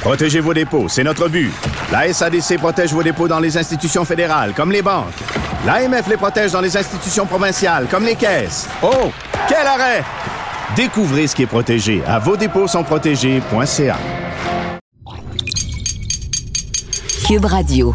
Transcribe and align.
Protégez 0.00 0.40
vos 0.40 0.54
dépôts, 0.54 0.88
c'est 0.88 1.04
notre 1.04 1.28
but. 1.28 1.52
La 1.90 2.12
SADC 2.12 2.58
protège 2.58 2.92
vos 2.92 3.02
dépôts 3.02 3.28
dans 3.28 3.40
les 3.40 3.56
institutions 3.56 4.04
fédérales, 4.04 4.52
comme 4.54 4.70
les 4.70 4.82
banques. 4.82 5.14
L'AMF 5.64 6.08
les 6.08 6.16
protège 6.16 6.52
dans 6.52 6.60
les 6.60 6.76
institutions 6.76 7.26
provinciales, 7.26 7.86
comme 7.90 8.04
les 8.04 8.16
caisses. 8.16 8.68
Oh, 8.82 9.10
quel 9.48 9.66
arrêt! 9.66 10.04
Découvrez 10.76 11.26
ce 11.26 11.34
qui 11.34 11.42
est 11.44 11.46
protégé 11.46 12.02
à 12.06 12.18
vos 12.18 12.36
dépôts 12.36 12.66
sont 12.66 12.82
protégés.ca. 12.82 13.96
Cube 17.26 17.44
Radio. 17.44 17.94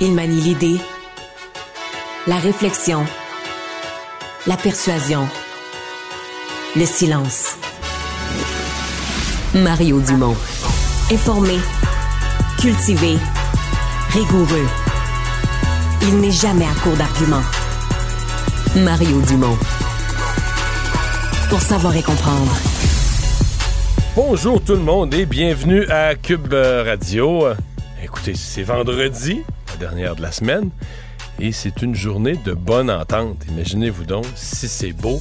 Il 0.00 0.12
manie 0.12 0.40
l'idée, 0.40 0.80
la 2.26 2.36
réflexion, 2.36 3.04
la 4.46 4.56
persuasion, 4.56 5.28
le 6.74 6.86
silence. 6.86 7.58
Mario 9.54 10.00
Dumont. 10.00 10.34
Informé, 11.12 11.60
cultivé, 12.58 13.16
rigoureux. 14.10 14.66
Il 16.02 16.20
n'est 16.20 16.32
jamais 16.32 16.64
à 16.64 16.74
court 16.82 16.96
d'arguments. 16.96 17.42
Mario 18.74 19.20
Dumont. 19.22 19.56
Pour 21.48 21.60
savoir 21.60 21.94
et 21.96 22.02
comprendre. 22.02 22.52
Bonjour 24.16 24.60
tout 24.60 24.72
le 24.72 24.80
monde 24.80 25.14
et 25.14 25.24
bienvenue 25.24 25.88
à 25.88 26.16
Cube 26.16 26.52
Radio. 26.52 27.46
Écoutez, 28.02 28.34
c'est 28.34 28.64
vendredi, 28.64 29.42
la 29.68 29.76
dernière 29.76 30.16
de 30.16 30.22
la 30.22 30.32
semaine, 30.32 30.70
et 31.38 31.52
c'est 31.52 31.80
une 31.80 31.94
journée 31.94 32.36
de 32.44 32.54
bonne 32.54 32.90
entente. 32.90 33.44
Imaginez-vous 33.48 34.04
donc 34.04 34.26
si 34.34 34.66
c'est 34.66 34.92
beau. 34.92 35.20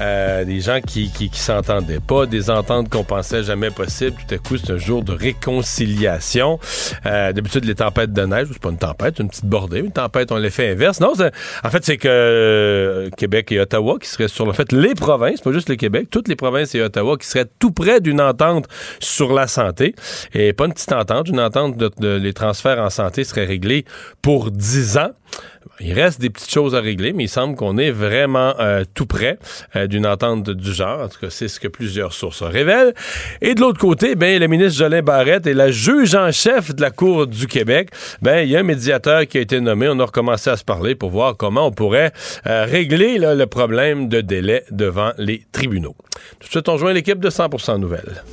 Euh, 0.00 0.44
des 0.44 0.60
gens 0.60 0.80
qui, 0.80 1.10
qui, 1.10 1.28
qui 1.28 1.40
s'entendaient 1.40 2.00
pas, 2.00 2.26
des 2.26 2.50
ententes 2.50 2.88
qu'on 2.88 3.04
pensait 3.04 3.42
jamais 3.42 3.70
possibles. 3.70 4.16
Tout 4.28 4.34
à 4.34 4.38
coup, 4.38 4.56
c'est 4.56 4.72
un 4.72 4.78
jour 4.78 5.02
de 5.02 5.12
réconciliation. 5.12 6.60
Euh, 7.06 7.32
D'habitude, 7.32 7.64
les 7.64 7.74
tempêtes 7.74 8.12
de 8.12 8.22
neige, 8.22 8.48
c'est 8.52 8.62
pas 8.62 8.70
une 8.70 8.78
tempête, 8.78 9.18
une 9.18 9.28
petite 9.28 9.46
bordée. 9.46 9.80
Une 9.80 9.92
tempête, 9.92 10.30
on 10.32 10.36
l'effet 10.36 10.70
inverse. 10.70 11.00
Non, 11.00 11.12
en 11.64 11.70
fait, 11.70 11.84
c'est 11.84 11.96
que 11.96 12.08
euh, 12.08 13.10
Québec 13.16 13.50
et 13.52 13.60
Ottawa 13.60 13.98
qui 14.00 14.08
seraient 14.08 14.28
sur 14.28 14.46
le 14.46 14.52
fait 14.52 14.72
les 14.72 14.94
provinces, 14.94 15.40
pas 15.40 15.52
juste 15.52 15.68
le 15.68 15.76
Québec, 15.76 16.08
toutes 16.10 16.28
les 16.28 16.36
provinces 16.36 16.74
et 16.74 16.82
Ottawa 16.82 17.16
qui 17.16 17.26
seraient 17.26 17.48
tout 17.58 17.72
près 17.72 18.00
d'une 18.00 18.20
entente 18.20 18.66
sur 19.00 19.32
la 19.32 19.46
santé. 19.46 19.94
Et 20.32 20.52
pas 20.52 20.66
une 20.66 20.72
petite 20.72 20.92
entente, 20.92 21.28
une 21.28 21.40
entente 21.40 21.76
de, 21.76 22.16
les 22.16 22.32
transferts 22.32 22.78
en 22.78 22.90
santé 22.90 23.24
seraient 23.24 23.44
réglés 23.44 23.84
pour 24.22 24.50
10 24.50 24.98
ans. 24.98 25.10
Il 25.80 25.92
reste 25.92 26.20
des 26.20 26.30
petites 26.30 26.50
choses 26.50 26.74
à 26.74 26.80
régler, 26.80 27.12
mais 27.12 27.24
il 27.24 27.28
semble 27.28 27.54
qu'on 27.54 27.78
est 27.78 27.90
vraiment 27.90 28.54
euh, 28.58 28.84
tout 28.94 29.06
près 29.06 29.38
euh, 29.76 29.86
d'une 29.86 30.06
entente 30.06 30.50
du 30.50 30.72
genre. 30.72 31.02
En 31.02 31.08
tout 31.08 31.20
cas, 31.20 31.30
c'est 31.30 31.46
ce 31.46 31.60
que 31.60 31.68
plusieurs 31.68 32.12
sources 32.12 32.42
révèlent. 32.42 32.94
Et 33.40 33.54
de 33.54 33.60
l'autre 33.60 33.78
côté, 33.78 34.16
ben, 34.16 34.40
le 34.40 34.48
ministre 34.48 34.78
Jolin 34.78 35.02
Barrette 35.02 35.46
et 35.46 35.54
la 35.54 35.70
juge 35.70 36.14
en 36.14 36.32
chef 36.32 36.74
de 36.74 36.80
la 36.80 36.90
Cour 36.90 37.26
du 37.26 37.46
Québec, 37.46 37.90
ben, 38.22 38.40
il 38.40 38.50
y 38.50 38.56
a 38.56 38.60
un 38.60 38.64
médiateur 38.64 39.26
qui 39.26 39.38
a 39.38 39.40
été 39.40 39.60
nommé. 39.60 39.88
On 39.88 39.98
a 40.00 40.04
recommencé 40.04 40.50
à 40.50 40.56
se 40.56 40.64
parler 40.64 40.94
pour 40.94 41.10
voir 41.10 41.36
comment 41.36 41.66
on 41.66 41.72
pourrait 41.72 42.12
euh, 42.46 42.64
régler 42.64 43.18
le 43.18 43.46
problème 43.46 44.08
de 44.08 44.20
délai 44.20 44.64
devant 44.70 45.12
les 45.18 45.44
tribunaux. 45.52 45.94
Tout 46.40 46.46
de 46.46 46.50
suite, 46.50 46.68
on 46.68 46.76
joint 46.76 46.92
l'équipe 46.92 47.20
de 47.20 47.30
100% 47.30 47.78
Nouvelles. 47.78 48.24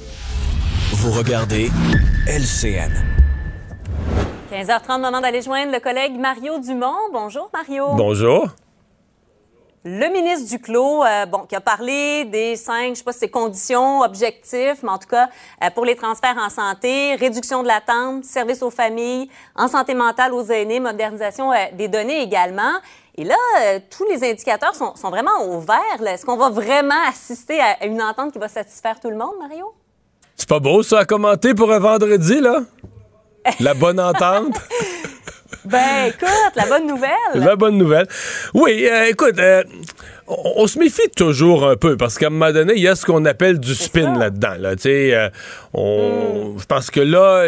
Vous 0.94 1.11
regardez 1.11 1.69
LCN. 2.28 3.24
15h30, 4.55 5.01
moment 5.01 5.19
d'aller 5.19 5.41
joindre 5.41 5.73
le 5.73 5.81
collègue 5.81 6.17
Mario 6.17 6.59
Dumont. 6.59 6.95
Bonjour, 7.11 7.49
Mario. 7.53 7.88
Bonjour. 7.97 8.47
Le 9.83 10.09
ministre 10.13 10.47
Duclos, 10.49 11.03
euh, 11.03 11.25
bon, 11.25 11.39
qui 11.39 11.57
a 11.57 11.59
parlé 11.59 12.23
des 12.23 12.55
cinq, 12.55 12.91
je 12.91 12.99
sais 12.99 13.03
pas 13.03 13.11
si 13.11 13.19
c'est 13.19 13.29
conditions, 13.29 13.99
objectifs, 13.99 14.81
mais 14.81 14.91
en 14.91 14.97
tout 14.97 15.09
cas, 15.09 15.27
euh, 15.61 15.69
pour 15.71 15.83
les 15.83 15.97
transferts 15.97 16.38
en 16.38 16.49
santé, 16.49 17.16
réduction 17.16 17.63
de 17.63 17.67
l'attente, 17.67 18.23
service 18.23 18.63
aux 18.63 18.69
familles, 18.69 19.29
en 19.57 19.67
santé 19.67 19.93
mentale 19.93 20.33
aux 20.33 20.45
aînés, 20.45 20.79
modernisation 20.79 21.51
euh, 21.51 21.57
des 21.73 21.89
données 21.89 22.22
également. 22.22 22.79
Et 23.16 23.25
là, 23.25 23.35
euh, 23.59 23.79
tous 23.89 24.05
les 24.05 24.23
indicateurs 24.23 24.73
sont, 24.73 24.95
sont 24.95 25.09
vraiment 25.09 25.37
au 25.49 25.59
vert. 25.59 26.07
Est-ce 26.07 26.25
qu'on 26.25 26.37
va 26.37 26.49
vraiment 26.49 26.95
assister 27.09 27.59
à 27.59 27.85
une 27.85 28.01
entente 28.01 28.31
qui 28.31 28.39
va 28.39 28.47
satisfaire 28.47 29.01
tout 29.01 29.09
le 29.09 29.17
monde, 29.17 29.33
Mario? 29.37 29.73
C'est 30.37 30.47
pas 30.47 30.61
beau 30.61 30.81
ça 30.81 30.99
à 30.99 31.05
commenter 31.05 31.53
pour 31.53 31.73
un 31.73 31.79
vendredi, 31.79 32.39
là? 32.39 32.61
La 33.59 33.73
bonne 33.73 34.00
entente? 34.00 34.56
Ben, 35.66 36.07
écoute, 36.07 36.56
la 36.56 36.66
bonne 36.67 36.85
nouvelle. 36.88 37.11
La 37.33 37.56
bonne 37.56 37.78
nouvelle. 37.78 38.07
Oui, 38.53 38.88
euh, 38.89 39.09
écoute, 39.09 39.39
euh, 39.39 39.63
on, 40.27 40.53
on 40.57 40.67
se 40.67 40.79
méfie 40.79 41.09
toujours 41.15 41.67
un 41.67 41.75
peu 41.75 41.97
parce 41.97 42.17
qu'à 42.17 42.27
un 42.27 42.29
moment 42.29 42.51
donné, 42.51 42.73
il 42.75 42.81
y 42.81 42.87
a 42.87 42.95
ce 42.95 43.05
qu'on 43.05 43.25
appelle 43.25 43.59
du 43.59 43.75
spin 43.75 44.17
là-dedans. 44.17 44.55
Là, 44.59 44.73
euh, 44.85 45.29
on, 45.73 46.55
je 46.57 46.65
pense 46.65 46.89
que 46.89 46.99
là, 46.99 47.45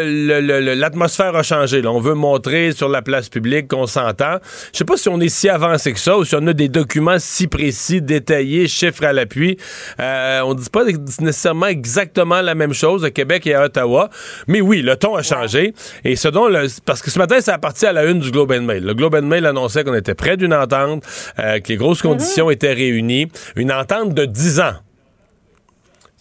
l'atmosphère 0.74 1.34
a 1.34 1.42
changé. 1.42 1.82
Là. 1.82 1.90
On 1.90 2.00
veut 2.00 2.14
montrer 2.14 2.72
sur 2.72 2.88
la 2.88 3.02
place 3.02 3.28
publique 3.28 3.68
qu'on 3.68 3.86
s'entend. 3.86 4.36
Je 4.72 4.78
sais 4.78 4.84
pas 4.84 4.96
si 4.96 5.08
on 5.08 5.20
est 5.20 5.28
si 5.28 5.48
avancé 5.48 5.92
que 5.92 5.98
ça 5.98 6.16
ou 6.16 6.24
si 6.24 6.34
on 6.36 6.46
a 6.46 6.52
des 6.52 6.68
documents 6.68 7.18
si 7.18 7.48
précis, 7.48 8.00
détaillés, 8.00 8.68
chiffres 8.68 9.04
à 9.04 9.12
l'appui. 9.12 9.58
Euh, 10.00 10.40
on 10.44 10.54
dit 10.54 10.70
pas 10.70 10.84
nécessairement 10.84 11.66
exactement 11.66 12.40
la 12.40 12.54
même 12.54 12.74
chose 12.74 13.04
à 13.04 13.10
Québec 13.10 13.46
et 13.46 13.54
à 13.54 13.64
Ottawa. 13.64 14.10
Mais 14.46 14.60
oui, 14.60 14.82
le 14.82 14.96
ton 14.96 15.16
a 15.16 15.22
changé. 15.22 15.74
Et 16.04 16.16
ce 16.16 16.28
dont 16.28 16.48
le, 16.48 16.66
parce 16.84 17.02
que 17.02 17.10
ce 17.10 17.18
matin, 17.18 17.40
ça 17.40 17.54
a 17.54 17.58
parti 17.58 17.86
à 17.86 17.92
la 17.92 18.04
une 18.04 18.20
du 18.20 18.30
Globe 18.30 18.52
and 18.52 18.62
Mail. 18.62 18.84
Le 18.84 18.94
Globe 18.94 19.14
and 19.14 19.22
Mail 19.22 19.46
annonçait 19.46 19.84
qu'on 19.84 19.94
était 19.94 20.14
près 20.14 20.36
d'une 20.36 20.54
entente, 20.54 21.02
euh, 21.38 21.60
que 21.60 21.68
les 21.68 21.76
grosses 21.76 22.02
conditions 22.02 22.50
étaient 22.50 22.67
réunies. 22.72 23.28
Une 23.56 23.72
entente 23.72 24.14
de 24.14 24.24
10 24.24 24.60
ans 24.60 24.74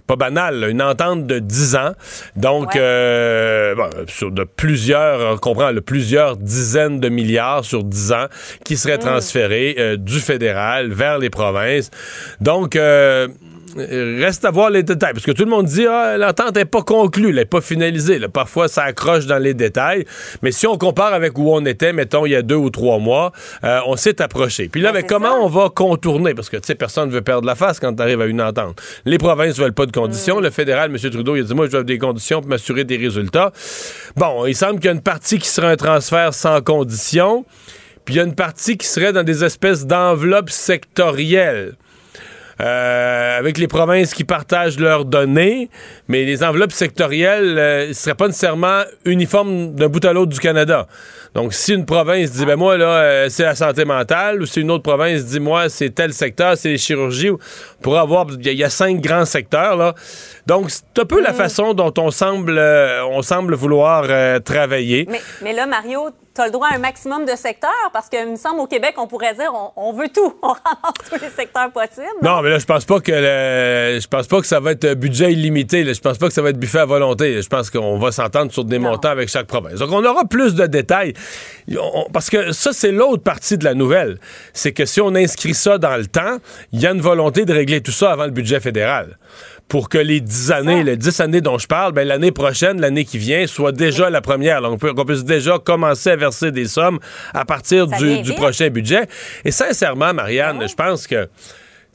pas 0.07 0.15
banal, 0.15 0.59
là, 0.61 0.69
une 0.69 0.81
entente 0.81 1.27
de 1.27 1.39
10 1.39 1.75
ans. 1.75 1.91
Donc, 2.37 2.73
Ouais. 2.75 2.79
euh, 2.81 3.75
bon, 3.75 3.89
sur 4.07 4.31
de 4.31 4.45
plusieurs, 4.45 5.33
on 5.33 5.37
comprend, 5.37 5.69
là, 5.69 5.81
plusieurs 5.81 6.37
dizaines 6.37 7.01
de 7.01 7.09
milliards 7.09 7.65
sur 7.65 7.83
10 7.83 8.13
ans 8.13 8.27
qui 8.63 8.77
seraient 8.77 8.97
transférés 8.99 9.75
euh, 9.77 9.97
du 9.97 10.21
fédéral 10.21 10.93
vers 10.93 11.19
les 11.19 11.29
provinces. 11.29 11.91
Donc, 12.39 12.77
euh, 12.77 13.27
Reste 13.77 14.45
à 14.45 14.51
voir 14.51 14.69
les 14.69 14.83
détails, 14.83 15.13
parce 15.13 15.25
que 15.25 15.31
tout 15.31 15.43
le 15.43 15.49
monde 15.49 15.65
dit 15.65 15.85
ah, 15.87 16.17
l'entente 16.17 16.55
n'est 16.55 16.65
pas 16.65 16.81
conclue, 16.81 17.29
elle 17.29 17.35
n'est 17.35 17.45
pas 17.45 17.61
finalisée. 17.61 18.19
Là. 18.19 18.29
Parfois, 18.29 18.67
ça 18.67 18.83
accroche 18.83 19.25
dans 19.25 19.37
les 19.37 19.53
détails. 19.53 20.05
Mais 20.41 20.51
si 20.51 20.67
on 20.67 20.77
compare 20.77 21.13
avec 21.13 21.37
où 21.37 21.51
on 21.51 21.65
était, 21.65 21.93
mettons, 21.93 22.25
il 22.25 22.31
y 22.31 22.35
a 22.35 22.41
deux 22.41 22.55
ou 22.55 22.69
trois 22.69 22.99
mois, 22.99 23.31
euh, 23.63 23.79
on 23.85 23.95
s'est 23.95 24.21
approché. 24.21 24.67
Puis 24.67 24.81
là, 24.81 24.91
c'est 24.93 25.03
comment 25.03 25.31
ça. 25.31 25.39
on 25.39 25.47
va 25.47 25.69
contourner, 25.69 26.33
parce 26.33 26.49
que 26.49 26.57
tu 26.57 26.67
sais, 26.67 26.75
personne 26.75 27.09
ne 27.09 27.13
veut 27.13 27.21
perdre 27.21 27.45
la 27.45 27.55
face 27.55 27.79
quand 27.79 27.93
tu 27.93 28.01
arrives 28.01 28.21
à 28.21 28.25
une 28.25 28.41
entente. 28.41 28.81
Les 29.05 29.17
provinces 29.17 29.57
veulent 29.57 29.73
pas 29.73 29.85
de 29.85 29.91
conditions. 29.91 30.39
Le 30.39 30.49
fédéral, 30.49 30.91
M. 30.91 31.09
Trudeau, 31.09 31.35
il 31.35 31.41
a 31.41 31.43
dit 31.43 31.53
moi, 31.53 31.67
je 31.67 31.77
veux 31.77 31.83
des 31.83 31.97
conditions 31.97 32.41
pour 32.41 32.49
m'assurer 32.49 32.83
des 32.83 32.97
résultats. 32.97 33.51
Bon, 34.15 34.45
il 34.45 34.55
semble 34.55 34.75
qu'il 34.79 34.85
y 34.85 34.89
a 34.89 34.93
une 34.93 35.01
partie 35.01 35.39
qui 35.39 35.47
sera 35.47 35.69
un 35.69 35.75
transfert 35.75 36.33
sans 36.33 36.61
conditions, 36.61 37.45
puis 38.05 38.15
il 38.15 38.17
y 38.17 38.21
a 38.21 38.23
une 38.23 38.35
partie 38.35 38.77
qui 38.77 38.87
serait 38.87 39.13
dans 39.13 39.23
des 39.23 39.43
espèces 39.43 39.85
d'enveloppes 39.85 40.49
sectorielles. 40.49 41.75
Euh, 42.59 43.37
avec 43.37 43.59
les 43.59 43.67
provinces 43.67 44.15
qui 44.15 44.23
partagent 44.23 44.79
leurs 44.79 45.05
données, 45.05 45.69
mais 46.07 46.23
les 46.25 46.43
enveloppes 46.43 46.71
sectorielles 46.71 47.53
ne 47.87 47.93
seraient 47.93 48.15
pas 48.15 48.25
nécessairement 48.27 48.81
uniformes 49.05 49.75
d'un 49.75 49.87
bout 49.89 50.03
à 50.03 50.11
l'autre 50.11 50.31
du 50.31 50.39
Canada. 50.39 50.87
Donc, 51.35 51.53
si 51.53 51.73
une 51.75 51.85
province 51.85 52.31
dit, 52.31 52.45
ben 52.47 52.55
moi, 52.55 52.75
là, 52.77 52.85
euh, 52.95 53.29
c'est 53.29 53.43
la 53.43 53.53
santé 53.53 53.85
mentale, 53.85 54.41
ou 54.41 54.47
si 54.47 54.61
une 54.61 54.71
autre 54.71 54.81
province 54.81 55.23
dit, 55.25 55.39
moi, 55.39 55.69
c'est 55.69 55.91
tel 55.91 56.13
secteur, 56.13 56.57
c'est 56.57 56.69
les 56.69 56.77
chirurgies, 56.79 57.29
ou- 57.29 57.37
pour 57.83 57.95
avoir, 57.99 58.25
il 58.39 58.43
y, 58.43 58.49
a- 58.49 58.53
il 58.53 58.57
y 58.57 58.63
a 58.63 58.71
cinq 58.71 59.01
grands 59.01 59.25
secteurs, 59.25 59.75
là. 59.77 59.93
Donc, 60.47 60.71
c'est 60.71 60.83
un 60.99 61.05
peu 61.05 61.21
la 61.21 61.33
façon 61.33 61.75
dont 61.75 61.93
on 61.99 62.09
semble, 62.09 62.57
euh, 62.57 63.05
on 63.05 63.21
semble 63.21 63.53
vouloir 63.53 64.05
euh, 64.09 64.39
travailler. 64.39 65.05
Mais, 65.11 65.21
mais 65.43 65.53
là, 65.53 65.67
Mario, 65.67 66.09
tu 66.37 66.41
as 66.41 66.45
le 66.45 66.51
droit 66.51 66.67
à 66.71 66.75
un 66.75 66.79
maximum 66.79 67.25
de 67.25 67.35
secteurs 67.35 67.89
parce 67.91 68.07
qu'il 68.09 68.25
me 68.29 68.35
semble 68.35 68.59
au 68.59 68.67
Québec, 68.67 68.93
on 68.97 69.07
pourrait 69.07 69.33
dire 69.33 69.51
on, 69.53 69.71
on 69.75 69.91
veut 69.93 70.07
tout. 70.09 70.33
On 70.43 70.49
ramasse 70.49 71.09
tous 71.09 71.19
les 71.21 71.29
secteurs 71.29 71.71
possibles. 71.71 72.05
Non, 72.21 72.41
mais 72.41 72.49
là, 72.51 72.59
je 72.59 72.65
pense 72.65 72.85
pas 72.85 72.99
que 72.99 73.11
le- 73.11 73.99
je 73.99 74.07
pense 74.07 74.27
pas 74.27 74.39
que 74.39 74.45
ça 74.47 74.59
va 74.59 74.71
être 74.71 74.85
un 74.85 74.93
budget 74.95 75.33
illimité. 75.33 75.83
là. 75.83 75.93
Je 75.93 75.99
pense 75.99 76.17
pas 76.17 76.27
que 76.27 76.33
ça 76.33 76.41
va 76.41 76.51
être 76.51 76.59
buffet 76.59 76.79
à 76.79 76.85
volonté. 76.85 77.41
Je 77.41 77.47
pense 77.49 77.69
qu'on 77.71 77.97
va 77.97 78.11
s'entendre 78.11 78.51
sur 78.51 78.63
des 78.63 78.77
Non. 78.79 78.91
montants 78.91 79.09
avec 79.09 79.29
chaque 79.29 79.47
province. 79.47 79.79
Donc, 79.79 79.89
on 79.91 80.05
aura 80.05 80.25
plus 80.25 80.53
de 80.55 80.67
détails. 80.67 81.13
On- 81.77 82.05
parce 82.13 82.29
que 82.29 82.51
ça, 82.51 82.71
c'est 82.73 82.91
l'autre 82.91 83.23
partie 83.23 83.57
de 83.57 83.63
la 83.63 83.73
nouvelle. 83.73 84.19
C'est 84.53 84.71
que 84.73 84.85
si 84.85 85.01
on 85.01 85.15
inscrit 85.15 85.53
ça 85.55 85.77
dans 85.77 85.97
le 85.97 86.05
temps, 86.05 86.37
il 86.71 86.79
y 86.81 86.87
a 86.87 86.91
une 86.91 87.01
volonté 87.01 87.45
de 87.45 87.53
régler 87.53 87.81
tout 87.81 87.91
ça 87.91 88.11
avant 88.11 88.25
le 88.25 88.31
budget 88.31 88.59
fédéral. 88.59 89.17
Pour 89.67 89.89
que 89.89 89.97
les 89.97 90.21
10 90.21 90.51
années, 90.51 90.83
les 90.83 90.97
10 90.97 91.19
années 91.19 91.41
dont 91.41 91.57
je 91.57 91.67
parle, 91.67 91.91
ben, 91.91 92.07
l'année 92.07 92.31
prochaine, 92.31 92.79
l'année 92.79 93.05
qui 93.05 93.17
vient, 93.17 93.45
soit 93.47 93.71
déjà 93.71 94.09
la 94.09 94.21
première. 94.21 94.61
Donc, 94.61 94.79
qu'on 94.79 95.05
puisse 95.05 95.23
déjà 95.23 95.59
commencer 95.59 96.11
à 96.11 96.15
verser 96.15 96.51
des 96.51 96.65
sommes 96.65 96.99
à 97.33 97.45
partir 97.45 97.87
du, 97.87 98.21
du, 98.21 98.33
prochain 98.33 98.69
budget. 98.69 99.07
Et 99.43 99.51
sincèrement, 99.51 100.13
Marianne, 100.13 100.67
je 100.67 100.75
pense 100.75 101.07
que 101.07 101.27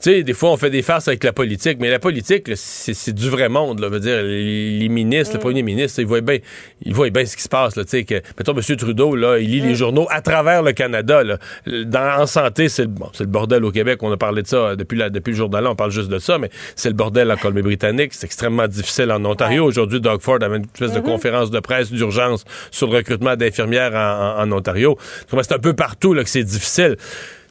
sais, 0.09 0.23
des 0.23 0.33
fois, 0.33 0.51
on 0.51 0.57
fait 0.57 0.69
des 0.69 0.81
farces 0.81 1.07
avec 1.07 1.23
la 1.23 1.33
politique, 1.33 1.77
mais 1.79 1.89
la 1.89 1.99
politique, 1.99 2.49
c'est 2.55 3.13
du 3.13 3.29
vrai 3.29 3.49
monde. 3.49 3.79
Là. 3.79 3.89
Veut 3.89 3.99
dire, 3.99 4.21
les 4.21 4.89
ministres, 4.89 5.33
le 5.33 5.39
mm. 5.39 5.41
premier 5.41 5.63
ministre, 5.63 5.99
ils 5.99 6.05
voient 6.05 6.21
bien 6.21 6.39
ils 6.85 6.93
voient 6.93 7.09
bien 7.09 7.25
ce 7.25 7.35
qui 7.35 7.43
se 7.43 7.49
passe. 7.49 7.75
Là, 7.75 7.83
que, 7.83 8.15
mettons, 8.37 8.53
M. 8.53 8.75
Trudeau, 8.75 9.15
là, 9.15 9.39
il 9.39 9.49
lit 9.49 9.61
les 9.61 9.71
mm. 9.71 9.75
journaux 9.75 10.07
à 10.09 10.21
travers 10.21 10.61
le 10.63 10.73
Canada. 10.73 11.23
Là. 11.23 11.37
Dans, 11.65 12.21
en 12.21 12.25
santé, 12.25 12.69
c'est 12.69 12.87
bon, 12.87 13.09
le 13.19 13.25
bordel 13.25 13.63
au 13.63 13.71
Québec. 13.71 13.99
On 14.01 14.11
a 14.11 14.17
parlé 14.17 14.41
de 14.41 14.47
ça 14.47 14.75
depuis, 14.75 14.97
la, 14.97 15.09
depuis 15.09 15.31
le 15.31 15.37
jour 15.37 15.49
d'alors, 15.49 15.73
on 15.73 15.75
parle 15.75 15.91
juste 15.91 16.09
de 16.09 16.19
ça, 16.19 16.37
mais 16.37 16.49
c'est 16.75 16.89
le 16.89 16.95
bordel 16.95 17.31
en 17.31 17.37
Colombie-Britannique. 17.37 18.13
C'est 18.13 18.25
extrêmement 18.25 18.67
difficile 18.67 19.11
en 19.11 19.23
Ontario. 19.25 19.65
Aujourd'hui, 19.65 20.01
Doug 20.01 20.21
Ford 20.21 20.39
avait 20.41 20.57
une 20.57 20.65
espèce 20.65 20.91
de 20.91 20.99
mm-hmm. 20.99 21.03
conférence 21.03 21.51
de 21.51 21.59
presse 21.59 21.91
d'urgence 21.91 22.43
sur 22.71 22.87
le 22.87 22.97
recrutement 22.97 23.35
d'infirmières 23.35 23.93
en, 23.93 24.41
en, 24.41 24.51
en 24.51 24.57
Ontario. 24.57 24.97
C'est 25.29 25.51
un 25.53 25.59
peu 25.59 25.73
partout 25.73 26.13
là, 26.13 26.23
que 26.23 26.29
c'est 26.29 26.43
difficile. 26.43 26.97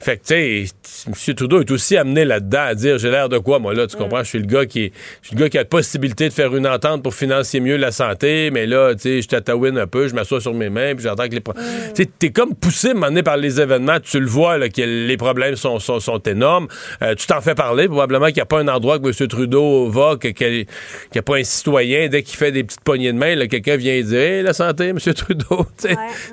Fait 0.03 0.17
que, 0.17 0.23
tu 0.23 0.67
sais, 0.67 1.07
M. 1.07 1.35
Trudeau 1.37 1.61
est 1.61 1.71
aussi 1.71 1.97
amené 1.97 2.25
là-dedans 2.25 2.63
à 2.63 2.75
dire 2.75 2.99
j'ai 2.99 3.11
l'air 3.11 3.29
de 3.29 3.39
quoi, 3.39 3.61
moi, 3.61 3.73
là, 3.73 3.87
tu 3.87 3.97
comprends? 3.97 4.25
Je 4.25 4.29
suis 4.29 4.39
le 4.41 4.47
gars 4.47 4.67
qui 4.67 4.93
je 5.23 5.29
suis 5.29 5.37
le 5.37 5.43
gars 5.43 5.49
qui 5.49 5.59
a 5.59 5.61
la 5.61 5.65
possibilité 5.65 6.29
de 6.29 6.35
faire 6.35 6.55
une 6.57 6.67
entente 6.67 7.05
pour 7.05 7.15
financer 7.15 7.61
mieux 7.61 7.77
la 7.77 7.93
santé, 7.93 8.51
mais 8.51 8.67
là, 8.67 8.95
tu 8.95 9.03
sais, 9.03 9.23
je 9.23 9.29
tatouine 9.29 9.79
un 9.79 9.87
peu, 9.87 10.09
je 10.09 10.15
m'assois 10.15 10.41
sur 10.41 10.55
mes 10.55 10.71
mains, 10.71 10.97
puis 10.97 11.05
j'entends 11.05 11.29
que 11.29 11.35
les. 11.35 11.41
Tu 11.41 11.53
sais, 11.95 12.11
t'es 12.19 12.31
comme 12.31 12.57
poussé, 12.57 12.91
à 12.91 13.23
par 13.23 13.37
les 13.37 13.61
événements, 13.61 14.01
tu 14.01 14.19
le 14.19 14.27
vois, 14.27 14.59
là, 14.59 14.69
que 14.69 14.83
les 14.83 15.17
problèmes 15.17 15.55
sont, 15.55 15.79
sont, 15.79 16.01
sont 16.01 16.19
énormes. 16.19 16.67
Euh, 17.03 17.15
tu 17.15 17.29
t'en 17.29 17.41
fais 17.41 17.55
parler, 17.55 17.87
probablement 17.87 18.27
qu'il 18.27 18.37
n'y 18.37 18.43
a 18.43 18.47
pas 18.47 18.59
un 18.59 18.69
endroit 18.69 18.99
que 18.99 19.07
M. 19.07 19.29
Trudeau 19.29 19.89
va, 19.89 20.17
qu'il 20.17 20.67
n'y 21.13 21.19
a 21.19 21.23
pas 21.23 21.37
un 21.37 21.45
citoyen, 21.45 22.09
dès 22.09 22.25
qu'il 22.25 22.37
fait 22.37 22.51
des 22.51 22.65
petites 22.65 22.81
poignées 22.81 23.13
de 23.13 23.19
main, 23.19 23.37
là, 23.37 23.47
quelqu'un 23.47 23.77
vient 23.77 24.01
dire 24.01 24.21
hey, 24.21 24.43
la 24.43 24.53
santé, 24.53 24.89
M. 24.89 24.99
Trudeau. 25.15 25.67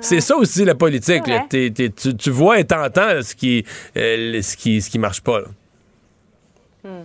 C'est 0.00 0.20
ça 0.20 0.36
aussi, 0.36 0.64
la 0.64 0.74
politique. 0.74 1.22
tu, 1.50 1.72
tu 1.92 2.30
vois 2.30 2.58
et 2.58 2.64
t'entends 2.64 3.22
ce 3.22 3.34
qui 3.36 3.59
euh, 3.96 4.42
ce, 4.42 4.56
qui, 4.56 4.80
ce 4.80 4.90
qui 4.90 4.98
marche 4.98 5.22
pas. 5.22 5.40
Hmm. 6.84 7.04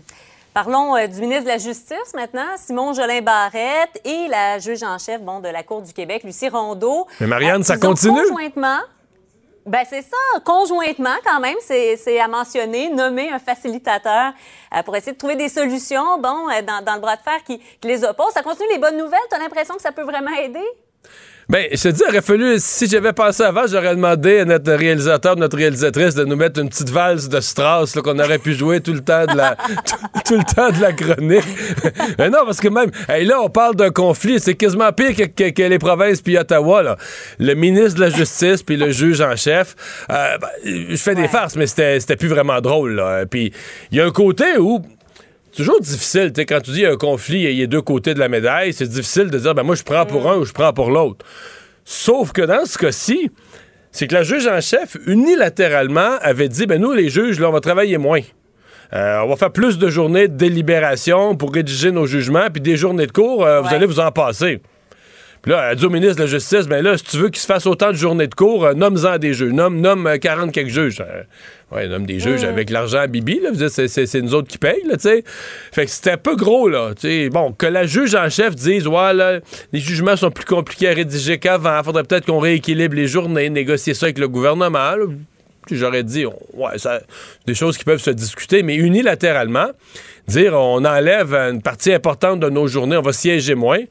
Parlons 0.53 0.95
euh, 0.95 1.07
du 1.07 1.19
ministre 1.19 1.43
de 1.43 1.49
la 1.49 1.57
Justice 1.57 2.13
maintenant, 2.13 2.55
Simon 2.57 2.93
Jolin 2.93 3.21
Barrette 3.21 3.99
et 4.05 4.29
la 4.29 4.57
juge 4.57 4.83
en 4.83 4.97
chef 4.97 5.21
bon, 5.21 5.41
de 5.41 5.49
la 5.49 5.63
Cour 5.63 5.81
du 5.81 5.91
Québec, 5.91 6.23
Lucie 6.23 6.47
Rondeau. 6.47 7.07
Mais 7.19 7.27
Marianne, 7.27 7.61
ça 7.63 7.77
continue? 7.77 8.21
Conjointement, 8.21 8.79
ben 9.65 9.83
c'est 9.89 10.03
ça, 10.03 10.39
conjointement 10.45 11.15
quand 11.25 11.41
même, 11.41 11.57
c'est 11.59 12.19
à 12.19 12.29
mentionner, 12.29 12.89
nommer 12.89 13.31
un 13.31 13.39
facilitateur 13.39 14.31
euh, 14.73 14.83
pour 14.83 14.95
essayer 14.95 15.11
de 15.11 15.17
trouver 15.17 15.35
des 15.35 15.49
solutions, 15.49 16.19
bon, 16.19 16.47
dans, 16.85 16.95
le 16.95 16.99
bras 17.01 17.17
de 17.17 17.21
fer 17.21 17.43
qui, 17.45 17.59
qui 17.59 17.87
les 17.89 18.05
oppose. 18.05 18.31
Ça 18.31 18.41
continue 18.41 18.69
les 18.71 18.79
bonnes 18.79 18.97
nouvelles? 18.97 19.19
Tu 19.29 19.35
as 19.35 19.39
l'impression 19.39 19.75
que 19.75 19.81
ça 19.81 19.91
peut 19.91 20.03
vraiment 20.03 20.33
aider? 20.37 20.63
Ben, 21.47 21.67
je 21.71 21.77
te 21.79 21.87
dis, 21.89 22.01
il 22.03 22.09
aurait 22.09 22.21
fallu, 22.23 22.55
si 22.57 22.87
j'avais 22.87 23.13
pensé 23.13 23.43
avant, 23.43 23.67
j'aurais 23.67 23.95
demandé 23.95 24.39
à 24.39 24.45
notre 24.45 24.73
réalisateur, 24.73 25.35
notre 25.35 25.57
réalisatrice 25.57 26.15
de 26.15 26.25
nous 26.25 26.35
mettre 26.35 26.59
une 26.59 26.69
petite 26.69 26.89
valse 26.89 27.29
de 27.29 27.39
Strauss 27.39 27.93
qu'on 27.93 28.17
aurait 28.17 28.39
pu 28.39 28.53
jouer 28.53 28.81
tout 28.81 28.93
le 28.93 29.01
temps 29.01 29.27
de 29.27 29.37
la, 29.37 29.55
tout, 30.25 30.37
le 30.37 30.55
temps 30.55 30.71
de 30.71 30.81
la 30.81 30.91
chronique. 30.91 31.45
Mais 32.17 32.31
non, 32.31 32.45
parce 32.45 32.59
que 32.59 32.67
même, 32.67 32.89
là, 33.07 33.41
on 33.41 33.49
parle 33.49 33.75
d'un 33.75 33.91
conflit, 33.91 34.39
c'est 34.39 34.55
quasiment 34.55 34.91
pire 34.91 35.15
que, 35.15 35.61
les 35.61 35.79
provinces 35.79 36.21
puis 36.21 36.35
Ottawa, 36.35 36.81
là. 36.81 36.97
Le 37.37 37.53
ministre 37.53 37.95
de 37.95 38.05
la 38.05 38.09
Justice 38.09 38.63
puis 38.63 38.75
le 38.75 38.89
juge 38.89 39.21
en 39.21 39.35
chef, 39.35 39.75
euh, 40.09 40.37
ben, 40.39 40.49
je 40.63 40.95
fais 40.95 41.13
des 41.13 41.27
farces, 41.27 41.55
mais 41.55 41.67
c'était 41.67 42.15
plus 42.15 42.27
vraiment 42.27 42.59
drôle, 42.59 42.95
là. 42.95 43.25
Puis, 43.27 43.53
il 43.91 43.99
y 43.99 44.01
a 44.01 44.05
un 44.05 44.11
côté 44.11 44.57
où, 44.57 44.81
toujours 45.55 45.79
difficile. 45.79 46.31
quand 46.35 46.61
tu 46.61 46.71
dis 46.71 46.77
qu'il 46.77 46.83
y 46.83 46.85
a 46.85 46.91
un 46.91 46.97
conflit, 46.97 47.43
il 47.43 47.57
y 47.57 47.63
a 47.63 47.67
deux 47.67 47.81
côtés 47.81 48.13
de 48.13 48.19
la 48.19 48.29
médaille, 48.29 48.73
c'est 48.73 48.87
difficile 48.87 49.29
de 49.29 49.37
dire 49.39 49.55
ben 49.55 49.63
moi 49.63 49.75
je 49.75 49.83
prends 49.83 50.05
pour 50.05 50.23
mm. 50.23 50.27
un 50.27 50.35
ou 50.37 50.45
je 50.45 50.53
prends 50.53 50.73
pour 50.73 50.91
l'autre. 50.91 51.25
Sauf 51.83 52.31
que 52.31 52.41
dans 52.41 52.65
ce 52.65 52.77
cas-ci, 52.77 53.29
c'est 53.91 54.07
que 54.07 54.13
la 54.13 54.23
juge 54.23 54.47
en 54.47 54.59
chef, 54.59 54.97
unilatéralement, 55.07 56.17
avait 56.21 56.49
dit 56.49 56.65
ben 56.65 56.81
nous, 56.81 56.93
les 56.93 57.09
juges, 57.09 57.39
là, 57.39 57.49
on 57.49 57.53
va 57.53 57.61
travailler 57.61 57.97
moins. 57.97 58.21
Euh, 58.93 59.19
on 59.23 59.29
va 59.29 59.35
faire 59.35 59.51
plus 59.51 59.77
de 59.77 59.89
journées 59.89 60.27
de 60.27 60.35
délibération 60.35 61.35
pour 61.35 61.53
rédiger 61.53 61.91
nos 61.91 62.05
jugements, 62.05 62.47
puis 62.51 62.61
des 62.61 62.77
journées 62.77 63.07
de 63.07 63.11
cours, 63.11 63.45
euh, 63.45 63.61
vous 63.61 63.73
allez 63.73 63.85
vous 63.85 63.99
en 63.99 64.11
passer. 64.11 64.61
Puis 65.45 65.51
là, 65.51 65.69
elle 65.69 65.77
dit 65.77 65.85
au 65.85 65.91
ministre 65.91 66.15
de 66.15 66.21
la 66.21 66.25
Justice, 66.25 66.67
ben 66.67 66.83
là, 66.83 66.97
si 66.97 67.03
tu 67.03 67.17
veux 67.17 67.29
qu'il 67.29 67.39
se 67.39 67.45
fasse 67.45 67.67
autant 67.67 67.91
de 67.91 67.95
journées 67.95 68.25
de 68.25 68.33
cours, 68.33 68.65
euh, 68.65 68.73
nomme-en 68.73 69.19
des 69.19 69.35
juges. 69.35 69.53
Nomme, 69.53 69.79
nomme 69.79 70.17
40 70.19 70.51
quelques 70.51 70.71
juges. 70.71 71.03
Ouais, 71.71 71.87
nomme 71.87 72.07
des 72.07 72.19
juges 72.19 72.43
avec 72.43 72.71
l'argent 72.71 72.97
à 72.97 73.05
Bibi, 73.05 73.41
là. 73.41 73.51
C'est 73.69 74.21
nous 74.23 74.33
autres 74.33 74.47
qui 74.47 74.57
payent, 74.57 74.81
là, 74.87 74.95
tu 74.95 75.01
sais. 75.01 75.23
Fait 75.71 75.85
que 75.85 75.91
c'était 75.91 76.13
un 76.13 76.17
peu 76.17 76.35
gros, 76.35 76.67
là. 76.67 76.93
Bon, 77.31 77.51
que 77.51 77.67
la 77.67 77.85
juge 77.85 78.15
en 78.15 78.27
chef 78.27 78.55
dise, 78.55 78.87
ouais, 78.87 79.13
là, 79.13 79.39
les 79.71 79.79
jugements 79.79 80.15
sont 80.15 80.31
plus 80.31 80.45
compliqués 80.45 80.89
à 80.89 80.93
rédiger 80.93 81.37
qu'avant. 81.37 81.79
Faudrait 81.83 82.05
peut-être 82.05 82.25
qu'on 82.25 82.39
rééquilibre 82.39 82.95
les 82.95 83.07
journées, 83.07 83.51
négocier 83.51 83.93
ça 83.93 84.07
avec 84.07 84.17
le 84.17 84.27
gouvernement, 84.27 84.95
J'aurais 85.69 86.03
dit, 86.03 86.25
ouais, 86.25 86.77
ça, 86.77 87.01
des 87.45 87.53
choses 87.53 87.77
qui 87.77 87.83
peuvent 87.83 88.01
se 88.01 88.11
discuter, 88.11 88.63
mais 88.63 88.75
unilatéralement, 88.75 89.67
dire 90.27 90.53
on 90.53 90.83
enlève 90.85 91.35
une 91.35 91.61
partie 91.61 91.93
importante 91.93 92.39
de 92.39 92.49
nos 92.49 92.65
journées, 92.67 92.97
on 92.97 93.03
va 93.03 93.13
siéger 93.13 93.53
moins. 93.53 93.81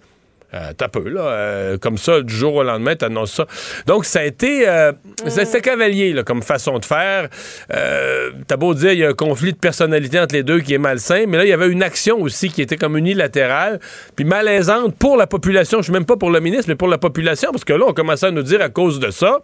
Euh, 0.54 0.72
T'as 0.76 0.88
peu, 0.88 1.08
là. 1.08 1.20
Euh, 1.22 1.78
comme 1.78 1.98
ça, 1.98 2.20
du 2.20 2.32
jour 2.34 2.54
au 2.54 2.62
lendemain, 2.62 2.94
t'annonces 2.94 3.32
ça. 3.32 3.46
Donc, 3.86 4.04
ça 4.04 4.20
a 4.20 4.24
été. 4.24 4.68
Euh, 4.68 4.92
C'était 5.26 5.60
cavalier, 5.60 6.12
là, 6.12 6.22
comme 6.22 6.42
façon 6.42 6.78
de 6.78 6.84
faire. 6.84 7.28
T'as 7.68 8.56
beau 8.56 8.74
dire, 8.74 8.92
il 8.92 8.98
y 8.98 9.04
a 9.04 9.08
un 9.08 9.14
conflit 9.14 9.52
de 9.52 9.58
personnalité 9.58 10.20
entre 10.20 10.34
les 10.34 10.42
deux 10.42 10.60
qui 10.60 10.74
est 10.74 10.78
malsain, 10.78 11.24
mais 11.26 11.38
là, 11.38 11.44
il 11.44 11.48
y 11.48 11.52
avait 11.52 11.68
une 11.68 11.82
action 11.82 12.20
aussi 12.20 12.50
qui 12.50 12.62
était 12.62 12.76
comme 12.76 12.96
unilatérale, 12.96 13.80
puis 14.14 14.24
malaisante 14.24 14.94
pour 14.96 15.16
la 15.16 15.26
population. 15.26 15.78
Je 15.78 15.84
suis 15.84 15.92
même 15.92 16.04
pas 16.04 16.16
pour 16.16 16.30
le 16.30 16.40
ministre, 16.40 16.66
mais 16.68 16.74
pour 16.74 16.88
la 16.88 16.98
population, 16.98 17.50
parce 17.50 17.64
que 17.64 17.72
là, 17.72 17.86
on 17.88 17.92
commençait 17.92 18.26
à 18.26 18.30
nous 18.30 18.42
dire 18.42 18.60
à 18.60 18.68
cause 18.68 19.00
de 19.00 19.10
ça, 19.10 19.40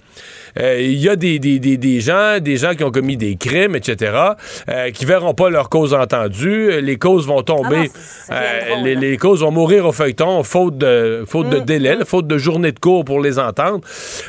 il 0.56 0.98
y 0.98 1.08
a 1.08 1.16
des, 1.16 1.38
des, 1.38 1.58
des, 1.58 1.76
des, 1.76 2.00
gens, 2.00 2.38
des 2.40 2.56
gens 2.56 2.74
qui 2.74 2.84
ont 2.84 2.90
commis 2.90 3.16
des 3.16 3.36
crimes, 3.36 3.74
etc., 3.74 4.12
qui 4.92 5.04
verront 5.04 5.34
pas 5.34 5.50
leur 5.50 5.68
cause 5.68 5.94
entendue. 5.94 6.80
Les 6.80 6.98
causes 6.98 7.26
vont 7.26 7.42
tomber. 7.42 7.90
Ah 8.28 8.40
les, 8.82 8.94
les, 8.94 9.16
causes 9.16 9.40
vont 9.40 9.50
mourir 9.50 9.86
au 9.86 9.92
feuilleton, 9.92 10.42
faute 10.42 10.78
de 10.78 10.99
faute 11.26 11.50
de 11.50 11.58
mm. 11.58 11.64
délai, 11.64 11.96
faute 12.04 12.26
de 12.26 12.38
journée 12.38 12.72
de 12.72 12.78
cours 12.78 13.04
pour 13.04 13.20
les 13.20 13.38
entendre. 13.38 13.80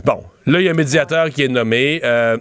Bon, 0.06 0.24
là, 0.46 0.60
il 0.60 0.66
y 0.66 0.68
a 0.68 0.72
un 0.72 0.76
médiateur 0.76 1.30
qui 1.30 1.44
est 1.44 1.48
nommé. 1.48 2.02
Euh, 2.04 2.38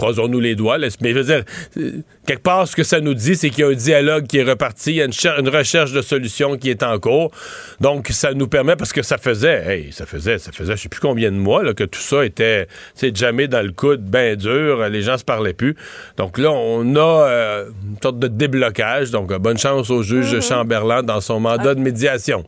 croisons-nous 0.00 0.40
les 0.40 0.54
doigts. 0.54 0.78
Mais 1.00 1.10
je 1.10 1.18
veux 1.18 1.24
dire, 1.24 1.44
euh, 1.76 2.02
quelque 2.26 2.42
part, 2.42 2.66
ce 2.66 2.74
que 2.74 2.82
ça 2.82 3.00
nous 3.00 3.14
dit, 3.14 3.36
c'est 3.36 3.50
qu'il 3.50 3.60
y 3.60 3.66
a 3.66 3.68
un 3.68 3.74
dialogue 3.74 4.26
qui 4.26 4.38
est 4.38 4.42
reparti, 4.42 4.92
il 4.92 4.96
y 4.96 5.02
a 5.02 5.04
une, 5.04 5.48
recherche 5.48 5.92
de 5.92 6.00
solutions 6.00 6.56
qui 6.56 6.70
est 6.70 6.82
en 6.82 6.98
cours. 6.98 7.30
Donc, 7.80 8.08
ça 8.08 8.32
nous 8.32 8.48
permet, 8.48 8.76
parce 8.76 8.92
que 8.92 9.02
ça 9.02 9.18
faisait, 9.18 9.62
hey, 9.66 9.92
ça 9.92 10.06
faisait, 10.06 10.38
ça 10.38 10.52
faisait, 10.52 10.76
je 10.76 10.82
sais 10.82 10.88
plus 10.88 11.00
combien 11.00 11.30
de 11.30 11.36
mois 11.36 11.62
là, 11.62 11.74
que 11.74 11.84
tout 11.84 12.00
ça 12.00 12.24
était, 12.24 12.66
c'est 12.94 13.14
jamais 13.14 13.46
dans 13.46 13.64
le 13.64 13.72
coude, 13.72 14.02
bien 14.02 14.36
dur, 14.36 14.88
les 14.88 15.02
gens 15.02 15.18
se 15.18 15.24
parlaient 15.24 15.52
plus. 15.52 15.76
Donc 16.16 16.38
là, 16.38 16.50
on 16.50 16.96
a 16.96 17.28
euh, 17.28 17.70
une 17.90 18.00
sorte 18.02 18.18
de 18.18 18.28
déblocage. 18.28 19.10
Donc, 19.10 19.32
bonne 19.36 19.58
chance 19.58 19.90
au 19.90 20.02
juge 20.02 20.34
mm-hmm. 20.34 20.48
Chamberlain 20.48 21.02
dans 21.02 21.20
son 21.20 21.40
mandat 21.40 21.74
de 21.74 21.80
médiation. 21.80 22.44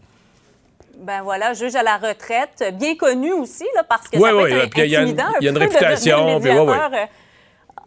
Ben 1.03 1.23
voilà, 1.23 1.53
juge 1.53 1.75
à 1.75 1.83
la 1.83 1.97
retraite, 1.97 2.65
bien 2.75 2.95
connu 2.97 3.33
aussi, 3.33 3.67
là, 3.75 3.83
parce 3.83 4.09
que 4.09 4.21
ça 4.21 4.31
peut 4.31 4.49
être 4.51 4.79
intimidant. 4.79 5.25
Il 5.41 5.45
y 5.45 5.49
a 5.49 5.51
une, 5.51 5.59
réputation. 5.59 6.41
Puis, 6.41 6.51
ouais, 6.51 7.09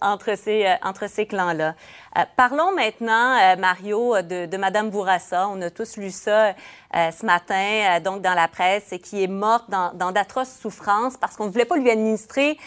entre 0.01 0.37
ces, 0.37 0.65
euh, 0.65 0.73
entre 0.83 1.09
ces 1.09 1.25
clans-là. 1.25 1.75
Euh, 2.17 2.21
parlons 2.35 2.73
maintenant, 2.73 3.37
euh, 3.37 3.55
Mario, 3.57 4.21
de, 4.21 4.45
de 4.45 4.57
Madame 4.57 4.89
Bourassa. 4.89 5.47
On 5.49 5.61
a 5.61 5.69
tous 5.69 5.97
lu 5.97 6.11
ça 6.11 6.53
ce 6.93 7.25
matin, 7.25 7.99
donc 8.01 8.21
dans 8.21 8.33
la 8.33 8.47
presse, 8.47 8.93
qui 9.03 9.21
est 9.21 9.27
morte 9.27 9.69
dans, 9.69 9.91
dans 9.93 10.13
d'atroces 10.13 10.57
souffrances 10.61 11.17
parce 11.17 11.35
qu'on 11.35 11.47
ne 11.47 11.49
voulait 11.49 11.65
pas 11.65 11.75
lui 11.75 11.91
administrer 11.91 12.57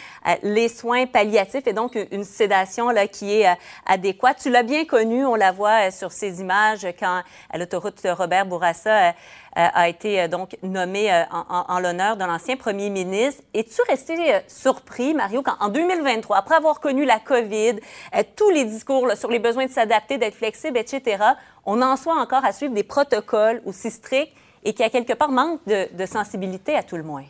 les 0.43 0.69
soins 0.69 1.07
palliatifs 1.07 1.65
et 1.65 1.73
donc 1.73 1.97
une 2.11 2.23
sédation 2.23 2.91
là, 2.91 3.07
qui 3.07 3.41
est 3.41 3.47
adéquate. 3.87 4.37
Tu 4.39 4.51
l'as 4.51 4.61
bien 4.61 4.85
connue, 4.85 5.25
on 5.25 5.33
la 5.33 5.51
voit 5.51 5.89
sur 5.89 6.11
ces 6.11 6.41
images 6.41 6.85
quand 6.99 7.23
à 7.49 7.57
l'autoroute 7.57 7.99
Robert 8.05 8.45
Bourassa 8.45 9.09
euh, 9.09 9.11
a 9.73 9.89
été 9.89 10.21
euh, 10.21 10.27
donc 10.27 10.57
nommé 10.63 11.11
euh, 11.11 11.23
en, 11.31 11.79
l'honneur 11.79 12.17
de 12.17 12.23
l'ancien 12.23 12.55
premier 12.55 12.89
ministre. 12.89 13.43
Es-tu 13.53 13.81
resté 13.87 14.15
surpris, 14.47 15.13
Mario, 15.13 15.41
quand 15.41 15.55
en 15.59 15.69
2023, 15.69 16.37
après 16.37 16.55
avoir 16.55 16.79
connu 16.79 17.05
la 17.05 17.19
COVID, 17.19 17.79
tous 18.35 18.49
les 18.49 18.65
discours 18.65 19.11
sur 19.15 19.29
les 19.29 19.39
besoins 19.39 19.65
de 19.65 19.71
s'adapter, 19.71 20.17
d'être 20.17 20.35
flexible, 20.35 20.77
etc., 20.77 21.23
on 21.65 21.81
en 21.81 21.95
soit 21.97 22.15
encore 22.15 22.45
à 22.45 22.51
suivre 22.51 22.73
des 22.73 22.83
protocoles 22.83 23.61
aussi 23.65 23.91
stricts 23.91 24.33
et 24.63 24.73
qui, 24.73 24.83
a 24.83 24.89
quelque 24.89 25.13
part, 25.13 25.29
manque 25.29 25.61
de, 25.67 26.05
sensibilité 26.05 26.75
à 26.75 26.83
tout 26.83 26.97
le 26.97 27.03
moins? 27.03 27.23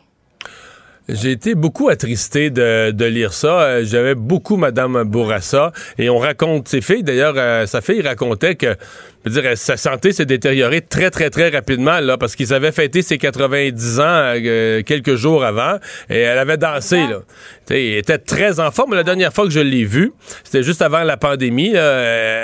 J'ai 1.08 1.32
été 1.32 1.54
beaucoup 1.54 1.88
attristé 1.88 2.50
de, 2.50 3.04
lire 3.04 3.32
ça. 3.32 3.82
J'avais 3.82 4.14
beaucoup 4.14 4.56
Madame 4.56 5.02
Bourassa 5.04 5.72
et 5.98 6.08
on 6.08 6.18
raconte 6.18 6.68
ses 6.68 6.80
filles. 6.80 7.02
D'ailleurs, 7.02 7.66
sa 7.66 7.80
fille 7.80 8.00
racontait 8.00 8.54
que 8.54 8.76
je 9.24 9.30
veux 9.30 9.42
dire, 9.42 9.52
sa 9.56 9.76
santé 9.76 10.12
s'est 10.12 10.24
détériorée 10.24 10.80
très, 10.80 11.10
très, 11.10 11.30
très 11.30 11.50
rapidement, 11.50 12.00
là, 12.00 12.16
parce 12.16 12.36
qu'ils 12.36 12.54
avaient 12.54 12.72
fêté 12.72 13.02
ses 13.02 13.18
90 13.18 14.00
ans 14.00 14.02
euh, 14.04 14.82
quelques 14.82 15.16
jours 15.16 15.44
avant, 15.44 15.76
et 16.08 16.20
elle 16.20 16.38
avait 16.38 16.56
dansé, 16.56 16.98
là. 17.06 17.20
T'sais, 17.66 17.90
elle 17.90 17.98
était 17.98 18.18
très 18.18 18.60
en 18.60 18.70
forme. 18.70 18.94
La 18.94 19.04
dernière 19.04 19.32
fois 19.32 19.44
que 19.44 19.50
je 19.50 19.60
l'ai 19.60 19.84
vue, 19.84 20.12
c'était 20.44 20.62
juste 20.62 20.82
avant 20.82 21.02
la 21.02 21.16
pandémie. 21.16 21.72
là. 21.72 22.00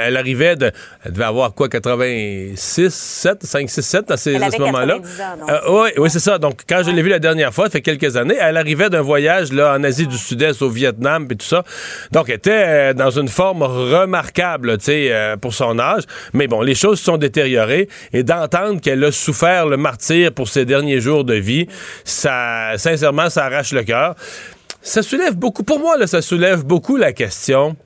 elle 0.06 0.16
arrivait 0.16 0.56
de... 0.56 0.71
Elle 1.04 1.12
devait 1.12 1.25
avoir, 1.25 1.54
quoi, 1.54 1.68
86, 1.68 2.92
7, 2.92 3.45
5, 3.45 3.71
6, 3.71 3.83
7 3.83 4.11
à, 4.11 4.16
ces, 4.16 4.35
Elle 4.35 4.42
à 4.42 4.47
avait 4.47 4.56
ce 4.56 4.62
moment-là. 4.62 4.99
90 4.99 5.21
ans, 5.21 5.25
donc. 5.40 5.50
Euh, 5.50 5.83
oui, 5.83 5.88
oui, 5.99 6.11
c'est 6.11 6.21
ça. 6.21 6.38
Donc, 6.38 6.62
quand 6.68 6.83
je 6.85 6.90
l'ai 6.90 7.02
vue 7.02 7.09
la 7.09 7.18
dernière 7.18 7.52
fois, 7.52 7.64
ça 7.64 7.71
fait 7.71 7.80
quelques 7.80 8.16
années, 8.16 8.37
elle 8.38 8.56
arrivait 8.56 8.90
d'un 8.90 9.02
voyage, 9.02 9.52
là, 9.52 9.75
en 9.76 9.83
Asie 9.83 10.06
du 10.06 10.18
Sud-Est, 10.18 10.62
au 10.62 10.68
Vietnam, 10.68 11.26
puis 11.26 11.37
tout 11.37 11.47
ça. 11.47 11.64
Donc, 12.12 12.28
elle 12.28 12.37
était 12.37 12.50
euh, 12.52 12.92
dans 12.92 13.11
une 13.11 13.28
forme 13.28 13.62
remarquable, 13.62 14.78
tu 14.78 14.85
sais, 14.85 15.09
euh, 15.11 15.37
pour 15.37 15.54
son 15.54 15.78
âge. 15.78 16.02
Mais 16.33 16.47
bon, 16.47 16.62
les 16.66 16.75
choses 16.75 16.99
se 16.99 17.04
sont 17.04 17.16
détériorées 17.16 17.88
et 18.12 18.23
d'entendre 18.23 18.80
qu'elle 18.80 19.02
a 19.04 19.12
souffert 19.12 19.66
le 19.66 19.76
martyr 19.76 20.32
pour 20.32 20.49
ses 20.49 20.64
derniers 20.64 21.00
jours 21.00 21.25
de 21.25 21.35
vie, 21.35 21.66
ça, 22.04 22.73
sincèrement, 22.76 23.30
ça 23.30 23.46
arrache 23.46 23.73
le 23.73 23.85
cœur. 23.85 24.14
Ça 24.82 25.02
soulève 25.02 25.35
beaucoup, 25.35 25.64
pour 25.64 25.80
moi, 25.80 25.96
là, 25.96 26.06
ça 26.06 26.23
soulève 26.23 26.64
beaucoup 26.64 26.96
la 26.96 27.12
question. 27.12 27.76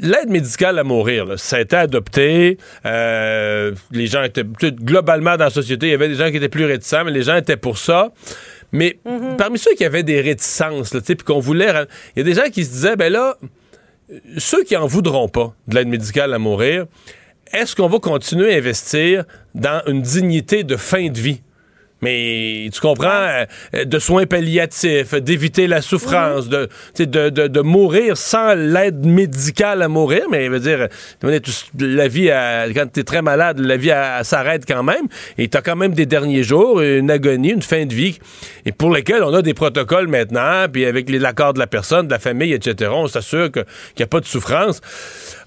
L'aide 0.00 0.28
médicale 0.28 0.78
à 0.78 0.84
mourir, 0.84 1.24
là, 1.24 1.36
ça 1.36 1.56
a 1.56 1.60
été 1.60 1.76
adopté. 1.76 2.58
euh, 2.84 3.72
les 3.90 4.06
gens 4.06 4.22
étaient 4.22 4.44
globalement 4.44 5.36
dans 5.36 5.44
la 5.44 5.50
société, 5.50 5.86
il 5.86 5.90
y 5.90 5.94
avait 5.94 6.08
des 6.08 6.16
gens 6.16 6.30
qui 6.30 6.36
étaient 6.36 6.48
plus 6.48 6.66
réticents, 6.66 7.04
mais 7.04 7.12
les 7.12 7.22
gens 7.22 7.36
étaient 7.36 7.56
pour 7.56 7.78
ça. 7.78 8.12
Mais 8.72 8.98
parmi 9.38 9.58
ceux 9.58 9.74
qui 9.74 9.84
avaient 9.84 10.02
des 10.02 10.20
réticences, 10.20 10.90
puis 10.90 11.16
qu'on 11.24 11.38
voulait, 11.38 11.72
il 12.14 12.18
y 12.18 12.20
a 12.20 12.24
des 12.24 12.34
gens 12.34 12.50
qui 12.52 12.64
se 12.64 12.70
disaient, 12.70 12.96
ben 12.96 13.12
là, 13.12 13.36
ceux 14.38 14.64
qui 14.64 14.76
en 14.76 14.86
voudront 14.86 15.28
pas 15.28 15.54
de 15.68 15.74
l'aide 15.74 15.88
médicale 15.88 16.34
à 16.34 16.38
mourir, 16.38 16.86
est-ce 17.52 17.76
qu'on 17.76 17.88
va 17.88 17.98
continuer 17.98 18.54
à 18.54 18.58
investir 18.58 19.24
dans 19.54 19.82
une 19.86 20.02
dignité 20.02 20.64
de 20.64 20.76
fin 20.76 21.08
de 21.08 21.18
vie? 21.18 21.42
Mais 22.02 22.68
tu 22.74 22.80
comprends, 22.80 23.08
euh, 23.74 23.84
de 23.86 23.98
soins 23.98 24.26
palliatifs, 24.26 25.14
d'éviter 25.14 25.66
la 25.66 25.80
souffrance, 25.80 26.48
de, 26.48 26.68
de, 26.98 27.30
de, 27.30 27.46
de 27.46 27.60
mourir 27.62 28.18
sans 28.18 28.54
l'aide 28.54 29.06
médicale 29.06 29.80
à 29.80 29.88
mourir, 29.88 30.24
mais 30.30 30.44
je 30.46 30.50
veux 30.50 30.60
dire, 30.60 30.88
la 31.78 32.06
vie, 32.08 32.30
à- 32.30 32.66
quand 32.74 32.86
tu 32.92 33.00
es 33.00 33.02
très 33.02 33.22
malade, 33.22 33.58
la 33.60 33.78
vie 33.78 33.92
s'arrête 34.24 34.64
quand 34.68 34.82
même, 34.82 35.06
et 35.38 35.48
tu 35.48 35.56
as 35.56 35.62
quand 35.62 35.76
même 35.76 35.94
des 35.94 36.04
derniers 36.06 36.42
jours, 36.42 36.82
une 36.82 37.10
agonie, 37.10 37.50
une 37.52 37.62
fin 37.62 37.86
de 37.86 37.94
vie, 37.94 38.18
et 38.66 38.72
pour 38.72 38.92
lesquels 38.94 39.22
on 39.22 39.32
a 39.32 39.40
des 39.40 39.54
protocoles 39.54 40.08
maintenant, 40.08 40.66
puis 40.70 40.84
avec 40.84 41.08
l'accord 41.08 41.54
de 41.54 41.58
la 41.58 41.66
personne, 41.66 42.06
de 42.08 42.12
la 42.12 42.18
famille, 42.18 42.52
etc., 42.52 42.90
on 42.94 43.08
s'assure 43.08 43.50
qu'il 43.50 43.64
n'y 43.98 44.02
a 44.04 44.06
pas 44.06 44.20
de 44.20 44.26
souffrance. 44.26 44.82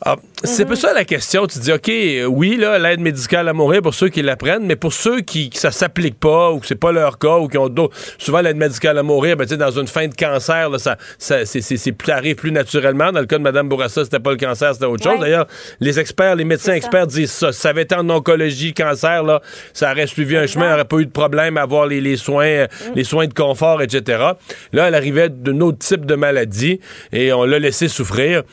Ah, 0.05 0.15
C'est 0.43 0.65
pas 0.65 0.77
ça 0.77 0.93
la 0.93 1.03
question. 1.03 1.45
Tu 1.45 1.59
dis, 1.59 1.71
OK, 1.73 1.91
oui, 2.29 2.55
là, 2.55 2.79
l'aide 2.79 3.01
médicale 3.01 3.47
à 3.49 3.53
mourir 3.53 3.81
pour 3.81 3.93
ceux 3.93 4.07
qui 4.07 4.21
la 4.21 4.37
prennent, 4.37 4.65
mais 4.65 4.77
pour 4.77 4.93
ceux 4.93 5.21
qui, 5.21 5.49
ça 5.53 5.71
s'applique 5.71 6.17
pas 6.17 6.51
ou 6.51 6.59
que 6.59 6.67
c'est 6.67 6.75
pas 6.75 6.93
leur 6.93 7.17
cas 7.17 7.37
ou 7.37 7.47
qui 7.49 7.57
ont 7.57 7.67
d'autres. 7.67 7.95
Souvent, 8.17 8.39
l'aide 8.39 8.55
médicale 8.55 8.97
à 8.97 9.03
mourir, 9.03 9.35
ben, 9.35 9.43
tu 9.43 9.51
sais, 9.51 9.57
dans 9.57 9.71
une 9.71 9.87
fin 9.87 10.07
de 10.07 10.15
cancer, 10.15 10.69
là, 10.69 10.79
ça, 10.79 10.97
ça, 11.17 11.45
ça 11.45 12.15
arrive 12.15 12.35
plus 12.35 12.51
naturellement. 12.51 13.11
Dans 13.11 13.19
le 13.19 13.25
cas 13.25 13.37
de 13.37 13.43
Mme 13.43 13.67
Bourassa, 13.67 14.05
c'était 14.05 14.19
pas 14.19 14.31
le 14.31 14.37
cancer, 14.37 14.73
c'était 14.73 14.85
autre 14.85 15.03
chose. 15.03 15.19
D'ailleurs, 15.19 15.47
les 15.81 15.99
experts, 15.99 16.35
les 16.35 16.45
médecins 16.45 16.73
experts 16.73 17.07
disent 17.07 17.31
ça. 17.31 17.51
Si 17.51 17.59
ça 17.59 17.69
avait 17.69 17.81
été 17.81 17.95
en 17.95 18.09
oncologie, 18.09 18.73
cancer, 18.73 19.23
là, 19.23 19.41
ça 19.73 19.91
aurait 19.91 20.07
suivi 20.07 20.37
un 20.37 20.47
chemin, 20.47 20.69
n'aurait 20.69 20.85
pas 20.85 20.97
eu 20.97 21.05
de 21.05 21.11
problème 21.11 21.57
à 21.57 21.63
avoir 21.63 21.85
les, 21.87 21.99
les 21.99 22.15
soins, 22.15 22.45
euh, 22.45 22.67
les 22.95 23.03
soins 23.03 23.27
de 23.27 23.33
confort, 23.33 23.81
etc. 23.81 24.23
Là, 24.71 24.87
elle 24.87 24.95
arrivait 24.95 25.29
d'un 25.29 25.59
autre 25.59 25.79
type 25.79 26.05
de 26.05 26.15
maladie 26.15 26.79
et 27.11 27.33
on 27.33 27.43
l'a 27.43 27.59
laissé 27.59 27.89
souffrir. 27.89 28.43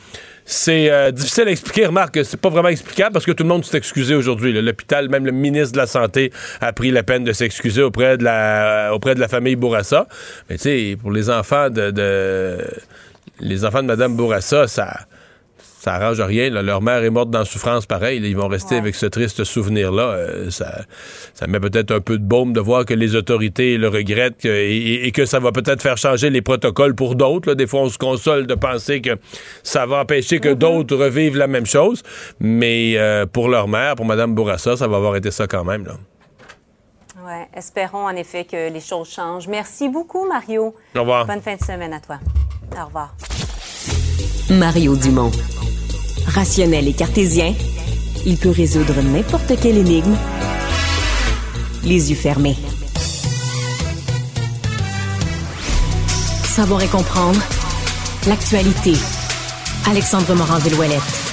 C'est 0.49 0.89
euh, 0.89 1.11
difficile 1.11 1.49
à 1.49 1.51
expliquer. 1.51 1.85
Remarque, 1.87 2.23
c'est 2.23 2.39
pas 2.39 2.47
vraiment 2.49 2.69
explicable 2.69 3.11
parce 3.11 3.25
que 3.25 3.33
tout 3.33 3.43
le 3.43 3.49
monde 3.49 3.65
s'est 3.65 3.77
excusé 3.77 4.15
aujourd'hui. 4.15 4.53
L'hôpital, 4.53 5.09
même 5.09 5.25
le 5.25 5.33
ministre 5.33 5.73
de 5.73 5.77
la 5.77 5.87
Santé 5.87 6.31
a 6.61 6.71
pris 6.71 6.89
la 6.89 7.03
peine 7.03 7.25
de 7.25 7.33
s'excuser 7.33 7.81
auprès 7.83 8.17
de 8.17 8.23
la 8.23 8.91
auprès 8.93 9.13
de 9.13 9.19
la 9.19 9.27
famille 9.27 9.57
Bourassa. 9.57 10.07
Mais 10.49 10.55
tu 10.55 10.61
sais, 10.63 10.97
pour 11.01 11.11
les 11.11 11.29
enfants 11.29 11.69
de, 11.69 11.91
de- 11.91 12.65
les 13.41 13.65
enfants 13.65 13.81
de 13.81 13.87
Madame 13.87 14.15
Bourassa, 14.15 14.69
ça 14.69 14.99
ça 15.87 15.93
arrange 15.95 16.19
rien. 16.19 16.49
là. 16.49 16.61
Leur 16.61 16.81
mère 16.81 17.01
est 17.03 17.09
morte 17.09 17.29
dans 17.29 17.39
la 17.39 17.45
souffrance 17.45 17.85
pareil. 17.85 18.19
là. 18.19 18.27
Ils 18.27 18.35
vont 18.35 18.49
rester 18.49 18.75
Ouais. 18.75 18.81
avec 18.81 18.95
ce 18.95 19.05
triste 19.05 19.43
souvenir-là. 19.45 20.03
Euh, 20.03 20.49
ça, 20.51 20.81
ça 21.33 21.47
met 21.47 21.59
peut-être 21.61 21.91
un 21.91 22.01
peu 22.01 22.17
de 22.17 22.23
baume 22.25 22.51
de 22.51 22.59
voir 22.59 22.83
que 22.83 22.93
les 22.93 23.15
autorités 23.15 23.77
le 23.77 23.87
regrettent 23.87 24.41
que- 24.41 24.47
et, 24.49 25.07
et 25.07 25.11
que 25.11 25.25
ça 25.25 25.39
va 25.39 25.51
peut-être 25.53 25.81
faire 25.81 25.97
changer 25.97 26.29
les 26.29 26.41
protocoles 26.41 26.93
pour 26.93 27.15
d'autres. 27.15 27.53
Des 27.53 27.67
fois, 27.67 27.81
on 27.81 27.89
se 27.89 27.97
console 27.97 28.47
de 28.47 28.55
penser 28.55 28.99
que 29.01 29.11
ça 29.63 29.85
va 29.85 30.01
empêcher 30.01 30.39
que 30.39 30.53
d'autres 30.53 30.95
revivent 30.97 31.37
la 31.37 31.47
même 31.47 31.65
chose. 31.65 32.03
Mais 32.41 32.95
euh, 32.97 33.25
pour 33.25 33.47
leur 33.47 33.67
mère, 33.69 33.95
pour 33.95 34.05
Mme 34.05 34.35
Bourassa, 34.35 34.75
ça 34.75 34.87
va 34.89 34.97
avoir 34.97 35.15
été 35.15 35.31
ça 35.31 35.47
quand 35.47 35.63
même. 35.63 35.85
Là. 35.85 35.93
Ouais, 37.25 37.47
espérons 37.55 38.05
en 38.07 38.15
effet 38.15 38.43
que 38.45 38.71
les 38.71 38.81
choses 38.81 39.09
changent. 39.09 39.47
Merci 39.47 39.87
beaucoup, 39.89 40.27
Mario. 40.27 40.75
Au 40.95 40.99
revoir. 40.99 41.25
Bonne 41.25 41.41
fin 41.41 41.55
de 41.55 41.61
semaine 41.63 41.93
à 41.93 41.99
toi. 41.99 42.19
Au 42.81 42.85
revoir. 42.85 43.15
Mario 44.49 44.95
Dumont. 44.95 45.31
Rationnel 46.27 46.87
et 46.87 46.93
cartésien, 46.93 47.53
il 48.25 48.37
peut 48.37 48.49
résoudre 48.49 49.01
n'importe 49.01 49.53
quelle 49.61 49.77
énigme 49.77 50.15
les 51.83 52.11
yeux 52.11 52.15
fermés. 52.15 52.57
Savoir 56.43 56.81
et 56.81 56.87
comprendre 56.87 57.39
l'actualité. 58.27 58.93
Alexandre 59.89 60.35
Morin-Villouellette. 60.35 61.26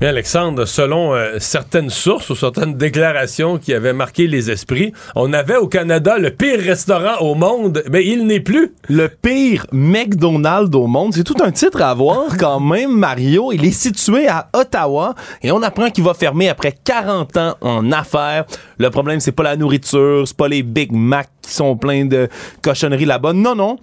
Mais 0.00 0.06
Alexandre, 0.06 0.64
selon 0.64 1.12
euh, 1.12 1.38
certaines 1.40 1.90
sources 1.90 2.30
ou 2.30 2.36
certaines 2.36 2.74
déclarations 2.74 3.58
qui 3.58 3.74
avaient 3.74 3.92
marqué 3.92 4.28
les 4.28 4.48
esprits, 4.48 4.92
on 5.16 5.32
avait 5.32 5.56
au 5.56 5.66
Canada 5.66 6.18
le 6.18 6.30
pire 6.30 6.60
restaurant 6.60 7.16
au 7.20 7.34
monde, 7.34 7.82
mais 7.90 8.06
il 8.06 8.24
n'est 8.24 8.38
plus. 8.38 8.74
Le 8.88 9.08
pire 9.08 9.66
McDonald's 9.72 10.76
au 10.76 10.86
monde. 10.86 11.14
C'est 11.14 11.24
tout 11.24 11.42
un 11.42 11.50
titre 11.50 11.82
à 11.82 11.90
avoir 11.90 12.36
quand 12.38 12.60
même, 12.60 12.96
Mario. 12.96 13.50
Il 13.50 13.64
est 13.64 13.72
situé 13.72 14.28
à 14.28 14.48
Ottawa 14.52 15.16
et 15.42 15.50
on 15.50 15.62
apprend 15.62 15.90
qu'il 15.90 16.04
va 16.04 16.14
fermer 16.14 16.48
après 16.48 16.76
40 16.84 17.36
ans 17.36 17.56
en 17.60 17.90
affaires. 17.90 18.44
Le 18.78 18.90
problème, 18.90 19.18
c'est 19.18 19.32
pas 19.32 19.42
la 19.42 19.56
nourriture, 19.56 20.28
c'est 20.28 20.36
pas 20.36 20.46
les 20.46 20.62
Big 20.62 20.92
Mac 20.92 21.28
qui 21.42 21.52
sont 21.52 21.76
pleins 21.76 22.04
de 22.04 22.28
cochonneries 22.62 23.04
là-bas. 23.04 23.32
Non, 23.32 23.56
non. 23.56 23.78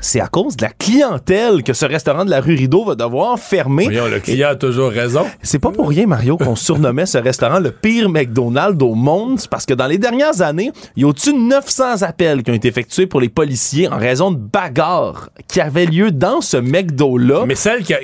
C'est 0.00 0.20
à 0.20 0.28
cause 0.28 0.56
de 0.56 0.64
la 0.64 0.70
clientèle 0.70 1.62
que 1.62 1.72
ce 1.72 1.86
restaurant 1.86 2.24
de 2.24 2.30
la 2.30 2.40
rue 2.40 2.54
Rideau 2.54 2.84
va 2.84 2.94
devoir 2.94 3.38
fermer. 3.38 3.84
Voyons, 3.84 4.06
le 4.06 4.20
client 4.20 4.50
a 4.50 4.54
toujours 4.54 4.90
raison. 4.90 5.24
C'est 5.42 5.58
pas 5.58 5.70
pour 5.70 5.88
rien, 5.88 6.06
Mario, 6.06 6.36
qu'on 6.36 6.54
surnommait 6.54 7.06
ce 7.06 7.18
restaurant 7.18 7.58
le 7.60 7.70
pire 7.70 8.08
McDonald's 8.10 8.82
au 8.82 8.94
monde. 8.94 9.40
C'est 9.40 9.48
parce 9.50 9.64
que 9.66 9.74
dans 9.74 9.86
les 9.86 9.98
dernières 9.98 10.42
années, 10.42 10.70
il 10.96 11.02
y 11.02 11.04
a 11.04 11.08
au-dessus 11.08 11.32
de 11.32 11.38
900 11.38 12.02
appels 12.02 12.42
qui 12.42 12.50
ont 12.50 12.54
été 12.54 12.68
effectués 12.68 13.06
pour 13.06 13.20
les 13.20 13.28
policiers 13.30 13.88
en 13.88 13.96
raison 13.96 14.30
de 14.30 14.36
bagarres 14.36 15.30
qui 15.48 15.60
avaient 15.60 15.86
lieu 15.86 16.10
dans 16.10 16.40
ce 16.40 16.56
McDo-là. 16.58 17.44
Mais 17.46 17.54
celle 17.54 17.82
qui 17.82 17.94
a. 17.94 17.98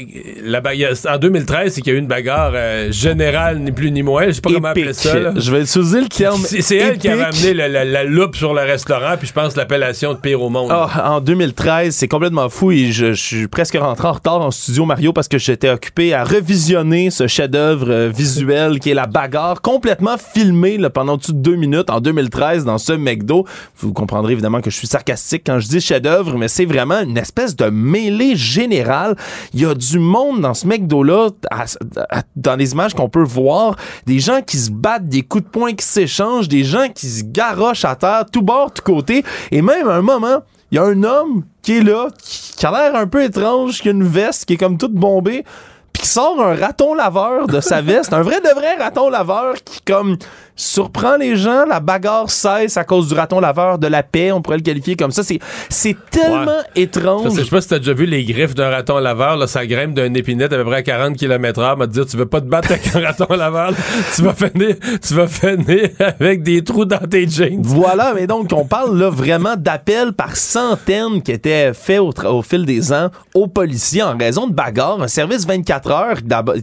La 0.44 0.60
bagarre, 0.60 0.92
en 1.08 1.18
2013, 1.18 1.74
c'est 1.74 1.80
qu'il 1.82 1.92
y 1.92 1.94
a 1.94 1.98
eu 1.98 2.00
une 2.02 2.08
bagarre 2.08 2.52
euh, 2.54 2.90
générale, 2.90 3.58
ni 3.58 3.70
plus 3.70 3.90
ni 3.90 4.02
moins. 4.02 4.26
Je 4.28 4.32
sais 4.32 4.40
pas 4.40 4.50
comment 4.52 4.68
appeler 4.68 4.92
ça. 4.94 5.18
là. 5.18 5.32
Je 5.36 5.50
vais 5.52 5.62
utiliser 5.62 6.00
le 6.00 6.08
terme. 6.08 6.40
C'est 6.42 6.76
elle 6.76 6.98
qui 6.98 7.08
a 7.08 7.14
épique. 7.14 7.24
ramené 7.26 7.54
la, 7.54 7.68
la- 7.68 7.84
la 7.84 8.04
loupe 8.04 8.34
sur 8.34 8.54
le 8.54 8.62
restaurant, 8.62 9.16
puis 9.18 9.28
je 9.28 9.32
pense 9.32 9.56
l'appellation 9.56 10.14
de 10.14 10.18
pire 10.18 10.40
au 10.42 10.48
monde. 10.48 10.68
Ah, 10.72 11.12
en 11.12 11.20
2013, 11.20 11.81
c'est 11.90 12.08
complètement 12.08 12.48
fou 12.48 12.70
et 12.70 12.92
je, 12.92 13.12
suis 13.12 13.48
presque 13.48 13.76
rentré 13.76 14.06
en 14.08 14.12
retard 14.12 14.40
en 14.40 14.50
studio 14.50 14.84
Mario 14.84 15.12
parce 15.12 15.28
que 15.28 15.38
j'étais 15.38 15.70
occupé 15.70 16.14
à 16.14 16.24
revisionner 16.24 17.10
ce 17.10 17.26
chef-d'œuvre 17.26 17.90
euh, 17.90 18.08
visuel 18.08 18.78
qui 18.78 18.90
est 18.90 18.94
la 18.94 19.06
bagarre 19.06 19.60
complètement 19.62 20.16
filmée 20.18 20.78
là, 20.78 20.90
pendant 20.90 21.16
de 21.16 21.22
deux 21.32 21.56
minutes 21.56 21.90
en 21.90 22.00
2013 22.00 22.64
dans 22.64 22.78
ce 22.78 22.92
McDo. 22.92 23.46
Vous 23.78 23.92
comprendrez 23.92 24.32
évidemment 24.34 24.60
que 24.60 24.70
je 24.70 24.76
suis 24.76 24.86
sarcastique 24.86 25.42
quand 25.46 25.58
je 25.58 25.68
dis 25.68 25.80
chef-d'œuvre, 25.80 26.36
mais 26.38 26.48
c'est 26.48 26.64
vraiment 26.66 27.00
une 27.00 27.18
espèce 27.18 27.56
de 27.56 27.66
mêlée 27.66 28.36
générale. 28.36 29.16
Il 29.54 29.60
y 29.60 29.66
a 29.66 29.74
du 29.74 29.98
monde 29.98 30.40
dans 30.40 30.54
ce 30.54 30.66
McDo-là, 30.66 31.30
à- 31.50 31.64
à- 32.10 32.22
dans 32.36 32.56
les 32.56 32.72
images 32.72 32.94
qu'on 32.94 33.08
peut 33.08 33.24
voir, 33.24 33.76
des 34.06 34.20
gens 34.20 34.40
qui 34.42 34.58
se 34.58 34.70
battent, 34.70 35.08
des 35.08 35.22
coups 35.22 35.44
de 35.44 35.48
poing 35.48 35.72
qui 35.72 35.84
s'échangent, 35.84 36.48
des 36.48 36.64
gens 36.64 36.88
qui 36.94 37.08
se 37.08 37.24
garochent 37.24 37.84
à 37.84 37.96
terre, 37.96 38.24
tout 38.30 38.42
bord, 38.42 38.72
tout 38.72 38.82
côté, 38.82 39.24
et 39.50 39.62
même 39.62 39.88
à 39.88 39.94
un 39.94 40.02
moment, 40.02 40.42
il 40.72 40.76
y 40.76 40.78
a 40.78 40.84
un 40.84 41.02
homme 41.02 41.44
qui 41.60 41.76
est 41.76 41.82
là, 41.82 42.08
qui, 42.18 42.54
qui 42.56 42.66
a 42.66 42.70
l'air 42.70 42.96
un 42.96 43.06
peu 43.06 43.22
étrange, 43.22 43.82
qui 43.82 43.88
a 43.88 43.90
une 43.90 44.04
veste 44.04 44.46
qui 44.46 44.54
est 44.54 44.56
comme 44.56 44.78
toute 44.78 44.94
bombée, 44.94 45.44
puis 45.92 46.02
qui 46.02 46.08
sort 46.08 46.42
un 46.42 46.54
raton 46.54 46.94
laveur 46.94 47.46
de 47.46 47.60
sa 47.60 47.82
veste, 47.82 48.14
un 48.14 48.22
vrai 48.22 48.40
de 48.40 48.48
vrai 48.54 48.76
raton 48.76 49.10
laveur 49.10 49.54
qui 49.62 49.82
comme 49.82 50.16
surprend 50.56 51.16
les 51.16 51.36
gens. 51.36 51.64
La 51.66 51.80
bagarre 51.80 52.30
cesse 52.30 52.76
à 52.76 52.84
cause 52.84 53.08
du 53.08 53.14
raton 53.14 53.40
laveur 53.40 53.78
de 53.78 53.86
la 53.86 54.02
paix. 54.02 54.32
On 54.32 54.42
pourrait 54.42 54.58
le 54.58 54.62
qualifier 54.62 54.96
comme 54.96 55.10
ça. 55.10 55.22
C'est, 55.22 55.96
tellement 56.10 56.60
Je 56.76 56.82
étrange. 56.82 57.32
sais 57.34 57.44
pas 57.44 57.60
si 57.60 57.68
t'as 57.68 57.78
déjà 57.78 57.94
vu 57.94 58.06
les 58.06 58.24
griffes 58.24 58.54
d'un 58.54 58.70
raton 58.70 58.98
laveur, 58.98 59.36
là, 59.36 59.46
ça 59.46 59.66
grimpe 59.66 59.94
d'un 59.94 60.12
épinette 60.14 60.52
à 60.52 60.56
peu 60.56 60.64
près 60.64 60.76
à 60.76 60.82
40 60.82 61.16
km/h. 61.16 61.78
Va 61.78 61.86
te 61.86 61.92
dire, 61.92 62.06
tu 62.06 62.16
veux 62.16 62.26
pas 62.26 62.40
te 62.40 62.46
battre 62.46 62.72
avec 62.72 62.94
un 62.94 63.00
raton 63.06 63.34
laveur, 63.34 63.70
là, 63.70 63.76
tu 64.14 64.22
vas 64.22 64.34
finir, 64.34 64.76
tu 65.06 65.14
vas 65.14 65.26
finir 65.26 65.88
avec 65.98 66.42
des 66.42 66.62
trous 66.62 66.84
dans 66.84 66.98
tes 66.98 67.28
jeans. 67.28 67.62
Voilà, 67.62 68.12
mais 68.14 68.26
donc 68.26 68.50
on 68.52 68.64
parle 68.64 68.98
là 68.98 69.10
vraiment 69.10 69.56
d'appels 69.56 70.12
par 70.12 70.36
centaines 70.36 71.22
qui 71.22 71.32
étaient 71.32 71.72
faits 71.74 72.00
au, 72.00 72.42
fil 72.42 72.64
des 72.64 72.92
ans 72.92 73.10
aux 73.34 73.46
policiers 73.46 74.02
en 74.02 74.16
raison 74.16 74.46
de 74.46 74.54
bagarres. 74.54 75.02
Un 75.02 75.08
service 75.08 75.46
24 75.46 75.90
heures 75.90 76.16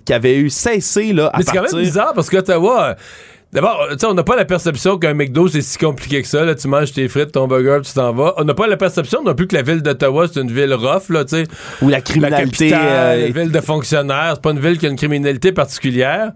qui 0.06 0.14
avait 0.14 0.36
eu 0.36 0.50
cessé 0.50 1.14
là, 1.14 1.28
à 1.28 1.38
Mais 1.38 1.44
c'est 1.44 1.52
quand 1.52 1.72
même 1.72 1.82
bizarre 1.82 2.14
parce 2.14 2.30
qu'Ottawa. 2.30 2.90
euh, 2.90 2.94
D'abord, 3.52 3.88
tu 3.90 3.98
sais, 3.98 4.06
on 4.06 4.14
n'a 4.14 4.24
pas 4.24 4.36
la 4.36 4.46
perception 4.46 5.00
qu'un 5.00 5.16
McDo, 5.16 5.48
c'est 5.48 5.62
si 5.62 5.78
compliqué 5.80 6.22
que 6.22 6.28
ça. 6.28 6.46
Là, 6.46 6.54
tu 6.54 6.68
manges 6.68 6.92
tes 6.94 7.08
frites, 7.08 7.32
ton 7.32 7.48
burger, 7.48 7.80
tu 7.84 7.94
t'en 7.94 8.14
vas. 8.14 8.36
On 8.38 8.44
n'a 8.44 8.54
pas 8.54 8.68
la 8.68 8.78
perception 8.78 9.24
non 9.24 9.34
plus 9.34 9.48
que 9.48 9.56
la 9.56 9.64
ville 9.64 9.82
d'Ottawa, 9.82 10.28
c'est 10.32 10.40
une 10.40 10.52
ville 10.52 10.74
rough, 10.74 11.10
là, 11.10 11.26
tu 11.26 11.38
sais. 11.38 11.44
Où 11.82 11.90
la 11.90 11.98
La 11.98 12.02
criminalité... 12.02 12.70
capitale, 12.70 13.20
euh, 13.20 13.28
une 13.28 13.34
ville 13.34 13.52
de 13.52 13.60
fonctionnaires. 13.62 14.34
C'est 14.36 14.42
pas 14.44 14.52
une 14.52 14.60
ville 14.60 14.78
qui 14.78 14.86
a 14.86 14.90
une 14.90 14.96
criminalité 14.98 15.52
particulière. 15.52 16.32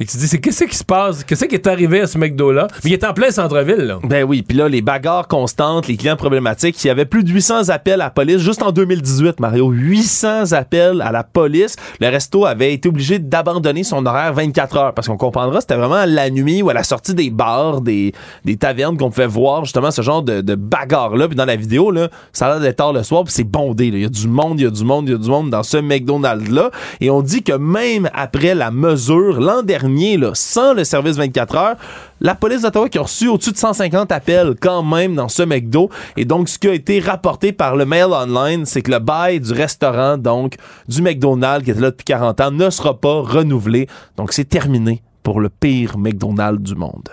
Et 0.00 0.06
tu 0.06 0.16
dis, 0.16 0.28
c'est 0.28 0.38
qu'est-ce 0.38 0.62
qui 0.62 0.76
se 0.76 0.84
passe? 0.84 1.24
Qu'est-ce 1.24 1.44
qui 1.46 1.56
est 1.56 1.66
arrivé 1.66 2.02
à 2.02 2.06
ce 2.06 2.18
McDo-là? 2.18 2.68
Mais 2.84 2.90
il 2.90 2.92
est 2.92 3.02
en 3.02 3.12
plein 3.12 3.32
centre-ville. 3.32 3.96
Ben 4.04 4.22
oui, 4.22 4.42
puis 4.42 4.56
là, 4.56 4.68
les 4.68 4.80
bagarres 4.80 5.26
constantes, 5.26 5.88
les 5.88 5.96
clients 5.96 6.14
problématiques, 6.14 6.84
il 6.84 6.86
y 6.86 6.90
avait 6.90 7.04
plus 7.04 7.24
de 7.24 7.30
800 7.30 7.70
appels 7.70 7.94
à 7.94 8.04
la 8.04 8.10
police 8.10 8.38
juste 8.38 8.62
en 8.62 8.70
2018, 8.70 9.40
Mario. 9.40 9.70
800 9.70 10.52
appels 10.52 11.02
à 11.02 11.10
la 11.10 11.24
police. 11.24 11.74
Le 12.00 12.06
resto 12.10 12.46
avait 12.46 12.72
été 12.72 12.88
obligé 12.88 13.18
d'abandonner 13.18 13.82
son 13.82 14.06
horaire 14.06 14.34
24 14.34 14.76
heures 14.76 14.94
parce 14.94 15.08
qu'on 15.08 15.16
comprendra, 15.16 15.60
c'était 15.60 15.74
vraiment 15.74 16.04
la 16.06 16.30
nuit 16.30 16.62
ou 16.62 16.70
à 16.70 16.74
la 16.74 16.84
sortie 16.84 17.14
des 17.16 17.30
bars, 17.30 17.80
des, 17.80 18.12
des 18.44 18.56
tavernes 18.56 18.96
qu'on 18.96 19.10
pouvait 19.10 19.26
voir 19.26 19.64
justement 19.64 19.90
ce 19.90 20.02
genre 20.02 20.22
de, 20.22 20.54
bagarre-là. 20.54 21.26
Puis 21.26 21.36
dans 21.36 21.44
la 21.44 21.56
vidéo, 21.56 21.90
là, 21.90 22.08
ça 22.32 22.46
a 22.46 22.50
l'air 22.50 22.60
d'être 22.60 22.76
tard 22.76 22.92
le 22.92 23.02
soir, 23.02 23.24
puis 23.24 23.32
c'est 23.32 23.42
bondé. 23.42 23.88
Il 23.88 23.98
y 23.98 24.04
a 24.04 24.08
du 24.08 24.28
monde, 24.28 24.60
il 24.60 24.62
y 24.62 24.66
a 24.66 24.70
du 24.70 24.84
monde, 24.84 25.08
il 25.08 25.12
y 25.12 25.14
a 25.16 25.18
du 25.18 25.28
monde 25.28 25.50
dans 25.50 25.64
ce 25.64 25.78
McDonald's-là. 25.78 26.70
Et 27.00 27.10
on 27.10 27.20
dit 27.20 27.42
que 27.42 27.54
même 27.54 28.08
après 28.14 28.54
la 28.54 28.70
mesure, 28.70 29.40
l'an 29.40 29.62
dernier, 29.62 29.87
sans 30.34 30.74
le 30.74 30.84
service 30.84 31.16
24 31.16 31.56
heures, 31.56 31.76
la 32.20 32.34
police 32.34 32.62
d'Ottawa 32.62 32.88
qui 32.88 32.98
a 32.98 33.02
reçu 33.02 33.28
au-dessus 33.28 33.52
de 33.52 33.56
150 33.56 34.10
appels 34.12 34.54
quand 34.60 34.82
même 34.82 35.14
dans 35.14 35.28
ce 35.28 35.42
McDo. 35.42 35.90
Et 36.16 36.24
donc, 36.24 36.48
ce 36.48 36.58
qui 36.58 36.68
a 36.68 36.74
été 36.74 37.00
rapporté 37.00 37.52
par 37.52 37.76
le 37.76 37.84
Mail 37.84 38.06
Online, 38.12 38.66
c'est 38.66 38.82
que 38.82 38.90
le 38.90 38.98
bail 38.98 39.40
du 39.40 39.52
restaurant, 39.52 40.18
donc 40.18 40.56
du 40.88 41.02
McDonald's 41.02 41.64
qui 41.64 41.70
était 41.70 41.80
là 41.80 41.90
depuis 41.90 42.04
40 42.04 42.40
ans, 42.40 42.50
ne 42.50 42.70
sera 42.70 42.98
pas 42.98 43.20
renouvelé. 43.22 43.86
Donc, 44.16 44.32
c'est 44.32 44.48
terminé 44.48 45.02
pour 45.22 45.40
le 45.40 45.48
pire 45.48 45.98
McDonald's 45.98 46.62
du 46.62 46.74
monde. 46.74 47.10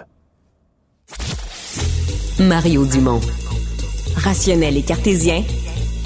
Mario 2.39 2.86
Dumont. 2.86 3.22
Rationnel 4.17 4.77
et 4.77 4.82
cartésien, 4.82 5.44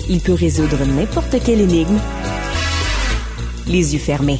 il 0.10 0.20
peut 0.20 0.34
résoudre 0.34 0.78
n'importe 0.86 1.36
quelle 1.44 1.62
énigme 1.62 2.00
les 3.68 3.94
yeux 3.94 4.00
fermés. 4.00 4.40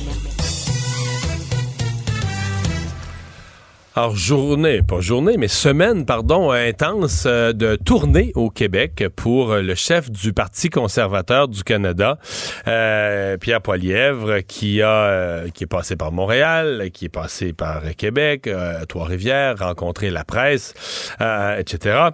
Alors, 3.96 4.16
journée, 4.16 4.84
pas 4.84 5.02
journée, 5.02 5.36
mais 5.38 5.48
semaine, 5.48 6.06
pardon, 6.06 6.52
intense 6.52 7.24
euh, 7.26 7.54
de 7.54 7.76
tournée 7.76 8.32
au 8.36 8.52
Québec 8.52 9.06
pour 9.16 9.52
euh, 9.52 9.62
le 9.64 9.74
chef 9.74 10.12
du 10.12 10.32
Parti 10.32 10.70
conservateur 10.70 11.48
du 11.48 11.64
Canada, 11.64 12.20
euh, 12.68 13.38
Pierre 13.38 13.62
Poilièvre, 13.62 14.42
qui 14.48 14.84
a 14.84 15.46
qui 15.56 15.64
est 15.64 15.68
passé 15.68 15.96
par 15.96 16.12
Montréal, 16.12 16.92
qui 16.94 17.06
est 17.06 17.10
passé 17.10 17.52
par 17.52 17.82
Québec, 17.98 18.48
Trois-Rivières, 18.88 19.58
rencontré 19.58 20.12
la 20.12 20.24
presse, 20.24 20.76
etc. 21.58 22.10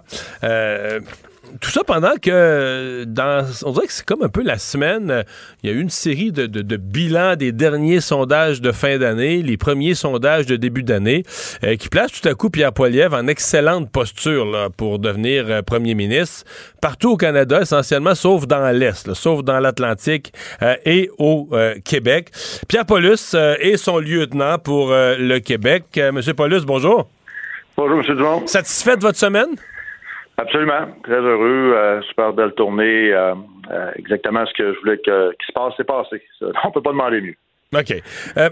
Tout 1.60 1.70
ça 1.70 1.82
pendant 1.84 2.14
que 2.20 3.04
dans 3.04 3.44
on 3.64 3.72
dirait 3.72 3.86
que 3.86 3.92
c'est 3.92 4.04
comme 4.04 4.22
un 4.22 4.28
peu 4.28 4.42
la 4.42 4.58
semaine 4.58 5.10
euh, 5.10 5.22
il 5.62 5.70
y 5.70 5.72
a 5.72 5.76
eu 5.76 5.80
une 5.80 5.90
série 5.90 6.32
de, 6.32 6.46
de- 6.46 6.62
de 6.62 6.76
bilans 6.76 7.36
des 7.36 7.52
derniers 7.52 8.00
sondages 8.00 8.60
de 8.60 8.72
fin 8.72 8.98
d'année 8.98 9.42
les 9.42 9.56
premiers 9.56 9.94
sondages 9.94 10.46
de 10.46 10.56
début 10.56 10.82
d'année 10.82 11.22
euh, 11.64 11.76
qui 11.76 11.88
placent 11.88 12.20
tout 12.20 12.28
à 12.28 12.34
coup 12.34 12.50
Pierre 12.50 12.72
Poilievre 12.72 13.16
en 13.16 13.26
excellente 13.28 13.90
posture 13.90 14.44
là, 14.44 14.68
pour 14.76 14.98
devenir 14.98 15.44
euh, 15.48 15.62
premier 15.62 15.94
ministre 15.94 16.44
partout 16.80 17.12
au 17.12 17.16
Canada 17.16 17.60
essentiellement 17.62 18.14
sauf 18.14 18.46
dans 18.46 18.70
l'Est 18.76 19.06
là, 19.06 19.14
sauf 19.14 19.42
dans 19.44 19.60
l'Atlantique 19.60 20.32
euh, 20.62 20.74
et 20.84 21.10
au 21.18 21.48
Québec 21.84 22.30
Pierre 22.68 22.86
Paulus 22.86 23.34
est 23.34 23.76
son 23.76 23.98
lieutenant 23.98 24.58
pour 24.58 24.88
le 24.90 25.38
Québec 25.38 25.84
Monsieur 26.12 26.34
Paulus 26.34 26.62
bonjour 26.66 27.08
Bonjour, 27.76 27.98
M. 28.00 28.16
Dumont. 28.16 28.46
satisfait 28.46 28.96
de 28.96 29.02
votre 29.02 29.18
semaine? 29.18 29.48
Absolument. 30.38 30.88
Très 31.02 31.20
heureux. 31.20 31.72
euh, 31.74 32.02
super 32.02 32.32
belle 32.32 32.52
tournée. 32.52 33.12
euh, 33.12 33.34
euh, 33.70 33.90
exactement 33.96 34.44
ce 34.46 34.52
que 34.54 34.74
je 34.74 34.78
voulais 34.80 34.98
que, 34.98 35.30
qu'il 35.32 35.46
se 35.46 35.52
passe, 35.52 35.74
c'est 35.76 35.84
passé. 35.84 36.22
Ça, 36.38 36.46
On 36.64 36.70
peut 36.70 36.82
pas 36.82 36.90
demander 36.90 37.20
mieux. 37.20 37.34
OK. 37.74 38.00
Euh, 38.36 38.50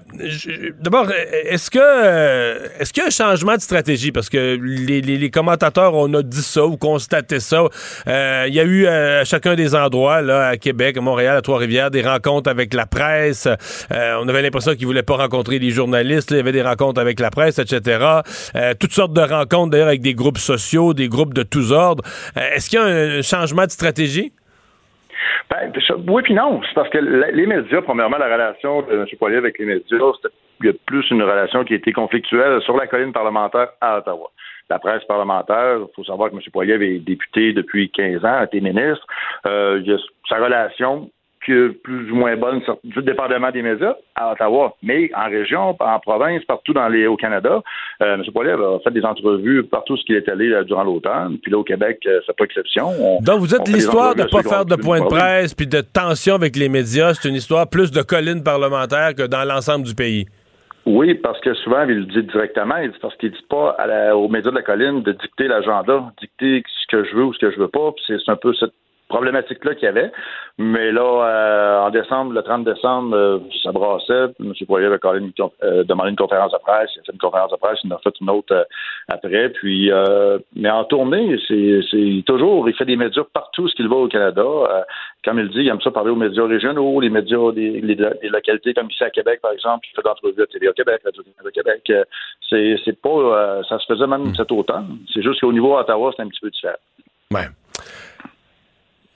D'abord, 0.80 1.08
est-ce 1.12 1.70
que 1.70 2.80
est-ce 2.80 2.92
qu'il 2.92 3.00
y 3.00 3.04
a 3.04 3.06
un 3.06 3.10
changement 3.10 3.54
de 3.54 3.60
stratégie? 3.60 4.10
Parce 4.10 4.28
que 4.28 4.58
les, 4.58 5.30
commentateurs, 5.30 5.94
on 5.94 6.12
a 6.14 6.22
dit 6.22 6.42
ça 6.42 6.66
ou 6.66 6.76
constaté 6.76 7.38
ça. 7.38 7.62
Euh, 8.08 8.44
Il 8.48 8.54
y 8.54 8.58
a 8.58 8.64
eu 8.64 8.86
euh, 8.86 9.20
à 9.20 9.24
chacun 9.24 9.54
des 9.54 9.76
endroits, 9.76 10.20
là, 10.20 10.48
à 10.48 10.56
Québec, 10.56 10.96
à 10.96 11.00
Montréal, 11.00 11.36
à 11.36 11.42
Trois-Rivières, 11.42 11.92
des 11.92 12.02
rencontres 12.02 12.50
avec 12.50 12.74
la 12.74 12.86
presse. 12.86 13.46
On 13.90 14.28
avait 14.28 14.42
l'impression 14.42 14.74
qu'ils 14.74 14.86
voulaient 14.86 15.04
pas 15.04 15.16
rencontrer 15.16 15.60
les 15.60 15.70
journalistes. 15.70 16.32
Il 16.32 16.38
y 16.38 16.40
avait 16.40 16.50
des 16.50 16.62
rencontres 16.62 17.00
avec 17.00 17.20
la 17.20 17.30
presse, 17.30 17.60
etc. 17.60 18.04
Toutes 18.80 18.92
sortes 18.92 19.12
de 19.12 19.20
rencontres, 19.20 19.70
d'ailleurs, 19.70 19.88
avec 19.88 20.02
des 20.02 20.14
groupes 20.14 20.38
sociaux, 20.38 20.92
des 20.92 21.08
groupes 21.08 21.34
de 21.34 21.44
tous 21.44 21.70
ordres. 21.70 22.02
Est-ce 22.34 22.68
qu'il 22.68 22.80
y 22.80 22.82
a 22.82 22.86
un 22.86 23.22
changement 23.22 23.64
de 23.64 23.70
stratégie? 23.70 24.32
Ben, 25.50 25.72
oui 26.08 26.22
puis 26.22 26.34
non. 26.34 26.60
C'est 26.66 26.74
parce 26.74 26.88
que 26.90 26.98
les 26.98 27.46
médias, 27.46 27.82
premièrement, 27.82 28.18
la 28.18 28.32
relation 28.32 28.82
de 28.82 28.92
M. 28.92 29.06
Poilier 29.18 29.36
avec 29.36 29.58
les 29.58 29.66
médias, 29.66 29.98
il 30.60 30.66
y 30.66 30.68
a 30.68 30.72
plus 30.86 31.08
une 31.10 31.22
relation 31.22 31.64
qui 31.64 31.74
a 31.74 31.76
été 31.76 31.92
conflictuelle 31.92 32.60
sur 32.62 32.76
la 32.76 32.86
colline 32.86 33.12
parlementaire 33.12 33.68
à 33.80 33.98
Ottawa. 33.98 34.30
La 34.70 34.78
presse 34.78 35.04
parlementaire, 35.04 35.78
il 35.80 35.94
faut 35.94 36.04
savoir 36.04 36.30
que 36.30 36.36
M. 36.36 36.40
Poilier 36.52 36.74
est 36.74 36.98
député 36.98 37.52
depuis 37.52 37.90
15 37.90 38.24
ans, 38.24 38.38
a 38.38 38.44
été 38.44 38.60
ministre. 38.60 39.06
Euh, 39.46 39.82
sa 40.28 40.36
relation 40.36 41.10
plus 41.44 42.10
ou 42.10 42.14
moins 42.16 42.36
bonne, 42.36 42.60
du 42.84 43.02
dépendamment 43.02 43.50
des 43.50 43.62
médias, 43.62 43.94
à 44.14 44.32
Ottawa. 44.32 44.74
Mais 44.82 45.10
en 45.14 45.28
région, 45.28 45.76
en 45.78 45.98
province, 46.00 46.42
partout 46.44 46.72
dans 46.72 46.88
les, 46.88 47.06
au 47.06 47.16
Canada, 47.16 47.62
euh, 48.02 48.14
M. 48.14 48.22
Poilier 48.32 48.52
a 48.52 48.78
fait 48.82 48.90
des 48.90 49.04
entrevues 49.04 49.62
partout 49.64 49.94
où 49.94 49.98
il 50.08 50.16
est 50.16 50.28
allé 50.28 50.48
là, 50.48 50.64
durant 50.64 50.84
l'automne. 50.84 51.38
Puis 51.42 51.50
là, 51.52 51.58
au 51.58 51.64
Québec, 51.64 51.98
euh, 52.06 52.20
c'est 52.26 52.36
pas 52.36 52.44
exception. 52.44 52.88
On- 53.00 53.20
Donc, 53.22 53.40
vous 53.40 53.54
êtes 53.54 53.68
l'histoire 53.68 54.14
de 54.14 54.22
entrevues 54.22 54.42
pas 54.44 54.48
faire 54.50 54.64
de 54.64 54.76
point 54.76 55.00
de 55.00 55.06
presse 55.06 55.54
puis 55.54 55.66
de 55.66 55.80
tension 55.80 56.34
avec 56.34 56.56
les 56.56 56.68
médias. 56.68 57.14
C'est 57.14 57.28
une 57.28 57.34
histoire 57.36 57.68
plus 57.68 57.90
de 57.90 58.02
colline 58.02 58.42
parlementaire 58.42 59.14
que 59.14 59.26
dans 59.26 59.44
l'ensemble 59.44 59.84
du 59.84 59.94
pays. 59.94 60.26
Oui, 60.86 61.14
parce 61.14 61.40
que 61.40 61.54
souvent, 61.54 61.82
il 61.88 62.00
le 62.00 62.04
dit 62.04 62.22
directement, 62.24 62.76
il 62.76 62.90
dit 62.90 62.98
parce 63.00 63.16
qu'il 63.16 63.30
dit 63.30 63.46
pas 63.48 63.70
à 63.78 63.86
la- 63.86 64.16
aux 64.16 64.28
médias 64.28 64.50
de 64.50 64.56
la 64.56 64.62
colline 64.62 65.02
de 65.02 65.12
dicter 65.12 65.48
l'agenda, 65.48 66.12
dicter 66.20 66.62
ce 66.66 66.94
que 66.94 67.04
je 67.04 67.16
veux 67.16 67.24
ou 67.24 67.32
ce 67.32 67.38
que 67.38 67.50
je 67.50 67.58
veux 67.58 67.68
pas. 67.68 67.90
C'est 68.06 68.18
un 68.28 68.36
peu 68.36 68.52
cette 68.52 68.74
problématique-là 69.08 69.74
qu'il 69.74 69.84
y 69.84 69.88
avait. 69.88 70.10
Mais 70.56 70.92
là, 70.92 71.02
euh, 71.02 71.80
en 71.80 71.90
décembre, 71.90 72.32
le 72.32 72.42
30 72.42 72.64
décembre, 72.64 73.16
euh, 73.16 73.38
ça 73.62 73.72
brassait. 73.72 74.32
M. 74.38 74.52
Poirier 74.66 74.86
avait 74.86 75.18
une 75.18 75.32
euh, 75.62 75.82
demandé 75.84 76.10
une 76.10 76.16
conférence 76.16 76.52
de 76.52 76.58
presse. 76.58 76.90
Il 76.94 77.00
a 77.00 77.02
fait 77.02 77.12
une 77.12 77.18
conférence 77.18 77.50
de 77.50 77.56
presse, 77.56 77.78
il 77.82 77.92
en 77.92 77.96
a 77.96 77.98
fait 77.98 78.14
une 78.20 78.30
autre 78.30 78.66
après. 79.08 79.48
Puis, 79.50 79.90
mais 80.54 80.70
en 80.70 80.84
tournée, 80.84 81.36
c'est 81.48 82.22
toujours, 82.26 82.68
il 82.68 82.74
fait 82.74 82.84
des 82.84 82.96
médias 82.96 83.24
partout 83.32 83.68
ce 83.68 83.74
qu'il 83.74 83.88
va 83.88 83.96
au 83.96 84.08
Canada. 84.08 84.44
Comme 85.24 85.40
il 85.40 85.48
dit, 85.48 85.60
il 85.60 85.68
aime 85.68 85.80
ça 85.80 85.90
parler 85.90 86.10
aux 86.10 86.16
médias 86.16 86.46
régionaux, 86.46 87.00
les 87.00 87.10
médias 87.10 87.50
des, 87.52 87.80
localités 88.28 88.74
comme 88.74 88.90
ici 88.90 89.02
à 89.02 89.10
Québec, 89.10 89.40
par 89.42 89.52
exemple, 89.52 89.86
il 89.90 89.96
fait 89.96 90.02
d'entrevues 90.02 90.42
à 90.42 90.46
TV 90.46 90.68
au 90.68 90.72
Québec, 90.72 91.00
Radio 91.04 91.22
au 91.44 91.50
Québec. 91.50 91.92
C'est 92.48 93.00
pas, 93.00 93.62
ça 93.68 93.78
se 93.78 93.86
faisait 93.86 94.06
même 94.06 94.34
cet 94.34 94.52
automne. 94.52 94.98
C'est 95.12 95.22
juste 95.22 95.40
qu'au 95.40 95.52
niveau 95.52 95.76
Ottawa, 95.76 96.12
c'est 96.16 96.22
un 96.22 96.28
petit 96.28 96.40
peu 96.40 96.50
différent. 96.50 96.78
Ouais. 97.32 97.48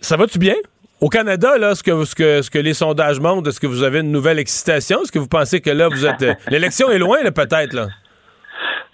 Ça 0.00 0.16
va-tu 0.16 0.38
bien? 0.38 0.54
Au 1.00 1.08
Canada, 1.08 1.58
là, 1.58 1.74
ce 1.74 1.82
que, 1.82 2.04
ce, 2.04 2.14
que, 2.14 2.42
ce 2.42 2.50
que 2.50 2.58
les 2.58 2.74
sondages 2.74 3.20
montrent, 3.20 3.48
est-ce 3.48 3.60
que 3.60 3.66
vous 3.66 3.82
avez 3.82 4.00
une 4.00 4.10
nouvelle 4.10 4.38
excitation? 4.38 5.02
Est-ce 5.02 5.12
que 5.12 5.18
vous 5.18 5.28
pensez 5.28 5.60
que 5.60 5.70
là, 5.70 5.88
vous 5.88 6.06
êtes. 6.06 6.24
L'élection 6.48 6.90
est 6.90 6.98
loin, 6.98 7.22
là, 7.22 7.30
peut-être, 7.30 7.72
là? 7.72 7.88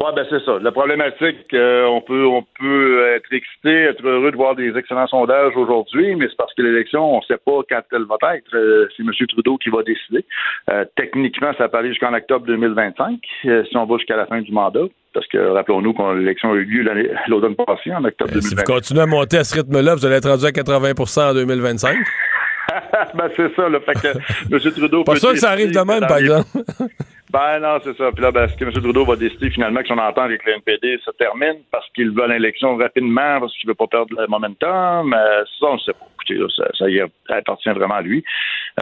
Ouais, 0.00 0.11
ben 0.14 0.26
c'est 0.28 0.44
ça. 0.44 0.59
La 0.61 0.72
problématique, 0.72 1.46
euh, 1.54 1.85
on 1.87 2.00
peut 2.00 2.26
on 2.26 2.42
peut 2.59 3.07
être 3.14 3.33
excité, 3.33 3.70
être 3.85 4.04
heureux 4.07 4.30
de 4.33 4.37
voir 4.37 4.57
des 4.57 4.76
excellents 4.76 5.07
sondages 5.07 5.57
aujourd'hui, 5.57 6.16
mais 6.16 6.26
c'est 6.28 6.37
parce 6.37 6.52
que 6.54 6.62
l'élection, 6.62 7.14
on 7.14 7.18
ne 7.18 7.22
sait 7.22 7.37
pas 7.44 7.61
quand 7.68 7.80
elle 7.92 8.04
va 8.04 8.16
être. 8.35 8.54
Euh, 8.54 8.88
c'est 8.96 9.02
M. 9.04 9.11
Trudeau 9.28 9.57
qui 9.59 9.70
va 9.70 9.83
décider. 9.83 10.24
Euh, 10.70 10.85
techniquement, 10.96 11.52
ça 11.57 11.68
peut 11.68 11.78
aller 11.78 11.90
jusqu'en 11.90 12.12
octobre 12.12 12.44
2025, 12.46 13.18
euh, 13.46 13.64
si 13.64 13.76
on 13.76 13.87
va 13.87 13.96
jusqu'à 13.98 14.16
la 14.16 14.26
fin 14.26 14.40
du 14.40 14.50
mandat. 14.52 14.80
Parce 15.12 15.28
que 15.28 15.38
rappelons-nous 15.38 15.94
que 15.94 16.18
l'élection 16.18 16.50
a 16.52 16.54
eu 16.57 16.64
lieu 16.64 16.83
l'automne 17.28 17.54
passé, 17.54 17.92
en 17.94 18.04
octobre 18.04 18.33
Euh, 18.35 18.40
Si 18.40 18.48
vous 18.48 18.62
2025. 18.62 18.64
continuez 18.66 19.02
à 19.02 19.07
monter 19.07 19.38
à 19.38 19.44
ce 19.44 19.54
rythme-là, 19.54 19.94
vous 19.94 20.04
allez 20.04 20.16
être 20.16 20.28
rendu 20.28 20.44
à 20.44 20.50
80% 20.50 21.30
en 21.30 21.35
2025. 21.35 21.96
ben 23.14 23.30
c'est 23.37 23.54
ça, 23.54 23.68
le 23.68 23.78
fait 23.80 23.92
que 23.94 24.09
M. 24.52 24.72
Trudeau 24.72 25.04
Pas 25.04 25.14
sûr 25.16 25.30
que 25.30 25.38
ça 25.38 25.50
arrive 25.50 25.70
de 25.72 25.78
même, 25.80 26.00
par 26.07 26.18
exemple. 26.18 26.48
Ben 27.35 27.59
non, 27.59 27.79
c'est 27.83 27.97
ça. 27.97 28.12
Puis 28.12 28.23
là, 28.23 28.31
ben, 28.31 28.44
est-ce 28.44 28.57
que 28.57 28.64
M. 28.64 28.70
Trudeau 28.70 29.05
va 29.05 29.16
décider 29.16 29.51
finalement 29.51 29.81
que 29.81 29.88
son 29.88 29.99
entente 29.99 30.27
avec 30.27 30.44
le 30.44 30.53
NPD 30.53 30.99
se 31.05 31.11
termine 31.18 31.57
parce 31.73 31.85
qu'il 31.90 32.12
veut 32.12 32.29
l'élection 32.29 32.77
rapidement, 32.77 33.40
parce 33.40 33.53
qu'il 33.57 33.66
veut 33.66 33.75
pas 33.75 33.88
perdre 33.88 34.14
le 34.16 34.29
momentum? 34.29 35.12
Euh, 35.12 35.42
ça, 35.59 35.66
on 35.66 35.75
ne 35.75 35.79
sait 35.81 35.94
pas. 35.94 36.07
Écoutez, 36.14 36.35
là, 36.35 36.47
ça, 36.57 36.64
ça, 36.79 36.88
y 36.88 37.01
appartient 37.01 37.70
vraiment 37.70 37.97
à 37.97 38.03
lui. 38.03 38.23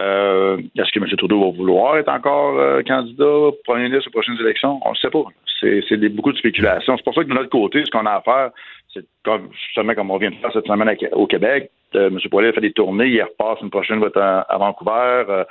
Euh, 0.02 0.58
est-ce 0.76 0.92
que 0.92 0.98
M. 0.98 1.06
Trudeau 1.16 1.50
va 1.50 1.56
vouloir 1.56 1.96
être 1.96 2.10
encore 2.10 2.58
euh, 2.58 2.82
candidat 2.82 3.56
premier 3.64 3.84
ministre 3.84 4.08
aux 4.08 4.12
prochaines 4.12 4.38
élections? 4.38 4.80
On 4.84 4.90
ne 4.90 4.96
sait 4.96 5.08
pas. 5.08 5.24
C'est 5.62 6.08
beaucoup 6.08 6.32
de 6.32 6.38
spéculation. 6.38 6.94
C'est 6.98 7.04
pour 7.04 7.14
ça 7.14 7.22
que 7.22 7.28
de 7.28 7.34
notre 7.34 7.48
côté, 7.48 7.82
ce 7.86 7.90
qu'on 7.90 8.04
a 8.04 8.16
à 8.16 8.20
faire, 8.20 8.50
c'est 8.92 9.04
comme, 9.24 9.48
justement 9.52 9.94
comme 9.94 10.10
on 10.10 10.18
vient 10.18 10.30
de 10.30 10.36
faire 10.36 10.52
cette 10.52 10.66
semaine 10.66 10.96
au 11.12 11.26
Québec. 11.26 11.70
Euh, 11.94 12.08
M. 12.08 12.18
Poirier 12.30 12.52
fait 12.52 12.60
des 12.60 12.72
tournées, 12.72 13.08
il 13.08 13.22
repasse 13.22 13.60
une 13.60 13.70
prochaine 13.70 14.02
à, 14.14 14.56
Vancouver. 14.58 15.24
Euh, 15.28 15.44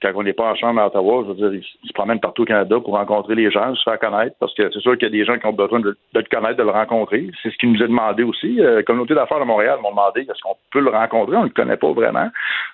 quand 0.00 0.12
on 0.14 0.22
n'est 0.22 0.32
pas 0.32 0.52
en 0.52 0.54
chambre 0.54 0.80
à 0.80 0.86
Ottawa, 0.86 1.24
je 1.26 1.32
veux 1.32 1.50
dire, 1.50 1.60
il, 1.82 1.88
se 1.88 1.92
promène 1.92 2.20
partout 2.20 2.42
au 2.42 2.44
Canada 2.44 2.78
pour 2.78 2.94
rencontrer 2.94 3.34
les 3.34 3.50
gens, 3.50 3.74
se 3.74 3.82
faire 3.82 3.98
connaître, 3.98 4.36
parce 4.38 4.54
que 4.54 4.70
c'est 4.70 4.80
sûr 4.80 4.96
qu'il 4.96 5.04
y 5.04 5.06
a 5.06 5.10
des 5.10 5.24
gens 5.24 5.38
qui 5.38 5.46
ont 5.46 5.52
besoin 5.52 5.80
de, 5.80 5.96
le 6.14 6.22
connaître, 6.22 6.56
de 6.56 6.62
le 6.62 6.70
rencontrer. 6.70 7.28
C'est 7.42 7.50
ce 7.50 7.56
qu'il 7.56 7.72
nous 7.72 7.82
a 7.82 7.86
demandé 7.88 8.22
aussi. 8.22 8.60
Euh, 8.60 8.82
communauté 8.82 9.14
d'affaires 9.14 9.40
de 9.40 9.44
Montréal 9.44 9.80
m'ont 9.82 9.90
demandé 9.90 10.20
est-ce 10.20 10.40
qu'on 10.42 10.56
peut 10.72 10.80
le 10.80 10.90
rencontrer, 10.90 11.36
on 11.36 11.42
ne 11.42 11.48
le 11.48 11.52
connaît 11.52 11.76
pas 11.76 11.92
vraiment. 11.92 12.28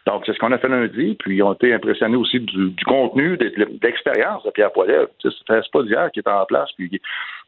Donc, 0.07 0.25
c'est 0.27 0.35
ce 0.35 0.39
qu'on 0.39 0.53
a 0.53 0.59
fait 0.59 0.69
lundi, 0.69 1.17
puis 1.19 1.43
ont 1.43 1.55
été 1.55 1.73
impressionnés 1.73 2.17
aussi 2.17 2.41
du, 2.41 2.75
contenu, 2.85 3.39
de, 3.39 3.53
l'expérience 3.83 4.45
de 4.45 4.51
Pierre 4.51 4.73
Poilievre. 4.73 5.09
C'est 5.23 5.71
pas 5.73 5.83
d'hier 5.83 6.11
qui 6.13 6.21
est 6.21 6.29
en 6.29 6.45
place, 6.45 6.71
puis 6.77 7.01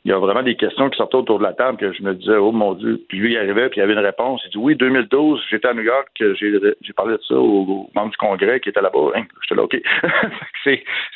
il 0.06 0.10
y 0.10 0.12
a 0.12 0.18
vraiment 0.20 0.44
des 0.44 0.54
questions 0.54 0.88
qui 0.88 0.96
sortaient 0.96 1.16
autour 1.16 1.40
de 1.40 1.42
la 1.42 1.52
table 1.52 1.78
que 1.78 1.92
je 1.92 2.00
me 2.00 2.14
disais, 2.14 2.36
oh 2.36 2.52
mon 2.52 2.74
Dieu. 2.74 3.04
Puis 3.08 3.18
lui, 3.18 3.32
il 3.32 3.38
arrivait, 3.38 3.68
puis 3.68 3.78
il 3.78 3.80
y 3.80 3.82
avait 3.82 3.94
une 3.94 3.98
réponse. 3.98 4.40
Il 4.46 4.50
dit, 4.52 4.56
oui, 4.56 4.76
2012, 4.76 5.42
j'étais 5.50 5.66
à 5.66 5.74
New 5.74 5.82
York, 5.82 6.06
j'ai 6.16 6.92
parlé 6.96 7.14
de 7.14 7.22
ça 7.26 7.34
au, 7.34 7.90
membre 7.92 8.12
du 8.12 8.16
Congrès 8.16 8.60
qui 8.60 8.68
était 8.68 8.80
là-bas. 8.80 9.10
Hein, 9.16 9.24
j'étais 9.42 9.56
là, 9.56 9.64
OK. 9.64 9.76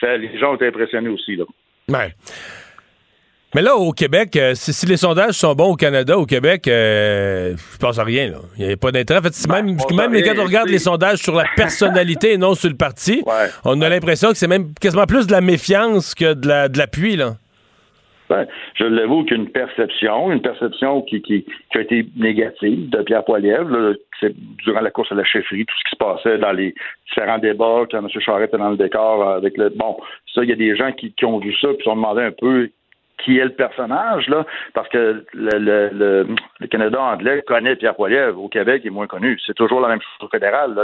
les 0.02 0.38
gens 0.40 0.50
ont 0.50 0.56
été 0.56 0.66
impressionnés 0.66 1.08
aussi. 1.08 1.36
Là. 1.36 1.44
Mais 3.54 3.62
là, 3.62 3.76
au 3.76 3.92
Québec, 3.92 4.34
euh, 4.34 4.54
si, 4.56 4.86
les 4.86 4.96
sondages 4.96 5.34
sont 5.34 5.54
bons 5.54 5.74
au 5.74 5.76
Canada, 5.76 6.18
au 6.18 6.26
Québec, 6.26 6.66
euh, 6.66 7.54
je 7.56 7.78
pense 7.78 7.96
à 8.00 8.02
rien. 8.02 8.32
Il 8.58 8.66
n'y 8.66 8.72
a 8.72 8.76
pas 8.76 8.90
d'intérêt. 8.90 9.20
En 9.20 9.22
fait, 9.22 9.48
ben, 9.48 9.62
même, 9.62 9.76
même 9.94 10.22
quand 10.24 10.42
on 10.42 10.46
regarde 10.46 10.68
les 10.68 10.80
sondages 10.80 11.18
sur 11.18 11.36
la 11.36 11.44
personnalité 11.54 12.32
et 12.32 12.38
non 12.38 12.56
sur 12.56 12.68
le 12.68 12.76
parti, 12.76 13.22
on 13.64 13.80
a 13.82 13.88
l'impression 13.88 14.30
que 14.30 14.36
c'est 14.36 14.48
même 14.48 14.74
quasiment 14.80 15.06
plus 15.06 15.28
de 15.28 15.32
la 15.32 15.42
méfiance 15.42 16.16
que 16.16 16.34
de 16.34 16.76
l'appui. 16.76 17.14
là. 17.14 17.36
Ben, 18.30 18.46
je 18.74 18.84
l'avoue 18.84 19.24
qu'une 19.24 19.48
perception, 19.48 20.30
une 20.30 20.40
perception 20.40 21.02
qui, 21.02 21.20
qui, 21.20 21.44
qui, 21.44 21.78
a 21.78 21.80
été 21.80 22.06
négative 22.16 22.88
de 22.88 23.02
Pierre 23.02 23.24
Poilievre, 23.24 23.96
durant 24.64 24.80
la 24.80 24.90
course 24.92 25.10
à 25.10 25.16
la 25.16 25.24
chefferie, 25.24 25.66
tout 25.66 25.74
ce 25.76 25.90
qui 25.90 25.96
se 25.96 25.96
passait 25.96 26.38
dans 26.38 26.52
les 26.52 26.72
différents 27.08 27.38
débats, 27.38 27.86
quand 27.90 27.98
M. 27.98 28.08
Charest 28.20 28.50
était 28.50 28.58
dans 28.58 28.70
le 28.70 28.76
décor 28.76 29.28
avec 29.28 29.56
le. 29.56 29.70
Bon, 29.70 29.96
ça, 30.32 30.44
il 30.44 30.48
y 30.48 30.52
a 30.52 30.56
des 30.56 30.76
gens 30.76 30.92
qui, 30.92 31.12
qui 31.12 31.24
ont 31.24 31.40
vu 31.40 31.52
ça 31.60 31.68
puis 31.68 31.78
se 31.78 31.84
sont 31.84 31.96
demandé 31.96 32.22
un 32.22 32.30
peu 32.30 32.70
qui 33.24 33.38
est 33.38 33.44
le 33.44 33.52
personnage, 33.52 34.28
là, 34.28 34.44
parce 34.74 34.88
que 34.88 35.24
le, 35.34 36.26
Canada 36.70 37.00
anglais 37.00 37.42
connaît 37.46 37.76
Pierre 37.76 37.94
Poilievre. 37.94 38.42
Au 38.42 38.48
Québec, 38.48 38.82
il 38.84 38.88
est 38.88 38.90
moins 38.90 39.06
connu. 39.06 39.38
C'est 39.46 39.54
toujours 39.54 39.80
la 39.80 39.88
même 39.88 40.00
chose 40.00 40.28
au 40.28 40.28
fédéral. 40.28 40.76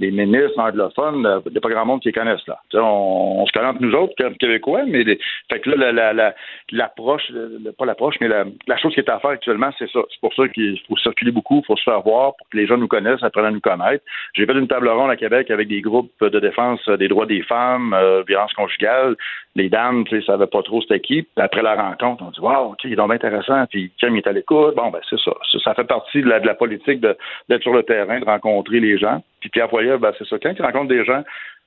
Les, 0.00 0.10
ministres 0.10 0.58
anglophones, 0.58 1.42
il 1.46 1.52
n'y 1.52 1.58
a 1.58 1.60
pas 1.60 1.68
grand 1.70 1.86
monde 1.86 2.00
qui 2.00 2.08
les 2.08 2.12
connaissent. 2.12 2.46
Là. 2.46 2.60
On, 2.74 3.44
se 3.46 3.52
connaît 3.52 3.72
nous 3.80 3.94
autres, 3.94 4.14
Québécois, 4.38 4.84
mais 4.86 5.04
fait 5.04 5.60
que 5.60 5.70
là, 5.70 5.92
la, 5.92 6.12
la, 6.12 6.34
l'approche, 6.72 7.30
pas 7.78 7.86
l'approche, 7.86 8.16
mais 8.20 8.28
la, 8.28 8.76
chose 8.76 8.94
qui 8.94 9.00
est 9.00 9.08
à 9.08 9.18
faire 9.18 9.30
actuellement, 9.30 9.70
c'est 9.78 9.90
ça. 9.90 10.00
C'est 10.10 10.20
pour 10.20 10.34
ça 10.34 10.48
qu'il 10.48 10.78
faut 10.88 10.96
circuler 10.96 11.32
beaucoup, 11.32 11.60
il 11.62 11.66
faut 11.66 11.76
se 11.76 11.82
faire 11.82 12.00
voir 12.02 12.36
pour 12.36 12.48
que 12.50 12.56
les 12.56 12.66
gens 12.66 12.76
nous 12.76 12.88
connaissent, 12.88 13.22
apprennent 13.22 13.46
à 13.46 13.50
nous 13.50 13.60
connaître. 13.60 14.04
J'ai 14.34 14.46
fait 14.46 14.52
une 14.52 14.68
table 14.68 14.88
ronde 14.88 15.10
à 15.10 15.16
Québec 15.16 15.50
avec 15.50 15.68
des 15.68 15.80
groupes 15.80 16.12
de 16.20 16.40
défense 16.40 16.86
des 16.88 17.08
droits 17.08 17.26
des 17.26 17.42
femmes, 17.42 17.94
euh, 17.94 18.22
violence 18.26 18.52
conjugale. 18.54 19.16
Les 19.56 19.68
dames, 19.68 20.04
tu 20.04 20.20
sais, 20.20 20.26
savaient 20.26 20.46
pas 20.46 20.62
trop 20.62 20.80
c'était 20.82 21.00
qui. 21.00 21.26
Après 21.36 21.62
la 21.62 21.73
rencontre, 21.74 22.24
on 22.24 22.30
dit 22.30 22.40
Wow, 22.40 22.72
OK, 22.72 22.80
il 22.84 22.92
est 22.92 22.96
donc 22.96 23.12
intéressant, 23.12 23.66
puis 23.66 23.90
Kim 23.98 24.16
est 24.16 24.26
à 24.26 24.32
l'écoute. 24.32 24.74
Bon, 24.74 24.90
ben 24.90 25.00
c'est 25.08 25.18
ça. 25.20 25.32
ça. 25.64 25.74
fait 25.74 25.84
partie 25.84 26.22
de 26.22 26.28
la, 26.28 26.40
de 26.40 26.46
la 26.46 26.54
politique 26.54 27.00
d'être 27.00 27.62
sur 27.62 27.72
le 27.72 27.82
terrain, 27.82 28.20
de 28.20 28.24
rencontrer 28.24 28.80
les 28.80 28.98
gens. 28.98 29.22
Puis 29.40 29.50
Pierre 29.50 29.68
Poilievre, 29.68 29.98
ben, 29.98 30.12
c'est 30.18 30.26
ça. 30.26 30.38
Quand 30.38 30.54
tu 30.54 30.62
rencontres 30.62 30.88
des 30.88 31.04
gens, 31.04 31.22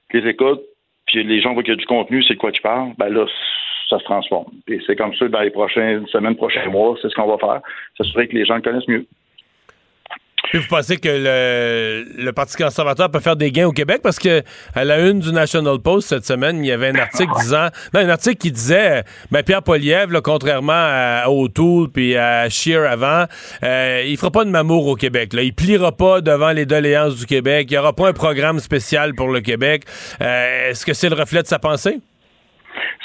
tu 0.10 0.20
les 0.20 0.30
écoutes, 0.30 0.62
puis 1.06 1.24
les 1.24 1.42
gens 1.42 1.54
voient 1.54 1.64
qu'il 1.64 1.74
y 1.74 1.78
a 1.78 1.80
du 1.80 1.86
contenu, 1.86 2.24
c'est 2.24 2.34
de 2.34 2.40
quoi 2.40 2.52
tu 2.52 2.62
parles, 2.62 2.92
ben 2.98 3.10
là, 3.10 3.26
ça 3.90 4.00
se 4.00 4.04
transforme. 4.04 4.52
Et 4.68 4.80
c'est 4.86 4.96
comme 4.96 5.14
ça 5.16 5.28
dans 5.28 5.42
les 5.42 5.52
prochaines 5.52 6.06
semaines, 6.08 6.36
prochains 6.36 6.70
mois, 6.70 6.96
c'est 7.02 7.10
ce 7.10 7.16
qu'on 7.16 7.28
va 7.28 7.38
faire. 7.38 7.62
Serait 8.02 8.28
que 8.28 8.36
les 8.36 8.46
gens 8.46 8.56
le 8.56 8.62
connaissent 8.62 8.88
mieux. 8.88 9.06
Puis 10.50 10.60
vous 10.60 10.68
pensez 10.68 10.98
que 10.98 11.10
le, 11.10 12.32
Parti 12.32 12.56
conservateur 12.56 13.10
peut 13.12 13.20
faire 13.20 13.36
des 13.36 13.52
gains 13.52 13.68
au 13.68 13.72
Québec? 13.72 14.02
Parce 14.02 14.20
que 14.20 14.44
à 14.76 14.84
la 14.84 15.00
une 15.00 15.20
du 15.20 15.32
National 15.32 15.80
Post 15.80 16.10
cette 16.10 16.26
semaine, 16.26 16.64
il 16.64 16.68
y 16.68 16.72
avait 16.72 16.90
un 16.90 16.96
article 16.96 17.32
disant. 17.40 17.68
Non, 17.94 18.02
un 18.02 18.10
article 18.10 18.38
qui 18.38 18.52
disait 18.52 19.04
ben 19.32 19.44
Pierre 19.44 19.64
Poliev, 19.64 20.10
contrairement 20.22 20.74
à 20.74 21.26
O'Toole 21.30 21.90
puis 21.90 22.16
à 22.16 22.50
Scheer 22.50 22.90
avant, 22.90 23.26
euh, 23.64 24.04
il 24.06 24.18
fera 24.18 24.32
pas 24.32 24.46
de 24.46 24.50
mamour 24.50 24.88
au 24.88 24.96
Québec. 24.96 25.34
Là. 25.34 25.42
Il 25.42 25.54
pliera 25.54 25.92
pas 25.92 26.22
devant 26.22 26.52
les 26.52 26.66
doléances 26.66 27.18
du 27.18 27.26
Québec. 27.26 27.68
Il 27.70 27.74
y 27.74 27.78
aura 27.78 27.94
pas 27.94 28.10
un 28.10 28.14
programme 28.14 28.60
spécial 28.60 29.14
pour 29.16 29.30
le 29.30 29.42
Québec. 29.42 29.84
Euh, 30.22 30.70
est-ce 30.70 30.86
que 30.86 30.94
c'est 30.94 31.10
le 31.10 31.16
reflet 31.16 31.42
de 31.42 31.48
sa 31.48 31.60
pensée? 31.60 32.00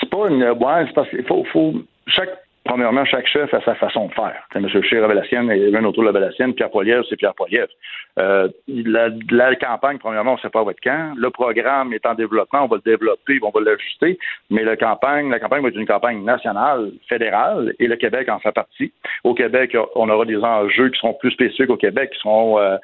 C'est 0.00 0.10
pas 0.10 0.28
une. 0.28 0.42
Ouais, 0.42 0.84
c'est 0.86 0.94
parce 0.94 1.08
qu'il 1.10 1.24
faut, 1.24 1.44
faut. 1.52 1.74
Chaque 2.08 2.41
premièrement, 2.64 3.04
chaque 3.04 3.26
chef 3.26 3.52
a 3.54 3.60
sa 3.62 3.74
façon 3.74 4.06
de 4.06 4.12
faire. 4.14 4.46
M. 4.54 4.68
Scheer 4.68 5.04
avait 5.04 5.14
la 5.14 5.24
sienne, 5.24 5.50
il 5.54 5.62
y 5.62 5.66
avait 5.66 5.78
un 5.78 5.84
autour 5.84 6.04
de 6.04 6.18
la 6.18 6.32
sienne, 6.32 6.54
Pierre 6.54 6.70
Poilievre, 6.70 7.04
c'est 7.08 7.16
Pierre 7.16 7.34
Poilievre. 7.34 7.72
Euh, 8.18 8.48
la, 8.68 9.08
la, 9.30 9.54
campagne, 9.56 9.98
premièrement, 9.98 10.32
on 10.32 10.36
ne 10.36 10.40
sait 10.40 10.50
pas 10.50 10.62
votre 10.62 10.80
quand. 10.82 11.14
Le 11.16 11.30
programme 11.30 11.92
est 11.92 12.04
en 12.06 12.14
développement, 12.14 12.64
on 12.64 12.68
va 12.68 12.76
le 12.76 12.90
développer, 12.90 13.38
on 13.42 13.50
va 13.50 13.60
l'ajuster, 13.60 14.18
mais 14.50 14.64
la 14.64 14.76
campagne, 14.76 15.30
la 15.30 15.40
campagne 15.40 15.62
va 15.62 15.68
être 15.68 15.78
une 15.78 15.86
campagne 15.86 16.22
nationale, 16.22 16.92
fédérale, 17.08 17.74
et 17.78 17.86
le 17.86 17.96
Québec 17.96 18.28
en 18.28 18.38
fait 18.38 18.52
partie. 18.52 18.92
Au 19.24 19.34
Québec, 19.34 19.76
on 19.94 20.08
aura 20.08 20.24
des 20.24 20.36
enjeux 20.36 20.90
qui 20.90 20.98
seront 20.98 21.14
plus 21.14 21.30
spécifiques 21.30 21.70
au 21.70 21.76
Québec, 21.76 22.10
qui 22.10 22.18
seront 22.20 22.58
euh, 22.58 22.76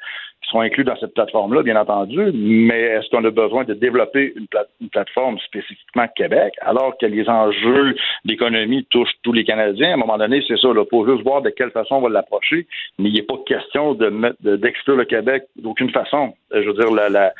sont 0.49 0.59
inclus 0.61 0.83
dans 0.83 0.95
cette 0.97 1.13
plateforme-là, 1.13 1.63
bien 1.63 1.75
entendu, 1.75 2.31
mais 2.33 2.81
est-ce 2.81 3.09
qu'on 3.09 3.23
a 3.23 3.31
besoin 3.31 3.63
de 3.63 3.73
développer 3.73 4.33
une, 4.35 4.47
plateforme 4.89 5.37
spécifiquement 5.39 6.07
Québec, 6.15 6.53
alors 6.61 6.97
que 6.97 7.05
les 7.05 7.27
enjeux 7.29 7.95
d'économie 8.25 8.85
touchent 8.89 9.13
tous 9.23 9.33
les 9.33 9.43
Canadiens? 9.43 9.91
À 9.91 9.93
un 9.93 9.97
moment 9.97 10.17
donné, 10.17 10.43
c'est 10.47 10.57
ça, 10.57 10.69
il 10.69 10.83
faut 10.89 11.07
juste 11.07 11.23
voir 11.23 11.41
de 11.41 11.49
quelle 11.49 11.71
façon 11.71 11.95
on 11.95 12.01
va 12.01 12.09
l'approcher, 12.09 12.67
mais 12.97 13.09
il 13.09 13.15
n'est 13.15 13.23
pas 13.23 13.35
question 13.45 13.93
d'exclure 13.93 14.95
de, 14.95 14.99
le 14.99 15.05
Québec 15.05 15.43
d'aucune 15.57 15.91
façon. 15.91 16.33
Je 16.51 16.67
veux 16.67 16.73
dire, 16.73 16.91
la, 16.91 17.33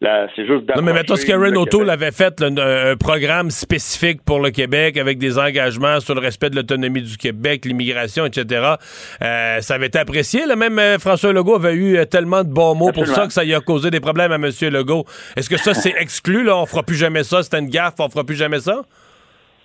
c'est 0.00 0.46
juste 0.46 0.68
Non, 0.76 0.82
mais 0.82 0.92
mettons 0.92 1.16
ce 1.16 1.24
Karen 1.24 1.56
O'Toole 1.56 1.88
avait 1.88 2.12
fait, 2.12 2.42
un 2.42 2.96
programme 2.96 3.50
spécifique 3.50 4.22
pour 4.22 4.40
le 4.40 4.50
Québec 4.50 4.98
avec 4.98 5.18
des 5.18 5.38
engagements 5.38 6.00
sur 6.00 6.14
le 6.14 6.20
respect 6.20 6.50
de 6.50 6.56
l'autonomie 6.56 7.02
du 7.02 7.16
Québec, 7.16 7.64
l'immigration, 7.64 8.26
etc. 8.26 8.74
Euh, 9.22 9.60
ça 9.60 9.74
avait 9.74 9.86
été 9.86 9.98
apprécié. 9.98 10.44
Là, 10.46 10.54
même 10.56 10.78
euh, 10.78 10.98
François 10.98 11.32
Legault 11.32 11.54
avait 11.54 11.74
eu 11.74 11.96
euh, 11.96 12.04
tellement 12.04 12.44
de 12.44 12.50
bons 12.50 12.74
mots 12.74 12.92
pour 12.92 13.06
ça 13.06 13.26
que 13.26 13.32
ça 13.32 13.44
y 13.44 13.54
a 13.54 13.60
causé 13.60 13.90
des 13.90 14.00
problèmes 14.00 14.32
à 14.32 14.36
M. 14.36 14.50
Legault. 14.70 15.04
Est-ce 15.36 15.48
que 15.48 15.56
ça, 15.56 15.72
c'est 15.72 15.94
exclu? 15.98 16.44
Là? 16.44 16.56
On 16.58 16.66
fera 16.66 16.82
plus 16.82 16.96
jamais 16.96 17.24
ça. 17.24 17.42
C'était 17.42 17.58
une 17.58 17.70
gaffe. 17.70 17.94
On 17.98 18.10
fera 18.10 18.24
plus 18.24 18.36
jamais 18.36 18.60
ça? 18.60 18.82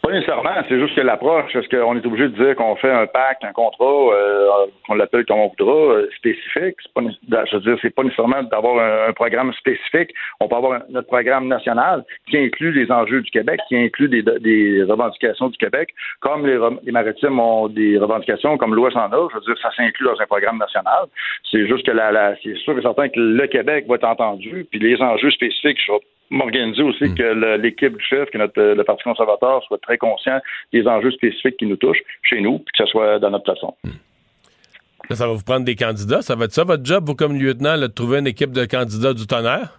Pas 0.02 0.12
nécessairement, 0.12 0.56
c'est 0.68 0.80
juste 0.80 0.96
que 0.96 1.02
l'approche, 1.02 1.56
est-ce 1.56 1.70
qu'on 1.70 1.96
est 1.96 2.06
obligé 2.06 2.28
de 2.30 2.44
dire 2.44 2.56
qu'on 2.56 2.76
fait 2.76 2.90
un 2.90 3.06
pacte, 3.06 3.44
un 3.44 3.54
contrat, 3.54 3.86
euh, 3.86 4.48
qu'on 4.88 4.96
l'appelle 4.96 5.26
comme 5.26 5.40
on 5.40 5.50
voudra, 5.50 5.94
euh, 5.94 6.10
spécifique? 6.18 6.78
Pas, 6.96 7.02
je 7.02 7.56
veux 7.56 7.62
dire, 7.62 7.78
c'est 7.84 7.94
pas 7.94 8.02
nécessairement 8.02 8.42
d'avoir 8.42 9.08
un, 9.08 9.14
programme 9.14 9.54
spécifique. 9.54 10.10
On 10.40 10.48
peut 10.48 10.56
avoir 10.56 10.82
notre 10.90 11.08
programme 11.08 11.48
national 11.48 12.04
qui 12.28 12.38
inclut 12.38 12.72
les 12.72 12.92
enjeux 12.92 13.22
du 13.22 13.30
Québec, 13.30 13.60
qui 13.68 13.78
inclut 13.78 14.10
des, 14.10 14.24
des 14.24 14.84
revendications 14.84 15.50
du 15.50 15.58
Québec, 15.60 15.90
comme 16.20 16.48
les, 16.48 16.58
les, 16.82 16.92
maritimes 16.92 17.40
ont 17.40 17.68
des 17.68 18.00
revendications, 18.00 18.58
comme 18.58 18.74
l'Ouest 18.74 18.98
en 18.98 19.12
a. 19.12 19.28
Je 19.30 19.36
veux 19.36 19.42
dire, 19.42 19.62
ça 19.62 19.70
s'inclut 19.76 20.06
dans 20.06 20.20
un 20.20 20.26
programme 20.26 20.58
national. 20.58 21.06
C'est 21.52 21.68
juste 21.68 21.86
que 21.86 21.92
la, 21.92 22.12
la 22.12 22.36
c'est 22.42 22.56
sûr 22.58 22.76
et 22.76 22.82
certain 22.82 23.08
que 23.10 23.20
le 23.20 23.46
Québec 23.46 23.86
va 23.88 23.96
être 23.96 24.06
entendu, 24.06 24.66
puis 24.72 24.80
les 24.80 25.00
enjeux 25.00 25.30
spécifiques, 25.30 25.80
je 25.86 25.92
m'organiser 26.32 26.82
aussi 26.82 27.04
hmm. 27.04 27.15
que 27.15 27.58
l'équipe 27.58 27.96
du 27.96 28.04
chef, 28.04 28.30
que 28.32 28.38
notre, 28.38 28.62
le 28.62 28.84
Parti 28.84 29.04
conservateur 29.04 29.63
soit 29.63 29.78
très 29.80 29.98
conscient 29.98 30.39
des 30.74 30.88
enjeux 30.88 31.12
spécifiques 31.12 31.58
qui 31.58 31.65
nous 31.65 31.76
touchent 31.76 32.02
chez 32.24 32.41
nous, 32.41 32.60
puis 32.60 32.72
que 32.78 32.84
ce 32.84 32.89
soit 32.89 33.20
dans 33.20 33.30
notre 33.30 33.54
façon. 33.54 33.76
Hmm. 33.84 35.13
ça 35.13 35.28
va 35.28 35.34
vous 35.34 35.44
prendre 35.44 35.65
des 35.65 35.76
candidats. 35.76 36.22
Ça 36.22 36.36
va 36.36 36.46
être 36.46 36.54
ça 36.54 36.63
votre 36.63 36.86
job, 36.86 37.04
vous, 37.06 37.15
comme 37.15 37.38
lieutenant, 37.38 37.78
de 37.78 37.88
trouver 37.88 38.20
une 38.20 38.28
équipe 38.28 38.52
de 38.52 38.65
candidats 38.65 39.13
du 39.13 39.28
tonnerre? 39.28 39.78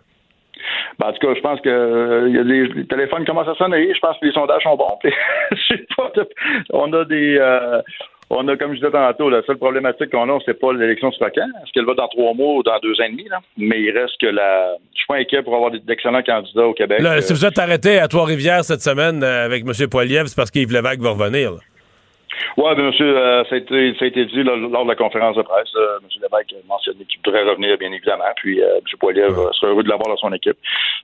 Ben, 0.99 1.09
en 1.09 1.13
tout 1.13 1.27
cas, 1.27 1.35
je 1.35 1.41
pense 1.41 1.61
que 1.61 1.69
euh, 1.69 2.29
y 2.29 2.39
a 2.39 2.45
des, 2.45 2.67
les 2.67 2.87
téléphones 2.87 3.25
commencent 3.25 3.49
à 3.49 3.55
sonner. 3.55 3.93
Je 3.95 3.99
pense 4.01 4.19
que 4.19 4.27
les 4.27 4.33
sondages 4.33 4.63
sont 4.63 4.77
bons. 4.77 4.99
pas, 5.97 6.13
on 6.73 6.93
a 6.93 7.05
des. 7.05 7.39
Euh, 7.39 7.81
on 8.33 8.49
a, 8.49 8.57
comme 8.57 8.73
je 8.73 8.79
disais 8.79 8.91
tantôt, 8.91 9.29
la 9.29 9.43
seule 9.43 9.59
problématique 9.59 10.11
qu'on 10.11 10.29
a, 10.29 10.39
c'est 10.45 10.59
pas 10.59 10.73
l'élection 10.73 11.13
sur 11.13 11.31
quand. 11.31 11.43
Est-ce 11.43 11.73
qu'elle 11.73 11.85
va 11.85 11.95
dans 11.95 12.09
trois 12.09 12.35
mois 12.35 12.57
ou 12.57 12.63
dans 12.63 12.79
deux 12.83 12.99
ans 13.01 13.05
et 13.05 13.11
demi? 13.11 13.29
Là? 13.29 13.41
Mais 13.59 13.81
il 13.81 13.91
reste 13.91 14.19
que 14.21 14.27
la. 14.27 14.77
Je 14.95 14.99
suis 14.99 15.07
pas 15.07 15.17
inquiet 15.17 15.43
pour 15.43 15.55
avoir 15.55 15.71
d'excellents 15.71 16.23
candidats 16.23 16.67
au 16.67 16.75
Québec. 16.75 17.01
Là, 17.01 17.21
si 17.21 17.33
vous 17.33 17.45
êtes 17.45 17.59
arrêté 17.59 17.99
à 17.99 18.09
Trois-Rivières 18.09 18.65
cette 18.65 18.81
semaine 18.81 19.23
euh, 19.23 19.45
avec 19.45 19.65
M. 19.67 19.89
Poiliev, 19.89 20.27
c'est 20.27 20.37
parce 20.37 20.51
qu'Yves 20.51 20.73
Lévesque 20.73 21.01
va 21.01 21.11
revenir. 21.11 21.53
Oui, 22.57 22.75
bien 22.75 22.85
monsieur, 22.85 23.17
euh, 23.17 23.45
ça, 23.45 23.55
a 23.55 23.59
été, 23.59 23.95
ça 23.99 24.05
a 24.05 24.09
été 24.09 24.25
dit 24.27 24.43
là, 24.43 24.57
lors 24.57 24.85
de 24.85 24.89
la 24.89 24.97
conférence 24.97 25.37
de 25.37 25.43
presse. 25.43 25.69
Euh, 25.77 25.99
M. 26.03 26.09
Lévesque 26.23 26.53
a 26.53 26.67
mentionné 26.69 27.05
qu'il 27.05 27.21
voudrait 27.25 27.43
revenir, 27.45 27.77
bien 27.79 27.93
évidemment. 27.93 28.25
Puis 28.37 28.63
euh, 28.63 28.77
M. 28.79 28.83
Poilier 28.99 29.27
serait 29.53 29.73
heureux 29.73 29.83
de 29.83 29.89
l'avoir 29.89 30.09
dans 30.09 30.17
son 30.17 30.33
équipe. 30.33 30.57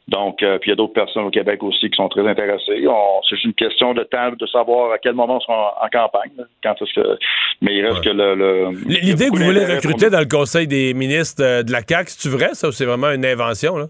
Donc, 0.09 0.43
euh, 0.43 0.59
puis 0.59 0.69
il 0.69 0.73
y 0.73 0.73
a 0.73 0.77
d'autres 0.77 0.95
personnes 0.95 1.25
au 1.25 1.31
Québec 1.31 1.63
aussi 1.63 1.91
qui 1.91 1.97
sont 1.97 2.09
très 2.09 2.27
intéressées. 2.27 2.85
C'est 3.29 3.37
juste 3.37 3.45
une 3.45 3.55
question 3.55 3.95
de 3.95 4.03
temps 4.05 4.31
de 4.33 4.47
savoir 4.47 4.93
à 4.93 4.99
quel 4.99 5.15
moment 5.15 5.37
on 5.37 5.41
sera 5.41 5.77
en, 5.81 5.87
en 5.87 5.89
campagne. 5.89 6.31
là. 6.37 6.45
Quand 6.63 6.75
est-ce 6.81 7.01
que. 7.01 7.19
Mais 7.61 7.75
il 7.77 7.87
reste 7.87 8.03
que 8.05 8.11
le. 8.11 8.71
L'idée 8.87 9.27
que 9.27 9.37
vous 9.37 9.45
voulez 9.45 9.65
pour 9.67 9.75
recruter 9.75 10.11
dans 10.11 10.21
le 10.21 10.29
Conseil 10.29 10.67
des 10.67 10.95
ministres 10.95 11.43
euh, 11.43 11.63
de 11.63 11.73
la 11.73 11.81
CAQ, 11.87 12.11
c'est-tu 12.11 12.29
vrai, 12.29 12.51
ça, 12.55 12.69
ou 12.69 12.73
c'est 12.73 12.85
vraiment 12.85 13.11
une 13.11 13.25
invention, 13.25 13.77
là? 13.77 13.87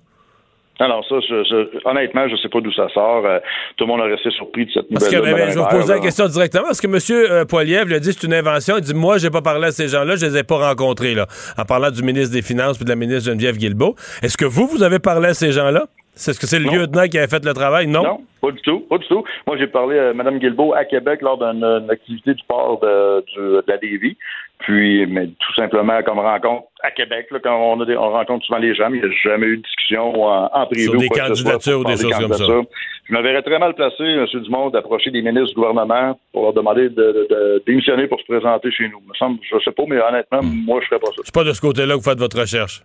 Alors 0.80 1.04
ça, 1.08 1.16
je, 1.20 1.42
je- 1.44 1.88
honnêtement, 1.88 2.28
je 2.28 2.36
sais 2.36 2.48
pas 2.48 2.60
d'où 2.60 2.72
ça 2.72 2.88
sort. 2.94 3.26
Euh, 3.26 3.40
tout 3.76 3.84
le 3.84 3.88
monde 3.88 4.00
a 4.00 4.04
resté 4.04 4.30
surpris 4.30 4.66
de 4.66 4.70
cette 4.70 4.88
Parce 4.92 5.08
que, 5.08 5.16
nouvelle. 5.16 5.34
ben, 5.34 5.46
ben, 5.46 5.50
je 5.50 5.58
vais 5.58 5.64
vous 5.64 5.68
poser 5.68 5.92
la 5.94 5.98
question 6.00 6.26
directement, 6.28 6.64
parce 6.66 6.80
que 6.80 6.86
M. 6.86 7.46
Poiliev 7.46 7.88
lui 7.88 7.94
a 7.96 7.98
dit 7.98 8.12
c'est 8.12 8.26
une 8.26 8.34
invention. 8.34 8.76
Il 8.76 8.82
dit 8.84 8.94
Moi, 8.94 9.18
j'ai 9.18 9.30
pas 9.30 9.42
parlé 9.42 9.66
à 9.66 9.70
ces 9.72 9.88
gens-là, 9.88 10.14
je 10.16 10.26
les 10.26 10.36
ai 10.38 10.44
pas 10.44 10.56
rencontrés, 10.68 11.14
là, 11.14 11.26
en 11.58 11.64
parlant 11.64 11.90
du 11.90 12.02
ministre 12.02 12.32
des 12.32 12.42
Finances 12.42 12.76
puis 12.76 12.84
de 12.84 12.90
la 12.90 12.96
ministre 12.96 13.28
Geneviève 13.30 13.56
Guilbeault. 13.56 13.96
Est-ce 14.22 14.36
que 14.36 14.44
vous, 14.44 14.66
vous 14.68 14.82
avez 14.84 14.98
parlé 15.00 15.28
à 15.30 15.34
ces 15.34 15.50
gens-là? 15.52 15.86
C'est 16.14 16.32
ce 16.32 16.40
que 16.40 16.46
c'est 16.46 16.58
le 16.58 16.64
Non. 16.64 16.72
lieutenant 16.74 17.06
qui 17.06 17.16
avait 17.16 17.28
fait 17.28 17.44
le 17.44 17.54
travail? 17.54 17.86
Non? 17.86 18.02
Non, 18.02 18.20
pas 18.42 18.50
du 18.50 18.60
tout, 18.62 18.80
pas 18.90 18.98
du 18.98 19.06
tout. 19.06 19.22
Moi, 19.46 19.56
j'ai 19.56 19.68
parlé 19.68 19.96
à 20.00 20.12
Mme 20.14 20.38
Guilbeault 20.40 20.74
à 20.74 20.84
Québec 20.84 21.20
lors 21.22 21.38
d'une 21.38 21.62
une 21.62 21.88
activité 21.90 22.34
du 22.34 22.42
port 22.48 22.80
de, 22.80 23.20
du- 23.20 23.36
de 23.40 23.64
la 23.68 23.76
Davie. 23.76 24.16
Puis, 24.60 25.06
mais 25.06 25.26
tout 25.28 25.54
simplement 25.54 26.02
comme 26.02 26.18
rencontre 26.18 26.66
à 26.82 26.90
Québec, 26.90 27.28
là, 27.30 27.38
quand 27.42 27.56
on, 27.56 27.80
a 27.80 27.84
des- 27.86 27.96
on 27.96 28.10
rencontre 28.10 28.44
souvent 28.44 28.58
les 28.58 28.74
gens, 28.74 28.90
mais 28.90 28.98
il 28.98 29.04
n'y 29.08 29.14
a 29.14 29.16
jamais 29.22 29.46
eu 29.46 29.56
de 29.58 29.62
discussion 29.62 30.24
en, 30.24 30.50
en 30.52 30.66
privé. 30.66 30.84
Sur 30.84 30.94
ou 30.94 30.98
des 30.98 31.06
quoi 31.08 31.18
candidatures 31.28 31.80
ou 31.80 31.84
des 31.84 31.92
parler 31.94 32.02
choses 32.02 32.18
comme 32.18 32.32
ça. 32.32 32.44
Je 33.08 33.14
me 33.14 33.22
verrais 33.22 33.42
très 33.42 33.58
mal 33.58 33.74
placé, 33.74 34.02
M. 34.02 34.26
Dumont, 34.42 34.68
d'approcher 34.70 35.10
des 35.10 35.22
ministres 35.22 35.48
du 35.50 35.54
gouvernement 35.54 36.18
pour 36.32 36.42
leur 36.42 36.52
demander 36.52 36.88
de, 36.88 36.94
de- 36.94 37.26
de 37.30 37.62
démissionner 37.66 38.06
pour 38.08 38.20
se 38.20 38.26
présenter 38.26 38.70
chez 38.72 38.88
nous. 38.88 39.00
Me 39.08 39.14
semble, 39.14 39.38
je 39.42 39.56
sais 39.64 39.70
pas, 39.72 39.84
mais 39.86 39.98
honnêtement, 40.00 40.40
moi, 40.42 40.80
je 40.82 40.88
ferais 40.88 41.00
pas 41.00 41.06
ça. 41.06 41.22
C'est 41.24 41.34
pas 41.34 41.44
de 41.44 41.52
ce 41.52 41.60
côté-là 41.60 41.94
que 41.94 41.98
vous 42.00 42.10
faites 42.10 42.18
votre 42.18 42.38
recherche? 42.40 42.82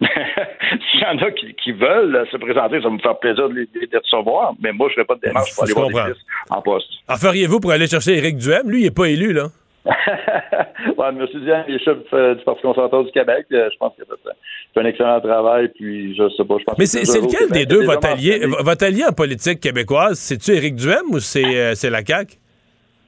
S'il 0.02 1.00
y 1.00 1.04
en 1.06 1.16
a 1.18 1.30
qui, 1.30 1.54
qui 1.62 1.72
veulent 1.72 2.26
se 2.30 2.36
présenter, 2.38 2.76
ça 2.82 2.88
va 2.88 2.90
me 2.90 2.98
faire 2.98 3.18
plaisir 3.18 3.48
de 3.48 3.54
les, 3.54 3.66
de 3.86 3.98
recevoir, 3.98 4.52
mais 4.60 4.72
moi, 4.72 4.88
je 4.88 5.00
ne 5.00 5.04
ferai 5.04 5.06
pas 5.06 5.14
de 5.14 5.20
démarche 5.20 5.54
pour 5.54 5.64
aller 5.64 5.72
voir 5.74 5.86
des 6.06 6.12
en 6.50 6.60
poste. 6.60 6.88
En 7.08 7.16
feriez-vous 7.16 7.60
pour 7.60 7.70
aller 7.70 7.86
chercher 7.86 8.16
Éric 8.18 8.36
Duhem? 8.36 8.68
Lui, 8.68 8.82
il 8.82 8.86
est 8.86 8.96
pas 8.96 9.08
élu, 9.08 9.32
là. 9.32 9.44
ouais, 9.84 11.08
M. 11.08 11.26
Diane, 11.44 11.64
il 11.68 11.74
est 11.74 11.84
chef 11.84 11.98
du 11.98 12.44
Parti 12.44 12.62
conservateur 12.62 13.04
du 13.04 13.10
Québec. 13.10 13.46
Euh, 13.52 13.68
Je 13.72 13.76
pense 13.78 13.94
qu'il 13.94 14.04
a 14.04 14.06
fait, 14.06 14.80
un 14.80 14.84
excellent 14.84 15.20
travail, 15.20 15.68
puis 15.74 16.14
je 16.16 16.28
sais 16.36 16.44
pas, 16.44 16.56
je 16.58 16.64
pense 16.64 16.78
Mais 16.78 16.84
que 16.84 17.04
c'est 17.04 17.20
lequel 17.20 17.50
des 17.50 17.66
deux, 17.66 17.84
votre 17.84 18.06
allié, 18.06 18.46
votre 18.60 18.84
allié 18.84 19.04
en 19.04 19.12
politique 19.12 19.60
québécoise? 19.60 20.18
C'est-tu 20.18 20.52
Éric 20.52 20.76
Duhem 20.76 21.10
ou 21.10 21.18
c'est 21.18 21.44
euh, 21.44 21.74
c'est 21.74 21.90
la 21.90 22.04
CAQ? 22.04 22.36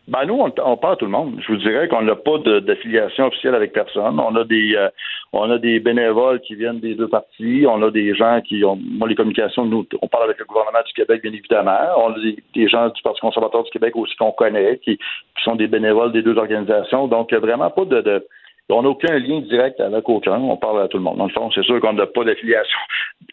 Ben 0.07 0.27
nous, 0.27 0.35
on, 0.35 0.53
on 0.65 0.77
parle 0.77 0.95
à 0.95 0.97
tout 0.97 1.07
le 1.07 1.11
monde. 1.11 1.41
Je 1.41 1.53
vous 1.53 1.59
dirais 1.59 1.89
qu'on 1.89 2.03
n'a 2.03 2.15
pas 2.15 2.39
d'affiliation 2.61 3.27
officielle 3.27 3.55
avec 3.55 3.73
personne. 3.73 4.21
On 4.21 4.37
a 4.37 4.45
des 4.45 4.75
euh, 4.77 4.91
on 5.33 5.51
a 5.51 5.59
des 5.59 5.81
bénévoles 5.81 6.41
qui 6.41 6.55
viennent 6.57 6.81
des 6.81 6.95
deux 6.95 7.09
partis. 7.09 7.65
On 7.67 7.83
a 7.83 7.91
des 7.91 8.15
gens 8.15 8.41
qui 8.43 8.63
ont 8.65 8.77
moi 8.77 9.09
les 9.09 9.15
communications, 9.15 9.65
nous, 9.65 9.87
on 10.03 10.09
parle 10.09 10.25
avec 10.25 10.39
le 10.39 10.45
gouvernement 10.45 10.83
du 10.87 10.93
Québec, 10.93 11.23
bien 11.23 11.33
évidemment. 11.33 11.79
On 11.97 12.13
a 12.13 12.17
des, 12.55 12.69
gens 12.69 12.89
du 12.91 13.03
Parti 13.03 13.21
conservateur 13.21 13.65
du 13.65 13.71
Québec 13.71 13.97
aussi 13.97 14.15
qu'on 14.17 14.33
connaît, 14.33 14.79
qui, 14.85 14.99
qui 14.99 15.43
sont 15.43 15.57
des 15.57 15.69
bénévoles 15.69 16.13
des 16.13 16.23
deux 16.23 16.37
organisations. 16.37 17.09
Donc 17.09 17.33
vraiment 17.33 17.71
pas 17.71 17.87
de, 17.87 18.03
de 18.03 18.27
on 18.71 18.83
n'a 18.83 18.89
aucun 18.89 19.19
lien 19.19 19.41
direct 19.41 19.79
avec 19.81 20.09
aucun. 20.09 20.39
On 20.39 20.57
parle 20.57 20.83
à 20.83 20.89
tout 20.89 20.97
le 20.97 21.03
monde. 21.03 21.19
Dans 21.19 21.27
le 21.27 21.33
fond, 21.33 21.51
c'est 21.55 21.65
sûr 21.65 21.81
qu'on 21.81 21.93
n'a 21.93 22.07
pas 22.07 22.25
d'affiliation 22.25 22.79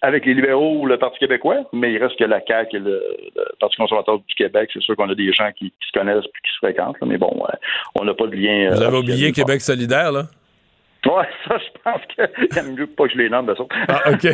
avec 0.02 0.26
les 0.26 0.34
libéraux 0.34 0.80
ou 0.80 0.86
le 0.86 0.98
Parti 0.98 1.20
québécois, 1.20 1.64
mais 1.74 1.94
il 1.94 2.04
reste 2.04 2.18
que 2.18 2.26
la 2.26 2.42
CAQ 2.46 2.76
et 2.76 2.80
le, 2.80 3.02
le 3.36 3.44
Parti 3.60 3.78
conservateur 3.78 4.20
du 4.20 4.36
Québec. 4.36 4.70
C'est 4.74 4.82
sûr 4.82 4.96
qu'on 4.96 5.10
a 5.10 5.16
des 5.16 5.32
gens 5.32 5.52
qui, 5.58 5.72
qui 5.72 5.88
se 5.88 5.98
connaissent 5.98 6.26
et 6.26 6.48
qui 6.48 6.54
se 6.54 6.58
fréquentent, 6.58 7.00
là, 7.00 7.08
mais 7.08 7.18
bon, 7.18 7.32
euh, 7.48 7.54
on 7.96 8.04
n'a 8.04 8.14
pas 8.14 8.28
de 8.28 8.36
lien. 8.36 8.70
Vous 8.70 8.82
euh, 8.82 8.88
avez 8.88 8.98
officiel 8.98 9.16
oublié. 9.16 9.32
Québec 9.32 9.62
solidaire, 9.62 10.12
là? 10.12 10.24
Ouais, 11.06 11.28
ça, 11.48 11.58
je 11.58 11.82
pense 11.84 12.02
qu'il 12.14 12.58
aime 12.58 12.76
mieux 12.76 12.88
pas 12.88 13.08
que 13.08 13.14
je 13.14 13.18
les 13.18 13.30
nomme, 13.30 13.46
de 13.46 13.56
ça. 13.56 13.64
Ah, 13.88 14.12
OK. 14.12 14.28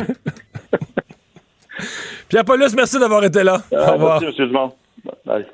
Pierre 2.28 2.44
Paulus, 2.44 2.74
merci 2.76 2.98
d'avoir 2.98 3.24
été 3.24 3.42
là. 3.44 3.58
Ah, 3.72 3.90
Au 3.90 3.92
revoir. 3.94 4.20
Merci, 4.20 4.42
M. 4.42 4.48
Dumont. 4.48 4.72
Bye. 5.24 5.46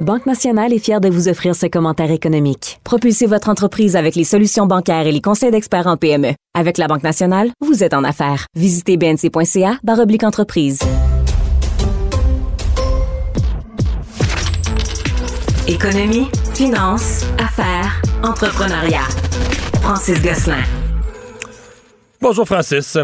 Banque 0.00 0.26
Nationale 0.26 0.72
est 0.72 0.80
fière 0.80 1.00
de 1.00 1.08
vous 1.08 1.28
offrir 1.28 1.54
ce 1.54 1.66
commentaire 1.66 2.10
économique. 2.10 2.80
Propulsez 2.82 3.26
votre 3.26 3.48
entreprise 3.48 3.94
avec 3.94 4.16
les 4.16 4.24
solutions 4.24 4.66
bancaires 4.66 5.06
et 5.06 5.12
les 5.12 5.20
conseils 5.20 5.52
d'experts 5.52 5.86
en 5.86 5.96
PME. 5.96 6.34
Avec 6.52 6.78
la 6.78 6.88
Banque 6.88 7.04
Nationale, 7.04 7.50
vous 7.60 7.84
êtes 7.84 7.94
en 7.94 8.02
affaires. 8.02 8.46
Visitez 8.56 8.96
bnc.ca 8.96 9.78
barre 9.84 10.00
oblique 10.00 10.24
entreprise. 10.24 10.80
Économie, 15.68 16.26
finance, 16.54 17.24
affaires, 17.38 18.02
entrepreneuriat. 18.22 19.08
Francis 19.80 20.20
Gosselin. 20.20 20.62
Bonjour, 22.20 22.46
Francis. 22.46 22.98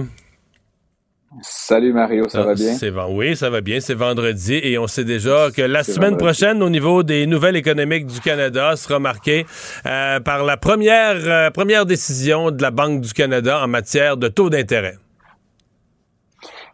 Salut 1.43 1.93
Mario, 1.93 2.29
ça 2.29 2.41
Ah, 2.41 2.45
va 2.45 2.55
bien? 2.55 2.75
Oui, 3.11 3.37
ça 3.37 3.51
va 3.51 3.61
bien. 3.61 3.81
C'est 3.81 3.95
vendredi 3.95 4.55
et 4.63 4.79
on 4.79 4.89
sait 4.89 5.05
déjà 5.05 5.51
que 5.55 5.63
la 5.63 5.85
semaine 5.85 6.11
vendredi. 6.15 6.25
prochaine, 6.25 6.63
au 6.63 6.69
niveau 6.69 7.05
des 7.05 7.27
nouvelles 7.27 7.55
économiques 7.55 8.07
du 8.07 8.21
Canada, 8.21 8.75
sera 8.75 8.99
marquée 8.99 9.47
euh, 9.87 10.19
par 10.19 10.43
la 10.45 10.57
première, 10.57 11.17
euh, 11.17 11.51
première 11.51 11.87
décision 11.87 12.51
de 12.51 12.61
la 12.61 12.73
Banque 12.73 13.01
du 13.01 13.13
Canada 13.13 13.61
en 13.63 13.69
matière 13.69 14.17
de 14.17 14.27
taux 14.27 14.51
d'intérêt. 14.51 14.97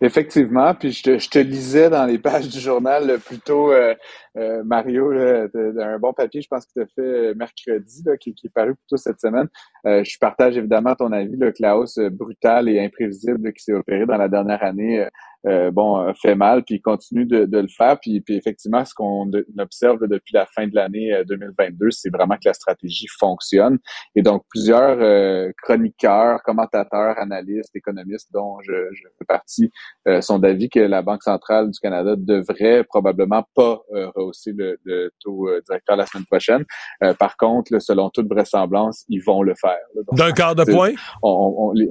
Effectivement, 0.00 0.74
puis 0.74 0.92
je 0.92 1.02
te, 1.02 1.18
je 1.18 1.38
lisais 1.40 1.88
dans 1.88 2.04
les 2.04 2.18
pages 2.18 2.48
du 2.48 2.60
journal 2.60 3.18
plutôt 3.24 3.72
euh, 3.72 3.94
euh, 4.36 4.62
Mario, 4.64 5.12
d'un 5.48 5.98
bon 5.98 6.12
papier, 6.12 6.42
je 6.42 6.48
pense 6.48 6.66
que 6.66 6.72
tu 6.74 6.80
as 6.82 6.86
fait 6.86 7.00
euh, 7.00 7.34
mercredi, 7.34 8.04
qui, 8.20 8.34
qui 8.34 8.46
est 8.48 8.50
paru 8.50 8.74
plutôt 8.74 8.96
cette 8.98 9.20
semaine. 9.20 9.48
Euh, 9.86 10.04
je 10.04 10.18
partage 10.18 10.56
évidemment 10.58 10.94
ton 10.94 11.12
avis 11.12 11.38
que 11.38 11.52
la 11.60 11.78
hausse 11.78 11.98
euh, 11.98 12.10
brutale 12.10 12.68
et 12.68 12.78
imprévisible 12.84 13.52
qui 13.54 13.64
s'est 13.64 13.72
opérée 13.72 14.04
dans 14.04 14.18
la 14.18 14.28
dernière 14.28 14.62
année, 14.62 15.06
euh, 15.46 15.56
euh, 15.56 15.70
bon, 15.70 15.98
euh, 16.00 16.12
fait 16.20 16.34
mal, 16.34 16.62
puis 16.64 16.80
continue 16.80 17.24
de, 17.24 17.44
de 17.44 17.58
le 17.58 17.68
faire. 17.68 17.98
Puis, 18.00 18.20
puis 18.20 18.34
effectivement, 18.36 18.84
ce 18.84 18.94
qu'on 18.94 19.30
observe 19.58 20.06
depuis 20.06 20.34
la 20.34 20.46
fin 20.46 20.66
de 20.66 20.74
l'année 20.74 21.12
euh, 21.12 21.24
2022, 21.24 21.90
c'est 21.90 22.10
vraiment 22.10 22.34
que 22.34 22.42
la 22.46 22.52
stratégie 22.52 23.06
fonctionne. 23.18 23.78
Et 24.14 24.22
donc, 24.22 24.42
plusieurs 24.50 24.98
euh, 25.00 25.50
chroniqueurs, 25.62 26.42
commentateurs, 26.44 27.18
analystes, 27.18 27.74
économistes, 27.74 28.28
dont 28.32 28.58
je, 28.62 28.72
je 28.92 29.02
fais 29.18 29.24
partie, 29.24 29.70
euh, 30.08 30.20
sont 30.20 30.38
d'avis 30.38 30.68
que 30.68 30.80
la 30.80 31.02
Banque 31.02 31.22
centrale 31.22 31.70
du 31.70 31.78
Canada 31.80 32.14
devrait 32.16 32.84
probablement 32.84 33.44
pas 33.54 33.80
euh, 33.94 34.10
rehausser 34.14 34.52
le, 34.52 34.78
le 34.84 35.10
taux 35.20 35.48
euh, 35.48 35.60
directeur 35.66 35.96
la 35.96 36.06
semaine 36.06 36.26
prochaine. 36.26 36.64
Euh, 37.02 37.14
par 37.14 37.36
contre, 37.36 37.72
là, 37.72 37.80
selon 37.80 38.10
toute 38.10 38.28
vraisemblance, 38.28 39.04
ils 39.08 39.22
vont 39.22 39.42
le 39.42 39.54
faire. 39.54 39.78
D'un 40.12 40.32
quart 40.32 40.54
de 40.54 40.64
point? 40.64 40.90
on, 41.22 41.30
on- 41.30 41.68
on 41.68 41.72
les- 41.72 41.88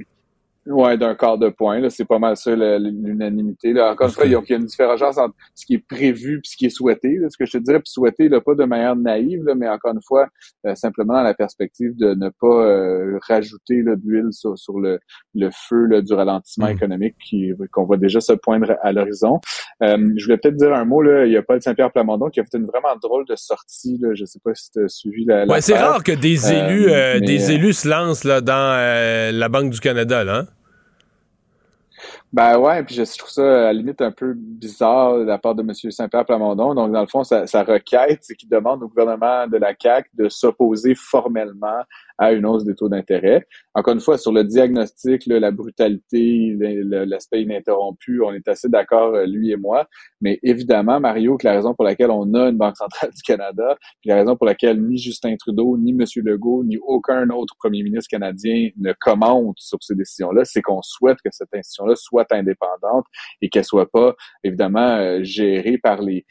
Ouais, 0.67 0.97
d'un 0.97 1.13
quart 1.13 1.37
de 1.37 1.49
point. 1.49 1.79
Là, 1.79 1.91
c'est 1.91 2.05
pas 2.05 2.17
mal 2.17 2.35
ça 2.35 2.55
l'unanimité. 2.55 3.71
Là. 3.71 3.91
Encore 3.91 4.07
une 4.07 4.13
fois, 4.13 4.25
il 4.25 4.31
y, 4.31 4.35
a, 4.35 4.41
une 4.49 4.65
différence 4.65 5.17
entre 5.17 5.35
ce 5.53 5.63
qui 5.63 5.75
est 5.75 5.85
prévu 5.87 6.37
et 6.37 6.41
ce 6.43 6.57
qui 6.57 6.65
est 6.65 6.69
souhaité. 6.69 7.17
Là, 7.17 7.27
ce 7.29 7.37
que 7.37 7.45
je 7.45 7.51
te 7.51 7.57
dirais, 7.59 7.79
puis 7.79 7.91
souhaité, 7.91 8.29
là, 8.29 8.41
pas 8.41 8.55
de 8.55 8.63
manière 8.63 8.95
naïve, 8.95 9.43
là, 9.43 9.53
mais 9.53 9.69
encore 9.69 9.93
une 9.93 10.01
fois, 10.01 10.27
euh, 10.65 10.73
simplement 10.73 11.13
dans 11.13 11.21
la 11.21 11.35
perspective 11.35 11.95
de 11.95 12.15
ne 12.15 12.29
pas 12.29 12.47
euh, 12.47 13.19
rajouter 13.27 13.83
de 13.83 13.95
l'huile 14.03 14.29
sur, 14.31 14.57
sur 14.57 14.79
le, 14.79 14.99
le 15.35 15.49
feu 15.51 15.85
là, 15.85 16.01
du 16.01 16.13
ralentissement 16.13 16.67
économique 16.67 17.15
qui- 17.23 17.53
qu'on 17.71 17.85
voit 17.85 17.97
déjà 17.97 18.19
se 18.19 18.33
poindre 18.33 18.75
à 18.81 18.91
l'horizon. 18.91 19.39
Euh, 19.83 19.97
je 20.17 20.25
voulais 20.25 20.37
peut-être 20.37 20.55
dire 20.55 20.73
un 20.73 20.85
mot. 20.85 21.03
Là, 21.03 21.27
il 21.27 21.31
y 21.31 21.37
a 21.37 21.43
Paul 21.43 21.61
Saint-Pierre 21.61 21.91
Plamondon 21.91 22.29
qui 22.29 22.39
a 22.39 22.43
fait 22.43 22.57
une 22.57 22.65
vraiment 22.65 22.95
drôle 22.99 23.25
de 23.27 23.35
sortie. 23.35 23.99
Là. 24.01 24.15
Je 24.15 24.25
sais 24.25 24.39
pas 24.43 24.55
si 24.55 24.71
tu 24.71 24.83
as 24.83 24.87
suivi 24.87 25.25
la. 25.25 25.45
Ouais, 25.45 25.61
c'est 25.61 25.77
rare 25.77 26.03
que 26.03 26.11
des 26.11 26.51
élus, 26.51 26.89
euh, 26.89 27.19
mais, 27.19 27.25
des 27.25 27.51
élus 27.51 27.73
se 27.73 27.87
lancent 27.87 28.23
là, 28.23 28.41
dans 28.41 29.31
la 29.31 29.49
Banque 29.49 29.69
du 29.69 29.79
Canada. 29.79 30.23
Là, 30.23 30.37
hein? 30.39 30.47
Ben 32.33 32.57
ouais, 32.57 32.83
puis 32.83 32.95
je, 32.95 33.17
trouve 33.17 33.29
ça 33.29 33.43
à 33.43 33.63
la 33.65 33.73
limite 33.73 34.01
un 34.01 34.11
peu 34.11 34.33
bizarre 34.35 35.19
de 35.19 35.23
la 35.23 35.37
part 35.37 35.55
de 35.55 35.61
M. 35.61 35.73
Saint-Pierre 35.73 36.25
Plamondon. 36.25 36.73
Donc, 36.73 36.91
dans 36.91 37.01
le 37.01 37.07
fond, 37.07 37.23
sa, 37.23 37.47
sa 37.47 37.63
requête, 37.63 38.19
c'est 38.23 38.35
qu'il 38.35 38.49
demande 38.49 38.83
au 38.83 38.89
gouvernement 38.89 39.47
de 39.47 39.57
la 39.57 39.73
CAQ 39.79 40.09
de 40.13 40.27
s'opposer 40.27 40.95
formellement 40.95 41.81
à 42.17 42.33
une 42.33 42.45
hausse 42.45 42.63
des 42.63 42.75
taux 42.75 42.89
d'intérêt. 42.89 43.45
Encore 43.73 43.93
une 43.93 43.99
fois, 43.99 44.17
sur 44.17 44.31
le 44.31 44.43
diagnostic, 44.43 45.25
là, 45.25 45.39
la 45.39 45.51
brutalité, 45.51 46.55
l'aspect 46.57 47.43
ininterrompu, 47.43 48.21
on 48.21 48.33
est 48.33 48.47
assez 48.47 48.69
d'accord, 48.69 49.15
euh, 49.15 49.25
lui 49.25 49.51
et 49.51 49.57
moi. 49.57 49.87
Mais 50.21 50.39
évidemment, 50.43 50.99
Mario, 50.99 51.37
que 51.37 51.45
la 51.45 51.53
raison 51.53 51.73
pour 51.73 51.83
laquelle 51.83 52.11
on 52.11 52.33
a 52.33 52.49
une 52.49 52.57
Banque 52.57 52.77
centrale 52.77 53.11
du 53.11 53.21
Canada, 53.21 53.77
puis 54.01 54.09
la 54.09 54.15
raison 54.15 54.35
pour 54.35 54.45
laquelle 54.45 54.81
ni 54.81 54.97
Justin 54.97 55.35
Trudeau, 55.35 55.77
ni 55.77 55.91
M. 55.91 56.05
Legault, 56.23 56.63
ni 56.63 56.77
aucun 56.77 57.29
autre 57.29 57.55
premier 57.57 57.83
ministre 57.83 58.09
canadien 58.09 58.69
ne 58.77 58.93
commente 58.99 59.57
sur 59.59 59.77
ces 59.81 59.95
décisions-là, 59.95 60.45
c'est 60.45 60.61
qu'on 60.61 60.81
souhaite 60.81 61.17
que 61.23 61.29
cette 61.31 61.53
institution-là 61.53 61.95
soit 61.95 62.31
indépendante 62.31 63.05
et 63.41 63.49
qu'elle 63.49 63.65
soit 63.65 63.89
pas, 63.91 64.15
évidemment, 64.43 64.97
euh, 64.97 65.19
gérée 65.23 65.77
par 65.77 66.01
les, 66.01 66.25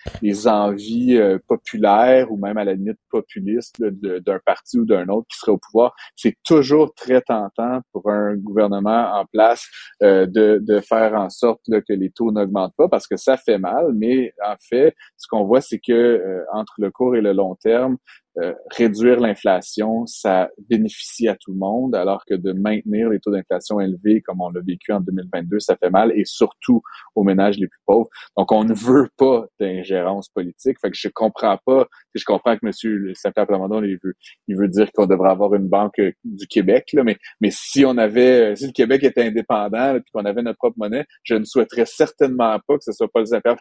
envies 0.47 1.17
euh, 1.17 1.39
populaires 1.47 2.31
ou 2.33 2.37
même 2.37 2.57
à 2.59 2.65
la 2.65 2.75
limite 2.75 2.99
populistes 3.09 3.81
d'un 3.81 4.39
parti 4.45 4.79
ou 4.79 4.85
d'un 4.85 5.09
autre 5.09 5.27
qui 5.31 5.39
serait 5.39 5.53
au 5.53 5.59
pouvoir. 5.59 5.74
C'est 6.17 6.37
toujours 6.45 6.95
très 6.95 7.21
tentant 7.21 7.81
pour 7.93 8.11
un 8.11 8.37
gouvernement 8.37 9.13
en 9.15 9.25
place 9.27 9.67
euh, 10.03 10.27
de, 10.27 10.81
faire 10.81 11.15
en 11.15 11.31
sorte 11.31 11.61
que 11.67 11.93
les 11.93 12.11
taux 12.11 12.31
n'augmentent 12.33 12.75
pas 12.77 12.89
parce 12.89 13.07
que 13.07 13.17
ça 13.17 13.37
fait 13.37 13.59
mal, 13.59 13.93
mais 13.95 14.33
en 14.45 14.57
fait, 14.69 14.95
ce 15.17 15.27
qu'on 15.29 15.45
voit, 15.45 15.61
c'est 15.61 15.79
que 15.79 15.93
euh, 15.93 16.45
entre 16.53 16.75
le 16.79 16.91
court 16.91 17.17
et 17.17 17.21
le 17.21 17.33
long 17.33 17.55
terme, 17.55 17.97
euh, 18.39 18.53
réduire 18.77 19.21
l'inflation, 19.21 20.07
ça 20.07 20.51
bénéficie 20.69 21.29
à 21.29 21.37
tout 21.37 21.53
le 21.53 21.59
monde, 21.59 21.95
alors 21.95 22.25
que 22.25 22.35
de 22.35 22.53
maintenir 22.53 23.09
les 23.09 23.21
taux 23.21 23.31
d'inflation 23.31 23.79
élevés 23.81 24.23
comme 24.23 24.41
on 24.41 24.51
l'a 24.51 24.61
vécu 24.61 24.93
en 24.93 25.01
2022, 25.01 25.61
ça 25.61 25.77
fait 25.77 25.91
mal, 25.91 26.13
et 26.17 26.25
surtout 26.25 26.83
aux 27.15 27.23
ménages 27.23 27.59
les 27.59 27.69
plus 27.69 27.81
pauvres. 27.87 28.09
Donc, 28.37 28.51
on 28.51 28.65
ne 28.65 28.75
veut 28.75 29.09
pas 29.17 29.47
d'ingérence 29.61 30.29
politique. 30.29 30.79
Fait 30.81 30.91
que 30.91 30.97
je 30.97 31.09
comprends 31.09 31.59
pas, 31.65 31.87
je 32.15 32.25
comprends 32.25 32.57
que 32.57 32.67
M. 32.67 33.15
Saint-Pierre 33.15 33.47
il 33.85 33.99
veut, 34.03 34.15
il 34.49 34.57
veut 34.57 34.69
dire 34.69 34.91
qu'on 34.93 35.07
devrait 35.07 35.31
avoir 35.31 35.55
une 35.55 35.69
banque 35.69 35.99
euh, 36.01 36.11
du 36.25 36.49
Québec, 36.49 36.89
là, 36.93 37.05
mais, 37.05 37.17
mais 37.41 37.51
si 37.53 37.85
on 37.85 37.97
avait, 37.99 38.53
euh, 38.53 38.57
si 38.57 38.67
le 38.67 38.73
Québec 38.73 39.05
était 39.05 39.27
indépendant, 39.27 39.95
puis 39.95 40.11
qu'on 40.13 40.25
avait 40.25 40.43
notre 40.43 40.59
propre 40.59 40.77
monnaie, 40.79 41.07
je 41.23 41.37
ne 41.37 41.45
souhaiterais 41.45 41.87
certainement 41.87 42.59
pas 42.67 42.79
que 42.79 42.85
ce 42.85 42.93
soit 42.93 43.09
Paul 43.13 43.27
Saint-Pierre 43.27 43.57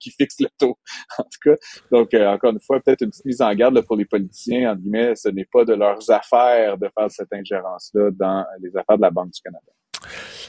qui 0.00 0.10
fixe 0.10 0.40
le 0.40 0.48
taux. 0.58 0.76
En 1.18 1.24
tout 1.24 1.50
cas, 1.50 1.56
donc, 1.90 2.14
encore 2.14 2.52
une 2.52 2.60
fois, 2.60 2.80
peut-être 2.80 3.02
une 3.02 3.10
petite 3.10 3.24
mise 3.24 3.42
en 3.42 3.52
garde 3.54 3.80
pour 3.82 3.96
les 3.96 4.04
politiciens, 4.08 4.72
en 4.72 4.76
guillemets, 4.76 5.14
ce 5.14 5.28
n'est 5.28 5.48
pas 5.50 5.64
de 5.64 5.74
leurs 5.74 6.10
affaires 6.10 6.76
de 6.78 6.88
faire 6.96 7.10
cette 7.10 7.32
ingérence-là 7.32 8.10
dans 8.12 8.44
les 8.60 8.70
affaires 8.76 8.96
de 8.96 9.02
la 9.02 9.10
Banque 9.10 9.30
du 9.30 9.40
Canada. 9.40 9.72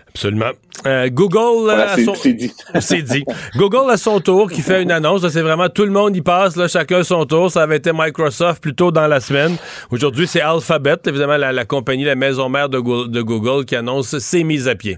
Absolument. 0.08 0.52
Euh, 0.86 1.10
Google, 1.10 1.72
c'est 2.17 2.34
dit. 2.34 2.52
c'est 2.80 3.02
dit. 3.02 3.24
Google 3.56 3.89
à 3.91 3.98
son 3.98 4.19
tour 4.19 4.50
qui 4.50 4.62
fait 4.62 4.82
une 4.82 4.91
annonce. 4.91 5.28
C'est 5.28 5.41
vraiment 5.41 5.69
tout 5.69 5.86
le 5.86 5.91
monde 5.91 6.15
y 6.15 6.22
passe, 6.22 6.56
là, 6.56 6.67
chacun 6.67 7.04
son 7.04 7.26
tour. 7.26 7.52
Ça 7.52 7.63
avait 7.63 7.78
été 7.78 7.91
Microsoft 7.93 8.62
plus 8.62 8.76
tôt 8.76 8.91
dans 8.91 9.08
la 9.08 9.19
semaine. 9.19 9.56
Aujourd'hui, 9.91 10.28
c'est 10.28 10.41
Alphabet, 10.41 10.98
évidemment 11.06 11.38
la, 11.38 11.65
compagnie, 11.65 12.06
la 12.06 12.15
maison 12.15 12.50
mère 12.50 12.69
de 12.69 12.80
Google, 12.80 13.12
de 13.12 13.22
Google, 13.22 13.65
qui 13.65 13.76
annonce 13.76 14.17
ses 14.17 14.43
mises 14.43 14.67
à 14.67 14.76
pied. 14.76 14.98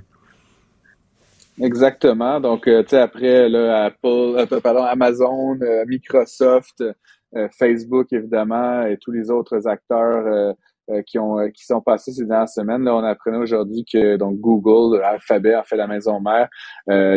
Exactement. 1.61 2.39
Donc, 2.39 2.67
euh, 2.67 2.81
tu 2.83 2.89
sais, 2.89 2.99
après, 2.99 3.49
là, 3.49 3.85
Apple, 3.85 3.97
euh, 4.07 4.59
pardon, 4.61 4.83
Amazon, 4.83 5.57
Microsoft, 5.87 6.81
euh, 6.81 6.93
Facebook, 7.51 8.11
évidemment, 8.13 8.85
et 8.85 8.97
tous 8.97 9.11
les 9.11 9.29
autres 9.31 9.67
acteurs 9.67 10.25
euh, 10.27 10.51
euh, 10.51 10.53
qui 11.07 11.19
ont 11.19 11.37
qui 11.53 11.65
sont 11.65 11.81
passés 11.81 12.11
ces 12.11 12.25
dernières 12.25 12.49
semaines. 12.49 12.83
Là, 12.83 12.95
on 12.95 13.03
apprenait 13.03 13.37
aujourd'hui 13.37 13.85
que 13.91 14.17
donc 14.17 14.39
Google, 14.39 15.01
Alphabet, 15.03 15.53
a 15.53 15.63
fait 15.63 15.77
la 15.77 15.87
maison 15.87 16.19
mère, 16.19 16.49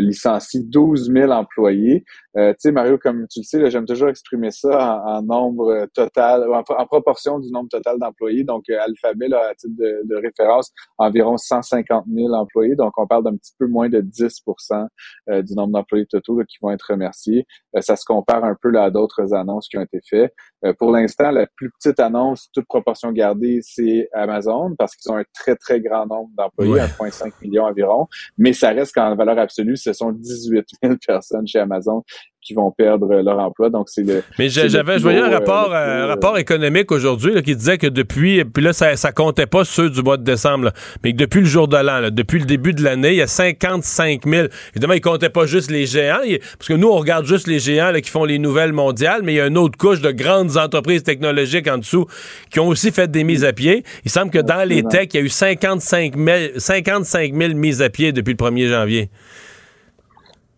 licencie 0.00 0.64
12 0.64 1.10
000 1.12 1.30
employés. 1.30 2.04
Euh, 2.36 2.50
tu 2.52 2.56
sais, 2.60 2.72
Mario, 2.72 2.98
comme 2.98 3.26
tu 3.28 3.40
le 3.40 3.44
sais, 3.44 3.70
j'aime 3.70 3.86
toujours 3.86 4.08
exprimer 4.08 4.50
ça 4.50 5.02
en, 5.04 5.22
nombre 5.22 5.86
total, 5.94 6.44
en, 6.52 6.86
proportion 6.86 7.38
du 7.38 7.50
nombre 7.52 7.68
total 7.68 7.98
d'employés. 7.98 8.42
Donc, 8.42 8.64
euh, 8.70 8.78
Alphabet, 8.80 9.28
là, 9.28 9.50
à 9.50 9.54
titre 9.54 9.74
de, 9.78 10.16
référence, 10.16 10.72
environ 10.98 11.36
150 11.36 12.06
000 12.12 12.32
employés. 12.32 12.74
Donc, 12.74 12.92
on 12.96 13.06
parle 13.06 13.24
d'un 13.24 13.36
petit 13.36 13.52
peu 13.58 13.66
moins 13.66 13.88
de 13.88 14.00
10% 14.00 14.86
euh, 15.30 15.42
du 15.42 15.54
nombre 15.54 15.72
d'employés 15.72 16.06
totaux 16.06 16.40
qui 16.48 16.56
vont 16.60 16.70
être 16.70 16.86
remerciés. 16.90 17.46
ça 17.80 17.94
se 17.94 18.04
compare 18.04 18.44
un 18.44 18.56
peu 18.60 18.70
là, 18.70 18.84
à 18.84 18.90
d'autres 18.90 19.32
annonces 19.32 19.68
qui 19.68 19.78
ont 19.78 19.82
été 19.82 20.00
faites. 20.08 20.34
pour 20.78 20.90
l'instant, 20.90 21.30
la 21.30 21.46
plus 21.56 21.70
petite 21.70 22.00
annonce, 22.00 22.48
toute 22.52 22.66
proportion 22.66 23.12
gardée, 23.12 23.53
c'est 23.62 24.08
Amazon 24.12 24.74
parce 24.76 24.96
qu'ils 24.96 25.10
ont 25.12 25.16
un 25.16 25.24
très, 25.32 25.56
très 25.56 25.80
grand 25.80 26.06
nombre 26.06 26.30
d'employés, 26.36 26.80
1,5 26.80 27.32
million 27.42 27.64
environ. 27.64 28.06
Mais 28.38 28.52
ça 28.52 28.70
reste 28.70 28.94
qu'en 28.94 29.14
valeur 29.14 29.38
absolue, 29.38 29.76
ce 29.76 29.92
sont 29.92 30.12
18 30.12 30.66
000 30.82 30.94
personnes 31.06 31.46
chez 31.46 31.58
Amazon 31.58 32.02
qui 32.44 32.54
vont 32.54 32.70
perdre 32.70 33.22
leur 33.22 33.38
emploi. 33.38 33.70
Donc, 33.70 33.88
c'est 33.88 34.02
le. 34.02 34.22
Mais 34.38 34.48
j'avais, 34.48 34.98
je 34.98 35.02
voyais 35.02 35.20
un 35.20 35.30
euh, 35.30 35.38
rapport, 35.38 35.74
un 35.74 36.06
rapport 36.06 36.38
économique 36.38 36.92
aujourd'hui 36.92 37.42
qui 37.42 37.56
disait 37.56 37.78
que 37.78 37.86
depuis, 37.86 38.44
puis 38.44 38.62
là, 38.62 38.72
ça, 38.72 38.96
ça 38.96 39.12
comptait 39.12 39.46
pas 39.46 39.64
ceux 39.64 39.88
du 39.88 40.02
mois 40.02 40.18
de 40.18 40.24
décembre, 40.24 40.70
mais 41.02 41.12
que 41.12 41.16
depuis 41.16 41.40
le 41.40 41.46
jour 41.46 41.66
de 41.66 41.76
l'an, 41.76 42.10
depuis 42.10 42.38
le 42.38 42.44
début 42.44 42.74
de 42.74 42.82
l'année, 42.82 43.12
il 43.12 43.16
y 43.16 43.22
a 43.22 43.26
55 43.26 44.26
000. 44.26 44.48
Évidemment, 44.74 44.92
ils 44.92 45.00
comptaient 45.00 45.30
pas 45.30 45.46
juste 45.46 45.70
les 45.70 45.86
géants, 45.86 46.20
parce 46.58 46.68
que 46.68 46.74
nous, 46.74 46.88
on 46.88 46.98
regarde 46.98 47.26
juste 47.26 47.46
les 47.46 47.58
géants 47.58 47.92
qui 47.94 48.10
font 48.10 48.24
les 48.24 48.38
nouvelles 48.38 48.72
mondiales, 48.72 49.22
mais 49.22 49.32
il 49.32 49.36
y 49.36 49.40
a 49.40 49.46
une 49.46 49.58
autre 49.58 49.78
couche 49.78 50.00
de 50.00 50.10
grandes 50.10 50.56
entreprises 50.56 51.02
technologiques 51.02 51.68
en 51.68 51.78
dessous 51.78 52.06
qui 52.50 52.60
ont 52.60 52.68
aussi 52.68 52.92
fait 52.92 53.10
des 53.10 53.24
mises 53.24 53.44
à 53.44 53.52
pied. 53.52 53.84
Il 54.04 54.10
semble 54.10 54.30
que 54.30 54.38
dans 54.38 54.68
les 54.68 54.82
techs, 54.82 55.14
il 55.14 55.16
y 55.16 55.20
a 55.20 55.24
eu 55.24 55.28
55 55.28 56.16
000, 56.16 56.38
55 56.58 57.34
000 57.34 57.54
mises 57.54 57.80
à 57.80 57.88
pied 57.88 58.12
depuis 58.12 58.36
le 58.38 58.44
1er 58.44 58.68
janvier. 58.68 59.10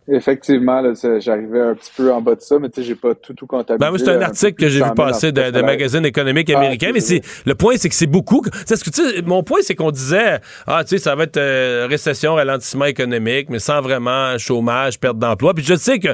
Effectivement, 0.09 0.83
j'arrivais 1.19 1.61
un 1.61 1.75
petit 1.75 1.91
peu 1.97 2.13
en 2.13 2.21
bas 2.21 2.37
de 2.37 2.41
ça, 2.41 2.61
mais 2.61 2.69
tu 2.69 2.81
sais, 2.81 2.87
j'ai 2.87 2.95
pas 2.95 3.17
tout, 3.17 3.35
tout 3.35 3.47
comptabilisé. 3.47 3.91
Ben, 3.91 3.99
c'est 3.99 4.09
un, 4.09 4.23
article 4.23 4.55
que 4.55 4.69
j'ai 4.69 4.81
vu 4.81 4.95
passer 4.95 5.33
de, 5.33 5.51
de 5.51 5.63
magazine 5.63 6.07
économique 6.07 6.49
ah, 6.55 6.59
américain, 6.59 6.91
mais 6.95 7.01
c'est 7.01 7.23
le 7.45 7.55
point, 7.57 7.75
c'est 7.77 7.89
que 7.89 7.95
c'est 7.95 8.07
beaucoup. 8.07 8.41
C'est 8.67 8.77
ce 8.77 8.85
que 8.85 8.91
tu 8.91 9.03
sais, 9.03 9.23
mon 9.23 9.43
point, 9.43 9.59
c'est 9.63 9.75
qu'on 9.75 9.91
disait, 9.91 10.39
ah, 10.69 10.85
tu 10.85 10.91
sais, 10.91 10.99
ça 10.99 11.17
va 11.17 11.25
être 11.25 11.39
euh, 11.39 11.89
récession, 11.91 12.35
ralentissement 12.35 12.85
économique, 12.85 13.49
mais 13.51 13.59
sans 13.59 13.81
vraiment 13.81 14.39
chômage, 14.39 15.01
perte 15.01 15.19
d'emploi. 15.19 15.55
Puis 15.55 15.65
je 15.65 15.75
sais 15.75 15.99
que 15.99 16.11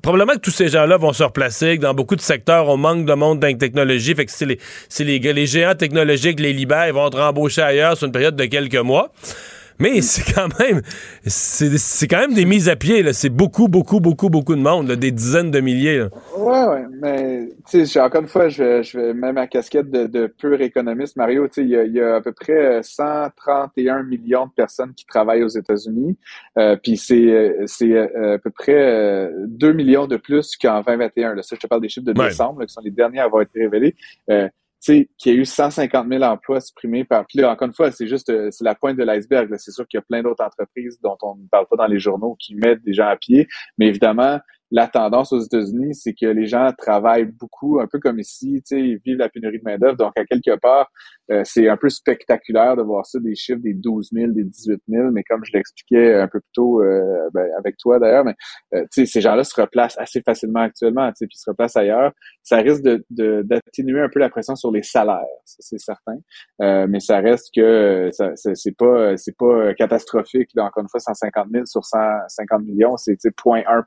probablement 0.00 0.34
que 0.34 0.38
tous 0.38 0.52
ces 0.52 0.68
gens-là 0.68 0.96
vont 0.96 1.12
se 1.12 1.24
replacer, 1.24 1.76
que 1.78 1.82
dans 1.82 1.94
beaucoup 1.94 2.14
de 2.14 2.20
secteurs, 2.20 2.68
on 2.68 2.76
manque 2.76 3.04
de 3.04 3.14
monde 3.14 3.40
dans 3.40 3.48
la 3.48 3.54
technologie, 3.54 4.14
fait 4.14 4.26
que 4.26 4.32
c'est 4.32 4.46
les, 4.46 5.18
les, 5.18 5.32
les 5.32 5.46
géants 5.46 5.74
technologiques, 5.74 6.38
les 6.38 6.52
libères, 6.52 6.86
ils 6.86 6.94
vont 6.94 7.08
être 7.08 7.18
rembauchés 7.18 7.62
ailleurs 7.62 7.96
sur 7.96 8.06
une 8.06 8.12
période 8.12 8.36
de 8.36 8.44
quelques 8.44 8.76
mois. 8.76 9.10
Mais 9.78 10.00
c'est 10.02 10.34
quand 10.34 10.48
même 10.60 10.82
c'est 11.26 12.08
quand 12.08 12.20
même 12.20 12.34
des 12.34 12.44
mises 12.44 12.68
à 12.68 12.76
pied. 12.76 13.12
C'est 13.12 13.30
beaucoup, 13.30 13.68
beaucoup, 13.68 14.00
beaucoup, 14.00 14.30
beaucoup 14.30 14.54
de 14.54 14.60
monde, 14.60 14.92
des 14.92 15.10
dizaines 15.10 15.50
de 15.50 15.60
milliers. 15.60 15.98
Là. 15.98 16.08
Ouais, 16.36 16.64
ouais. 16.66 16.86
Mais 17.00 17.48
tu 17.68 17.86
sais, 17.86 18.00
encore 18.00 18.22
une 18.22 18.28
fois, 18.28 18.48
je 18.48 18.62
vais, 18.62 18.82
je 18.82 18.98
vais 18.98 19.14
mettre 19.14 19.34
ma 19.34 19.46
casquette 19.46 19.90
de, 19.90 20.06
de 20.06 20.26
pur 20.26 20.60
économiste. 20.60 21.16
Mario, 21.16 21.46
tu 21.48 21.54
sais, 21.54 21.62
il 21.62 21.92
y 21.92 22.00
a, 22.00 22.16
à 22.16 22.20
peu 22.20 22.32
près 22.32 22.82
131 22.82 24.02
millions 24.04 24.46
de 24.46 24.52
personnes 24.52 24.94
qui 24.94 25.06
travaillent 25.06 25.42
aux 25.42 25.48
États-Unis. 25.48 26.16
Euh, 26.58 26.76
puis 26.76 26.96
c'est 26.96 27.56
c'est 27.66 27.92
euh, 27.92 28.34
à 28.34 28.38
peu 28.38 28.50
près 28.50 29.30
2 29.46 29.72
millions 29.72 30.06
de 30.06 30.16
plus 30.16 30.56
qu'en 30.56 30.82
2021. 30.82 31.34
Là, 31.34 31.42
ça, 31.42 31.56
je 31.56 31.60
te 31.60 31.66
parle 31.66 31.80
des 31.80 31.88
chiffres 31.88 32.06
de 32.06 32.12
décembre, 32.12 32.64
qui 32.64 32.72
sont 32.72 32.80
les 32.82 32.90
derniers 32.90 33.20
à 33.20 33.24
avoir 33.24 33.42
été 33.42 33.60
révélés. 33.60 33.94
Euh, 34.30 34.48
sais, 34.84 35.08
qu'il 35.18 35.34
y 35.34 35.36
a 35.36 35.40
eu 35.40 35.44
150 35.44 36.08
000 36.08 36.22
emplois 36.22 36.60
supprimés 36.60 37.04
par. 37.04 37.26
Puis 37.26 37.38
là, 37.38 37.50
encore 37.50 37.68
une 37.68 37.74
fois, 37.74 37.90
c'est 37.90 38.06
juste 38.06 38.30
euh, 38.30 38.50
c'est 38.50 38.64
la 38.64 38.74
pointe 38.74 38.96
de 38.96 39.04
l'iceberg. 39.04 39.54
C'est 39.58 39.70
sûr 39.70 39.86
qu'il 39.88 39.98
y 39.98 40.02
a 40.02 40.02
plein 40.02 40.22
d'autres 40.22 40.44
entreprises 40.44 40.98
dont 41.02 41.16
on 41.22 41.36
ne 41.36 41.48
parle 41.48 41.66
pas 41.68 41.76
dans 41.76 41.86
les 41.86 41.98
journaux 41.98 42.36
qui 42.38 42.54
mettent 42.54 42.82
des 42.82 42.94
gens 42.94 43.08
à 43.08 43.16
pied. 43.16 43.48
Mais 43.78 43.86
évidemment, 43.86 44.38
la 44.74 44.88
tendance 44.88 45.32
aux 45.32 45.38
États-Unis, 45.38 45.94
c'est 45.94 46.14
que 46.14 46.26
les 46.26 46.46
gens 46.46 46.68
travaillent 46.76 47.30
beaucoup, 47.30 47.78
un 47.78 47.86
peu 47.86 48.00
comme 48.00 48.18
ici, 48.18 48.60
tu 48.66 48.76
sais, 48.76 48.80
ils 48.80 48.98
vivent 49.06 49.18
la 49.18 49.28
pénurie 49.28 49.60
de 49.60 49.62
main-d'œuvre. 49.64 49.96
Donc, 49.96 50.18
à 50.18 50.24
quelque 50.24 50.58
part, 50.58 50.90
euh, 51.30 51.42
c'est 51.44 51.68
un 51.68 51.76
peu 51.76 51.88
spectaculaire 51.88 52.76
de 52.76 52.82
voir 52.82 53.06
ça, 53.06 53.20
des 53.20 53.36
chiffres 53.36 53.60
des 53.62 53.72
12 53.72 54.08
000, 54.12 54.32
des 54.32 54.42
18 54.42 54.82
000, 54.88 55.10
mais 55.12 55.22
comme 55.22 55.44
je 55.44 55.52
l'expliquais 55.52 56.14
un 56.16 56.26
peu 56.26 56.40
plus 56.40 56.50
tôt 56.52 56.82
euh, 56.82 57.30
ben, 57.32 57.48
avec 57.56 57.76
toi 57.76 58.00
d'ailleurs, 58.00 58.24
mais 58.24 58.34
euh, 58.74 58.84
ces 58.90 59.20
gens-là 59.20 59.44
se 59.44 59.58
replacent 59.60 59.96
assez 59.96 60.20
facilement 60.22 60.62
actuellement, 60.62 61.08
puis 61.16 61.28
se 61.34 61.48
replacent 61.48 61.76
ailleurs. 61.76 62.10
Ça 62.42 62.56
risque 62.56 62.82
de, 62.82 63.42
d'atténuer 63.42 64.00
un 64.00 64.08
peu 64.08 64.18
la 64.18 64.28
pression 64.28 64.56
sur 64.56 64.72
les 64.72 64.82
salaires, 64.82 65.22
c'est 65.44 65.78
certain, 65.78 66.18
mais 66.58 66.98
ça 66.98 67.20
reste 67.20 67.50
que 67.54 68.10
ça, 68.10 68.32
c'est 68.34 68.76
pas 68.76 69.16
c'est 69.16 69.36
pas 69.36 69.72
catastrophique. 69.74 70.50
encore 70.56 70.82
une 70.82 70.88
fois, 70.88 70.98
150 70.98 71.46
000 71.52 71.64
sur 71.66 71.84
150 71.84 72.64
millions, 72.64 72.96
c'est 72.96 73.14
0.1 73.14 73.84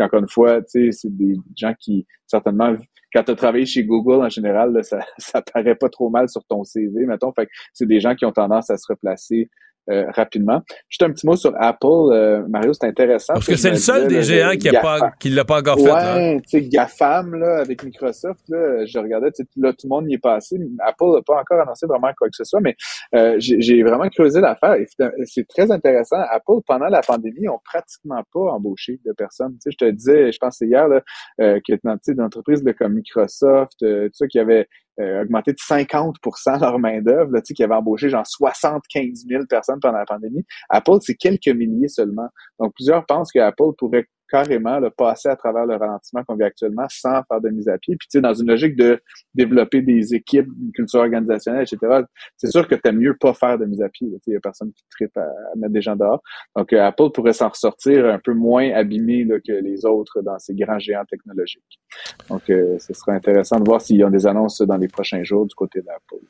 Puis 0.00 0.06
encore 0.06 0.20
une 0.20 0.28
fois, 0.30 0.60
c'est 0.66 0.90
des 1.04 1.34
gens 1.54 1.74
qui 1.78 2.06
certainement 2.26 2.74
quand 3.12 3.22
tu 3.22 3.32
as 3.32 3.34
travaillé 3.34 3.66
chez 3.66 3.84
Google 3.84 4.24
en 4.24 4.30
général, 4.30 4.82
ça, 4.82 5.00
ça 5.18 5.42
paraît 5.42 5.74
pas 5.74 5.90
trop 5.90 6.08
mal 6.08 6.26
sur 6.30 6.42
ton 6.46 6.64
CV, 6.64 7.04
mettons. 7.04 7.32
Fait 7.32 7.48
c'est 7.74 7.86
des 7.86 8.00
gens 8.00 8.14
qui 8.14 8.24
ont 8.24 8.32
tendance 8.32 8.70
à 8.70 8.78
se 8.78 8.86
replacer 8.88 9.50
euh, 9.88 10.04
rapidement. 10.10 10.60
Juste 10.88 11.02
un 11.02 11.10
petit 11.10 11.26
mot 11.26 11.36
sur 11.36 11.52
Apple, 11.58 11.86
euh, 11.86 12.44
Mario, 12.48 12.72
c'est 12.72 12.86
intéressant. 12.86 13.32
Parce 13.34 13.46
que 13.46 13.56
c'est 13.56 13.70
le 13.70 13.76
seul 13.76 14.08
des 14.08 14.22
géants 14.22 14.56
qui 14.56 14.68
a 14.68 14.80
pas, 14.80 15.10
qui 15.18 15.30
l'a 15.30 15.44
pas 15.44 15.58
encore 15.58 15.78
fait. 15.78 15.90
Ouais, 15.90 16.40
tu 16.42 16.60
sais, 16.60 16.68
GAFAM, 16.68 17.34
là, 17.34 17.60
avec 17.60 17.82
Microsoft, 17.82 18.40
là, 18.48 18.84
je 18.84 18.98
regardais, 18.98 19.30
là, 19.56 19.72
tout 19.72 19.86
le 19.86 19.88
monde 19.88 20.10
y 20.10 20.14
est 20.14 20.18
passé. 20.18 20.58
Apple 20.80 21.12
n'a 21.14 21.22
pas 21.26 21.40
encore 21.40 21.60
annoncé 21.60 21.86
vraiment 21.86 22.12
quoi 22.16 22.28
que 22.28 22.36
ce 22.36 22.44
soit, 22.44 22.60
mais 22.60 22.76
euh, 23.14 23.36
j'ai 23.38 23.82
vraiment 23.82 24.08
creusé 24.10 24.40
l'affaire. 24.40 24.76
C'est 25.24 25.48
très 25.48 25.70
intéressant. 25.70 26.18
Apple, 26.30 26.60
pendant 26.66 26.88
la 26.88 27.00
pandémie, 27.00 27.48
ont 27.48 27.60
pratiquement 27.64 28.22
pas 28.32 28.52
embauché 28.52 29.00
de 29.04 29.12
personnes. 29.12 29.54
Tu 29.54 29.70
sais, 29.70 29.70
je 29.72 29.86
te 29.86 29.90
disais, 29.90 30.30
je 30.30 30.38
pense 30.38 30.60
hier, 30.60 30.86
là, 30.88 31.00
que 31.38 31.72
dans 31.82 31.96
des 32.06 32.20
entreprises 32.20 32.62
comme 32.78 32.94
Microsoft, 32.94 33.78
tout 33.80 34.10
ça, 34.12 34.26
qui 34.26 34.38
avait 34.38 34.68
euh, 35.00 35.22
augmenté 35.22 35.52
de 35.52 35.58
50% 35.58 36.60
leur 36.60 36.78
main-d'œuvre, 36.78 37.40
qui 37.40 37.62
avait 37.62 37.74
embauché 37.74 38.08
genre 38.10 38.26
75 38.26 39.24
000 39.28 39.44
personnes 39.46 39.80
pendant 39.80 39.98
la 39.98 40.04
pandémie. 40.04 40.44
Apple, 40.68 40.98
c'est 41.00 41.14
quelques 41.14 41.48
milliers 41.48 41.88
seulement. 41.88 42.28
Donc, 42.58 42.74
plusieurs 42.74 43.06
pensent 43.06 43.32
que 43.32 43.38
Apple 43.38 43.72
pourrait 43.78 44.06
carrément 44.30 44.78
le 44.78 44.90
passer 44.90 45.28
à 45.28 45.36
travers 45.36 45.66
le 45.66 45.76
ralentissement 45.76 46.22
qu'on 46.24 46.36
vit 46.36 46.44
actuellement 46.44 46.86
sans 46.88 47.22
faire 47.24 47.40
de 47.40 47.48
mise 47.50 47.68
à 47.68 47.78
pied. 47.78 47.96
Puis 47.96 48.08
tu 48.08 48.18
sais, 48.18 48.20
dans 48.20 48.34
une 48.34 48.48
logique 48.48 48.76
de 48.76 49.00
développer 49.34 49.82
des 49.82 50.14
équipes, 50.14 50.46
une 50.46 50.72
culture 50.72 51.00
organisationnelle, 51.00 51.62
etc., 51.62 52.02
c'est 52.36 52.50
sûr 52.50 52.66
que 52.68 52.74
tu 52.74 52.92
mieux 52.92 53.16
pas 53.16 53.34
faire 53.34 53.58
de 53.58 53.66
mise 53.66 53.82
à 53.82 53.88
pied. 53.88 54.08
Il 54.26 54.32
y 54.32 54.36
a 54.36 54.40
personne 54.40 54.72
qui 54.72 54.84
tripe 54.90 55.16
à, 55.16 55.26
mettre 55.56 55.72
des 55.72 55.82
gens 55.82 55.96
dehors. 55.96 56.22
Donc 56.56 56.72
euh, 56.72 56.82
Apple 56.82 57.10
pourrait 57.12 57.32
s'en 57.32 57.48
ressortir 57.48 58.06
un 58.06 58.18
peu 58.18 58.34
moins 58.34 58.70
abîmé 58.72 59.26
que 59.46 59.52
les 59.52 59.84
autres 59.84 60.22
dans 60.22 60.38
ces 60.38 60.54
grands 60.54 60.78
géants 60.78 61.04
technologiques. 61.08 61.80
Donc 62.28 62.48
euh, 62.50 62.78
ce 62.78 62.94
sera 62.94 63.12
intéressant 63.12 63.58
de 63.58 63.64
voir 63.64 63.80
s'il 63.80 63.96
y 63.96 64.02
a 64.02 64.10
des 64.10 64.26
annonces 64.26 64.60
dans 64.62 64.76
les 64.76 64.88
prochains 64.88 65.22
jours 65.24 65.46
du 65.46 65.54
côté 65.54 65.80
d'Apple. 65.80 66.24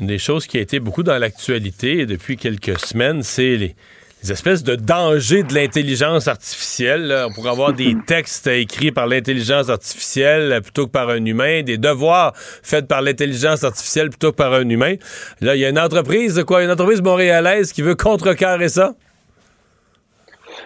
Une 0.00 0.06
des 0.06 0.18
choses 0.18 0.46
qui 0.46 0.58
a 0.58 0.60
été 0.60 0.78
beaucoup 0.78 1.02
dans 1.02 1.18
l'actualité 1.18 2.06
depuis 2.06 2.36
quelques 2.36 2.78
semaines, 2.78 3.22
c'est 3.22 3.56
les 3.56 3.74
des 4.22 4.32
espèces 4.32 4.64
de 4.64 4.74
dangers 4.74 5.42
de 5.42 5.54
l'intelligence 5.54 6.28
artificielle. 6.28 7.06
là. 7.06 7.26
On 7.28 7.32
pourrait 7.32 7.50
avoir 7.50 7.72
des 7.72 7.96
textes 8.06 8.46
écrits 8.46 8.92
par 8.92 9.06
l'intelligence 9.06 9.68
artificielle 9.68 10.60
plutôt 10.62 10.86
que 10.86 10.92
par 10.92 11.08
un 11.10 11.24
humain, 11.24 11.62
des 11.62 11.78
devoirs 11.78 12.32
faits 12.36 12.86
par 12.86 13.02
l'intelligence 13.02 13.64
artificielle 13.64 14.10
plutôt 14.10 14.32
que 14.32 14.36
par 14.36 14.52
un 14.54 14.68
humain. 14.68 14.94
Là, 15.40 15.54
il 15.54 15.60
y 15.60 15.64
a 15.64 15.68
une 15.68 15.78
entreprise, 15.78 16.42
quoi, 16.46 16.62
une 16.62 16.70
entreprise 16.70 17.02
montréalaise 17.02 17.72
qui 17.72 17.82
veut 17.82 17.94
contrecarrer 17.94 18.68
ça? 18.68 18.94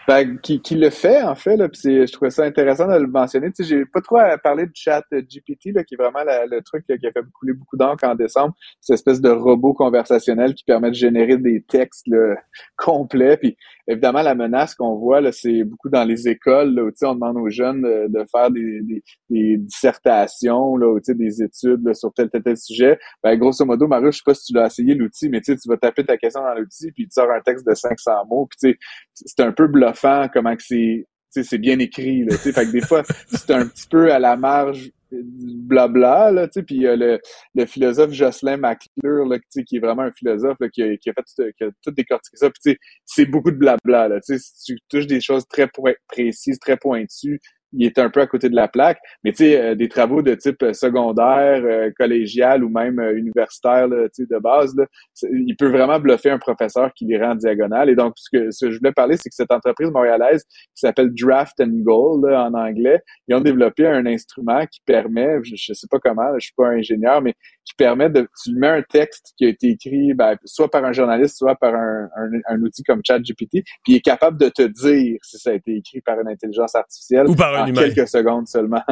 Ben, 0.08 0.38
qui, 0.40 0.60
qui 0.60 0.74
le 0.74 0.90
fait, 0.90 1.22
en 1.22 1.36
fait, 1.36 1.56
là, 1.56 1.68
je 1.72 2.10
trouvais 2.12 2.30
ça 2.30 2.42
intéressant 2.44 2.88
de 2.88 2.94
le 2.98 3.06
mentionner. 3.06 3.52
Tu 3.52 3.62
sais, 3.62 3.68
j'ai 3.76 3.84
pas 3.86 4.00
trop 4.00 4.16
à 4.18 4.36
parler 4.36 4.66
du 4.66 4.72
chat 4.74 5.04
euh, 5.12 5.22
GPT, 5.22 5.72
là, 5.72 5.84
qui 5.84 5.94
est 5.94 5.96
vraiment 5.96 6.24
la- 6.24 6.44
le 6.46 6.60
truc 6.62 6.84
qui 6.86 6.92
a 7.06 7.12
fait 7.12 7.22
couler 7.32 7.52
beaucoup 7.52 7.76
d'encre 7.76 8.04
en 8.04 8.16
décembre. 8.16 8.54
Cette 8.80 8.94
espèce 8.94 9.20
de 9.20 9.30
robot 9.30 9.74
conversationnel 9.74 10.54
qui 10.54 10.64
permet 10.64 10.88
de 10.90 10.96
générer 10.96 11.36
des 11.38 11.62
textes 11.62 12.06
là, 12.08 12.34
complets. 12.76 13.36
Puis 13.36 13.56
évidemment, 13.86 14.22
la 14.22 14.34
menace 14.34 14.74
qu'on 14.74 14.96
voit, 14.96 15.20
c'est 15.32 15.64
beaucoup 15.64 15.88
dans 15.88 16.04
les 16.04 16.28
écoles, 16.28 16.74
là, 16.74 16.82
où 16.84 16.90
on 17.02 17.14
demande 17.14 17.36
aux 17.36 17.50
jeunes 17.50 17.82
de, 17.82 18.24
faire 18.30 18.50
des, 18.50 18.80
des, 18.82 19.02
des 19.30 19.56
dissertations, 19.58 20.76
là, 20.76 20.98
sais, 21.02 21.14
des 21.14 21.42
études 21.42 21.84
là, 21.84 21.94
sur 21.94 22.12
tel, 22.12 22.30
tel, 22.30 22.42
tel 22.42 22.56
sujet. 22.56 22.98
Ben, 23.22 23.36
grosso 23.36 23.64
modo, 23.64 23.86
Mario, 23.86 24.10
je 24.10 24.18
sais 24.18 24.22
pas 24.24 24.34
si 24.34 24.46
tu 24.46 24.54
l'as 24.54 24.66
essayé 24.66 24.94
l'outil, 24.94 25.28
mais 25.28 25.40
tu 25.40 25.56
vas 25.66 25.76
taper 25.76 26.04
ta 26.04 26.16
question 26.16 26.42
dans 26.42 26.54
l'outil, 26.54 26.92
puis 26.92 27.04
tu 27.04 27.12
sors 27.12 27.30
un 27.30 27.40
texte 27.40 27.66
de 27.66 27.74
500 27.74 28.10
mots, 28.28 28.48
puis 28.48 28.76
c'est 29.14 29.40
un 29.40 29.52
peu 29.52 29.66
bluffant 29.66 30.28
comment 30.32 30.54
que 30.56 30.62
c'est 30.62 31.06
c'est 31.34 31.56
bien 31.56 31.78
écrit 31.78 32.26
là, 32.26 32.36
fait 32.36 32.52
que 32.52 32.70
des 32.72 32.82
fois 32.82 33.02
c'est 33.26 33.50
un 33.52 33.66
petit 33.66 33.88
peu 33.88 34.12
à 34.12 34.18
la 34.18 34.36
marge 34.36 34.90
blabla 35.22 36.30
là, 36.30 36.46
tu 36.48 36.54
sais, 36.54 36.62
puis 36.62 36.86
a 36.86 36.96
le, 36.96 37.20
le 37.54 37.66
philosophe 37.66 38.12
Jocelyn 38.12 38.56
McClure 38.56 39.26
là, 39.26 39.38
tu 39.38 39.44
sais, 39.50 39.64
qui 39.64 39.76
est 39.76 39.80
vraiment 39.80 40.02
un 40.02 40.12
philosophe 40.12 40.56
là, 40.60 40.68
qui, 40.68 40.82
a, 40.82 40.96
qui 40.96 41.10
a 41.10 41.12
fait 41.12 41.22
tout, 41.22 41.52
qui 41.56 41.64
a 41.64 41.68
tout 41.82 41.90
décortiqué 41.90 42.36
ça, 42.36 42.50
puis 42.50 42.60
tu 42.64 42.70
sais, 42.72 42.78
c'est 43.04 43.26
beaucoup 43.26 43.50
de 43.50 43.56
blabla 43.56 44.08
là, 44.08 44.20
tu 44.20 44.38
sais, 44.38 44.38
si 44.38 44.74
tu 44.74 44.78
touches 44.88 45.06
des 45.06 45.20
choses 45.20 45.46
très 45.48 45.68
précises, 46.08 46.58
très 46.58 46.76
pointues, 46.76 47.40
il 47.72 47.86
est 47.86 47.98
un 47.98 48.10
peu 48.10 48.20
à 48.20 48.26
côté 48.26 48.48
de 48.48 48.56
la 48.56 48.68
plaque, 48.68 48.98
mais 49.24 49.32
tu 49.32 49.44
sais, 49.44 49.60
euh, 49.60 49.74
des 49.74 49.88
travaux 49.88 50.22
de 50.22 50.34
type 50.34 50.62
euh, 50.62 50.72
secondaire, 50.72 51.62
euh, 51.64 51.90
collégial 51.96 52.64
ou 52.64 52.68
même 52.68 52.98
euh, 52.98 53.16
universitaire, 53.16 53.88
là, 53.88 54.06
de 54.18 54.38
base, 54.38 54.74
là, 54.76 54.86
il 55.22 55.56
peut 55.56 55.70
vraiment 55.70 55.98
bluffer 55.98 56.30
un 56.30 56.38
professeur 56.38 56.92
qui 56.94 57.06
les 57.06 57.18
rend 57.18 57.32
en 57.32 57.34
diagonale. 57.34 57.90
Et 57.90 57.94
donc, 57.94 58.14
ce 58.16 58.28
que, 58.30 58.50
ce 58.50 58.66
que 58.66 58.72
je 58.72 58.78
voulais 58.78 58.92
parler, 58.92 59.16
c'est 59.16 59.28
que 59.28 59.34
cette 59.34 59.52
entreprise 59.52 59.90
montréalaise 59.90 60.44
qui 60.44 60.80
s'appelle 60.80 61.10
Draft 61.14 61.60
and 61.60 61.82
Goal 61.82 62.28
là, 62.28 62.44
en 62.44 62.54
anglais, 62.54 63.00
ils 63.28 63.34
ont 63.34 63.40
développé 63.40 63.86
un 63.86 64.06
instrument 64.06 64.66
qui 64.66 64.80
permet, 64.84 65.38
je, 65.42 65.54
je 65.56 65.72
sais 65.72 65.86
pas 65.90 65.98
comment, 65.98 66.22
là, 66.22 66.36
je 66.38 66.46
suis 66.46 66.54
pas 66.56 66.68
un 66.68 66.78
ingénieur, 66.78 67.22
mais 67.22 67.34
qui 67.64 67.74
permet 67.74 68.10
de, 68.10 68.28
tu 68.42 68.54
mets 68.54 68.68
un 68.68 68.82
texte 68.82 69.32
qui 69.36 69.46
a 69.46 69.48
été 69.48 69.68
écrit, 69.68 70.14
ben, 70.14 70.36
soit 70.44 70.70
par 70.70 70.84
un 70.84 70.92
journaliste, 70.92 71.38
soit 71.38 71.54
par 71.54 71.74
un, 71.74 72.08
un, 72.16 72.54
un 72.54 72.62
outil 72.62 72.82
comme 72.82 73.00
ChatGPT, 73.04 73.62
puis 73.84 73.92
il 73.92 73.96
est 73.96 74.00
capable 74.00 74.38
de 74.38 74.48
te 74.48 74.62
dire 74.62 75.18
si 75.22 75.38
ça 75.38 75.50
a 75.50 75.54
été 75.54 75.76
écrit 75.76 76.00
par 76.00 76.20
une 76.20 76.28
intelligence 76.28 76.74
artificielle 76.74 77.28
Ou 77.28 77.34
par 77.34 77.54
un 77.54 77.61
en 77.62 77.66
humain. 77.66 77.82
quelques 77.90 78.08
secondes 78.08 78.48
seulement. 78.48 78.82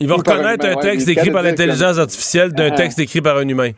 Il 0.00 0.08
va 0.08 0.16
Ou 0.16 0.22
par 0.22 0.34
un 0.34 0.38
reconnaître 0.38 0.64
humain, 0.66 0.76
un 0.76 0.80
texte 0.80 1.08
écrit 1.08 1.30
par 1.30 1.42
l'intelligence 1.42 1.98
artificielle 1.98 2.52
d'un 2.52 2.70
Ah. 2.72 2.76
texte 2.76 2.98
écrit 3.00 3.20
par 3.20 3.36
un 3.36 3.48
humain. 3.48 3.70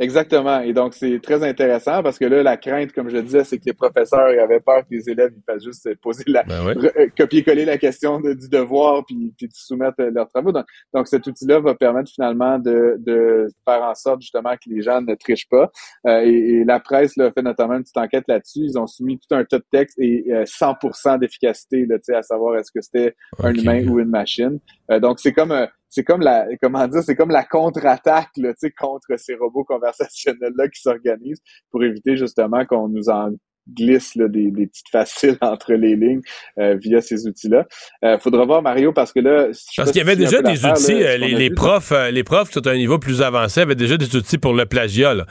Exactement. 0.00 0.60
Et 0.60 0.72
donc, 0.72 0.94
c'est 0.94 1.20
très 1.20 1.42
intéressant 1.42 2.02
parce 2.02 2.18
que 2.18 2.24
là, 2.24 2.42
la 2.42 2.56
crainte, 2.56 2.92
comme 2.92 3.08
je 3.10 3.18
disais, 3.18 3.42
c'est 3.42 3.58
que 3.58 3.64
les 3.66 3.72
professeurs 3.72 4.28
avaient 4.40 4.60
peur 4.60 4.82
que 4.82 4.86
les 4.94 5.10
élèves 5.10 5.32
ils 5.36 5.42
fassent 5.44 5.64
juste 5.64 5.88
poser 6.00 6.22
la, 6.28 6.44
Ben 6.44 6.64
ouais. 6.64 6.76
euh, 6.76 7.08
copier-coller 7.16 7.64
la 7.64 7.78
question 7.78 8.20
de- 8.20 8.32
du 8.34 8.48
devoir 8.48 9.04
puis, 9.04 9.34
puis 9.36 9.48
de 9.48 9.52
soumettre 9.54 9.96
euh, 10.00 10.10
leurs 10.14 10.28
travaux. 10.30 10.52
Donc, 10.52 10.66
donc, 10.94 11.08
cet 11.08 11.26
outil-là 11.26 11.58
va 11.58 11.74
permettre 11.74 12.10
finalement 12.12 12.58
de, 12.60 12.94
de 12.98 13.48
faire 13.68 13.82
en 13.82 13.94
sorte 13.94 14.20
justement 14.22 14.52
que 14.54 14.70
les 14.70 14.82
gens 14.82 15.00
ne 15.02 15.14
trichent 15.16 15.48
pas. 15.48 15.70
Euh, 16.06 16.20
et, 16.24 16.60
et 16.60 16.64
la 16.64 16.78
presse 16.78 17.16
là, 17.16 17.26
a 17.26 17.32
fait 17.32 17.42
notamment 17.42 17.74
une 17.74 17.82
petite 17.82 17.96
enquête 17.98 18.24
là-dessus. 18.28 18.60
Ils 18.60 18.78
ont 18.78 18.86
soumis 18.86 19.18
tout 19.18 19.34
un 19.34 19.44
tas 19.44 19.58
de 19.58 19.64
textes 19.72 19.98
et 19.98 20.24
euh, 20.30 20.44
100% 20.44 21.18
d'efficacité, 21.18 21.86
là, 21.86 21.96
tu 21.98 22.04
sais, 22.04 22.14
à 22.14 22.22
savoir 22.22 22.56
est-ce 22.56 22.70
que 22.70 22.80
c'était 22.80 23.16
un 23.42 23.52
humain 23.52 23.84
ou 23.88 23.98
une 23.98 24.10
machine. 24.10 24.60
Euh, 24.92 25.00
donc, 25.00 25.18
c'est 25.18 25.32
comme... 25.32 25.66
euh, 25.88 25.90
c'est 25.90 26.04
comme 26.04 26.20
la 26.20 26.46
comment 26.62 26.86
dire 26.88 27.02
c'est 27.02 27.16
comme 27.16 27.30
la 27.30 27.44
contre-attaque 27.44 28.30
là, 28.36 28.50
tu 28.52 28.58
sais 28.58 28.70
contre 28.70 29.08
ces 29.16 29.34
robots 29.34 29.64
conversationnels 29.64 30.52
là 30.56 30.68
qui 30.68 30.80
s'organisent 30.80 31.42
pour 31.70 31.82
éviter 31.84 32.16
justement 32.16 32.64
qu'on 32.66 32.88
nous 32.88 33.08
en 33.08 33.30
glisse 33.74 34.14
là, 34.14 34.28
des, 34.28 34.50
des 34.50 34.66
petites 34.66 34.88
faciles 34.90 35.36
entre 35.42 35.74
les 35.74 35.96
lignes 35.96 36.22
euh, 36.58 36.76
via 36.80 37.00
ces 37.02 37.26
outils-là. 37.26 37.66
Euh, 38.04 38.18
faudra 38.18 38.44
voir 38.46 38.62
Mario 38.62 38.92
parce 38.92 39.12
que 39.12 39.20
là 39.20 39.48
sais 39.52 39.60
Parce 39.76 39.90
qu'il 39.90 39.98
y 39.98 40.02
avait 40.02 40.12
si 40.14 40.20
déjà 40.20 40.40
des 40.40 40.64
outils, 40.64 41.00
là, 41.00 41.10
euh, 41.10 41.16
les, 41.18 41.34
a 41.34 41.38
les 41.38 41.48
vu, 41.48 41.54
profs, 41.54 41.92
euh, 41.92 42.10
les 42.10 42.24
profs 42.24 42.48
qui 42.48 42.54
sont 42.54 42.66
à 42.66 42.70
un 42.70 42.76
niveau 42.76 42.98
plus 42.98 43.20
avancé 43.22 43.60
avaient 43.60 43.74
déjà 43.74 43.96
des 43.96 44.16
outils 44.16 44.38
pour 44.38 44.54
le 44.54 44.64
plagiat. 44.66 45.14
là. 45.14 45.26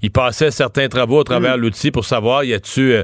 Ils 0.00 0.10
passaient 0.10 0.50
certains 0.50 0.88
travaux 0.88 1.20
à 1.20 1.24
travers 1.24 1.58
Mm. 1.58 1.60
l'outil 1.60 1.90
pour 1.90 2.04
savoir, 2.06 2.44
y 2.44 2.54
a-tu, 2.54 2.92
euh, 2.94 3.02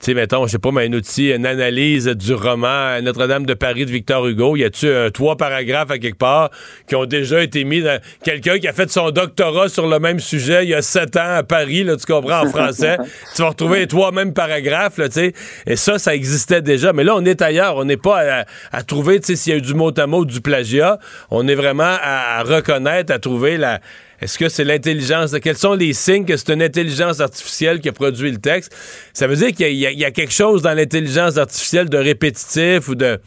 tu 0.00 0.06
sais, 0.06 0.14
mettons, 0.14 0.46
je 0.46 0.52
sais 0.52 0.58
pas, 0.58 0.70
mais 0.70 0.86
un 0.86 0.92
outil, 0.92 1.30
une 1.30 1.44
analyse 1.44 2.06
du 2.06 2.32
roman 2.32 3.02
Notre-Dame 3.02 3.46
de 3.46 3.54
Paris 3.54 3.84
de 3.84 3.90
Victor 3.90 4.28
Hugo. 4.28 4.54
Y 4.54 4.62
a-tu 4.62 4.86
euh, 4.86 5.10
trois 5.10 5.36
paragraphes 5.36 5.90
à 5.90 5.98
quelque 5.98 6.18
part 6.18 6.50
qui 6.86 6.94
ont 6.94 7.04
déjà 7.04 7.42
été 7.42 7.64
mis 7.64 7.82
dans 7.82 8.00
quelqu'un 8.22 8.60
qui 8.60 8.68
a 8.68 8.72
fait 8.72 8.88
son 8.88 9.10
doctorat 9.10 9.68
sur 9.68 9.88
le 9.88 9.98
même 9.98 10.20
sujet 10.20 10.62
il 10.62 10.68
y 10.68 10.74
a 10.74 10.82
sept 10.82 11.16
ans 11.16 11.34
à 11.38 11.42
Paris, 11.42 11.82
là, 11.82 11.96
tu 11.96 12.06
comprends, 12.06 12.46
en 12.46 12.48
français. 12.48 12.96
tu 13.34 13.42
vas 13.42 13.48
retrouver 13.48 13.80
les 13.80 13.86
trois 13.88 14.12
mêmes 14.12 14.34
paragraphes, 14.34 14.98
là, 14.98 15.08
tu 15.08 15.14
sais. 15.14 15.32
Et 15.66 15.74
ça, 15.74 15.98
ça 15.98 16.14
existait 16.14 16.62
déjà. 16.62 16.92
Mais 16.92 17.02
là, 17.02 17.16
on 17.16 17.24
est 17.24 17.42
ailleurs. 17.42 17.76
On 17.76 17.84
n'est 17.84 17.96
pas 17.96 18.20
à, 18.20 18.44
à 18.70 18.82
trouver, 18.84 19.18
tu 19.18 19.26
sais, 19.26 19.36
s'il 19.36 19.52
y 19.52 19.56
a 19.56 19.58
eu 19.58 19.62
du 19.62 19.74
mot 19.74 19.90
à 19.98 20.06
mot, 20.06 20.24
du 20.24 20.40
plagiat. 20.40 21.00
On 21.30 21.48
est 21.48 21.56
vraiment 21.56 21.82
à, 22.00 22.38
à 22.38 22.42
reconnaître, 22.44 23.12
à 23.12 23.18
trouver 23.18 23.56
la. 23.56 23.80
Est-ce 24.20 24.38
que 24.38 24.48
c'est 24.48 24.64
l'intelligence? 24.64 25.34
Quels 25.40 25.56
sont 25.56 25.74
les 25.74 25.92
signes 25.92 26.24
que 26.24 26.36
c'est 26.36 26.52
une 26.52 26.62
intelligence 26.62 27.20
artificielle 27.20 27.80
qui 27.80 27.88
a 27.88 27.92
produit 27.92 28.30
le 28.32 28.38
texte? 28.38 28.74
Ça 29.12 29.26
veut 29.26 29.36
dire 29.36 29.52
qu'il 29.52 29.74
y, 29.74 30.04
a- 30.04 30.10
quelque 30.10 30.32
chose 30.32 30.62
dans 30.62 30.74
l'intelligence 30.74 31.36
artificielle 31.36 31.88
de 31.88 31.98
répétitif 31.98 32.88
ou 32.88 32.94
de, 32.96 33.20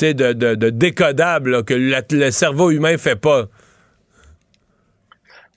de, 0.00 0.70
décodable 0.70 1.64
que 1.64 1.74
le 1.74 2.30
cerveau 2.30 2.70
humain 2.70 2.96
fait 2.96 3.16
pas. 3.16 3.48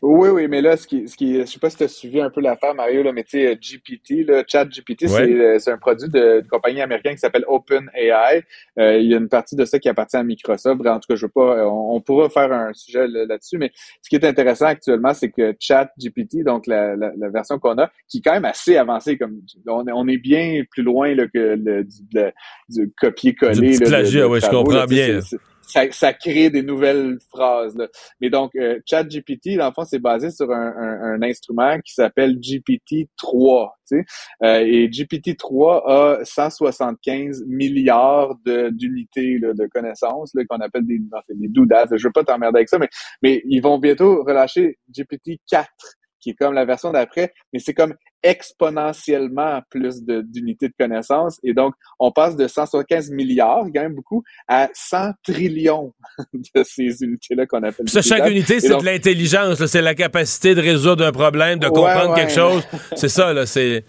Oui, 0.03 0.29
oui, 0.29 0.47
mais 0.47 0.61
là, 0.61 0.77
ce 0.77 0.87
qui, 0.87 1.07
ce 1.07 1.15
qui, 1.15 1.39
je 1.41 1.45
sais 1.45 1.59
pas 1.59 1.69
si 1.69 1.77
tu 1.77 1.83
as 1.83 1.87
suivi 1.87 2.19
un 2.19 2.31
peu 2.31 2.41
l'affaire, 2.41 2.73
Mario, 2.73 3.03
là, 3.03 3.11
mais 3.11 3.23
tu 3.23 3.39
sais, 3.39 3.55
GPT, 3.55 4.25
là, 4.27 4.43
ChatGPT, 4.47 5.03
Ouais. 5.03 5.07
c'est, 5.09 5.31
euh, 5.31 5.59
c'est 5.59 5.71
un 5.71 5.77
produit 5.77 6.09
de, 6.09 6.41
de 6.41 6.47
compagnie 6.49 6.81
américaine 6.81 7.13
qui 7.13 7.19
s'appelle 7.19 7.45
OpenAI. 7.47 8.43
Euh, 8.79 8.97
il 8.97 9.05
y 9.11 9.13
a 9.13 9.17
une 9.17 9.29
partie 9.29 9.55
de 9.55 9.63
ça 9.63 9.77
qui 9.77 9.89
appartient 9.89 10.17
à 10.17 10.23
Microsoft. 10.23 10.85
En 10.87 10.99
tout 10.99 11.07
cas, 11.07 11.15
je 11.15 11.25
veux 11.25 11.31
pas, 11.31 11.57
euh, 11.59 11.65
on, 11.65 11.95
on 11.95 12.01
pourra 12.01 12.29
faire 12.29 12.51
un 12.51 12.73
sujet 12.73 13.07
là- 13.07 13.25
là-dessus, 13.25 13.59
mais 13.59 13.71
ce 14.01 14.09
qui 14.09 14.15
est 14.15 14.25
intéressant 14.25 14.65
actuellement, 14.65 15.13
c'est 15.13 15.29
que 15.29 15.55
ChatGPT, 15.59 16.43
donc 16.43 16.65
la, 16.65 16.95
la, 16.95 17.11
la 17.15 17.29
version 17.29 17.59
qu'on 17.59 17.77
a, 17.77 17.91
qui 18.09 18.17
est 18.17 18.21
quand 18.21 18.33
même 18.33 18.45
assez 18.45 18.77
avancée, 18.77 19.19
comme 19.19 19.39
on, 19.67 19.85
est- 19.87 19.91
on 19.93 20.07
est 20.07 20.17
bien 20.17 20.63
plus 20.71 20.81
loin 20.81 21.13
là, 21.13 21.25
que 21.27 21.55
le, 21.63 21.83
du, 21.83 22.31
du 22.69 22.91
copier-coller. 22.99 23.77
Du 23.77 23.83
plagiat, 23.85 24.27
ouais, 24.27 24.39
je 24.39 24.49
comprends 24.49 24.73
là, 24.77 24.87
bien, 24.87 25.19
ça, 25.71 25.89
ça 25.91 26.13
crée 26.13 26.49
des 26.49 26.63
nouvelles 26.63 27.17
phrases. 27.29 27.75
Là. 27.75 27.87
Mais 28.19 28.29
donc, 28.29 28.51
euh, 28.55 28.79
ChatGPT, 28.85 29.57
dans 29.57 29.67
le 29.67 29.73
fond, 29.73 29.85
c'est 29.85 29.99
basé 29.99 30.29
sur 30.31 30.51
un, 30.51 30.73
un, 30.77 31.13
un 31.13 31.21
instrument 31.23 31.79
qui 31.79 31.93
s'appelle 31.93 32.37
GPT-3. 32.39 33.69
Tu 33.87 33.97
sais? 33.97 34.05
Euh, 34.43 34.59
et 34.65 34.87
GPT-3 34.89 35.81
a 35.85 36.25
175 36.25 37.43
milliards 37.47 38.35
de- 38.45 38.69
d'unités 38.69 39.37
là, 39.39 39.53
de 39.53 39.67
connaissances 39.67 40.33
qu'on 40.49 40.59
appelle 40.59 40.85
des, 40.85 40.99
des 41.29 41.47
doudas. 41.47 41.87
Je 41.95 42.07
veux 42.07 42.11
pas 42.13 42.23
t'emmerder 42.23 42.57
avec 42.59 42.69
ça, 42.69 42.77
mais, 42.77 42.89
mais 43.21 43.41
ils 43.45 43.61
vont 43.61 43.77
bientôt 43.79 44.23
relâcher 44.23 44.77
GPT-4 44.93 45.65
qui 46.21 46.29
est 46.29 46.33
comme 46.35 46.53
la 46.53 46.63
version 46.65 46.91
d'après, 46.91 47.33
mais 47.51 47.59
c'est 47.59 47.73
comme 47.73 47.95
exponentiellement 48.23 49.61
plus 49.69 50.03
de- 50.03 50.21
d'unités 50.21 50.67
de, 50.67 50.73
connaissances. 50.79 51.39
Et 51.43 51.53
donc, 51.53 51.73
on 51.99 52.11
passe 52.11 52.35
de 52.35 52.47
175 52.47 53.09
milliards, 53.11 53.65
quand 53.73 53.81
même 53.81 53.95
beaucoup, 53.95 54.23
à 54.47 54.69
100 54.73 55.11
trillions 55.23 55.93
de 56.55 56.63
ces 56.63 57.03
unités-là 57.03 57.45
qu'on 57.45 57.63
appelle. 57.63 57.85
Puis 57.85 57.93
ça, 57.93 58.01
chaque 58.01 58.29
unité, 58.29 58.59
c'est 58.59 58.69
de 58.77 58.85
l'intelligence. 58.85 59.65
C'est 59.65 59.81
la 59.81 59.95
capacité 59.95 60.55
de 60.55 60.61
résoudre 60.61 61.05
un 61.05 61.11
problème, 61.11 61.59
de 61.59 61.67
comprendre 61.67 62.11
ouais. 62.11 62.19
quelque 62.21 62.33
chose. 62.33 62.63
C'est 62.95 63.09
ça, 63.09 63.33
là. 63.33 63.45
C'est. 63.45 63.83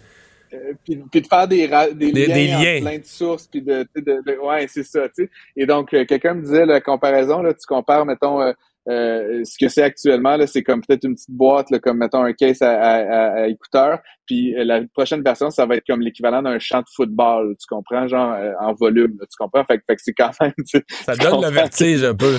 euh, 0.55 0.73
puis, 0.85 0.97
puis 1.11 1.21
de 1.23 1.27
faire 1.27 1.49
des, 1.49 1.69
des, 1.95 2.13
Des- 2.13 2.27
liens, 2.27 2.35
des 2.35 2.53
entre 2.55 2.63
liens. 2.65 2.81
plein 2.83 2.99
de 2.99 3.05
sources 3.07 3.47
puis 3.47 3.63
de, 3.63 3.87
de, 3.97 4.01
de- 4.01 4.23
de- 4.27 4.39
ouais 4.39 4.67
c'est 4.69 4.83
ça 4.85 5.09
tu 5.09 5.25
sais 5.25 5.31
et 5.57 5.65
donc 5.65 5.95
euh, 5.95 6.05
quelqu'un 6.05 6.35
me 6.35 6.43
disait 6.43 6.67
la 6.67 6.83
comparaison 6.83 7.41
là 7.41 7.55
tu 7.55 7.65
compares 7.67 8.05
mettons 8.05 8.43
euh, 8.43 8.53
euh, 8.89 9.43
ce 9.45 9.57
que 9.65 9.69
c'est 9.69 9.83
actuellement 9.83 10.37
là 10.37 10.47
c'est 10.47 10.63
comme 10.63 10.81
peut-être 10.81 11.05
une 11.05 11.15
petite 11.15 11.31
boîte 11.31 11.71
là, 11.71 11.79
comme 11.79 11.99
mettons 11.99 12.23
un 12.25 12.33
case 12.33 12.63
à, 12.63 12.73
à, 12.81 13.43
à- 13.43 13.47
écouteurs. 13.47 14.01
Puis 14.27 14.55
euh, 14.57 14.65
la 14.65 14.83
prochaine 14.93 15.23
version 15.23 15.51
ça 15.51 15.67
va 15.67 15.77
être 15.77 15.87
comme 15.87 16.01
l'équivalent 16.01 16.43
d'un 16.43 16.59
champ 16.59 16.81
de 16.81 16.87
football 16.95 17.55
tu 17.61 17.67
comprends? 17.69 18.09
Genre 18.09 18.33
euh, 18.33 18.53
en 18.61 18.75
volume 18.75 19.17
là, 19.21 19.27
tu 19.31 19.37
comprends? 19.39 19.65
Fait, 19.65 19.79
que- 19.79 19.85
fait 19.87 19.97
que 19.97 20.03
c'est 20.03 20.15
quand 20.15 20.31
même 20.41 20.53
tu 20.67 20.83
Ça 21.05 21.15
tu 21.15 21.21
donne 21.21 21.43
le 21.43 21.51
vertige 21.55 22.03
un 22.05 22.15
peu. 22.15 22.37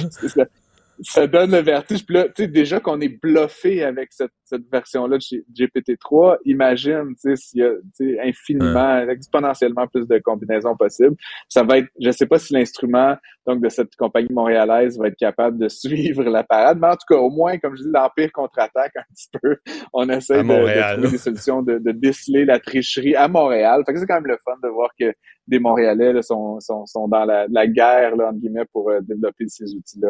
Ça. 1.11 1.27
Donne 1.27 1.51
le 1.51 1.59
vertige. 1.59 2.05
Puis 2.05 2.15
là, 2.15 2.25
tu 2.25 2.43
sais, 2.43 2.47
déjà 2.47 2.79
qu'on 2.79 2.99
est 3.01 3.21
bluffé 3.21 3.83
avec 3.83 4.11
cette 4.11 4.31
cette 4.53 4.69
version-là 4.71 5.17
de 5.17 5.43
GPT-3, 5.53 6.37
imagine, 6.45 7.15
tu 7.15 7.29
sais, 7.29 7.35
s'il 7.35 7.61
y 7.61 7.63
a, 7.63 8.23
infiniment, 8.23 8.99
exponentiellement 9.09 9.87
plus 9.87 10.07
de 10.07 10.19
combinaisons 10.19 10.75
possibles. 10.75 11.15
Ça 11.49 11.63
va 11.63 11.79
être, 11.79 11.87
je 11.99 12.11
sais 12.11 12.27
pas 12.27 12.37
si 12.39 12.53
l'instrument, 12.53 13.15
donc, 13.47 13.61
de 13.61 13.69
cette 13.69 13.95
compagnie 13.95 14.31
montréalaise 14.31 14.97
va 14.97 15.07
être 15.07 15.17
capable 15.17 15.57
de 15.57 15.67
suivre 15.69 16.23
la 16.23 16.43
parade, 16.43 16.77
mais 16.79 16.87
en 16.87 16.95
tout 16.95 17.05
cas, 17.09 17.17
au 17.17 17.29
moins, 17.29 17.57
comme 17.57 17.75
je 17.75 17.83
dis, 17.83 17.89
l'Empire 17.91 18.31
contre-attaque 18.31 18.93
un 18.95 19.13
petit 19.13 19.29
peu. 19.41 19.57
On 19.91 20.07
essaie 20.09 20.43
de, 20.43 20.47
de, 20.47 20.93
trouver 20.93 21.11
des 21.11 21.17
solutions, 21.17 21.61
de, 21.61 21.79
de, 21.79 21.91
déceler 21.91 22.45
la 22.45 22.59
tricherie 22.59 23.15
à 23.15 23.27
Montréal. 23.27 23.83
Fait 23.85 23.93
que 23.93 23.99
c'est 23.99 24.05
quand 24.05 24.15
même 24.15 24.27
le 24.27 24.37
fun 24.45 24.55
de 24.63 24.69
voir 24.69 24.89
que 24.99 25.13
des 25.47 25.59
Montréalais 25.59 26.13
là, 26.13 26.21
sont, 26.21 26.59
sont, 26.59 26.85
sont 26.85 27.07
dans 27.07 27.25
la, 27.25 27.45
la 27.49 27.67
guerre, 27.67 28.15
là, 28.15 28.29
entre 28.29 28.39
guillemets, 28.39 28.65
pour 28.71 28.89
euh, 28.89 28.99
développer 29.01 29.45
ces 29.47 29.73
outils-là. 29.73 30.09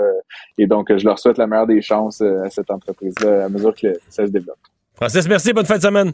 Et 0.58 0.68
donc, 0.68 0.96
je 0.96 1.06
leur 1.06 1.20
souhaite 1.20 1.38
la 1.38 1.48
meilleure 1.48 1.68
des 1.68 1.82
chances 1.82 2.22
euh, 2.22 2.44
à 2.44 2.50
cette 2.50 2.70
entreprise-là 2.70 3.46
à 3.46 3.50
mesure 3.50 3.74
que 3.76 3.94
ça 4.10 4.26
se 4.26 4.32
développe. 4.32 4.60
Francis, 4.96 5.28
merci. 5.28 5.54
Bonne 5.54 5.66
fin 5.66 5.78
de 5.78 5.82
semaine. 5.82 6.14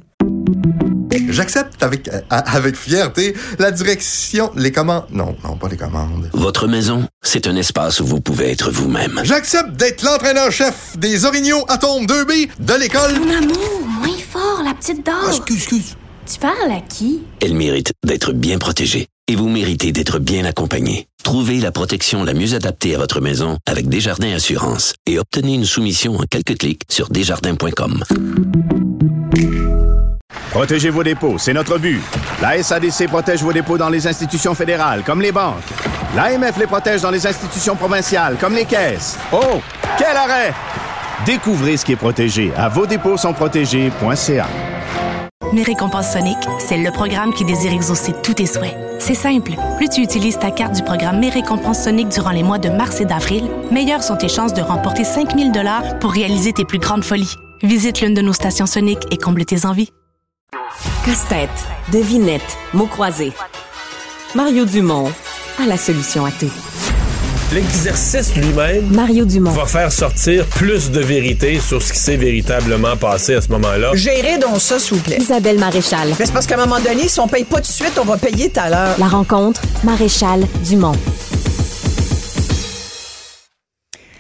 J'accepte 1.30 1.82
avec, 1.84 2.08
euh, 2.08 2.22
avec 2.30 2.76
fierté 2.76 3.36
la 3.60 3.72
direction, 3.72 4.52
les 4.56 4.72
commandes. 4.72 5.06
Non, 5.12 5.36
non, 5.44 5.56
pas 5.58 5.68
les 5.68 5.78
commandes. 5.78 6.30
Votre 6.34 6.68
maison, 6.68 7.04
c'est 7.22 7.48
un 7.48 7.56
espace 7.56 8.00
où 8.00 8.06
vous 8.06 8.22
pouvez 8.22 8.52
être 8.52 8.72
vous-même. 8.72 9.20
J'accepte 9.24 9.72
d'être 9.72 10.04
l'entraîneur-chef 10.04 10.98
des 10.98 11.26
Orignaux 11.26 11.64
Atomes 11.68 12.06
2B 12.06 12.50
de 12.60 12.74
l'école. 12.80 13.20
Mon 13.20 13.36
amour, 13.36 13.88
moins 13.88 14.18
fort, 14.18 14.62
la 14.64 14.74
petite 14.74 15.06
dame. 15.06 15.16
Ah, 15.24 15.30
excuse, 15.30 15.58
excuse. 15.58 15.98
Tu 16.32 16.40
parles 16.40 16.72
à 16.72 16.80
qui? 16.82 17.24
Elle 17.42 17.56
mérite 17.56 17.92
d'être 18.06 18.34
bien 18.34 18.60
protégée. 18.60 19.08
Et 19.28 19.36
vous 19.36 19.50
méritez 19.50 19.92
d'être 19.92 20.20
bien 20.20 20.46
accompagné. 20.46 21.08
Trouvez 21.24 21.60
la 21.60 21.72
protection 21.72 22.24
la 22.24 22.36
mieux 22.36 22.54
adaptée 22.54 22.94
à 22.94 23.00
votre 23.00 23.20
maison 23.20 23.58
avec 23.66 23.90
Desjardins 23.90 24.34
Assurance 24.34 24.94
et 25.08 25.18
obtenez 25.18 25.56
une 25.56 25.66
soumission 25.66 26.18
en 26.18 26.24
quelques 26.30 26.60
clics 26.60 26.84
sur 26.88 27.10
desjardins.com. 27.10 28.04
Protégez 30.52 30.92
vos 30.92 31.04
dépôts, 31.04 31.40
c'est 31.40 31.54
notre 31.54 31.80
but. 31.80 32.02
La 32.42 32.62
SADC 32.62 33.08
protège 33.08 33.42
vos 33.42 33.54
dépôts 33.54 33.80
dans 33.80 33.90
les 33.90 34.06
institutions 34.06 34.54
fédérales, 34.54 35.02
comme 35.04 35.22
les 35.22 35.32
banques. 35.32 35.56
L'AMF 36.16 36.58
les 36.60 36.68
protège 36.68 37.02
dans 37.02 37.12
les 37.12 37.26
institutions 37.26 37.76
provinciales, 37.76 38.38
comme 38.40 38.54
les 38.54 38.66
caisses. 38.66 39.18
Oh, 39.32 39.62
quel 39.98 40.16
arrêt! 40.16 40.54
Découvrez 41.26 41.78
ce 41.78 41.86
qui 41.86 41.94
est 41.94 41.96
protégé 41.96 42.52
à 42.56 42.70
vos 42.70 42.86
dépôts 42.86 43.18
sont 43.18 43.34
protégés.ca. 43.34 44.48
Mes 45.54 45.64
récompenses 45.64 46.12
Sonic, 46.14 46.38
c'est 46.60 46.78
le 46.78 46.92
programme 46.92 47.34
qui 47.34 47.44
désire 47.44 47.74
exaucer 47.74 48.14
tous 48.22 48.36
tes 48.36 48.46
souhaits. 48.46 48.78
C'est 49.00 49.16
simple. 49.16 49.54
Plus 49.78 49.90
tu 49.90 50.02
utilises 50.02 50.38
ta 50.38 50.52
carte 50.52 50.76
du 50.76 50.84
programme 50.84 51.20
Mes 51.20 51.30
récompenses 51.30 51.86
Sonic 51.86 52.10
durant 52.10 52.30
les 52.30 52.44
mois 52.44 52.60
de 52.60 52.70
mars 52.70 53.02
et 53.02 53.06
d'avril, 53.06 53.50
meilleures 53.72 54.04
sont 54.04 54.16
tes 54.16 54.28
chances 54.30 54.54
de 54.54 54.62
remporter 54.62 55.04
5000 55.04 55.52
dollars 55.52 55.98
pour 56.00 56.12
réaliser 56.12 56.54
tes 56.54 56.66
plus 56.66 56.78
grandes 56.78 57.04
folies. 57.04 57.34
Visite 57.64 58.02
l'une 58.02 58.14
de 58.14 58.22
nos 58.22 58.34
stations 58.34 58.68
Sonic 58.68 59.00
et 59.12 59.18
comble 59.18 59.44
tes 59.44 59.66
envies. 59.66 59.92
Casse-tête, 61.04 61.50
devinette, 61.92 62.58
mots 62.74 62.86
croisés. 62.86 63.34
Mario 64.36 64.66
Dumont 64.66 65.12
a 65.60 65.66
la 65.66 65.78
solution 65.78 66.26
à 66.26 66.32
tout. 66.32 66.52
L'exercice 67.54 68.36
lui-même 68.36 68.86
Mario 68.94 69.26
Dumont. 69.26 69.50
va 69.52 69.66
faire 69.66 69.92
sortir 69.92 70.46
plus 70.46 70.92
de 70.92 71.00
vérité 71.00 71.60
sur 71.60 71.82
ce 71.82 71.92
qui 71.94 71.98
s'est 71.98 72.16
véritablement 72.16 72.96
passé 72.96 73.34
à 73.34 73.42
ce 73.42 73.50
moment-là. 73.50 73.90
Gérez 73.96 74.38
donc 74.38 74.60
ça, 74.62 74.78
s'il 74.78 74.98
vous 74.98 75.04
plaît. 75.04 75.18
Isabelle 75.20 75.58
Maréchal. 75.58 76.10
Mais 76.20 76.26
c'est 76.28 76.32
parce 76.32 76.46
qu'à 76.46 76.56
un 76.62 76.66
moment 76.66 76.80
donné, 76.80 77.08
si 77.08 77.20
on 77.20 77.28
paye 77.28 77.46
pas 77.46 77.56
tout 77.56 77.62
de 77.64 77.68
suite, 77.68 77.94
on 78.00 78.06
va 78.06 78.18
payer 78.18 78.50
tout 78.52 78.60
à 78.60 78.70
l'heure. 78.70 78.96
La 79.00 79.08
rencontre, 79.08 79.62
Maréchal 79.84 80.42
Dumont. 80.68 80.92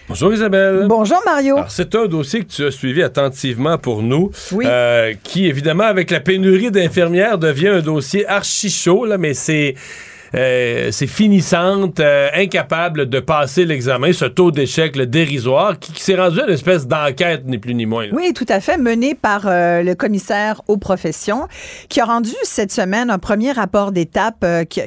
Bonjour 0.07 0.33
Isabelle. 0.33 0.85
Bonjour 0.89 1.21
Mario. 1.23 1.57
Alors, 1.57 1.69
c'est 1.69 1.93
un 1.93 2.07
dossier 2.07 2.39
que 2.39 2.51
tu 2.51 2.65
as 2.65 2.71
suivi 2.71 3.03
attentivement 3.03 3.77
pour 3.77 4.01
nous, 4.01 4.31
Oui. 4.53 4.65
euh, 4.67 5.13
qui 5.23 5.45
évidemment 5.45 5.83
avec 5.83 6.09
la 6.09 6.19
pénurie 6.19 6.71
d'infirmières 6.71 7.37
devient 7.37 7.67
un 7.67 7.81
dossier 7.81 8.27
archi 8.27 8.71
chaud, 8.71 9.05
là, 9.05 9.19
mais 9.19 9.35
c'est 9.35 9.75
euh, 10.35 10.89
c'est 10.91 11.07
finissante, 11.07 11.99
euh, 11.99 12.29
incapable 12.35 13.09
de 13.09 13.19
passer 13.19 13.65
l'examen, 13.65 14.13
ce 14.13 14.25
taux 14.25 14.51
d'échec 14.51 14.97
dérisoire, 14.97 15.79
qui, 15.79 16.01
s'est 16.01 16.15
rendu 16.15 16.39
à 16.41 16.45
une 16.45 16.53
espèce 16.53 16.87
d'enquête, 16.87 17.43
ni 17.45 17.57
plus 17.57 17.73
ni 17.73 17.85
moins. 17.85 18.07
Oui, 18.11 18.33
tout 18.33 18.45
à 18.47 18.59
fait, 18.59 18.77
mené 18.77 19.15
par 19.15 19.43
euh, 19.45 19.81
le 19.81 19.95
commissaire 19.95 20.61
aux 20.67 20.77
professions, 20.77 21.47
qui 21.89 21.99
a 21.99 22.05
rendu 22.05 22.31
cette 22.43 22.71
semaine 22.71 23.09
un 23.09 23.17
premier 23.17 23.51
rapport 23.51 23.91
d'étape 23.91 24.45
qui, 24.69 24.81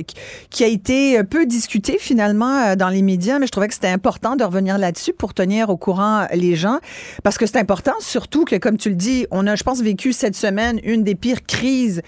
a 0.64 0.66
été 0.66 1.22
peu 1.24 1.46
discuté 1.46 1.96
finalement 1.98 2.76
dans 2.76 2.88
les 2.88 3.02
médias, 3.02 3.38
mais 3.38 3.46
je 3.46 3.52
trouvais 3.52 3.68
que 3.68 3.74
c'était 3.74 3.88
important 3.88 4.36
de 4.36 4.44
revenir 4.44 4.78
là-dessus 4.78 5.12
pour 5.12 5.34
tenir 5.34 5.70
au 5.70 5.76
courant 5.76 6.26
les 6.32 6.54
gens, 6.54 6.78
parce 7.24 7.38
que 7.38 7.46
c'est 7.46 7.58
important, 7.58 7.94
surtout 8.00 8.44
que, 8.44 8.56
comme 8.56 8.78
tu 8.78 8.90
le 8.90 8.94
dis, 8.94 9.26
on 9.30 9.46
a, 9.46 9.56
je 9.56 9.62
pense, 9.62 9.82
vécu 9.82 10.12
cette 10.12 10.36
semaine 10.36 10.78
une 10.84 11.02
des 11.02 11.14
pires 11.14 11.44
crises 11.46 12.02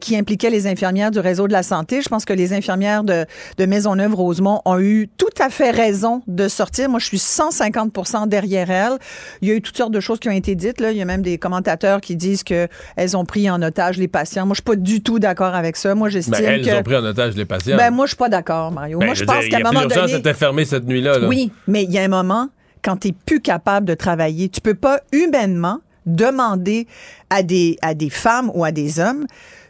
qui 0.00 0.16
impliquait 0.16 0.50
les 0.50 0.66
infirmières 0.66 1.10
du 1.10 1.20
réseau 1.20 1.46
de 1.46 1.52
la 1.52 1.62
santé. 1.62 2.02
Je 2.02 2.08
pense 2.08 2.24
que 2.24 2.32
les 2.40 2.52
infirmières 2.52 3.04
de, 3.04 3.26
de 3.58 3.66
Maisonneuve-Rosemont 3.66 4.62
ont 4.64 4.78
eu 4.78 5.08
tout 5.16 5.26
à 5.38 5.50
fait 5.50 5.70
raison 5.70 6.22
de 6.26 6.48
sortir. 6.48 6.88
Moi, 6.88 6.98
je 6.98 7.06
suis 7.06 7.18
150 7.18 8.28
derrière 8.28 8.70
elles. 8.70 8.98
Il 9.42 9.48
y 9.48 9.50
a 9.50 9.54
eu 9.54 9.62
toutes 9.62 9.76
sortes 9.76 9.92
de 9.92 10.00
choses 10.00 10.18
qui 10.18 10.28
ont 10.28 10.32
été 10.32 10.54
dites. 10.54 10.80
Là. 10.80 10.90
Il 10.90 10.96
y 10.98 11.02
a 11.02 11.04
même 11.04 11.22
des 11.22 11.38
commentateurs 11.38 12.00
qui 12.00 12.16
disent 12.16 12.42
qu'elles 12.42 13.16
ont 13.16 13.24
pris 13.24 13.50
en 13.50 13.60
otage 13.62 13.98
les 13.98 14.08
patients. 14.08 14.46
Moi, 14.46 14.54
je 14.54 14.58
suis 14.58 14.64
pas 14.64 14.76
du 14.76 15.02
tout 15.02 15.18
d'accord 15.18 15.54
avec 15.54 15.76
ça. 15.76 15.94
Moi, 15.94 16.08
j'estime 16.08 16.34
Ben, 16.34 16.44
elles 16.44 16.64
que... 16.64 16.78
ont 16.78 16.82
pris 16.82 16.96
en 16.96 17.04
otage 17.04 17.36
les 17.36 17.44
patients. 17.44 17.76
Ben, 17.76 17.90
moi, 17.90 18.06
je 18.06 18.10
suis 18.10 18.16
pas 18.16 18.28
d'accord, 18.28 18.72
Mario. 18.72 18.98
Ben, 18.98 19.06
moi, 19.06 19.14
je 19.14 19.24
pense 19.24 19.46
qu'à 19.46 19.58
un 19.58 19.60
moment 19.72 19.86
donné... 19.86 20.14
était 20.14 20.34
fermée 20.34 20.64
cette 20.64 20.86
nuit-là. 20.86 21.18
là. 21.18 21.28
Oui, 21.28 21.52
mais 21.66 21.84
il 21.84 21.90
y 21.92 21.98
a 21.98 22.02
un 22.02 22.08
moment, 22.08 22.48
quand 22.82 22.96
tu 22.96 23.08
n'es 23.08 23.14
plus 23.26 23.40
capable 23.40 23.86
de 23.86 23.94
travailler, 23.94 24.48
tu 24.48 24.60
peux 24.60 24.74
pas 24.74 25.00
humainement 25.12 25.80
demander 26.06 26.86
à 27.28 27.42
des, 27.42 27.76
à 27.82 27.94
des 27.94 28.10
femmes 28.10 28.50
ou 28.54 28.64
à 28.64 28.72
des 28.72 28.98
hommes 28.98 29.26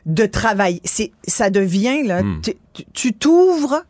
de 0.07 0.27
travailler. 0.27 0.81
C'est, 0.85 1.13
ça 1.27 1.51
devient, 1.51 2.03
là, 2.07 2.23
Hmm. 2.23 2.41
tu- 2.95 3.13
t'ouvres 3.13 3.83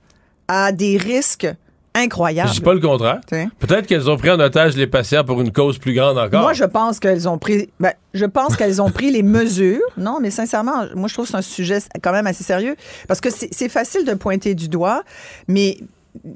à 0.49 0.73
des 0.73 0.97
risques 0.97 1.47
incroyables. 1.95 2.49
Je 2.49 2.55
dis 2.55 2.61
pas 2.61 2.75
le 2.75 2.81
contraire. 2.81 3.21
Peut-être 3.59 3.87
qu'elles 3.87 4.09
ont 4.09 4.17
pris 4.17 4.31
en 4.31 4.39
otage 4.41 4.77
les 4.77 4.87
patients 4.87 5.25
pour 5.25 5.41
une 5.41 5.53
cause 5.53 5.79
plus 5.79 5.93
grande 5.93 6.19
encore. 6.19 6.43
Moi, 6.43 6.53
je 6.53 6.65
pense 6.65 7.01
qu'elles 7.01 7.29
ont 7.29 7.39
pris. 7.39 7.69
ben, 7.81 7.93
je 8.15 8.25
pense 8.27 8.57
qu'elles 8.57 8.81
ont 8.81 8.91
pris 8.91 9.11
les 9.11 9.23
mesures. 9.23 9.81
Non, 9.97 10.19
mais 10.21 10.31
sincèrement, 10.31 10.85
moi, 10.95 11.09
je 11.09 11.15
trouve 11.15 11.27
que 11.27 11.33
c'est 11.33 11.37
un 11.39 11.43
sujet 11.43 11.79
quand 12.03 12.13
même 12.13 12.27
assez 12.29 12.45
sérieux 12.45 12.77
parce 13.09 13.21
que 13.21 13.31
c'est 13.31 13.49
c'est 13.53 13.69
facile 13.69 14.05
de 14.05 14.15
pointer 14.15 14.55
du 14.55 14.69
doigt, 14.69 15.03
mais. 15.49 15.79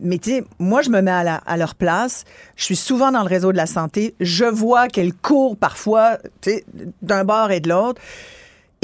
Mais 0.03 0.18
tu 0.18 0.31
sais, 0.31 0.45
moi, 0.61 0.83
je 0.83 0.91
me 0.91 1.01
mets 1.01 1.11
à, 1.11 1.25
la- 1.25 1.43
à 1.47 1.57
leur 1.57 1.75
place. 1.75 2.22
Je 2.55 2.62
suis 2.62 2.77
souvent 2.77 3.11
dans 3.11 3.22
le 3.22 3.29
réseau 3.29 3.51
de 3.51 3.57
la 3.57 3.66
santé. 3.66 4.14
Je 4.20 4.45
vois 4.45 4.87
qu'elles 4.87 5.12
courent 5.12 5.57
parfois, 5.57 6.18
tu 6.43 6.51
sais, 6.51 6.64
d'un 7.03 7.25
bord 7.25 7.51
et 7.51 7.59
de 7.59 7.68
l'autre. 7.70 8.01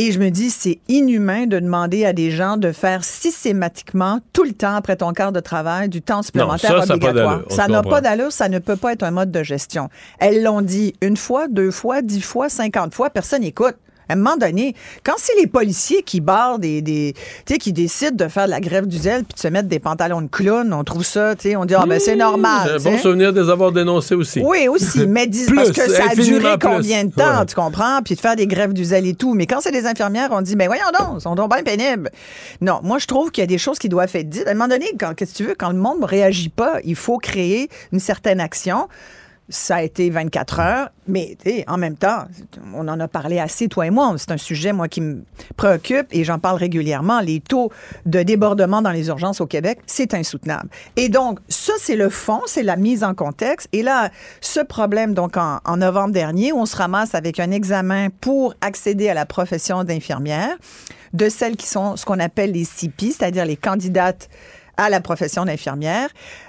Et 0.02 0.12
je 0.12 0.18
me 0.18 0.30
dis, 0.30 0.48
c'est 0.48 0.78
inhumain 0.88 1.46
de 1.46 1.58
demander 1.58 2.06
à 2.06 2.14
des 2.14 2.30
gens 2.30 2.56
de 2.56 2.72
faire 2.72 3.04
systématiquement, 3.04 4.20
tout 4.32 4.44
le 4.44 4.52
temps 4.52 4.74
après 4.74 4.96
ton 4.96 5.12
quart 5.12 5.30
de 5.30 5.40
travail, 5.40 5.90
du 5.90 6.00
temps 6.00 6.22
supplémentaire 6.22 6.84
ça, 6.84 6.94
obligatoire. 6.94 7.42
Ça 7.50 7.68
n'a 7.68 7.82
pas 7.82 8.00
d'allure, 8.00 8.32
ça 8.32 8.48
ne 8.48 8.58
peut 8.60 8.76
pas 8.76 8.94
être 8.94 9.02
un 9.02 9.10
mode 9.10 9.30
de 9.30 9.42
gestion. 9.42 9.90
Elles 10.18 10.42
l'ont 10.42 10.62
dit 10.62 10.94
une 11.02 11.18
fois, 11.18 11.48
deux 11.48 11.70
fois, 11.70 12.00
dix 12.00 12.22
fois, 12.22 12.48
cinquante 12.48 12.94
fois, 12.94 13.10
personne 13.10 13.42
n'écoute. 13.42 13.76
À 14.10 14.14
un 14.14 14.16
moment 14.16 14.36
donné, 14.36 14.74
quand 15.04 15.14
c'est 15.18 15.36
les 15.40 15.46
policiers 15.46 16.02
qui 16.02 16.20
barrent 16.20 16.58
des, 16.58 16.82
des 16.82 17.14
tu 17.46 17.54
sais, 17.54 17.58
qui 17.58 17.72
décident 17.72 18.16
de 18.24 18.28
faire 18.28 18.46
de 18.46 18.50
la 18.50 18.60
grève 18.60 18.86
du 18.86 18.98
zèle 18.98 19.22
puis 19.24 19.34
de 19.34 19.38
se 19.40 19.48
mettre 19.48 19.68
des 19.68 19.78
pantalons 19.78 20.20
de 20.22 20.26
clown, 20.28 20.72
on 20.72 20.82
trouve 20.84 21.04
ça, 21.04 21.36
tu 21.36 21.50
sais, 21.50 21.56
on 21.56 21.64
dit 21.64 21.74
ah 21.74 21.84
ben 21.86 22.00
c'est 22.00 22.16
normal. 22.16 22.66
J'ai 22.66 22.74
un 22.74 22.78
tu 22.78 22.96
bon 22.96 22.98
souvenir 22.98 23.32
de 23.32 23.40
les 23.40 23.48
avoir 23.50 23.70
dénoncés 23.72 24.14
aussi. 24.16 24.40
Oui, 24.44 24.66
aussi, 24.68 25.06
mais 25.08 25.26
dis, 25.28 25.46
Plus, 25.46 25.54
parce 25.56 25.70
que 25.70 25.88
ça 25.88 26.04
a 26.10 26.14
duré 26.14 26.58
plus. 26.58 26.68
combien 26.68 27.04
de 27.04 27.12
temps, 27.12 27.40
Ouais. 27.40 27.46
tu 27.46 27.54
comprends? 27.54 28.00
Puis 28.04 28.16
de 28.16 28.20
faire 28.20 28.34
des 28.36 28.46
grèves 28.48 28.72
du 28.72 28.84
zèle 28.84 29.06
et 29.06 29.14
tout. 29.14 29.34
Mais 29.34 29.46
quand 29.46 29.60
c'est 29.60 29.70
des 29.72 29.86
infirmières, 29.86 30.30
on 30.32 30.40
dit, 30.42 30.56
ben 30.56 30.66
voyons 30.66 30.82
donc, 30.98 31.18
ils 31.18 31.20
sont 31.20 31.34
donc 31.36 31.50
bien 31.54 31.62
pénibles. 31.62 32.10
Non, 32.60 32.80
moi, 32.82 32.98
je 32.98 33.06
trouve 33.06 33.30
qu'il 33.30 33.42
y 33.42 33.44
a 33.44 33.46
des 33.46 33.58
choses 33.58 33.78
qui 33.78 33.88
doivent 33.88 34.10
être 34.14 34.28
dites. 34.28 34.46
À 34.46 34.50
un 34.50 34.54
moment 34.54 34.68
donné, 34.68 34.86
quand, 34.98 35.14
qu'est-ce 35.14 35.32
que 35.32 35.36
tu 35.36 35.44
veux, 35.44 35.54
quand 35.56 35.70
le 35.70 35.78
monde 35.78 36.00
ne 36.00 36.06
réagit 36.06 36.48
pas, 36.48 36.78
il 36.84 36.96
faut 36.96 37.18
créer 37.18 37.68
une 37.92 38.00
certaine 38.00 38.40
action. 38.40 38.88
Ça 39.50 39.76
a 39.76 39.82
été 39.82 40.08
24 40.10 40.60
heures, 40.60 40.88
mais 41.06 41.36
en 41.66 41.76
même 41.76 41.96
temps, 41.96 42.24
on 42.74 42.88
en 42.88 42.98
a 43.00 43.08
parlé 43.08 43.38
assez, 43.38 43.68
toi 43.68 43.86
et 43.86 43.90
moi. 43.90 44.14
C'est 44.16 44.30
un 44.30 44.36
sujet, 44.36 44.72
moi, 44.72 44.88
qui 44.88 45.00
me 45.00 45.24
préoccupe 45.56 46.06
et 46.12 46.24
j'en 46.24 46.38
parle 46.38 46.56
régulièrement. 46.56 47.20
Les 47.20 47.40
taux 47.40 47.70
de 48.06 48.22
débordement 48.22 48.80
dans 48.80 48.90
les 48.90 49.08
urgences 49.08 49.40
au 49.40 49.46
Québec, 49.46 49.80
c'est 49.86 50.14
insoutenable. 50.14 50.68
Et 50.96 51.08
donc, 51.08 51.40
ça, 51.48 51.72
c'est 51.78 51.96
le 51.96 52.08
fond, 52.08 52.40
c'est 52.46 52.62
la 52.62 52.76
mise 52.76 53.04
en 53.04 53.14
contexte. 53.14 53.68
Et 53.72 53.82
là, 53.82 54.10
ce 54.40 54.60
problème, 54.60 55.14
donc, 55.14 55.36
en, 55.36 55.76
novembre 55.76 56.12
dernier, 56.12 56.52
on 56.52 56.66
se 56.66 56.76
ramasse 56.76 57.14
avec 57.14 57.40
un 57.40 57.50
examen 57.50 58.08
pour 58.20 58.54
accéder 58.60 59.08
à 59.08 59.14
la 59.14 59.26
profession 59.26 59.84
d'infirmière 59.84 60.56
de 61.12 61.28
celles 61.28 61.56
qui 61.56 61.66
sont 61.66 61.96
ce 61.96 62.04
qu'on 62.04 62.20
appelle 62.20 62.52
les 62.52 62.64
CP, 62.64 63.10
c'est-à-dire 63.10 63.44
les 63.44 63.56
candidates 63.56 64.28
à 64.80 64.88
la 64.88 65.00
profession 65.00 65.44
d'infirmière 65.44 66.08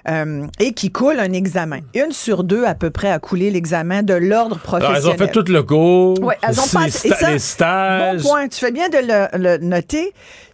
euh, 0.09 0.47
et 0.59 0.73
qui 0.73 0.91
coulent 0.91 1.19
un 1.19 1.33
examen. 1.33 1.79
Une 1.93 2.11
sur 2.11 2.43
deux 2.43 2.63
à 2.65 2.75
peu 2.75 2.89
près 2.89 3.11
a 3.11 3.19
coulé 3.19 3.51
l'examen 3.51 4.03
de 4.03 4.13
l'ordre 4.13 4.55
Alors, 4.55 4.79
professionnel. 4.79 4.97
elles 5.03 5.07
ont 5.09 5.17
fait 5.17 5.31
tout 5.31 5.51
le 5.51 5.63
cours. 5.63 6.23
Ouais, 6.23 6.37
elles 6.41 6.59
ont 6.59 6.63
les, 6.63 6.85
passé- 6.91 7.07
et 7.07 7.11
sta- 7.11 7.17
ça, 7.19 7.31
les 7.31 7.39
stages. 7.39 8.21
Bon 8.23 8.29
point. 8.29 8.47
Tu 8.47 8.59
fais 8.59 8.71
bien 8.71 8.87
de 8.89 8.97
le, 8.97 9.37
le 9.37 9.57
noter. 9.57 10.13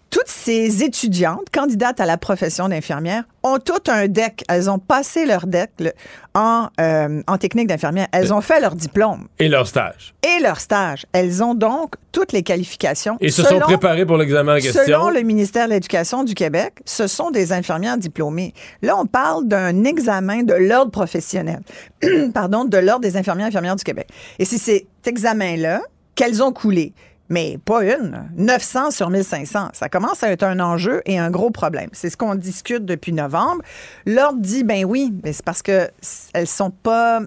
Toutes 0.10 0.28
ces 0.30 0.84
étudiantes, 0.84 1.46
candidates 1.54 2.00
à 2.00 2.06
la 2.06 2.18
profession 2.18 2.70
d'infirmière, 2.70 3.24
ont 3.44 3.60
toutes 3.60 3.90
un 3.90 4.08
DEC. 4.08 4.44
Elles 4.48 4.70
ont 4.70 4.80
passé 4.80 5.26
leur 5.26 5.48
DEC 5.48 5.70
le- 5.80 5.92
en, 6.34 6.68
euh, 6.80 7.22
en 7.28 7.38
technique 7.38 7.68
d'infirmière. 7.68 8.08
Elles 8.14 8.34
ont 8.34 8.42
fait 8.42 8.60
leur 8.62 8.76
diplôme 8.76 9.28
Et 9.40 9.50
leur 9.50 9.68
stage. 9.68 10.14
et 10.24 10.42
leur 10.42 10.60
stage. 10.60 11.06
Elles 11.12 11.44
ont 11.44 11.56
donc 11.56 11.96
toutes 12.12 12.32
les 12.32 12.42
qualifications. 12.44 13.18
Et 13.20 13.30
se 13.30 13.44
Selon- 13.44 13.60
sont 13.60 13.66
préparés 13.66 14.06
pour 14.06 14.18
l'examen 14.18 14.54
en 14.58 14.60
question. 14.60 14.82
Selon 14.86 15.10
le 15.10 15.22
ministère 15.22 15.68
de 15.68 15.74
l'Éducation 15.74 16.24
du 16.24 16.36
Québec, 16.36 16.74
ce 16.86 17.08
sont 17.08 17.30
des 17.32 17.52
infirmières 17.52 17.98
diplômées. 17.98 18.54
Là, 18.82 18.96
on 18.98 19.06
parle 19.06 19.46
d'un 19.48 19.84
examen 19.84 20.44
de 20.44 20.54
l'ordre 20.54 20.92
professionnel, 20.92 21.60
pardon, 22.34 22.66
de 22.66 22.78
l'ordre 22.78 23.02
des 23.02 23.18
infirmières 23.18 23.48
et 23.48 23.50
infirmières 23.50 23.76
du 23.76 23.84
Québec. 23.84 24.08
Et 24.40 24.46
c'est 24.46 24.58
cet 24.58 24.86
examen-là 25.06 25.82
qu'elles 26.16 26.42
ont 26.42 26.52
coulé. 26.52 26.94
Mais 27.30 27.58
pas 27.66 27.84
une. 27.84 28.24
900 28.38 28.92
sur 28.92 29.10
1500. 29.10 29.70
Ça 29.74 29.90
commence 29.90 30.24
à 30.24 30.32
être 30.32 30.44
un 30.44 30.60
enjeu 30.62 31.02
et 31.06 31.20
un 31.20 31.30
gros 31.30 31.50
problème. 31.52 31.90
C'est 31.92 32.10
ce 32.10 32.16
qu'on 32.16 32.36
discute 32.36 32.86
depuis 32.86 33.12
novembre. 33.12 33.62
L'ordre 34.06 34.40
dit, 34.40 34.64
ben 34.64 34.86
oui, 34.86 35.14
mais 35.24 35.34
c'est 35.34 35.44
parce 35.44 35.62
que 35.62 35.90
elles 36.34 36.48
sont 36.48 36.72
pas, 36.72 37.20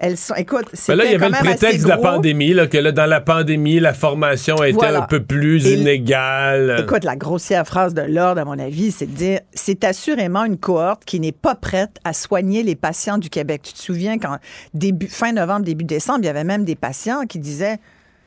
elles 0.00 0.16
sont, 0.16 0.34
écoute, 0.34 0.66
c'est 0.72 0.92
Mais 0.92 0.96
là, 0.96 1.04
il 1.04 1.12
y 1.12 1.14
avait 1.14 1.28
le 1.28 1.34
prétexte 1.34 1.84
de 1.84 1.88
la 1.88 1.98
pandémie, 1.98 2.52
là, 2.52 2.66
que 2.66 2.78
là, 2.78 2.90
dans 2.90 3.06
la 3.06 3.20
pandémie, 3.20 3.78
la 3.78 3.94
formation 3.94 4.56
était 4.64 4.72
Voilà. 4.72 5.04
un 5.04 5.06
peu 5.06 5.22
plus 5.22 5.64
Et- 5.66 5.74
inégale. 5.74 6.76
Écoute, 6.80 7.04
la 7.04 7.16
grossière 7.16 7.66
phrase 7.66 7.94
de 7.94 8.02
l'ordre, 8.02 8.40
à 8.40 8.44
mon 8.44 8.58
avis, 8.58 8.90
c'est 8.90 9.06
de 9.06 9.12
dire 9.14 9.40
c'est 9.52 9.84
assurément 9.84 10.44
une 10.44 10.58
cohorte 10.58 11.04
qui 11.04 11.20
n'est 11.20 11.32
pas 11.32 11.54
prête 11.54 11.98
à 12.04 12.12
soigner 12.12 12.62
les 12.62 12.74
patients 12.74 13.18
du 13.18 13.30
Québec. 13.30 13.62
Tu 13.62 13.72
te 13.72 13.78
souviens 13.78 14.18
quand 14.18 14.38
début, 14.74 15.06
fin 15.08 15.32
novembre, 15.32 15.64
début 15.64 15.84
décembre, 15.84 16.20
il 16.22 16.26
y 16.26 16.28
avait 16.28 16.44
même 16.44 16.64
des 16.64 16.74
patients 16.74 17.22
qui 17.28 17.38
disaient 17.38 17.78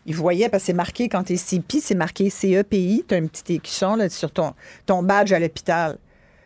ils 0.07 0.15
voyaient, 0.15 0.49
parce 0.49 0.63
que 0.63 0.67
c'est 0.67 0.73
marqué 0.73 1.09
quand 1.09 1.23
tu 1.23 1.33
es 1.33 1.37
CPI, 1.37 1.81
c'est 1.81 1.95
marqué 1.95 2.29
CEPI, 2.29 3.03
tu 3.07 3.13
as 3.13 3.17
un 3.17 3.27
petit 3.27 3.55
écusson 3.55 3.95
là, 3.97 4.09
sur 4.09 4.31
ton, 4.31 4.53
ton 4.85 5.03
badge 5.03 5.33
à 5.33 5.39
l'hôpital. 5.39 5.97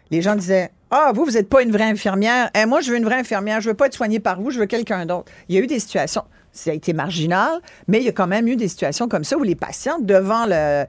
Les 0.10 0.22
gens 0.22 0.36
disaient 0.36 0.72
Ah, 0.90 1.12
vous, 1.14 1.24
vous 1.26 1.32
n'êtes 1.32 1.48
pas 1.48 1.62
une 1.62 1.72
vraie 1.72 1.86
infirmière. 1.86 2.50
Eh, 2.60 2.66
moi, 2.66 2.82
je 2.82 2.92
veux 2.92 2.98
une 2.98 3.06
vraie 3.06 3.20
infirmière. 3.20 3.62
Je 3.62 3.70
veux 3.70 3.76
pas 3.76 3.86
être 3.86 3.94
soignée 3.94 4.20
par 4.20 4.42
vous, 4.42 4.50
je 4.50 4.60
veux 4.60 4.66
quelqu'un 4.66 5.06
d'autre. 5.06 5.32
Il 5.48 5.56
y 5.56 5.60
a 5.60 5.62
eu 5.62 5.68
des 5.68 5.80
situations. 5.80 6.24
Ça 6.52 6.72
a 6.72 6.74
été 6.74 6.92
marginal, 6.92 7.62
mais 7.88 8.00
il 8.00 8.04
y 8.04 8.10
a 8.10 8.12
quand 8.12 8.28
même 8.28 8.48
eu 8.48 8.58
des 8.58 8.68
situations 8.68 9.08
comme 9.08 9.24
ça 9.24 9.38
où 9.38 9.44
les 9.44 9.56
patients, 9.56 10.00
devant 10.00 10.46
le. 10.46 10.86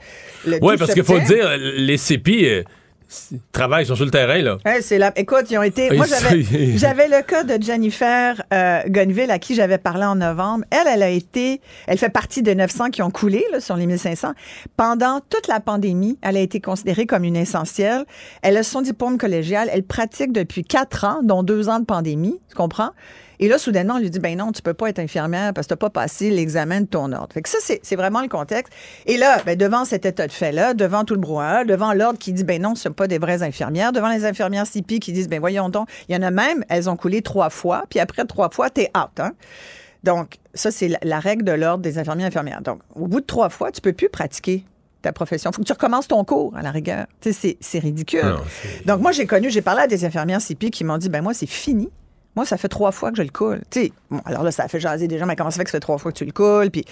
le 0.47 0.59
Oui, 0.61 0.77
parce 0.77 0.95
qu'il 0.95 1.05
faut 1.05 1.21
dire, 1.21 1.57
les 1.57 1.99
CPI 1.99 2.47
euh, 2.47 2.63
travaillent, 3.53 3.85
ils 3.85 3.89
sont 3.89 3.95
sur 3.95 4.05
le 4.05 4.11
terrain, 4.11 4.39
là. 4.39 4.59
Hey, 4.65 4.83
c'est 4.83 4.99
la... 4.99 5.13
Écoute, 5.19 5.51
ils 5.51 5.59
ont 5.59 5.63
été. 5.63 5.89
Ils 5.91 5.97
Moi, 5.97 6.07
j'avais 6.77 7.09
le 7.09 7.23
cas 7.23 7.45
de 7.45 7.63
Jennifer 7.63 8.43
euh, 8.53 8.83
Gonville, 8.89 9.31
à 9.31 9.39
qui 9.39 9.55
j'avais 9.55 9.79
parlé 9.79 10.05
en 10.05 10.17
novembre. 10.17 10.65
Elle, 10.71 10.89
elle 10.93 11.03
a 11.03 11.09
été. 11.09 11.61
Elle 11.87 11.99
fait 11.99 12.09
partie 12.09 12.43
des 12.43 12.55
900 12.55 12.91
qui 12.91 13.03
ont 13.03 13.11
coulé 13.11 13.45
là, 13.53 13.61
sur 13.61 13.77
les 13.77 13.87
1500. 13.87 14.33
Pendant 14.77 15.21
toute 15.21 15.49
la 15.49 15.61
pandémie, 15.61 16.19
elle 16.23 16.37
a 16.37 16.41
été 16.41 16.61
considérée 16.61 17.07
comme 17.07 17.25
une 17.25 17.37
essentielle. 17.37 18.05
Elle 18.43 18.57
a 18.57 18.63
son 18.63 18.83
diplôme 18.83 19.19
collégial. 19.19 19.69
Elle 19.73 19.85
pratique 19.85 20.33
depuis 20.33 20.65
quatre 20.65 21.05
ans, 21.05 21.21
dont 21.23 21.43
deux 21.43 21.69
ans 21.69 21.81
de 21.81 21.85
pandémie. 21.85 22.39
Tu 22.49 22.55
comprends? 22.55 22.91
Et 23.43 23.49
là, 23.49 23.59
soudainement, 23.59 23.95
on 23.95 23.99
lui 23.99 24.09
dit, 24.09 24.21
ben 24.21 24.39
non, 24.39 24.53
tu 24.53 24.63
peux 24.63 24.73
pas 24.73 24.89
être 24.89 25.01
infirmière 25.01 25.53
parce 25.53 25.67
que 25.67 25.75
tu 25.75 25.77
pas 25.77 25.91
passé 25.91 26.31
l'examen 26.31 26.83
de 26.83 26.87
ton 26.87 27.11
ordre. 27.11 27.35
Fait 27.35 27.43
que 27.43 27.49
ça, 27.49 27.59
c'est, 27.61 27.97
vraiment 27.97 28.23
le 28.23 28.29
contexte. 28.29 28.73
Et 29.07 29.17
là, 29.17 29.43
ben, 29.45 29.59
devant 29.59 29.85
cet 29.85 30.07
état 30.07 30.29
de 30.29 30.33
fait-là, 30.33 30.75
devant 30.75 31.05
tout 31.05 31.15
le 31.15 31.21
brouhaha, 31.21 31.65
devant 31.65 31.93
l'ordre 31.93 32.21
qui 32.21 32.33
dit, 32.33 32.45
ben 32.45 32.63
non, 32.63 32.77
ce 32.77 32.85
sont 32.85 32.93
pas 32.93 33.09
des 33.09 33.19
vraies 33.19 33.43
infirmières, 33.43 33.91
devant 33.91 34.11
les 34.11 34.25
infirmières 34.25 34.69
CIPI 34.69 35.01
qui 35.01 35.13
disent, 35.13 35.29
ben 35.29 35.41
voyons 35.41 35.71
donc, 35.71 35.89
il 36.09 36.15
y 36.15 36.17
en 36.17 36.23
a 36.23 36.31
même, 36.31 36.65
elles 36.69 36.89
ont 36.89 36.95
coulé 36.95 37.21
trois 37.21 37.51
fois, 37.51 37.83
puis 37.91 37.99
après 37.99 38.25
trois 38.27 38.49
fois, 38.49 38.71
t'es 38.71 38.93
out, 38.97 39.19
hein? 39.19 39.33
Donc, 40.05 40.39
ça, 40.55 40.71
c'est 40.71 40.87
la, 40.87 40.99
la 41.03 41.19
règle 41.19 41.45
de 41.45 41.51
l'ordre 41.51 41.83
des 41.83 41.99
infirmières 41.99 42.27
et 42.27 42.29
infirmières. 42.29 42.63
Donc, 42.63 42.81
au 42.95 43.09
bout 43.09 43.21
de 43.21 43.27
trois 43.27 43.49
fois, 43.49 43.73
tu 43.73 43.81
peux 43.81 43.93
plus 43.93 44.09
pratiquer 44.09 44.65
ta 45.01 45.13
profession. 45.13 45.51
Il 45.51 45.57
faut 45.57 45.63
que 45.63 45.67
tu 45.67 45.73
recommences 45.73 46.07
ton 46.07 46.23
cours, 46.23 46.57
à 46.57 46.63
la 46.63 46.71
rigueur. 46.71 47.07
C'est, 47.21 47.57
c'est 47.61 47.79
ridicule. 47.81 48.23
Non, 48.25 48.37
Donc, 48.87 49.01
moi, 49.01 49.11
j'ai 49.11 49.27
connu, 49.27 49.51
j'ai 49.51 49.63
parlé 49.63 49.83
à 49.83 49.87
des 49.89 50.05
infirmières 50.05 50.41
CIPI 50.41 50.71
qui 50.71 50.85
m'ont 50.85 50.99
dit, 50.99 51.09
ben 51.09 51.23
moi, 51.23 51.35
c'est 51.35 51.49
fini. 51.49 51.91
Moi, 52.35 52.47
ça 52.47 52.57
fait 52.57 52.69
trois 52.69 52.93
fois 52.93 53.11
que 53.11 53.19
je 53.19 53.23
le 53.23 53.31
coule. 53.31 53.61
Bon, 54.11 54.21
alors 54.25 54.43
là, 54.43 54.53
ça 54.53 54.65
a 54.65 54.69
fait 54.69 54.81
jaser 54.81 55.09
des 55.09 55.19
gens, 55.19 55.27
mais 55.27 55.37
comment 55.37 55.51
ça 55.51 55.59
fait 55.59 55.65
que 55.65 55.71
ça 55.71 55.77
fait 55.77 55.81
trois 55.81 55.99
fois 55.99 56.13
que 56.13 56.19
tu 56.19 56.25
le 56.25 56.33
coules? 56.33 56.71
Puis, 56.71 56.85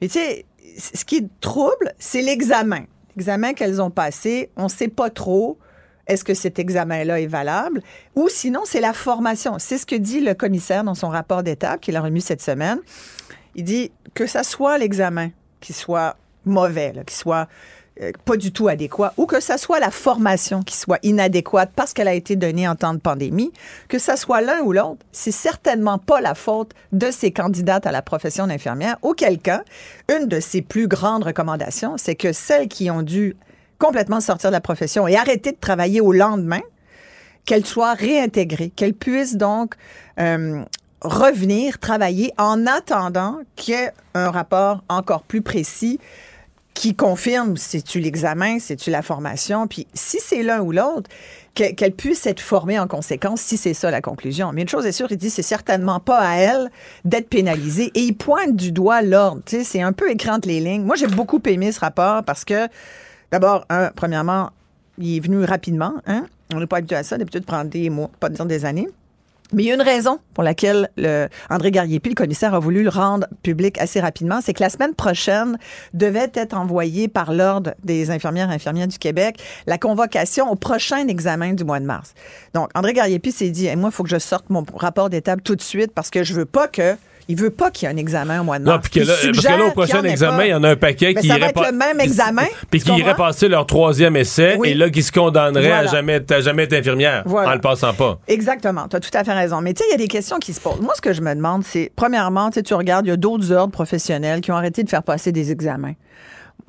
mais 0.00 0.08
tu 0.08 0.14
sais, 0.14 0.46
ce 0.78 1.04
qui 1.04 1.28
trouble, 1.40 1.92
c'est 1.98 2.22
l'examen. 2.22 2.84
L'examen 3.16 3.52
qu'elles 3.52 3.80
ont 3.80 3.90
passé, 3.90 4.50
on 4.56 4.64
ne 4.64 4.68
sait 4.68 4.88
pas 4.88 5.10
trop 5.10 5.58
est-ce 6.06 6.24
que 6.24 6.34
cet 6.34 6.58
examen-là 6.58 7.20
est 7.20 7.26
valable? 7.26 7.82
Ou 8.14 8.28
sinon, 8.28 8.60
c'est 8.64 8.80
la 8.80 8.92
formation. 8.92 9.58
C'est 9.58 9.78
ce 9.78 9.86
que 9.86 9.96
dit 9.96 10.20
le 10.20 10.34
commissaire 10.34 10.84
dans 10.84 10.94
son 10.94 11.08
rapport 11.08 11.42
d'étape 11.42 11.80
qu'il 11.80 11.96
a 11.96 12.00
remis 12.00 12.20
cette 12.20 12.42
semaine. 12.42 12.78
Il 13.54 13.64
dit 13.64 13.90
que 14.14 14.26
ça 14.26 14.44
soit 14.44 14.78
l'examen 14.78 15.30
qui 15.60 15.72
soit 15.72 16.16
mauvais, 16.44 16.92
qui 17.06 17.14
soit 17.16 17.48
pas 18.24 18.36
du 18.36 18.52
tout 18.52 18.68
adéquat, 18.68 19.14
ou 19.16 19.26
que 19.26 19.40
ça 19.40 19.56
soit 19.56 19.80
la 19.80 19.90
formation 19.90 20.62
qui 20.62 20.76
soit 20.76 20.98
inadéquate 21.02 21.70
parce 21.74 21.92
qu'elle 21.92 22.08
a 22.08 22.14
été 22.14 22.36
donnée 22.36 22.68
en 22.68 22.74
temps 22.74 22.92
de 22.92 22.98
pandémie, 22.98 23.52
que 23.88 23.98
ça 23.98 24.16
soit 24.16 24.40
l'un 24.42 24.60
ou 24.60 24.72
l'autre, 24.72 25.04
c'est 25.12 25.32
certainement 25.32 25.98
pas 25.98 26.20
la 26.20 26.34
faute 26.34 26.72
de 26.92 27.10
ces 27.10 27.30
candidates 27.30 27.86
à 27.86 27.92
la 27.92 28.02
profession 28.02 28.46
d'infirmière. 28.46 28.98
Auquel 29.02 29.38
cas, 29.38 29.62
une 30.14 30.26
de 30.26 30.40
ses 30.40 30.60
plus 30.60 30.88
grandes 30.88 31.24
recommandations, 31.24 31.96
c'est 31.96 32.16
que 32.16 32.32
celles 32.32 32.68
qui 32.68 32.90
ont 32.90 33.02
dû 33.02 33.36
complètement 33.78 34.20
sortir 34.20 34.50
de 34.50 34.54
la 34.54 34.60
profession 34.60 35.06
et 35.08 35.16
arrêter 35.16 35.52
de 35.52 35.58
travailler 35.58 36.00
au 36.00 36.12
lendemain, 36.12 36.62
qu'elles 37.46 37.66
soient 37.66 37.94
réintégrées, 37.94 38.70
qu'elles 38.70 38.94
puissent 38.94 39.36
donc 39.36 39.74
euh, 40.18 40.62
revenir 41.00 41.78
travailler 41.78 42.32
en 42.38 42.66
attendant 42.66 43.38
qu'il 43.54 43.74
y 43.74 43.76
ait 43.78 43.92
un 44.14 44.30
rapport 44.30 44.82
encore 44.88 45.22
plus 45.22 45.42
précis 45.42 46.00
qui 46.76 46.94
confirme 46.94 47.56
c'est-tu 47.56 48.00
l'examen, 48.00 48.58
c'est-tu 48.58 48.90
la 48.90 49.00
formation, 49.00 49.66
puis 49.66 49.86
si 49.94 50.18
c'est 50.20 50.42
l'un 50.42 50.60
ou 50.60 50.72
l'autre, 50.72 51.08
que- 51.54 51.72
qu'elle 51.72 51.92
puisse 51.92 52.26
être 52.26 52.38
formée 52.40 52.78
en 52.78 52.86
conséquence 52.86 53.40
si 53.40 53.56
c'est 53.56 53.72
ça 53.72 53.90
la 53.90 54.02
conclusion. 54.02 54.52
Mais 54.52 54.60
une 54.60 54.68
chose 54.68 54.84
est 54.84 54.92
sûre, 54.92 55.08
il 55.10 55.16
dit 55.16 55.30
c'est 55.30 55.40
certainement 55.40 56.00
pas 56.00 56.18
à 56.18 56.36
elle 56.36 56.70
d'être 57.06 57.30
pénalisée 57.30 57.90
et 57.94 58.00
il 58.00 58.12
pointe 58.12 58.54
du 58.54 58.72
doigt 58.72 59.00
l'ordre. 59.00 59.40
Tu 59.46 59.56
sais, 59.56 59.64
c'est 59.64 59.80
un 59.80 59.94
peu 59.94 60.10
entre 60.28 60.48
les 60.48 60.60
lignes. 60.60 60.82
Moi, 60.82 60.96
j'ai 60.96 61.06
beaucoup 61.06 61.40
aimé 61.46 61.72
ce 61.72 61.80
rapport 61.80 62.22
parce 62.24 62.44
que, 62.44 62.68
d'abord, 63.32 63.64
premièrement, 63.96 64.50
il 64.98 65.16
est 65.16 65.20
venu 65.20 65.44
rapidement. 65.44 65.94
Hein? 66.06 66.26
On 66.52 66.60
n'est 66.60 66.66
pas 66.66 66.76
habitué 66.76 66.96
à 66.96 67.02
ça. 67.04 67.16
D'habitude, 67.16 67.46
prendre 67.46 67.70
des 67.70 67.88
mois, 67.88 68.10
pas 68.20 68.28
dire 68.28 68.44
des 68.44 68.66
années. 68.66 68.88
Mais 69.52 69.62
il 69.62 69.66
y 69.66 69.70
a 69.70 69.74
une 69.74 69.82
raison 69.82 70.18
pour 70.34 70.42
laquelle 70.42 70.90
le 70.96 71.28
André 71.50 71.70
Garriépi, 71.70 72.08
le 72.10 72.14
commissaire, 72.14 72.54
a 72.54 72.58
voulu 72.58 72.82
le 72.82 72.88
rendre 72.88 73.26
public 73.42 73.78
assez 73.78 74.00
rapidement. 74.00 74.40
C'est 74.42 74.54
que 74.54 74.62
la 74.62 74.70
semaine 74.70 74.94
prochaine 74.94 75.56
devait 75.94 76.30
être 76.34 76.56
envoyée 76.56 77.08
par 77.08 77.32
l'Ordre 77.32 77.74
des 77.84 78.10
infirmières 78.10 78.50
et 78.50 78.54
infirmières 78.54 78.88
du 78.88 78.98
Québec 78.98 79.40
la 79.66 79.78
convocation 79.78 80.50
au 80.50 80.56
prochain 80.56 81.06
examen 81.06 81.52
du 81.52 81.64
mois 81.64 81.80
de 81.80 81.84
mars. 81.84 82.14
Donc, 82.54 82.70
André 82.74 82.92
Garriépi 82.92 83.30
s'est 83.30 83.50
dit, 83.50 83.74
moi, 83.76 83.90
il 83.90 83.94
faut 83.94 84.02
que 84.02 84.08
je 84.08 84.18
sorte 84.18 84.50
mon 84.50 84.64
rapport 84.74 85.10
d'étape 85.10 85.44
tout 85.44 85.54
de 85.54 85.62
suite 85.62 85.92
parce 85.94 86.10
que 86.10 86.24
je 86.24 86.34
veux 86.34 86.44
pas 86.44 86.66
que 86.66 86.96
il 87.28 87.36
veut 87.36 87.50
pas 87.50 87.70
qu'il 87.70 87.88
y 87.88 87.90
ait 87.90 87.94
un 87.94 87.98
examen 87.98 88.40
au 88.40 88.44
mois 88.44 88.58
de 88.58 88.64
mars. 88.64 88.76
Non, 88.76 88.80
puis 88.80 89.00
que 89.00 89.06
là, 89.06 89.14
parce 89.34 89.44
que 89.44 89.48
là, 89.58 89.64
au 89.66 89.70
prochain 89.72 90.02
examen, 90.04 90.44
il 90.44 90.50
y 90.50 90.54
en 90.54 90.62
a 90.62 90.70
un 90.70 90.76
paquet 90.76 91.12
qui 91.14 91.26
ça 91.26 91.34
irait 91.34 91.40
va 91.40 91.46
être 91.48 91.54
pas- 91.60 91.70
le 91.70 91.76
même 91.76 91.98
examen. 92.00 92.44
Puis 92.70 92.80
qui 92.80 92.92
irait 92.96 93.16
passer 93.16 93.48
leur 93.48 93.66
troisième 93.66 94.14
essai 94.16 94.56
Oui. 94.58 94.68
et 94.70 94.74
là, 94.74 94.90
qui 94.90 95.02
se 95.02 95.10
condamnerait 95.10 95.72
à 95.72 95.86
jamais, 95.86 96.14
être 96.14 96.72
infirmière 96.72 97.22
Voilà. 97.26 97.50
en 97.50 97.54
le 97.54 97.60
passant 97.60 97.92
pas. 97.94 98.18
Exactement, 98.28 98.86
tu 98.88 98.96
as 98.96 99.00
tout 99.00 99.10
à 99.12 99.24
fait 99.24 99.32
raison. 99.32 99.60
Mais 99.60 99.74
tu 99.74 99.82
sais, 99.82 99.88
il 99.88 99.92
y 99.92 99.94
a 99.94 99.98
des 99.98 100.08
questions 100.08 100.38
qui 100.38 100.52
se 100.52 100.60
posent. 100.60 100.80
Moi, 100.80 100.92
ce 100.94 101.00
que 101.00 101.12
je 101.12 101.20
me 101.20 101.34
demande, 101.34 101.64
c'est, 101.64 101.90
premièrement, 101.96 102.50
tu 102.50 102.74
regardes, 102.74 103.06
il 103.06 103.10
y 103.10 103.12
a 103.12 103.16
d'autres 103.16 103.50
ordres 103.52 103.72
professionnels 103.72 104.40
qui 104.40 104.52
ont 104.52 104.56
arrêté 104.56 104.82
de 104.84 104.88
faire 104.88 105.02
passer 105.02 105.32
des 105.32 105.50
examens. 105.50 105.94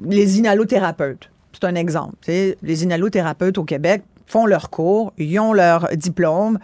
Les 0.03 0.39
inhalothérapeutes, 0.39 1.29
c'est 1.53 1.65
un 1.67 1.75
exemple. 1.75 2.15
Les 2.27 2.83
inhalothérapeutes 2.83 3.57
au 3.57 3.63
Québec 3.63 4.01
font 4.25 4.45
leur 4.45 4.69
cours, 4.69 5.13
ils 5.17 5.39
ont 5.39 5.53
leur 5.53 5.87
diplôme 5.95 6.59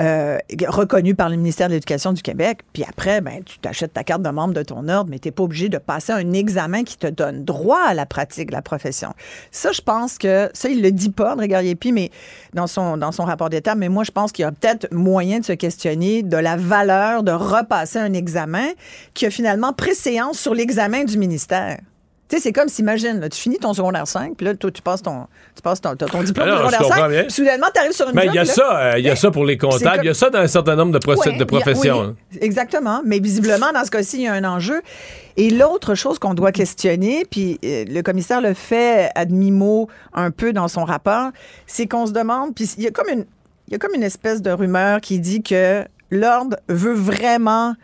euh, 0.00 0.38
reconnu 0.68 1.14
par 1.14 1.30
le 1.30 1.36
ministère 1.36 1.68
de 1.68 1.74
l'Éducation 1.74 2.12
du 2.12 2.22
Québec, 2.22 2.60
puis 2.72 2.84
après, 2.86 3.20
ben, 3.20 3.42
tu 3.44 3.58
t'achètes 3.58 3.94
ta 3.94 4.04
carte 4.04 4.22
de 4.22 4.28
membre 4.28 4.52
de 4.52 4.62
ton 4.62 4.88
ordre, 4.88 5.10
mais 5.10 5.18
tu 5.18 5.28
n'es 5.28 5.32
pas 5.32 5.42
obligé 5.42 5.68
de 5.68 5.78
passer 5.78 6.12
un 6.12 6.32
examen 6.32 6.84
qui 6.84 6.98
te 6.98 7.06
donne 7.06 7.44
droit 7.44 7.80
à 7.80 7.94
la 7.94 8.04
pratique 8.04 8.48
de 8.48 8.52
la 8.52 8.62
profession. 8.62 9.14
Ça, 9.50 9.72
je 9.72 9.80
pense 9.80 10.18
que, 10.18 10.50
ça, 10.52 10.68
il 10.68 10.82
le 10.82 10.92
dit 10.92 11.10
pas, 11.10 11.32
André 11.32 11.48
Garriépi, 11.48 11.92
mais 11.92 12.10
dans 12.52 12.66
son, 12.66 12.96
dans 12.96 13.12
son 13.12 13.24
rapport 13.24 13.48
d'État, 13.48 13.74
mais 13.74 13.88
moi, 13.88 14.04
je 14.04 14.10
pense 14.10 14.32
qu'il 14.32 14.42
y 14.42 14.46
a 14.46 14.52
peut-être 14.52 14.92
moyen 14.92 15.40
de 15.40 15.44
se 15.44 15.52
questionner 15.52 16.22
de 16.22 16.36
la 16.36 16.56
valeur 16.56 17.22
de 17.22 17.32
repasser 17.32 17.98
un 17.98 18.12
examen 18.12 18.68
qui 19.14 19.26
a 19.26 19.30
finalement 19.30 19.72
préséance 19.72 20.38
sur 20.38 20.54
l'examen 20.54 21.04
du 21.04 21.18
ministère. 21.18 21.78
Tu 22.28 22.36
sais, 22.36 22.42
c'est 22.42 22.52
comme 22.52 22.68
si, 22.68 22.82
imagine, 22.82 23.20
là, 23.20 23.28
tu 23.28 23.40
finis 23.40 23.58
ton 23.58 23.72
secondaire 23.72 24.08
5, 24.08 24.36
puis 24.36 24.46
là, 24.46 24.54
toi, 24.56 24.70
tu 24.72 24.82
passes 24.82 25.00
ton, 25.00 25.26
tu 25.54 25.62
passes 25.62 25.80
ton, 25.80 25.94
ton 25.94 26.22
diplôme 26.24 26.48
Alors, 26.48 26.66
de 26.66 26.72
secondaire 26.72 26.80
comprends 26.80 27.02
5, 27.04 27.08
bien. 27.10 27.22
puis 27.22 27.30
soudainement, 27.30 27.66
tu 27.72 27.80
arrives 27.80 27.92
sur 27.92 28.08
une 28.08 28.14
Mais 28.16 28.22
job, 28.24 28.30
il 28.32 28.36
y 28.36 28.38
a 28.40 28.44
là. 28.44 28.52
ça, 28.52 28.78
euh, 28.78 28.98
il 28.98 29.04
y 29.04 29.10
a 29.10 29.14
ça 29.16 29.30
pour 29.30 29.44
les 29.44 29.56
comptables, 29.56 30.00
il 30.02 30.06
y 30.06 30.10
a 30.10 30.14
ça 30.14 30.28
dans 30.30 30.40
un 30.40 30.46
certain 30.48 30.74
nombre 30.74 30.98
de, 30.98 31.06
Ouais, 31.08 31.38
de 31.38 31.44
professions. 31.44 32.00
hein. 32.02 32.16
exactement. 32.40 33.00
Mais 33.04 33.20
visiblement, 33.20 33.70
dans 33.72 33.84
ce 33.84 33.90
cas-ci, 33.92 34.16
il 34.16 34.22
y 34.24 34.26
a 34.26 34.32
un 34.32 34.42
enjeu. 34.44 34.82
Et 35.36 35.50
l'autre 35.50 35.94
chose 35.94 36.18
qu'on 36.18 36.34
doit 36.34 36.50
questionner, 36.50 37.24
puis 37.30 37.60
euh, 37.64 37.84
le 37.86 38.00
commissaire 38.02 38.40
le 38.40 38.54
fait 38.54 39.10
à 39.14 39.24
demi-mot 39.24 39.88
un 40.12 40.32
peu 40.32 40.52
dans 40.52 40.66
son 40.66 40.84
rapport, 40.84 41.30
c'est 41.68 41.86
qu'on 41.86 42.06
se 42.06 42.12
demande, 42.12 42.54
puis 42.56 42.68
il 42.76 42.82
y 42.82 42.86
a 42.88 42.90
comme 42.90 43.08
une, 43.08 43.24
il 43.68 43.72
y 43.72 43.76
a 43.76 43.78
comme 43.78 43.94
une 43.94 44.02
espèce 44.02 44.42
de 44.42 44.50
rumeur 44.50 45.00
qui 45.00 45.20
dit 45.20 45.42
que 45.44 45.84
l'ordre 46.10 46.56
veut 46.68 46.94
vraiment 46.94 47.74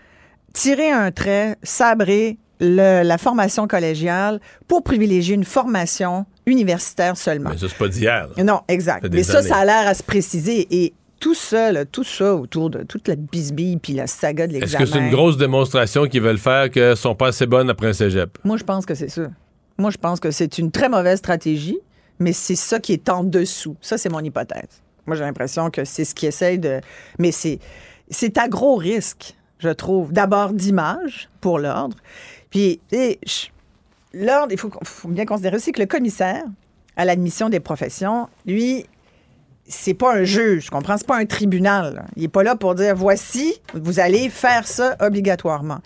tirer 0.52 0.90
un 0.90 1.10
trait, 1.12 1.56
sabrer 1.62 2.38
le- 2.62 3.02
la 3.02 3.18
formation 3.18 3.66
collégiale 3.66 4.40
pour 4.68 4.82
privilégier 4.82 5.34
une 5.34 5.44
formation 5.44 6.24
universitaire 6.46 7.16
seulement. 7.16 7.50
Mais 7.50 7.58
ça, 7.58 7.66
c'est 7.68 7.76
pas 7.76 7.88
d'hier. 7.88 8.28
là. 8.36 8.44
Non, 8.44 8.60
exact. 8.68 9.06
Mais 9.12 9.22
ça, 9.22 9.38
années. 9.38 9.48
ça 9.48 9.56
a 9.58 9.64
l'air 9.64 9.86
à 9.88 9.94
se 9.94 10.02
préciser. 10.02 10.66
Et 10.70 10.94
tout 11.20 11.34
ça, 11.34 11.70
là, 11.72 11.84
tout 11.84 12.04
ça 12.04 12.34
autour 12.34 12.70
de 12.70 12.82
toute 12.84 13.06
la 13.08 13.16
bisbille 13.16 13.76
puis 13.76 13.92
la 13.92 14.06
saga 14.06 14.46
de 14.46 14.52
Est-ce 14.52 14.60
l'examen. 14.60 14.84
que 14.84 14.90
c'est 14.90 14.98
une 14.98 15.10
grosse 15.10 15.36
démonstration 15.36 16.06
qu'ils 16.06 16.22
veulent 16.22 16.38
faire 16.38 16.70
qu'elles 16.70 16.96
sont 16.96 17.14
pas 17.14 17.28
assez 17.28 17.46
bonnes 17.46 17.68
après 17.70 17.88
un 17.88 17.92
cégep? 17.92 18.38
Moi, 18.44 18.56
je 18.56 18.64
pense 18.64 18.86
que 18.86 18.94
c'est 18.94 19.08
ça. 19.10 19.28
Moi, 19.78 19.90
je 19.90 19.98
pense 19.98 20.20
que 20.20 20.30
c'est 20.30 20.58
une 20.58 20.70
très 20.70 20.88
mauvaise 20.88 21.18
stratégie, 21.18 21.78
mais 22.18 22.32
c'est 22.32 22.54
ça 22.56 22.78
qui 22.78 22.92
est 22.92 23.08
en 23.08 23.24
dessous. 23.24 23.76
Ça, 23.80 23.98
c'est 23.98 24.08
mon 24.08 24.20
hypothèse. 24.20 24.82
Moi, 25.06 25.16
j'ai 25.16 25.24
l'impression 25.24 25.70
que 25.70 25.84
c'est 25.84 26.04
ce 26.04 26.14
qui 26.14 26.26
essaye 26.26 26.58
de. 26.58 26.80
Mais 27.18 27.32
c'est, 27.32 27.58
c'est 28.10 28.38
à 28.38 28.46
gros 28.48 28.76
risque, 28.76 29.34
je 29.58 29.68
trouve. 29.70 30.12
D'abord, 30.12 30.52
d'image 30.52 31.28
pour 31.40 31.58
l'ordre. 31.58 31.96
Puis, 32.52 32.80
je- 32.92 33.46
l'ordre, 34.14 34.52
il 34.52 34.58
faut, 34.58 34.70
bien 35.08 35.24
considérer 35.24 35.56
aussi 35.56 35.72
que 35.72 35.80
le 35.80 35.86
commissaire 35.86 36.44
à 36.96 37.04
l'admission 37.04 37.48
des 37.48 37.58
professions, 37.60 38.28
lui, 38.46 38.86
c'est 39.66 39.94
pas 39.94 40.14
un 40.14 40.24
juge, 40.24 40.64
tu 40.66 40.70
comprends? 40.70 40.96
C'est 40.98 41.06
pas 41.06 41.16
un 41.16 41.24
tribunal. 41.24 41.94
là. 41.94 42.04
Il 42.16 42.24
est 42.24 42.28
pas 42.28 42.42
là 42.44 42.54
pour 42.54 42.74
dire 42.74 42.94
voici, 42.94 43.54
vous 43.74 43.98
allez 43.98 44.28
faire 44.28 44.68
ça 44.68 44.96
obligatoirement. 45.00 45.78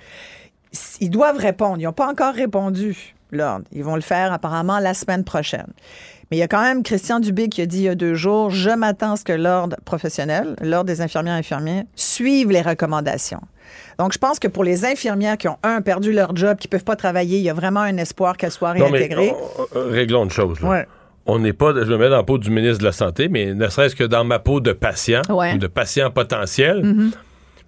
Ils 1.01 1.11
doivent 1.11 1.39
répondre. 1.39 1.77
Ils 1.79 1.85
n'ont 1.85 1.93
pas 1.93 2.09
encore 2.11 2.35
répondu, 2.35 3.15
l'ordre. 3.31 3.65
Ils 3.73 3.85
vont 3.85 3.95
le 3.95 4.01
faire 4.03 4.33
apparemment 4.33 4.79
la 4.81 4.93
semaine 4.93 5.25
prochaine. 5.25 5.73
Mais 6.31 6.39
il 6.39 6.41
y 6.41 6.43
a 6.43 6.49
quand 6.49 6.61
même 6.63 6.83
Christian 6.83 7.21
Dubé 7.21 7.49
qui 7.49 7.63
a 7.63 7.67
dit 7.67 7.79
il 7.79 7.85
y 7.85 7.89
a 7.89 7.95
deux 7.95 8.15
jours 8.15 8.51
Je 8.51 8.71
m'attends 8.71 9.13
à 9.13 9.17
ce 9.17 9.25
que 9.25 9.33
l'ordre 9.33 9.77
professionnel, 9.85 10.57
l'ordre 10.61 10.87
des 10.87 11.01
infirmières 11.01 11.37
et 11.37 11.39
infirmiers, 11.39 11.85
suive 11.95 12.51
les 12.51 12.63
recommandations. 12.63 13.41
Donc, 13.99 14.13
je 14.13 14.19
pense 14.19 14.39
que 14.39 14.49
pour 14.49 14.65
les 14.65 14.85
infirmières 14.85 15.37
qui 15.39 15.49
ont, 15.49 15.57
un, 15.63 15.81
perdu 15.83 16.13
leur 16.13 16.35
job, 16.37 16.57
qui 16.59 16.67
ne 16.69 16.71
peuvent 16.71 16.85
pas 16.85 16.97
travailler, 16.97 17.39
il 17.39 17.45
y 17.45 17.51
a 17.51 17.55
vraiment 17.55 17.81
un 17.81 17.97
espoir 17.97 18.37
qu'elles 18.37 18.51
soient 18.53 18.75
Non, 18.75 18.87
mais 18.91 18.99
réintégrées. 18.99 19.31
euh, 19.31 19.63
euh, 19.77 19.89
réglons 19.91 20.25
une 20.25 20.31
chose. 20.31 20.61
là. 20.61 20.69
Ouais. 20.69 20.87
On 21.29 21.41
n'est 21.41 21.53
pas, 21.53 21.73
je 21.75 21.91
me 21.91 21.97
mets 21.99 22.09
dans 22.09 22.17
la 22.19 22.23
peau 22.23 22.39
du 22.39 22.51
ministre 22.51 22.79
de 22.79 22.85
la 22.85 22.93
Santé, 22.93 23.29
mais 23.29 23.53
ne 23.55 23.69
serait-ce 23.69 23.97
que 23.97 24.05
dans 24.05 24.23
ma 24.25 24.39
peau 24.39 24.61
de 24.61 24.73
patient 24.73 25.23
Ouais. 25.29 25.55
ou 25.55 25.59
de 25.59 25.67
patient 25.67 26.11
potentiel, 26.11 26.83
Mhm. 26.85 27.11
dire, 27.11 27.19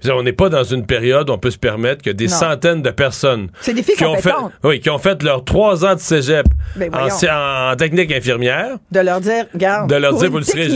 on 0.09 0.23
n'est 0.23 0.33
pas 0.33 0.49
dans 0.49 0.65
une 0.65 0.87
période 0.87 1.29
où 1.29 1.33
on 1.33 1.39
peut 1.39 1.51
se 1.51 1.59
permettre 1.59 2.03
que 2.03 2.11
des 2.11 2.27
Non. 2.27 2.33
centaines 2.37 2.83
de 2.83 2.91
personnes 2.91 3.49
des 3.67 3.83
qui 3.83 4.05
ont, 4.05 4.17
fait, 4.17 4.33
oui, 4.65 4.81
qui 4.81 4.91
ont 4.91 4.99
fait 4.99 5.23
leurs 5.23 5.45
trois 5.45 5.85
ans 5.85 5.95
de 5.95 6.01
cégep 6.01 6.47
Ben, 6.77 6.91
en, 6.95 7.77
technique 7.77 8.13
infirmière, 8.13 8.79
De 8.93 9.01
leur 9.01 9.21
dire, 9.21 9.47
regarde, 9.53 9.91
de 9.91 9.97
leur 9.97 10.15
dire, 10.15 10.31
vous 10.31 10.39
le 10.39 10.45
serez- 10.45 10.69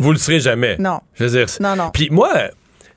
vous 0.00 0.12
le 0.12 0.18
serez 0.18 0.40
jamais. 0.40 0.76
Non. 0.78 1.00
Je 1.14 1.24
veux 1.24 1.30
dire, 1.30 1.46
Non, 1.60 1.74
non. 1.76 1.90
Puis 1.92 2.08
moi, 2.10 2.30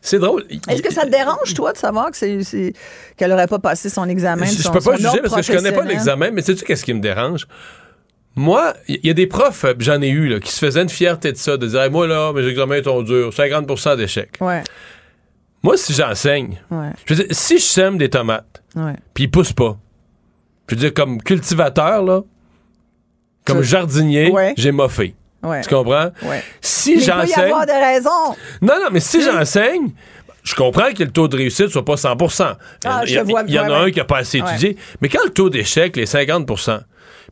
c'est 0.02 0.20
drôle. 0.20 0.46
Est-ce 0.70 0.82
que 0.84 0.94
ça 0.94 1.04
te 1.06 1.10
dérange, 1.10 1.54
toi, 1.56 1.74
de 1.74 1.78
savoir 1.78 2.12
qu'elle 2.12 3.30
n'aurait 3.30 3.48
pas 3.48 3.60
passé 3.60 3.90
son 3.90 4.08
examen? 4.08 4.46
Je, 4.46 4.62
son- 4.62 4.72
peux 4.72 4.80
pas 4.80 4.98
juger 4.98 5.20
parce 5.24 5.36
que 5.36 5.42
je 5.42 5.52
connais 5.52 5.72
pas 5.72 5.84
l'examen, 5.84 6.30
mais 6.32 6.42
sais-tu 6.42 6.64
qu'est-ce 6.64 6.86
qui 6.86 6.94
me 6.94 7.02
dérange? 7.02 7.48
Moi, 8.38 8.74
il 8.90 9.00
y, 9.02 9.10
a 9.10 9.14
des 9.14 9.28
profs, 9.28 9.64
euh, 9.64 9.74
j'en 9.80 10.02
ai 10.02 10.10
eu, 10.10 10.28
là, 10.28 10.42
qui 10.42 10.52
se 10.52 10.60
faisaient 10.60 10.82
une 10.82 10.90
fierté 10.90 11.32
de 11.32 11.38
ça, 11.38 11.56
de 11.56 11.68
dire, 11.68 11.82
Hey, 11.82 11.90
moi, 11.90 12.06
là, 12.06 12.34
mes 12.34 12.46
examens 12.46 12.84
sont 12.84 13.02
durs, 13.02 13.32
50% 13.32 13.96
d'échecs. 13.96 14.34
Ouais, 14.42 14.62
Moi, 15.66 15.78
si 15.78 15.94
j'enseigne, 15.94 16.62
ouais, 16.70 16.90
je 17.06 17.14
veux 17.16 17.24
dire, 17.24 17.36
si 17.36 17.58
je 17.58 17.64
sème 17.64 17.98
des 17.98 18.10
tomates, 18.10 18.62
puis 19.16 19.24
ils 19.24 19.32
poussent 19.32 19.52
pas, 19.54 19.78
je 20.70 20.76
veux 20.76 20.80
dire, 20.80 20.94
comme 20.94 21.20
cultivateur, 21.22 22.04
là, 22.04 22.22
comme 23.46 23.62
jardinier, 23.64 24.30
Ouais. 24.32 24.54
j'ai 24.58 24.72
moffé. 24.72 25.16
ouais. 25.44 25.62
Tu 25.62 25.70
comprends? 25.70 26.12
Ouais. 26.24 26.44
Si 26.62 26.92
Mais 26.92 26.96
il 26.96 26.98
peut 26.98 27.02
y 27.02 27.06
j'enseigne. 27.06 27.44
avoir 27.46 27.66
des 27.66 27.72
raisons. 27.74 28.36
Non, 28.62 28.76
non, 28.80 28.88
mais 28.92 29.00
si 29.00 29.22
j'enseigne, 29.24 29.90
je 30.44 30.54
comprends 30.54 30.92
que 30.94 31.04
le 31.04 31.10
taux 31.12 31.28
de 31.28 31.36
réussite 31.38 31.70
soit 31.70 31.84
pas 31.84 31.98
100 31.98 32.16
Ah, 32.20 32.58
Il 32.84 32.86
y, 32.86 32.88
a- 32.88 33.06
je 33.06 33.20
te 33.22 33.30
vois, 33.32 33.44
il 33.48 33.54
y 33.56 33.60
en 33.60 33.72
a 33.72 33.78
un 33.80 33.90
qui 33.92 34.00
a 34.00 34.06
pas 34.06 34.18
assez 34.20 34.38
étudié. 34.38 34.78
Mais 35.02 35.10
quand 35.10 35.24
le 35.26 35.32
taux 35.32 35.50
d'échec, 35.50 35.96
les 35.98 36.06
50 36.06 36.46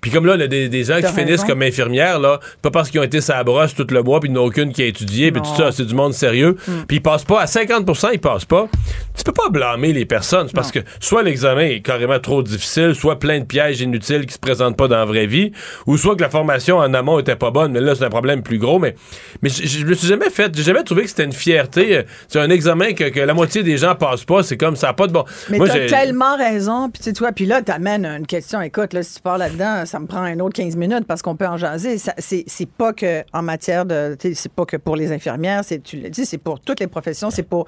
puis 0.03 0.11
comme 0.11 0.25
là, 0.25 0.35
il 0.35 0.41
y 0.41 0.43
a 0.43 0.47
des, 0.47 0.67
des 0.67 0.83
gens 0.83 0.99
qui 0.99 1.13
finissent 1.13 1.45
comme 1.45 1.61
infirmières, 1.61 2.19
là, 2.19 2.41
pas 2.61 2.71
parce 2.71 2.89
qu'ils 2.89 2.99
ont 2.99 3.03
été 3.03 3.21
sa 3.21 3.41
brosse 3.45 3.73
tout 3.73 3.87
le 3.89 4.03
mois, 4.03 4.19
puis 4.19 4.29
il 4.29 4.33
n'y 4.33 4.37
en 4.37 4.41
a 4.41 4.45
aucune 4.45 4.73
qui 4.73 4.83
a 4.83 4.85
étudié, 4.85 5.31
puis 5.31 5.41
tout 5.41 5.55
ça, 5.55 5.71
c'est 5.71 5.85
du 5.85 5.95
monde 5.95 6.13
sérieux. 6.13 6.57
Hmm. 6.67 6.83
Puis 6.85 6.97
ils 6.97 7.01
passent 7.01 7.23
pas, 7.23 7.39
à 7.39 7.45
50% 7.45 8.09
ils 8.11 8.19
passent 8.19 8.43
pas. 8.43 8.67
Tu 9.15 9.23
peux 9.23 9.31
pas 9.31 9.47
blâmer 9.49 9.93
les 9.93 10.05
personnes, 10.05 10.47
c'est 10.47 10.55
parce 10.55 10.73
que 10.73 10.79
soit 10.99 11.23
l'examen 11.23 11.61
est 11.61 11.79
carrément 11.79 12.19
trop 12.19 12.43
difficile, 12.43 12.95
soit 12.95 13.17
plein 13.17 13.39
de 13.39 13.45
pièges 13.45 13.79
inutiles 13.79 14.25
qui 14.25 14.33
se 14.33 14.39
présentent 14.39 14.75
pas 14.75 14.89
dans 14.89 14.97
la 14.97 15.05
vraie 15.05 15.25
vie, 15.25 15.53
ou 15.87 15.95
soit 15.95 16.17
que 16.17 16.21
la 16.21 16.29
formation 16.29 16.79
en 16.79 16.93
amont 16.93 17.17
était 17.19 17.37
pas 17.37 17.51
bonne, 17.51 17.71
mais 17.71 17.79
là, 17.79 17.95
c'est 17.95 18.03
un 18.03 18.09
problème 18.09 18.43
plus 18.43 18.57
gros. 18.57 18.79
Mais, 18.79 18.95
mais 19.41 19.47
je, 19.47 19.85
me 19.85 19.93
suis 19.93 20.07
jamais 20.07 20.29
fait, 20.29 20.53
j'ai 20.53 20.63
jamais 20.63 20.83
trouvé 20.83 21.03
que 21.03 21.09
c'était 21.09 21.23
une 21.23 21.31
fierté. 21.31 21.99
euh, 21.99 22.03
C'est 22.27 22.39
un 22.39 22.49
examen 22.49 22.91
que, 22.91 23.05
que 23.05 23.21
la 23.21 23.33
moitié 23.33 23.63
des 23.63 23.77
gens 23.77 23.95
passent 23.95 24.25
pas, 24.25 24.43
c'est 24.43 24.57
comme 24.57 24.75
ça 24.75 24.89
a 24.89 24.93
pas 24.93 25.07
de 25.07 25.13
bon. 25.13 25.23
Mais 25.49 25.59
t'as 25.59 25.87
tellement 25.87 26.35
raison. 26.35 26.89
Puis 26.89 26.99
tu 26.99 27.05
sais, 27.05 27.13
toi, 27.13 27.31
puis 27.31 27.45
là, 27.45 27.61
t'amènes 27.61 28.05
une 28.05 28.27
question. 28.27 28.59
Écoute, 28.61 28.91
là, 28.91 29.01
si 29.01 29.15
tu 29.15 29.21
parles 29.21 29.39
là-dedans, 29.39 29.85
ça 29.93 29.99
me 29.99 30.07
prend 30.07 30.21
un 30.21 30.39
autre 30.39 30.55
15 30.55 30.75
minutes 30.75 31.05
parce 31.05 31.21
qu'on 31.21 31.35
peut 31.35 31.45
en 31.45 31.55
jaser. 31.55 31.97
C'est 31.99 32.69
pas 32.69 32.93
que 32.93 33.23
en 33.31 33.43
matière 33.43 33.85
de... 33.85 34.17
C'est 34.19 34.51
pas 34.51 34.65
que 34.65 34.75
pour 34.75 34.95
les 34.95 35.11
infirmières, 35.11 35.61
tu 35.83 35.99
l'as 35.99 36.09
dit, 36.09 36.25
c'est 36.25 36.39
pour 36.39 36.59
toutes 36.59 36.79
les 36.79 36.87
professions, 36.87 37.29
c'est 37.29 37.43
pour... 37.43 37.67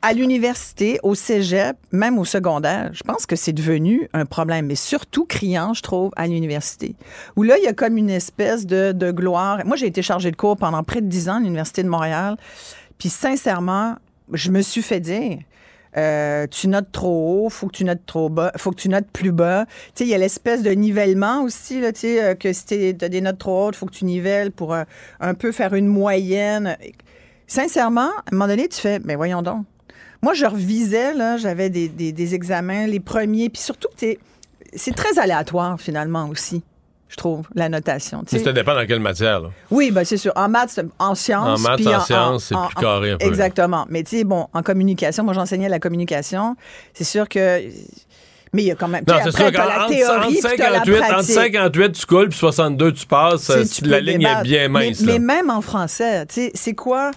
À 0.00 0.14
l'université, 0.14 0.98
au 1.02 1.14
cégep, 1.14 1.76
même 1.92 2.18
au 2.18 2.24
secondaire, 2.24 2.90
je 2.94 3.02
pense 3.02 3.26
que 3.26 3.36
c'est 3.36 3.52
devenu 3.52 4.08
un 4.14 4.24
problème, 4.24 4.66
mais 4.66 4.74
surtout 4.76 5.26
criant, 5.26 5.74
je 5.74 5.82
trouve, 5.82 6.10
à 6.16 6.26
l'université. 6.26 6.96
Où 7.36 7.42
là, 7.42 7.58
il 7.58 7.64
y 7.64 7.68
a 7.68 7.74
comme 7.74 7.98
une 7.98 8.10
espèce 8.10 8.66
de, 8.66 8.92
de 8.92 9.10
gloire. 9.12 9.60
Moi, 9.66 9.76
j'ai 9.76 9.86
été 9.86 10.00
chargée 10.00 10.30
de 10.30 10.36
cours 10.36 10.56
pendant 10.56 10.82
près 10.82 11.02
de 11.02 11.06
10 11.06 11.28
ans 11.28 11.34
à 11.34 11.40
l'Université 11.40 11.82
de 11.82 11.88
Montréal. 11.88 12.36
Puis 12.98 13.10
sincèrement, 13.10 13.96
je 14.32 14.50
me 14.50 14.62
suis 14.62 14.82
fait 14.82 15.00
dire, 15.00 15.38
euh, 15.96 16.46
tu 16.50 16.68
notes 16.68 16.90
trop 16.92 17.46
haut, 17.46 17.50
faut 17.50 17.66
que 17.66 17.72
tu 17.76 17.84
notes 17.84 18.06
trop 18.06 18.28
bas, 18.28 18.52
faut 18.56 18.70
que 18.70 18.76
tu 18.80 18.88
notes 18.88 19.06
plus 19.12 19.32
bas. 19.32 19.66
Tu 19.66 19.72
sais, 19.94 20.04
il 20.04 20.10
y 20.10 20.14
a 20.14 20.18
l'espèce 20.18 20.62
de 20.62 20.70
nivellement 20.70 21.42
aussi, 21.42 21.80
là, 21.80 21.92
tu 21.92 22.00
sais, 22.00 22.22
euh, 22.24 22.34
que 22.34 22.52
si 22.52 22.64
tu 22.66 23.04
as 23.04 23.08
des 23.08 23.20
notes 23.20 23.38
trop 23.38 23.66
hautes, 23.66 23.76
faut 23.76 23.86
que 23.86 23.92
tu 23.94 24.04
nivelles 24.04 24.52
pour 24.52 24.72
euh, 24.74 24.84
un 25.20 25.34
peu 25.34 25.52
faire 25.52 25.74
une 25.74 25.86
moyenne. 25.88 26.76
Sincèrement, 27.46 28.08
à 28.10 28.22
un 28.30 28.32
moment 28.32 28.48
donné, 28.48 28.68
tu 28.68 28.80
fais, 28.80 28.98
mais 29.04 29.14
voyons 29.16 29.42
donc. 29.42 29.66
Moi, 30.22 30.34
je 30.34 30.46
revisais, 30.46 31.14
là, 31.14 31.36
j'avais 31.36 31.68
des, 31.68 31.88
des- 31.88 32.12
des 32.12 32.34
examens, 32.34 32.86
les 32.86 33.00
premiers, 33.00 33.48
puis 33.50 33.60
surtout, 33.60 33.88
c'est 33.96 34.94
très 34.94 35.18
aléatoire, 35.18 35.80
finalement, 35.80 36.28
aussi, 36.28 36.62
je 37.12 37.16
trouve, 37.18 37.46
la 37.54 37.68
notation. 37.68 38.24
Mais 38.32 38.38
ça 38.38 38.52
dépend 38.52 38.74
dans 38.74 38.86
quelle 38.86 39.00
matière. 39.00 39.40
là. 39.40 39.50
Oui, 39.70 39.90
ben 39.90 40.02
c'est 40.02 40.16
sûr. 40.16 40.32
En 40.34 40.48
maths, 40.48 40.80
en 40.98 41.14
sciences. 41.14 41.60
En 41.60 41.62
maths, 41.62 41.76
puis 41.76 41.94
en 41.94 42.00
sciences, 42.00 42.44
c'est 42.44 42.54
plus 42.54 42.74
carré 42.80 43.10
un 43.10 43.18
peu, 43.18 43.24
là. 43.24 43.30
Exactement. 43.30 43.84
Mais 43.90 44.02
tu 44.02 44.16
sais, 44.16 44.24
bon, 44.24 44.46
en 44.54 44.62
communication, 44.62 45.22
moi 45.22 45.34
j'enseignais 45.34 45.68
la 45.68 45.78
communication. 45.78 46.56
C'est 46.94 47.04
sûr 47.04 47.28
que. 47.28 47.60
Mais 48.54 48.62
il 48.62 48.66
y 48.66 48.70
a 48.70 48.74
quand 48.74 48.88
même. 48.88 49.04
Non, 49.06 49.16
c'est 49.24 49.30
sûr 49.30 49.44
la 49.44 49.52
qu'entre 49.52 49.88
théorie, 49.88 50.38
entre 50.38 50.48
puis 50.48 50.56
t'as 50.56 50.70
la 50.70 50.78
58, 50.78 50.96
entre 50.96 51.08
pratique. 51.08 51.34
58, 51.34 51.92
tu 51.92 52.06
coules, 52.06 52.28
puis 52.30 52.38
62, 52.38 52.92
tu 52.92 53.06
passes. 53.06 53.52
Tu 53.74 53.84
la 53.84 54.00
ligne 54.00 54.18
débattre. 54.18 54.40
est 54.40 54.42
bien 54.44 54.68
mince. 54.68 55.00
Mais, 55.02 55.18
mais 55.18 55.34
même 55.34 55.50
en 55.50 55.60
français, 55.60 56.24
tu 56.26 56.34
sais, 56.34 56.50
c'est 56.54 56.74
quoi? 56.74 57.10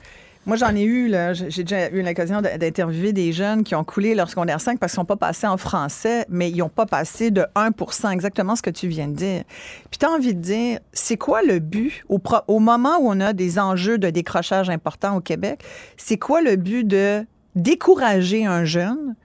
Moi, 0.46 0.58
j'en 0.58 0.76
ai 0.76 0.84
eu, 0.84 1.08
là, 1.08 1.34
j'ai 1.34 1.64
déjà 1.64 1.90
eu 1.90 2.04
l'occasion 2.04 2.40
d'interviewer 2.40 3.14
des 3.14 3.32
jeunes 3.32 3.64
qui 3.64 3.74
ont 3.74 3.84
coulé 3.84 4.14
leur 4.14 4.30
secondaire 4.30 4.62
5 4.62 4.78
parce 4.78 4.94
qu'ils 4.94 5.02
n'ont 5.02 5.06
pas 5.06 5.16
passé 5.16 5.48
en 5.48 5.58
français, 5.58 6.28
mais 6.30 6.52
ils 6.52 6.58
n'ont 6.58 6.70
pas 6.70 6.86
passé 6.86 7.32
de 7.32 7.48
1% 7.56 8.12
exactement 8.12 8.56
ce 8.56 8.62
que 8.62 8.70
tu 8.70 8.88
viens 8.88 9.08
de 9.08 9.16
dire. 9.16 9.44
Puis 9.90 9.98
tu 9.98 10.06
as 10.06 10.12
envie 10.12 10.36
de 10.36 10.42
dire, 10.42 10.80
c'est 10.94 11.18
quoi 11.18 11.42
le 11.42 11.58
but 11.58 12.04
au 12.10 12.60
moment 12.60 12.98
où 13.00 13.10
on 13.10 13.20
a 13.22 13.34
des 13.34 13.58
enjeux 13.58 13.98
de 13.98 14.12
décrochage 14.12 14.70
importants 14.70 15.18
au 15.18 15.22
Québec? 15.22 15.64
C'est 15.98 16.18
quoi 16.18 16.44
le 16.44 16.58
but 16.58 16.84
de 16.88 17.26
décourager 17.56 18.46
un 18.46 18.66
jeune 18.66 19.16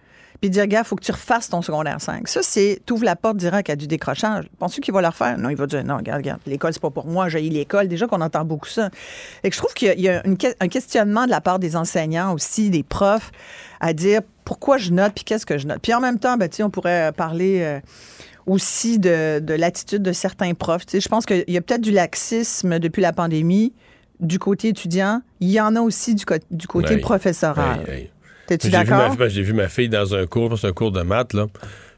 puis 0.41 0.51
dire, 0.51 0.67
gars, 0.67 0.85
faut 0.85 0.97
que 0.97 1.05
tu 1.05 1.13
refasses 1.13 1.51
ton 1.51 1.61
secondaire 1.61 2.01
5. 2.01 2.27
Ça, 2.27 2.41
c'est, 2.43 2.81
t'ouvres 2.87 3.05
la 3.05 3.17
porte 3.17 3.37
direct 3.37 3.69
à 3.69 3.77
du 3.77 3.87
décrochage. 3.87 4.47
Penses-tu 4.59 4.81
qu'il 4.81 4.95
va 4.95 5.03
le 5.03 5.09
refaire? 5.09 5.37
Non, 5.37 5.51
il 5.51 5.57
va 5.57 5.67
dire, 5.67 5.85
non, 5.85 5.99
regarde, 5.99 6.19
regarde, 6.21 6.41
l'école, 6.47 6.73
c'est 6.73 6.81
pas 6.81 6.91
pour 6.91 7.07
moi, 7.07 7.29
j'ai 7.29 7.41
l'école. 7.43 7.89
Déjà 7.89 8.07
qu'on 8.07 8.21
entend 8.21 8.45
beaucoup 8.45 8.69
ça. 8.69 8.89
Et 9.45 9.51
que 9.51 9.55
je 9.55 9.61
trouve 9.61 9.75
qu'il 9.75 10.01
y 10.01 10.09
a, 10.09 10.27
une 10.27 10.39
un 10.61 10.69
questionnement 10.69 11.27
de 11.27 11.31
la 11.31 11.43
part 11.43 11.59
des 11.59 11.77
enseignants 11.77 12.33
aussi, 12.33 12.71
des 12.71 12.83
profs, 12.83 13.33
à 13.81 13.93
dire 13.93 14.23
pourquoi 14.45 14.79
je 14.79 14.91
note, 14.93 15.13
puis 15.15 15.25
qu'est-ce 15.25 15.45
que 15.47 15.59
je 15.59 15.67
note. 15.67 15.81
Puis 15.83 15.93
en 15.93 16.01
même 16.01 16.19
temps, 16.19 16.37
ben, 16.39 16.49
on 16.61 16.71
pourrait 16.71 17.13
parler 17.13 17.61
euh, 17.61 17.81
aussi 18.47 18.99
de, 18.99 19.41
de 19.41 19.55
l'attitude 19.55 20.03
de 20.03 20.13
certains 20.13 20.55
profs. 20.55 20.87
Tu 20.87 20.93
sais, 20.93 21.01
je 21.01 21.09
pense 21.09 21.27
qu'il 21.27 21.45
y 21.49 21.57
a 21.57 21.61
peut-être 21.61 21.83
du 21.83 21.93
laxisme 21.93 22.79
depuis 22.79 23.03
la 23.03 23.13
pandémie 23.13 23.75
du 24.21 24.39
côté 24.39 24.69
étudiant. 24.69 25.23
Il 25.41 25.51
y 25.51 25.61
en 25.61 25.77
a 25.77 25.81
aussi 25.81 26.15
du, 26.15 26.25
côté 26.25 26.95
Hey, 26.95 27.01
professoral. 27.01 27.85
hey, 27.87 27.95
hey. 27.95 28.11
T'es-tu 28.51 28.69
J'ai 28.69 28.83
vu, 28.83 28.91
ma, 28.91 29.29
j'ai 29.29 29.43
vu 29.43 29.53
ma 29.53 29.69
fille 29.69 29.89
dans 29.89 30.13
un 30.13 30.27
cours, 30.27 30.59
c'est 30.59 30.67
un 30.67 30.73
cours 30.73 30.91
de 30.91 31.03
maths, 31.03 31.35
là. 31.35 31.47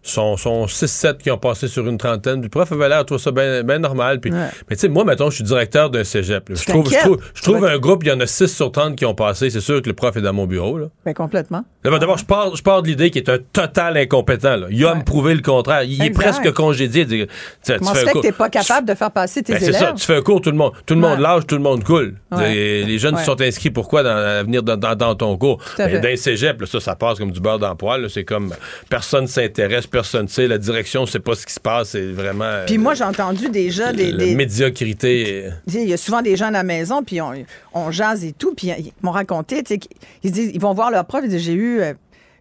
Sont, 0.05 0.37
sont 0.37 0.67
6-7 0.67 1.19
qui 1.19 1.31
ont 1.31 1.39
passé 1.39 1.69
sur 1.69 1.87
une 1.87 1.97
trentaine. 1.97 2.43
Le 2.43 2.49
prof 2.49 2.73
avait 2.73 2.89
l'air, 2.89 3.05
toi, 3.07 3.19
ça 3.21 3.31
bien 3.31 3.79
normal. 3.79 4.19
Puis, 4.21 4.33
Ouais. 4.33 4.49
Mais 4.69 4.75
tu 4.77 4.81
sais, 4.81 4.89
moi, 4.89 5.05
mettons, 5.05 5.31
je 5.31 5.37
suis 5.37 5.45
directeur 5.45 5.91
d'un 5.91 6.03
cégep. 6.03 6.51
Je 6.53 6.65
trouve, 6.67 6.91
je 6.91 6.99
trouve, 6.99 7.19
je 7.35 7.43
trouve 7.43 7.65
un 7.65 7.79
groupe, 7.79 8.03
il 8.03 8.09
y 8.09 8.13
en 8.13 8.19
a 8.19 8.27
6 8.27 8.49
sur 8.49 8.73
30 8.73 8.97
qui 8.97 9.05
ont 9.07 9.15
passé. 9.15 9.49
C'est 9.51 9.61
sûr 9.61 9.81
que 9.81 9.89
le 9.89 9.95
prof 9.95 10.17
est 10.17 10.21
dans 10.21 10.33
mon 10.33 10.47
bureau. 10.47 10.77
Là. 10.79 10.87
Ben, 11.05 11.15
complètement. 11.15 11.65
D'abord, 11.85 11.99
d'abord, 12.01 12.19
je 12.19 12.25
pars, 12.25 12.57
je 12.57 12.63
pars 12.63 12.83
de 12.83 12.89
l'idée 12.89 13.11
qu'il 13.11 13.23
est 13.23 13.31
un 13.31 13.39
total 13.53 13.97
incompétent. 13.97 14.57
Là. 14.57 14.67
Il 14.71 14.85
a 14.87 14.95
me 14.97 15.05
prouver 15.05 15.35
le 15.35 15.41
contraire. 15.43 15.83
Il 15.85 16.03
est 16.03 16.11
presque 16.11 16.51
congédié. 16.53 17.07
Tu 17.07 17.27
fais 17.63 17.79
se 17.79 17.85
un 17.89 17.95
fait 17.95 18.07
que 18.07 18.11
cours- 18.13 18.23
t'es 18.23 18.33
pas 18.33 18.49
capable 18.51 18.89
de 18.89 18.95
faire 18.95 19.11
passer 19.13 19.43
tes 19.43 19.53
ben, 19.53 19.59
c'est 19.61 19.67
élèves? 19.69 19.81
ça, 19.81 19.93
tu 19.93 20.05
fais 20.05 20.17
un 20.17 20.23
cours, 20.23 20.41
tout 20.41 20.51
le 20.51 20.57
monde, 20.57 20.73
tout 20.85 20.95
le 20.95 21.01
monde 21.01 21.19
Ouais. 21.19 21.23
lâche, 21.23 21.47
tout 21.47 21.57
le 21.57 21.63
monde 21.63 21.85
coule. 21.85 22.17
Et 22.45 22.83
Les 22.85 22.99
jeunes 22.99 23.17
qui 23.17 23.25
sont 23.25 23.41
inscrits 23.41 23.71
pourquoi 23.71 24.03
dans, 24.03 24.11
à 24.17 24.43
venir 24.43 24.63
dans, 24.65 24.77
dans- 24.77 24.95
dans 24.97 25.15
ton 25.15 25.37
cours? 25.37 25.63
Ben, 25.79 26.17
cégeps, 26.17 26.61
là, 26.61 26.67
ça, 26.67 26.81
ça 26.81 26.97
passe 26.97 27.19
comme 27.19 27.31
du 27.31 27.41
beurre 27.41 27.59
dans 27.61 27.71
le 27.71 28.03
là. 28.03 28.09
C'est 28.09 28.25
comme 28.25 28.53
personne 28.89 29.27
s'intéresse 29.27 29.87
personne 29.93 30.22
ne 30.24 30.28
sait, 30.28 30.49
la 30.49 30.59
direction 30.59 31.03
ne 31.03 31.07
sait 31.07 31.20
pas 31.20 31.36
ce 31.36 31.47
qui 31.47 31.53
se 31.53 31.61
passe, 31.61 31.90
c'est 31.90 32.11
vraiment... 32.11 32.45
euh, 32.45 32.66
Puis 32.66 32.78
moi, 32.78 32.95
j'ai 32.95 33.05
entendu 33.05 33.49
déjà 33.51 33.93
des. 33.93 34.12
des- 34.12 34.34
médiocrité. 34.34 35.51
Il 35.68 35.84
y 35.88 35.93
a 35.93 35.97
souvent 35.97 36.22
des 36.22 36.36
gens 36.36 36.47
à 36.47 36.51
la 36.51 36.62
maison, 36.64 37.05
puis 37.05 37.20
on, 37.20 37.32
on 37.74 37.90
jase 37.93 38.24
et 38.24 38.32
tout, 38.32 38.55
puis 38.55 38.68
ils 38.76 38.93
m'ont 39.03 39.11
raconté, 39.12 39.62
tu 39.62 39.74
sais, 39.74 39.78
qu'ils 39.78 40.30
disent, 40.32 40.51
ils 40.53 40.61
vont 40.61 40.74
voir 40.74 40.90
leur 40.90 41.05
prof, 41.07 41.20
ils 41.24 41.30
disent, 41.30 41.43
j'ai 41.43 41.53
eu, 41.53 41.80
euh, 41.80 41.93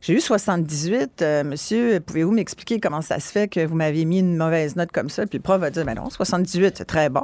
j'ai 0.01 0.13
eu 0.13 0.19
78, 0.19 1.21
euh, 1.21 1.43
monsieur, 1.43 1.99
pouvez-vous 1.99 2.31
m'expliquer 2.31 2.79
comment 2.79 3.01
ça 3.01 3.19
se 3.19 3.31
fait 3.31 3.47
que 3.47 3.63
vous 3.65 3.75
m'avez 3.75 4.05
mis 4.05 4.19
une 4.19 4.35
mauvaise 4.37 4.75
note 4.75 4.91
comme 4.91 5.09
ça? 5.09 5.27
Puis 5.27 5.37
le 5.37 5.43
prof 5.43 5.59
va 5.61 5.69
dire, 5.69 5.85
ben 5.85 5.93
non, 5.95 6.09
78, 6.09 6.75
c'est 6.77 6.85
très 6.85 7.09
bon. 7.09 7.23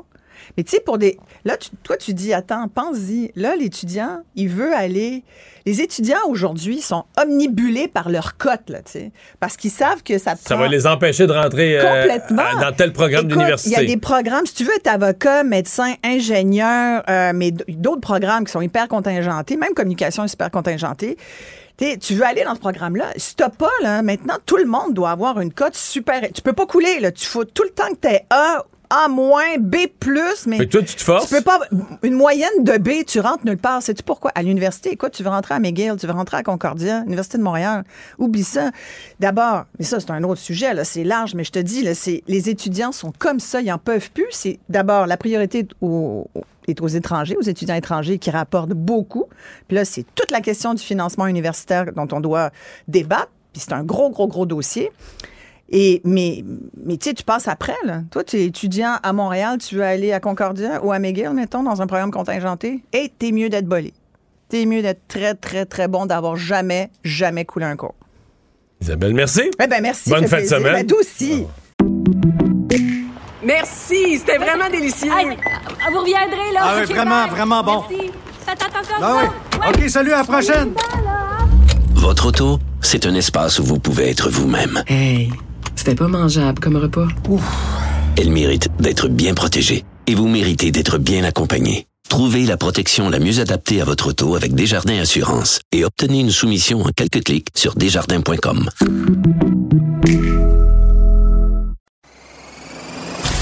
Mais 0.58 0.64
tu 0.64 0.72
sais, 0.72 0.80
pour 0.80 0.98
des. 0.98 1.18
Là, 1.46 1.58
tu- 1.58 1.70
toi, 1.84 1.98
tu 1.98 2.14
dis, 2.14 2.34
attends, 2.34 2.68
pense-y. 2.68 3.32
Là, 3.36 3.56
l'étudiant, 3.56 4.20
il 4.36 4.50
veut 4.50 4.74
aller. 4.74 5.24
Les 5.66 5.82
étudiants 5.82 6.20
aujourd'hui 6.28 6.80
sont 6.82 7.04
omnibulés 7.22 7.88
par 7.90 8.10
leur 8.10 8.38
cote, 8.38 8.70
là, 8.70 8.80
tu 8.84 8.92
sais. 8.94 9.12
Parce 9.40 9.58
qu'ils 9.58 9.72
savent 9.72 10.02
que 10.04 10.18
ça 10.18 10.36
Ça 10.36 10.56
prend- 10.56 10.58
va 10.64 10.68
les 10.70 10.88
empêcher 10.88 11.28
de 11.28 11.34
rentrer 11.34 11.78
euh, 11.80 11.82
Complètement. 12.02 12.60
dans 12.62 12.72
tel 12.72 12.94
programme 12.94 13.28
d'université. 13.28 13.76
Il 13.76 13.82
y 13.82 13.86
a 13.86 13.88
des 13.96 14.00
programmes, 14.00 14.46
si 14.46 14.54
tu 14.54 14.64
veux 14.64 14.74
être 14.76 14.88
avocat, 14.88 15.44
médecin, 15.44 15.96
ingénieur, 16.04 17.04
euh, 17.10 17.32
mais 17.36 17.52
d'autres 17.52 18.02
programmes 18.02 18.46
qui 18.46 18.52
sont 18.52 18.62
hyper 18.62 18.88
contingentés, 18.88 19.58
même 19.58 19.74
communication 19.74 20.24
est 20.24 20.28
super 20.30 20.52
contingentée. 20.52 21.18
T'sais, 21.78 21.98
tu 21.98 22.16
veux 22.16 22.24
aller 22.26 22.44
dans 22.44 22.56
ce 22.56 22.60
programme-là, 22.60 23.06
si 23.18 23.36
t'as 23.36 23.50
pas, 23.50 23.70
là, 23.84 24.02
maintenant, 24.02 24.36
tout 24.46 24.58
le 24.58 24.66
monde 24.66 24.94
doit 24.94 25.12
avoir 25.12 25.40
une 25.40 25.54
cote 25.54 25.76
super. 25.76 26.22
Tu 26.34 26.42
peux 26.42 26.54
pas 26.54 26.66
couler, 26.66 27.00
là. 27.00 27.12
Tu 27.12 27.26
faut 27.28 27.44
tout 27.46 27.62
le 27.64 27.70
temps 27.70 27.90
que 27.90 27.98
t'es 28.08 28.26
A, 28.32 28.66
A-, 28.90 29.08
B+, 29.60 29.78
mais. 30.46 30.58
Fait 30.58 30.66
que 30.66 30.72
toi, 30.72 30.82
tu 30.82 30.96
te 30.96 31.04
forces. 31.04 31.28
Tu 31.30 31.36
peux 31.36 31.42
pas. 31.42 31.60
Une 32.04 32.14
moyenne 32.14 32.64
de 32.64 32.78
B, 32.78 33.06
tu 33.06 33.20
rentres 33.20 33.46
nulle 33.46 33.58
part. 33.58 33.82
Sais-tu 33.82 34.04
pourquoi? 34.04 34.32
À 34.36 34.44
l'université, 34.44 34.92
écoute, 34.92 35.12
tu 35.12 35.24
veux 35.24 35.30
rentrer 35.30 35.56
à 35.56 35.60
McGill, 35.60 35.96
tu 36.00 36.08
veux 36.08 36.14
rentrer 36.14 36.38
à 36.38 36.44
Concordia, 36.44 37.04
Université 37.06 37.38
de 37.38 37.44
Montréal. 37.44 37.84
Oublie 38.18 38.44
ça. 38.44 38.72
D'abord, 39.20 39.66
mais 39.78 39.86
ça, 39.86 40.00
c'est 40.00 40.12
un 40.12 40.24
autre 40.24 40.42
sujet, 40.42 40.74
là. 40.74 40.84
C'est 40.84 41.04
large, 41.04 41.36
mais 41.36 41.44
je 41.44 41.52
te 41.52 41.60
dis, 41.60 41.84
là, 41.84 41.96
c'est, 41.96 42.24
les 42.28 42.50
étudiants 42.50 42.92
sont 42.92 43.12
comme 43.18 43.40
ça, 43.40 43.62
ils 43.62 43.72
en 43.72 43.78
peuvent 43.78 44.12
plus. 44.12 44.28
C'est 44.32 44.60
d'abord 44.70 45.08
la 45.08 45.18
priorité 45.18 45.68
aux, 45.82 46.28
est 46.68 46.82
aux 46.82 46.88
étrangers, 46.88 47.36
aux 47.38 47.42
étudiants 47.42 47.76
étrangers 47.76 48.18
qui 48.18 48.30
rapportent 48.30 48.74
beaucoup. 48.74 49.26
Puis 49.68 49.76
là, 49.76 49.86
c'est 49.86 50.06
toute 50.16 50.32
la 50.32 50.42
question 50.42 50.74
du 50.74 50.84
financement 50.84 51.28
universitaire 51.28 51.92
dont 51.94 52.08
on 52.12 52.20
doit 52.20 52.52
débattre. 52.88 53.32
Puis 53.54 53.62
c'est 53.66 53.74
un 53.74 53.84
gros, 53.84 54.10
gros, 54.10 54.28
gros 54.28 54.46
dossier. 54.46 54.92
Et, 55.70 56.02
mais, 56.06 56.44
mais 56.86 56.96
tu 56.98 57.10
sais, 57.10 57.14
tu 57.14 57.24
passes 57.24 57.48
après, 57.48 57.76
là. 57.84 58.02
Toi, 58.12 58.24
tu 58.24 58.38
es 58.38 58.46
étudiant 58.46 58.98
à 59.04 59.12
Montréal, 59.14 59.58
tu 59.58 59.76
veux 59.76 59.84
aller 59.84 60.14
à 60.14 60.20
Concordia 60.22 60.82
ou 60.84 60.92
à 60.94 61.00
McGill, 61.00 61.32
mettons, 61.32 61.62
dans 61.64 61.82
un 61.82 61.88
programme 61.88 62.12
contingenté, 62.12 62.84
et 62.94 63.12
t'es 63.20 63.32
mieux 63.32 63.50
d'être 63.50 63.66
bolé. 63.68 63.94
T'es 64.50 64.66
mieux 64.66 64.82
d'être 64.82 65.02
très, 65.10 65.36
très, 65.36 65.66
très 65.66 65.90
bon, 65.90 66.06
d'avoir 66.06 66.38
jamais, 66.38 66.90
jamais 67.04 67.44
coulé 67.44 67.66
un 67.66 67.76
cours. 67.76 67.96
Isabelle, 68.80 69.14
merci. 69.14 69.42
Eh 69.62 69.68
ben, 69.68 69.82
merci. 69.82 70.10
Bonne 70.10 70.28
fin 70.28 70.40
de 70.42 70.46
semaine. 70.46 70.74
Ben, 70.74 70.86
toi 70.88 71.00
aussi. 71.02 71.46
Merci, 73.44 74.18
c'était 74.20 74.38
vraiment 74.38 74.70
délicieux. 74.70 75.10
Vous 75.92 76.00
reviendrez, 76.00 76.54
là. 76.54 76.60
Ah 76.64 76.76
oui, 76.80 76.86
vraiment, 76.94 77.24
bye. 77.26 77.30
vraiment 77.30 77.64
bon. 77.64 77.84
Merci. 77.90 78.12
Faites 78.46 78.64
attention 78.64 78.96
à 78.96 79.00
Ah 79.02 79.26
vous. 79.26 79.60
oui. 79.62 79.84
OK, 79.84 79.90
salut, 79.90 80.14
à 80.14 80.18
la 80.20 80.24
prochaine. 80.24 80.74
Votre 81.94 82.28
auto, 82.28 82.60
c'est 82.82 83.06
un 83.06 83.16
espace 83.16 83.60
où 83.60 83.64
vous 83.64 83.80
pouvez 83.80 84.10
être 84.10 84.30
vous-même. 84.30 84.84
Hey, 84.88 85.30
c'était 85.88 86.04
pas 86.04 86.10
mangeable 86.10 86.60
comme 86.60 86.76
repas. 86.76 87.08
Elle 88.18 88.30
mérite 88.30 88.68
d'être 88.78 89.08
bien 89.08 89.34
protégée 89.34 89.86
et 90.06 90.16
vous 90.16 90.28
méritez 90.28 90.70
d'être 90.70 90.98
bien 90.98 91.24
accompagné. 91.24 91.88
Trouvez 92.10 92.46
la 92.46 92.58
protection 92.58 93.10
la 93.10 93.20
mieux 93.20 93.40
adaptée 93.40 93.80
à 93.80 93.86
votre 93.86 94.08
auto 94.10 94.36
avec 94.36 94.54
Desjardins 94.54 95.00
Assurance 95.00 95.62
et 95.72 95.86
obtenez 95.86 96.20
une 96.20 96.30
soumission 96.30 96.82
en 96.82 96.90
quelques 96.90 97.24
clics 97.24 97.48
sur 97.56 97.76
desjardins.com. 97.76 98.70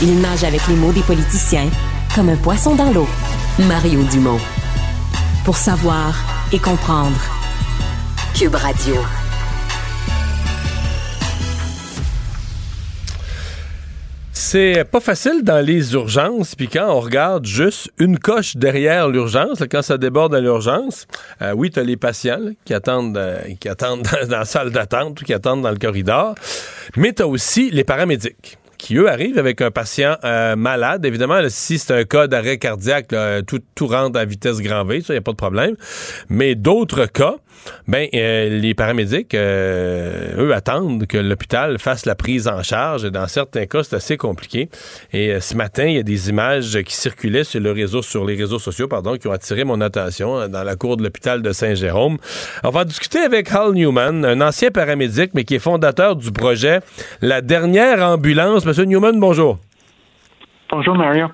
Il 0.04 0.22
nage 0.22 0.44
avec 0.44 0.68
les 0.68 0.76
mots 0.76 0.92
des 0.92 1.02
politiciens 1.02 1.72
comme 2.14 2.30
un 2.30 2.38
poisson 2.38 2.76
dans 2.76 2.92
l'eau. 2.92 3.08
Mario 3.58 4.04
Dumont. 4.12 4.40
Pour 5.46 5.58
savoir 5.58 6.14
et 6.54 6.60
comprendre. 6.60 7.20
Cube 8.36 8.54
Radio. 8.54 8.98
C'est 14.48 14.84
pas 14.84 15.00
facile 15.00 15.42
dans 15.42 15.60
les 15.60 15.94
urgences, 15.94 16.54
puis 16.54 16.68
quand 16.68 16.88
on 16.88 17.00
regarde 17.00 17.48
juste 17.48 17.92
une 17.98 18.20
coche 18.20 18.56
derrière 18.56 19.10
l'urgence, 19.10 19.64
quand 19.72 19.82
ça 19.82 19.98
déborde 19.98 20.36
à 20.36 20.40
l'urgence, 20.40 21.08
euh, 21.42 21.54
oui, 21.54 21.72
tu 21.72 21.80
as 21.80 21.84
les 21.84 21.98
patients 21.98 22.52
qui 22.64 22.76
attendent, 22.76 23.18
euh, 23.18 23.40
qui 23.60 23.68
attendent 23.68 24.04
dans, 24.30 24.38
la 24.38 24.46
salle 24.46 24.70
d'attente 24.70 25.20
ou 25.20 25.26
qui 25.26 25.34
attendent 25.34 25.64
dans 25.64 25.72
le 25.72 25.80
corridor, 25.80 26.36
mais 26.96 27.12
tu 27.12 27.24
as 27.24 27.28
aussi 27.28 27.72
les 27.72 27.84
paramédics 27.84 28.60
qui, 28.78 28.98
eux, 28.98 29.10
arrivent 29.10 29.40
avec 29.40 29.62
un 29.62 29.72
patient 29.72 30.16
euh, 30.24 30.56
malade. 30.56 31.04
Évidemment, 31.06 31.42
si 31.48 31.80
c'est 31.80 31.94
un 31.96 32.04
cas 32.04 32.28
d'arrêt 32.28 32.60
cardiaque, 32.60 33.16
tout, 33.48 33.62
tout 33.74 33.88
rentre 33.88 34.20
à 34.20 34.26
vitesse 34.26 34.60
grand 34.60 34.86
V, 34.86 35.02
ça, 35.02 35.14
il 35.14 35.16
n'y 35.16 35.20
a 35.20 35.24
pas 35.24 35.32
de 35.32 35.38
problème. 35.38 35.76
Mais 36.30 36.54
d'autres 36.54 37.08
cas, 37.08 37.38
ben, 37.88 38.08
euh, 38.14 38.60
les 38.60 38.74
paramédics, 38.74 39.34
euh, 39.34 40.36
eux, 40.38 40.54
attendent 40.54 41.06
que 41.08 41.18
l'hôpital 41.18 41.80
fasse 41.80 42.06
la 42.06 42.16
prise 42.16 42.48
en 42.48 42.64
charge. 42.64 43.04
Dans 43.04 43.28
certains 43.28 43.66
cas, 43.66 43.84
c'est 43.84 43.96
assez 43.96 44.18
compliqué. 44.18 44.70
Et 45.14 45.32
euh, 45.32 45.40
ce 45.40 45.56
matin, 45.56 45.86
il 45.86 45.96
y 45.96 46.00
a 46.00 46.04
des 46.04 46.30
images 46.30 46.82
qui 46.84 46.96
circulaient 46.96 47.44
sur, 47.44 47.60
le 47.60 47.72
réseau, 47.72 48.02
sur 48.02 48.26
les 48.26 48.36
réseaux 48.36 48.60
sociaux 48.60 48.88
pardon, 48.88 49.18
qui 49.18 49.28
ont 49.28 49.32
attiré 49.32 49.64
mon 49.64 49.82
attention 49.82 50.38
euh, 50.38 50.48
dans 50.48 50.64
la 50.64 50.76
cour 50.76 50.98
de 50.98 51.04
l'hôpital 51.04 51.42
de 51.42 51.52
Saint-Jérôme. 51.52 52.18
On 52.64 52.70
va 52.70 52.86
discuter 52.86 53.20
avec 53.20 53.52
Hal 53.52 53.74
Newman, 53.74 54.26
un 54.26 54.42
ancien 54.42 54.72
paramédic, 54.72 55.32
mais 55.34 55.44
qui 55.44 55.56
est 55.56 55.60
fondateur 55.60 56.16
du 56.16 56.32
projet 56.32 56.80
La 57.22 57.42
dernière 57.42 58.02
ambulance. 58.04 58.66
Monsieur 58.66 58.86
Newman, 58.86 59.20
bonjour. 59.20 59.58
Bonjour, 60.76 60.96
Mario. 60.98 61.28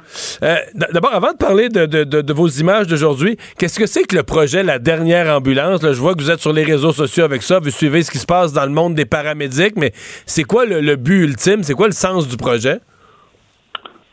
Euh, 0.43 0.55
D'abord, 0.93 1.15
avant 1.15 1.31
de 1.33 1.37
parler 1.37 1.67
de, 1.69 1.87
de- 1.87 2.03
de- 2.03 2.21
de 2.21 2.33
vos 2.33 2.47
images 2.47 2.85
d'aujourd'hui, 2.85 3.37
qu'est-ce 3.57 3.79
que 3.79 3.87
c'est 3.87 4.03
que 4.03 4.15
le 4.15 4.21
projet 4.21 4.61
La 4.61 4.77
Dernière 4.77 5.35
Ambulance? 5.35 5.81
Là, 5.81 5.93
je 5.93 5.99
vois 5.99 6.13
que 6.13 6.21
vous 6.21 6.29
êtes 6.29 6.41
sur 6.41 6.53
les 6.53 6.63
réseaux 6.63 6.91
sociaux 6.91 7.23
avec 7.23 7.41
ça, 7.41 7.57
vous 7.57 7.71
suivez 7.71 8.03
ce 8.03 8.11
qui 8.11 8.19
se 8.19 8.27
passe 8.27 8.53
dans 8.53 8.65
le 8.65 8.71
monde 8.71 8.93
des 8.93 9.05
paramédics, 9.05 9.75
mais 9.77 9.93
c'est 10.27 10.43
quoi 10.43 10.67
le, 10.67 10.79
le 10.79 10.95
but 10.95 11.23
ultime? 11.23 11.63
C'est 11.63 11.73
quoi 11.73 11.87
le 11.87 11.91
sens 11.93 12.27
du 12.27 12.37
projet? 12.37 12.77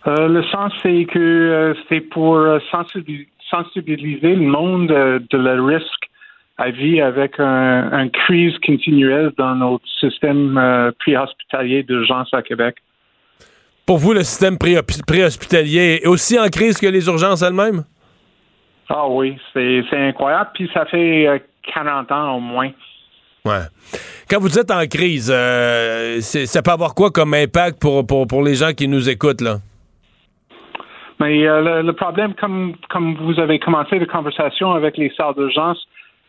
Euh, 0.07 0.29
le 0.29 0.43
sens, 0.45 0.73
c'est 0.83 1.05
que 1.13 1.19
euh, 1.19 1.75
c'est 1.91 2.01
pour 2.01 2.39
sensibi- 2.73 3.29
sensibiliser 3.51 4.35
le 4.35 4.47
monde 4.47 4.87
de 4.89 5.37
le 5.37 5.63
risque 5.63 6.09
à 6.57 6.71
vie 6.71 7.03
avec 7.03 7.39
un, 7.39 7.93
un 7.93 8.09
crise 8.09 8.55
continuelle 8.67 9.33
dans 9.37 9.55
notre 9.57 9.85
système 10.01 10.59
préhospitalier 11.01 11.83
d'urgence 11.83 12.33
à 12.33 12.41
Québec. 12.41 12.77
Pour 13.89 13.97
vous, 13.97 14.13
le 14.13 14.23
système 14.23 14.59
pré- 14.59 14.83
préhospitalier 15.07 16.01
est 16.03 16.07
aussi 16.07 16.39
en 16.39 16.49
crise 16.49 16.77
que 16.79 16.87
les 16.87 17.07
urgences 17.07 17.41
elles-mêmes? 17.41 17.85
Ah 18.91 19.09
oui, 19.09 19.39
c'est 19.55 19.83
incroyable. 19.93 20.51
Puis 20.53 20.71
ça 20.75 20.85
fait 20.85 21.27
euh, 21.27 21.39
40 21.75 22.13
ans 22.13 22.37
au 22.37 22.41
moins. 22.41 22.69
Ouais. 23.47 23.63
Quand 24.31 24.41
vous 24.41 24.59
êtes 24.59 24.71
en 24.71 24.87
crise, 24.87 25.33
euh, 25.35 26.21
ça 26.21 26.61
peut 26.61 26.71
avoir 26.71 26.95
quoi 26.95 27.11
comme 27.11 27.33
impact 27.33 27.81
pour, 27.81 28.07
pour, 28.07 28.27
pour 28.27 28.43
les 28.43 28.57
gens 28.57 28.75
qui 28.75 28.89
nous 28.89 29.09
écoutent, 29.09 29.41
là? 29.41 29.57
Mais 31.19 31.49
euh, 31.49 31.63
le, 31.81 31.87
le 31.87 31.93
problème, 31.95 32.35
comme, 32.35 32.75
comme 32.91 33.15
vous 33.25 33.41
avez 33.41 33.59
commencé 33.59 33.99
la 33.99 34.05
conversation 34.05 34.73
avec 34.73 34.99
les 34.99 35.11
salles 35.17 35.35
d'urgence, 35.35 35.79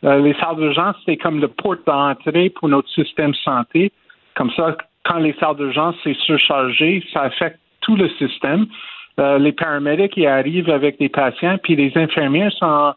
euh, 0.06 0.20
les 0.22 0.34
salles 0.36 0.56
d'urgence, 0.56 0.96
c'est 1.06 1.18
comme 1.18 1.42
le 1.42 1.50
porte 1.50 1.86
d'entrée 1.86 2.52
pour 2.52 2.70
notre 2.70 2.88
système 2.90 3.34
santé. 3.44 3.92
Comme 4.38 4.50
ça, 4.56 4.78
quand 5.10 5.18
les 5.18 5.34
salles 5.40 5.56
d'urgence 5.56 5.96
sont 6.04 6.14
surchargées, 6.26 7.04
ça 7.12 7.22
affecte 7.24 7.60
tout 7.82 7.96
le 7.96 8.10
système. 8.10 8.68
Euh, 9.20 9.40
les 9.40 9.52
paramédics 9.52 10.16
ils 10.16 10.28
arrivent 10.28 10.70
avec 10.70 11.00
des 11.00 11.10
patients, 11.10 11.58
puis 11.62 11.76
les 11.76 11.92
infirmières 11.96 12.52
sont, 12.54 12.94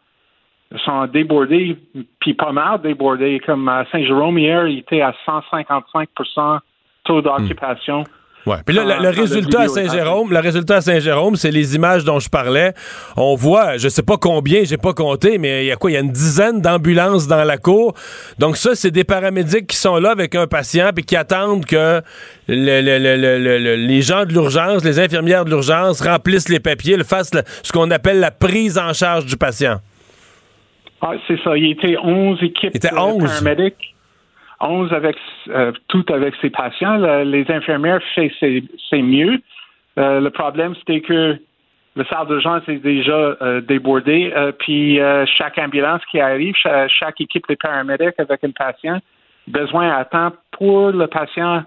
sont 0.85 1.07
débordés, 1.07 1.75
puis 2.19 2.33
pas 2.35 2.51
mal 2.51 2.81
débordés. 2.81 3.41
Comme 3.45 3.67
à 3.67 3.85
Saint-Jérôme 3.91 4.37
hier, 4.37 4.67
il 4.67 4.79
était 4.79 5.01
à 5.01 5.13
155% 5.25 6.59
taux 7.03 7.21
d'occupation. 7.21 8.03
Ouais. 8.45 8.57
Puis 8.65 8.75
là, 8.75 8.83
le, 8.83 8.89
Dans- 8.95 8.99
le 9.03 9.09
résultat 9.09 9.61
à 9.61 9.67
Saint-Jérôme, 9.69 10.33
le 10.33 10.39
résultat 10.39 10.75
à 10.75 10.81
Saint-Jérôme, 10.81 11.37
c'est 11.37 11.49
les 11.51 11.75
images 11.75 12.03
dont 12.03 12.19
je 12.19 12.27
parlais. 12.29 12.73
On 13.15 13.35
voit, 13.35 13.77
je 13.77 13.87
sais 13.87 14.03
pas 14.03 14.17
combien, 14.17 14.65
j'ai 14.65 14.75
pas 14.75 14.91
compté, 14.93 15.37
mais 15.37 15.63
il 15.63 15.67
y 15.67 15.71
a 15.71 15.77
quoi? 15.77 15.91
Il 15.91 15.93
y 15.93 15.97
a 15.97 16.01
une 16.01 16.11
dizaine 16.11 16.59
d'ambulances 16.59 17.25
dans 17.27 17.45
la 17.45 17.57
cour. 17.57 17.93
Donc 18.39 18.57
ça, 18.57 18.75
c'est 18.75 18.91
des 18.91 19.05
paramédics 19.05 19.67
qui 19.67 19.77
sont 19.77 19.95
là 19.95 20.11
avec 20.11 20.35
un 20.35 20.45
patient 20.45 20.89
puis 20.93 21.05
qui 21.05 21.15
attendent 21.15 21.65
que 21.65 22.01
le- 22.49 22.81
le- 22.81 22.99
le- 22.99 23.15
le- 23.15 23.39
le- 23.39 23.59
le- 23.59 23.75
les 23.75 24.01
gens 24.01 24.25
de 24.25 24.33
l'urgence, 24.33 24.83
les 24.83 24.99
infirmières 24.99 25.45
de 25.45 25.49
l'urgence 25.49 26.01
remplissent 26.01 26.49
les 26.49 26.59
papiers, 26.59 26.97
le 26.97 27.05
fassent 27.05 27.31
ce 27.63 27.71
qu'on 27.71 27.91
appelle 27.91 28.19
la 28.19 28.31
prise 28.31 28.77
en 28.77 28.91
charge 28.91 29.25
du 29.25 29.37
patient. 29.37 29.79
Ah, 31.01 31.11
c'est 31.27 31.37
ça. 31.43 31.57
Il 31.57 31.71
était 31.71 31.95
11 32.03 32.39
équipes 32.41 32.71
Il 32.73 32.77
était 32.77 32.89
de 32.89 32.97
11. 32.97 33.23
paramédics. 33.23 33.92
11 34.63 34.93
avec, 34.93 35.15
euh, 35.49 35.71
tout 35.89 36.05
avec 36.09 36.33
ses 36.41 36.49
patients. 36.49 36.97
Le- 36.97 37.23
les 37.23 37.45
infirmières 37.51 38.01
c'est 38.15 39.01
mieux. 39.01 39.39
Euh, 39.99 40.19
le 40.19 40.29
problème, 40.29 40.73
c'était 40.75 41.01
que 41.01 41.37
le 41.95 42.03
salle 42.05 42.27
d'urgence 42.27 42.63
est 42.67 42.77
déjà 42.83 43.13
euh, 43.41 43.61
débordé. 43.61 44.31
euh, 44.35 44.51
puis 44.51 44.99
chaque 45.37 45.57
ambulance 45.59 46.01
qui 46.09 46.19
arrive, 46.19 46.55
cha- 46.55 46.87
chaque, 46.87 47.21
équipe 47.21 47.47
de 47.47 47.55
paramédics 47.55 48.19
avec 48.19 48.43
un 48.43 48.51
patient, 48.51 48.99
besoin 49.47 49.89
à 49.91 50.05
temps 50.05 50.31
pour 50.51 50.91
le 50.91 51.07
patient 51.07 51.63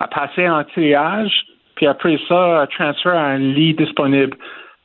à 0.00 0.08
passer 0.08 0.48
en 0.48 0.64
triage, 0.64 1.32
puis 1.76 1.86
après 1.86 2.18
ça, 2.28 2.62
à 2.62 2.66
transférer 2.66 3.16
à 3.16 3.24
un 3.24 3.38
lit 3.38 3.74
disponible. 3.74 4.36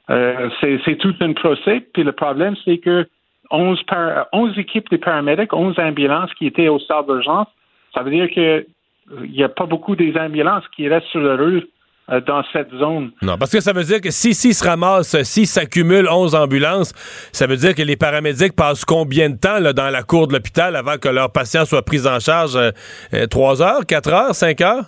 C'est 0.07 0.97
tout 0.99 1.15
un 1.21 1.33
procès. 1.33 1.81
Puis 1.93 2.03
le 2.03 2.11
problème, 2.11 2.55
c'est 2.63 2.77
que 2.77 3.05
11, 3.51 3.83
par, 3.83 4.27
11 4.33 4.57
équipes 4.57 4.89
de 4.89 4.97
paramédics, 4.97 5.53
11 5.53 5.77
ambulances 5.79 6.33
qui 6.37 6.47
étaient 6.47 6.67
au 6.67 6.79
stade 6.79 7.05
d'urgence, 7.07 7.47
ça 7.93 8.03
veut 8.03 8.11
dire 8.11 8.27
que 8.33 8.65
il 9.23 9.31
n'y 9.31 9.43
a 9.43 9.49
pas 9.49 9.67
beaucoup 9.67 9.95
des 9.95 10.17
ambulances 10.17 10.63
qui 10.75 10.87
restent 10.87 11.07
sur 11.07 11.21
la 11.21 11.35
rue 11.35 11.63
euh, 12.09 12.21
dans 12.21 12.43
cette 12.51 12.71
zone. 12.71 13.11
Non, 13.21 13.37
parce 13.37 13.51
que 13.51 13.59
ça 13.59 13.71
veut 13.71 13.83
dire 13.83 14.01
que 14.01 14.09
si, 14.09 14.33
si 14.33 14.53
se 14.53 14.67
ramassent, 14.67 15.21
si 15.21 15.45
s'accumulent 15.45 16.09
11 16.09 16.33
ambulances, 16.33 16.91
ça 17.31 17.45
veut 17.45 17.57
dire 17.57 17.75
que 17.75 17.83
les 17.83 17.97
paramédics 17.97 18.55
passent 18.55 18.83
combien 18.83 19.29
de 19.29 19.37
temps 19.37 19.59
là, 19.59 19.73
dans 19.73 19.91
la 19.91 20.01
cour 20.01 20.27
de 20.27 20.33
l'hôpital 20.33 20.75
avant 20.75 20.97
que 20.97 21.07
leurs 21.07 21.31
patients 21.31 21.65
soient 21.65 21.85
pris 21.85 22.07
en 22.07 22.19
charge? 22.19 22.55
Euh, 22.55 23.27
3 23.27 23.61
heures, 23.61 23.85
4 23.85 24.13
heures, 24.13 24.35
5 24.35 24.61
heures? 24.61 24.85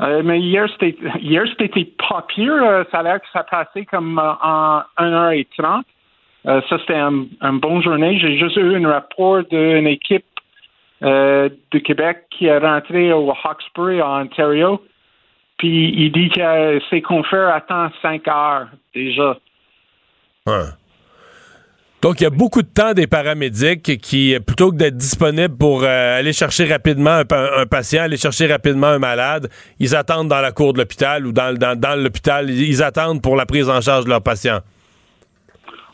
Euh, 0.00 0.22
mais 0.24 0.40
hier, 0.40 0.66
c'était 0.78 1.92
pas 2.08 2.24
pire. 2.28 2.52
Euh, 2.52 2.84
ça 2.90 3.00
a 3.00 3.02
l'air 3.02 3.20
que 3.20 3.26
ça 3.32 3.44
passait 3.44 3.84
comme 3.84 4.18
euh, 4.18 4.32
en 4.42 4.82
1h30. 4.98 5.82
Euh, 6.46 6.60
ça, 6.68 6.78
c'était 6.80 6.94
un, 6.94 7.26
un 7.40 7.52
bon 7.54 7.80
journée. 7.82 8.18
J'ai 8.18 8.38
juste 8.38 8.56
eu 8.56 8.76
un 8.76 8.88
rapport 8.88 9.42
d'une 9.44 9.86
équipe 9.86 10.24
euh, 11.02 11.48
de 11.70 11.78
Québec 11.78 12.24
qui 12.30 12.46
est 12.46 12.58
rentrée 12.58 13.12
au 13.12 13.30
Hawkesbury, 13.30 14.00
en 14.02 14.22
Ontario. 14.22 14.82
Puis 15.58 15.92
il 15.94 16.10
dit 16.12 16.30
que 16.30 16.80
ses 16.88 17.02
confrères 17.02 17.54
attendent 17.54 17.92
5 18.00 18.26
heures 18.28 18.68
déjà. 18.94 19.36
Donc, 22.02 22.18
il 22.20 22.24
y 22.24 22.26
a 22.26 22.30
beaucoup 22.30 22.62
de 22.62 22.68
temps 22.68 22.94
des 22.94 23.06
paramédics 23.06 24.00
qui, 24.00 24.34
plutôt 24.46 24.70
que 24.70 24.76
d'être 24.76 24.96
disponibles 24.96 25.54
pour 25.58 25.82
euh, 25.84 26.18
aller 26.18 26.32
chercher 26.32 26.64
rapidement 26.64 27.10
un, 27.10 27.24
pa- 27.26 27.60
un 27.60 27.66
patient, 27.66 28.04
aller 28.04 28.16
chercher 28.16 28.46
rapidement 28.46 28.86
un 28.86 28.98
malade, 28.98 29.50
ils 29.78 29.94
attendent 29.94 30.28
dans 30.28 30.40
la 30.40 30.50
cour 30.52 30.72
de 30.72 30.78
l'hôpital 30.78 31.26
ou 31.26 31.32
dans, 31.32 31.54
l'hôpital. 32.02 32.48
Ils 32.48 32.82
attendent 32.82 33.20
pour 33.20 33.36
la 33.36 33.44
prise 33.44 33.68
en 33.68 33.82
charge 33.82 34.06
de 34.06 34.10
leur 34.10 34.22
patient. 34.22 34.60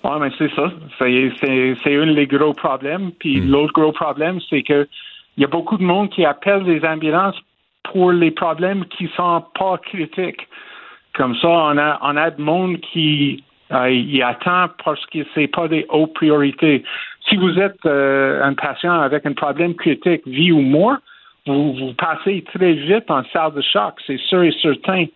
Oui, 0.07 0.21
mais 0.21 0.31
c'est 0.39 0.55
ça. 0.55 0.71
C'est, 0.99 1.97
un 1.97 2.13
des 2.15 2.27
gros 2.27 2.53
problèmes. 2.53 3.11
Puis 3.19 3.41
l'autre 3.41 3.73
gros 3.73 3.93
problème, 3.93 4.39
c'est 4.49 4.63
que 4.63 4.87
il 5.37 5.43
y 5.43 5.45
a 5.45 5.49
beaucoup 5.49 5.77
de 5.77 5.83
monde 5.83 6.11
qui 6.11 6.25
appelle 6.25 6.63
les 6.63 6.85
ambulances 6.87 7.37
pour 7.83 8.13
les 8.13 8.31
problèmes 8.31 8.85
qui 8.87 9.09
sont 9.17 9.45
pas 9.59 9.79
critiques. 9.79 10.47
Comme 11.15 11.35
ça, 11.37 11.49
on 11.49 11.77
a, 11.77 11.99
on 12.03 12.17
a 12.17 12.31
de 12.31 12.41
monde 12.41 12.79
qui 12.81 13.43
euh, 13.73 13.91
y 13.91 14.23
attend 14.23 14.67
parce 14.85 15.05
que 15.07 15.19
c'est 15.35 15.49
pas 15.49 15.67
des 15.67 15.87
hautes 15.89 16.15
priorités. 16.15 16.85
Si 17.29 17.37
vous 17.37 17.59
êtes 17.59 17.85
euh, 17.85 18.45
un 18.45 18.55
patient 18.55 19.01
avec 19.01 19.27
un 19.27 19.33
problème 19.33 19.75
critique, 19.75 20.23
vie 20.27 20.53
ou 20.53 20.61
mort, 20.61 20.99
vous, 21.47 21.73
vous 21.75 21.95
passez 21.95 22.45
très 22.55 22.75
vite 22.75 23.11
en 23.11 23.25
salle 23.33 23.55
de 23.55 23.61
choc, 23.61 23.95
c'est 24.07 24.21
sûr 24.21 24.43
et 24.43 24.55
certain. 24.63 25.07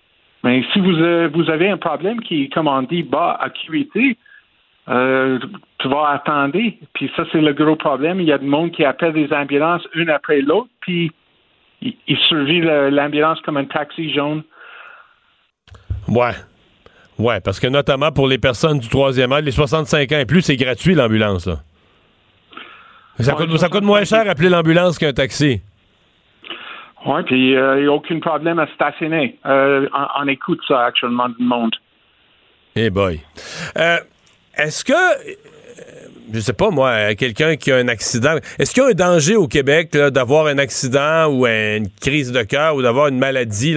Mais 0.43 0.65
si 0.73 0.81
vous, 0.81 0.99
euh, 0.99 1.29
vous 1.33 1.49
avez 1.49 1.69
un 1.69 1.77
problème 1.77 2.21
qui 2.21 2.45
est, 2.45 2.49
comme 2.53 2.67
on 2.67 2.83
dit, 2.83 3.03
bas 3.05 3.39
acuité, 3.41 4.17
euh, 4.91 5.39
tu 5.79 5.89
vas 5.89 6.09
attendre. 6.11 6.59
Puis 6.95 7.11
ça, 7.17 7.25
c'est 7.33 7.41
le 7.41 7.53
gros 7.53 7.77
problème. 7.77 8.21
Il 8.21 8.27
y 8.27 8.33
a 8.33 8.39
du 8.39 8.47
monde 8.47 8.73
qui 8.73 8.85
appelle 8.85 9.13
des 9.13 9.33
ambulances 9.33 9.83
une 9.95 10.11
après 10.11 10.41
l'autre, 10.41 10.69
puis 10.81 11.13
ils 11.83 11.97
ils 12.07 12.19
survivent 12.29 12.65
le- 12.65 12.91
l'ambulance 12.91 13.41
comme 13.43 13.57
un 13.57 13.65
taxi 13.65 14.13
jaune. 14.13 14.43
Ouais. 16.09 16.33
Ouais, 17.19 17.41
parce 17.41 17.61
que 17.61 17.67
notamment 17.67 18.11
pour 18.13 18.27
les 18.27 18.39
personnes 18.39 18.79
du 18.79 18.89
troisième 18.89 19.33
âge, 19.33 19.45
les 19.45 19.51
65 19.51 20.11
ans 20.13 20.19
et 20.19 20.27
plus, 20.27 20.41
c'est 20.43 20.57
gratuit 20.57 20.95
l'ambulance. 20.95 21.49
Ça, 23.19 23.33
coûte, 23.35 23.55
ça 23.59 23.69
coûte 23.69 23.85
moins 23.85 24.05
cher 24.05 24.29
appeler 24.29 24.49
l'ambulance 24.49 24.99
qu'un 24.99 25.13
taxi. 25.13 25.61
Oui, 27.05 27.23
puis 27.25 27.57
euh, 27.57 27.79
il 27.79 27.83
n'y 27.83 27.89
a 27.89 27.93
aucun 27.93 28.19
problème 28.21 28.59
à 28.59 28.67
stationner. 28.75 29.39
Euh, 29.47 29.87
on, 29.95 30.23
on 30.25 30.29
écoute 30.29 30.61
ça 30.67 30.85
actuellement 30.87 31.29
du 31.29 31.43
monde. 31.45 31.75
Eh 32.77 32.89
boy. 32.91 33.21
Euh, 33.79 33.99
est-ce 34.65 34.85
que, 34.85 34.93
euh, 34.93 35.35
je 36.33 36.41
sais 36.41 36.53
pas 36.53 36.71
moi, 36.71 36.91
euh, 36.91 37.15
quelqu'un 37.15 37.57
qui 37.57 37.73
a 37.73 37.77
un 37.77 37.89
accident, 37.89 38.37
est-ce 38.59 38.73
qu'il 38.73 38.83
y 38.83 38.87
a 38.87 38.91
un 38.91 38.95
danger 38.95 39.37
au 39.37 39.49
Québec 39.49 39.93
d'avoir 39.93 40.47
un 40.47 40.59
accident 40.59 41.27
ou 41.27 41.47
une 41.47 41.89
crise 42.01 42.33
de 42.33 42.43
cœur 42.43 42.77
ou 42.77 42.83
d'avoir 42.83 43.09
une 43.09 43.19
maladie 43.19 43.77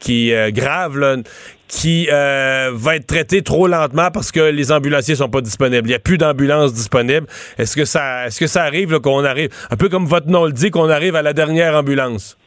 qui 0.00 0.30
est 0.30 0.52
grave, 0.52 1.22
qui 1.68 2.08
euh, 2.12 2.70
va 2.72 2.96
être 2.96 3.06
traitée 3.06 3.42
trop 3.42 3.66
lentement 3.66 4.10
parce 4.12 4.30
que 4.30 4.50
les 4.50 4.70
ambulanciers 4.70 5.16
sont 5.16 5.28
pas 5.28 5.40
disponibles? 5.40 5.86
Il 5.86 5.90
n'y 5.90 5.94
a 5.94 5.98
plus 5.98 6.18
d'ambulances 6.18 6.72
disponibles. 6.72 7.26
Est-ce 7.58 7.76
que 7.76 7.84
ça, 7.84 8.26
est-ce 8.26 8.38
que 8.38 8.46
ça 8.46 8.62
arrive 8.62 9.00
qu'on 9.00 9.24
arrive, 9.24 9.48
un 9.70 9.76
peu 9.76 9.88
comme 9.88 10.06
votre 10.06 10.28
nom 10.28 10.44
le 10.44 10.52
dit, 10.52 10.70
qu'on 10.70 10.88
arrive 10.88 11.16
à 11.16 11.22
la 11.22 11.32
dernière 11.32 11.74
ambulance? 11.74 12.38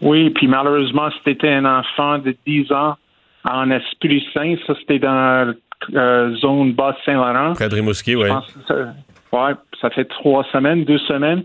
Oui, 0.00 0.30
puis 0.30 0.48
malheureusement, 0.48 1.10
c'était 1.24 1.48
un 1.48 1.64
enfant 1.64 2.18
de 2.18 2.34
10 2.46 2.72
ans 2.72 2.96
en 3.44 3.70
Esprit 3.70 4.24
Saint. 4.32 4.54
Ça, 4.66 4.74
c'était 4.80 4.98
dans 4.98 5.54
euh, 5.94 6.34
zone 6.36 6.72
Basse-Saint-Laurent. 6.72 7.54
Près 7.54 7.68
de 7.68 7.74
Rimouski, 7.74 8.16
oui. 8.16 8.28
Ouais, 9.32 9.52
ça 9.80 9.90
fait 9.90 10.04
trois 10.04 10.44
semaines, 10.52 10.84
deux 10.84 10.98
semaines. 10.98 11.42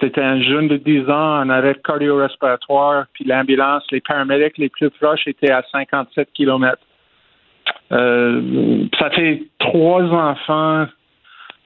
C'était 0.00 0.20
un 0.20 0.40
jeune 0.40 0.68
de 0.68 0.76
10 0.76 1.08
ans 1.10 1.40
en 1.40 1.48
arrêt 1.50 1.76
cardio-respiratoire, 1.84 3.04
puis 3.12 3.24
l'ambulance, 3.24 3.84
les 3.92 4.00
paramédics 4.00 4.58
les 4.58 4.68
plus 4.68 4.90
proches 4.90 5.26
étaient 5.26 5.50
à 5.50 5.62
57 5.70 6.28
km. 6.34 6.78
Euh, 7.92 8.86
ça 8.98 9.10
fait 9.10 9.42
trois 9.58 10.02
enfants. 10.02 10.86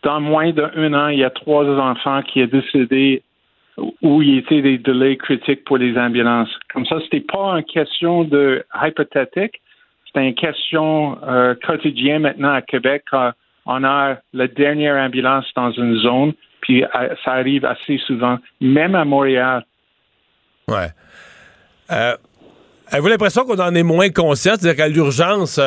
Dans 0.03 0.21
moins 0.21 0.53
d'un 0.53 0.93
an, 0.93 1.09
il 1.09 1.21
y 1.21 1.25
a 1.25 1.31
trois 1.31 1.65
enfants 1.65 2.23
qui 2.23 2.43
ont 2.43 2.47
décédé 2.47 3.23
où 4.03 4.23
il 4.23 4.35
y 4.35 4.39
était 4.39 4.63
des 4.63 4.79
délais 4.79 5.17
critiques 5.17 5.65
pour 5.65 5.79
les 5.79 5.97
ambulances. 5.97 6.51
Comme 6.73 6.87
ça, 6.87 6.97
c'était 7.05 7.21
pas 7.21 7.57
une 7.57 7.65
question 7.65 8.25
de 8.25 8.65
hypothétique, 8.83 9.61
c'était 10.15 10.29
une 10.29 10.35
question 10.35 11.19
euh, 11.27 11.55
quotidienne 11.67 12.23
maintenant 12.23 12.53
à 12.53 12.63
Québec. 12.63 13.05
on 13.67 13.85
a 13.85 14.17
la 14.33 14.47
dernière 14.47 14.97
ambulance 14.97 15.47
dans 15.57 15.73
une 15.73 15.99
zone, 15.99 16.35
puis 16.61 16.85
euh, 16.85 16.89
ça 17.25 17.33
arrive 17.33 17.65
assez 17.65 17.99
souvent, 18.07 18.39
même 18.61 18.95
à 18.95 19.05
Montréal. 19.05 19.65
Ouais. 20.69 20.89
Euh, 21.91 22.17
avez-vous 22.91 23.09
l'impression 23.09 23.45
qu'on 23.45 23.59
en 23.59 23.75
est 23.75 23.83
moins 23.83 24.11
conscient? 24.11 24.55
C'est-à-dire 24.57 24.77
qu'à 24.77 24.89
l'urgence, 24.89 25.59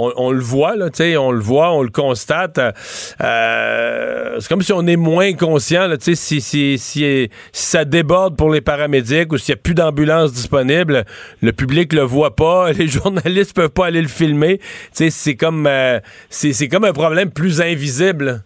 on, 0.00 0.30
le 0.30 0.40
voit, 0.40 0.76
là, 0.76 0.88
on 1.18 1.32
le 1.32 1.40
voit, 1.40 1.72
on 1.72 1.82
le 1.82 1.90
constate. 1.90 2.58
euh, 2.58 4.36
c'est 4.38 4.48
comme 4.48 4.62
si 4.62 4.72
on 4.72 4.86
est 4.86 4.96
moins 4.96 5.32
conscient, 5.34 5.86
là, 5.86 5.96
si, 5.98 6.16
si, 6.40 7.30
ça 7.52 7.84
déborde 7.84 8.36
pour 8.36 8.50
les 8.50 8.60
paramédics 8.60 9.32
ou 9.32 9.38
s'il 9.38 9.54
n'y 9.54 9.60
a 9.60 9.62
plus 9.62 9.74
d'ambulances 9.74 10.32
disponibles, 10.32 11.04
le 11.42 11.52
public 11.52 11.92
le 11.92 12.02
voit 12.02 12.34
pas, 12.36 12.72
les 12.78 12.88
journalistes 12.88 13.54
peuvent 13.54 13.70
pas 13.70 13.86
aller 13.86 14.02
le 14.02 14.08
filmer. 14.08 14.60
Euh, 15.00 16.00
c'est 16.30 16.68
comme 16.68 16.84
un 16.84 16.92
problème 16.92 17.30
plus 17.30 17.60
invisible. 17.60 18.42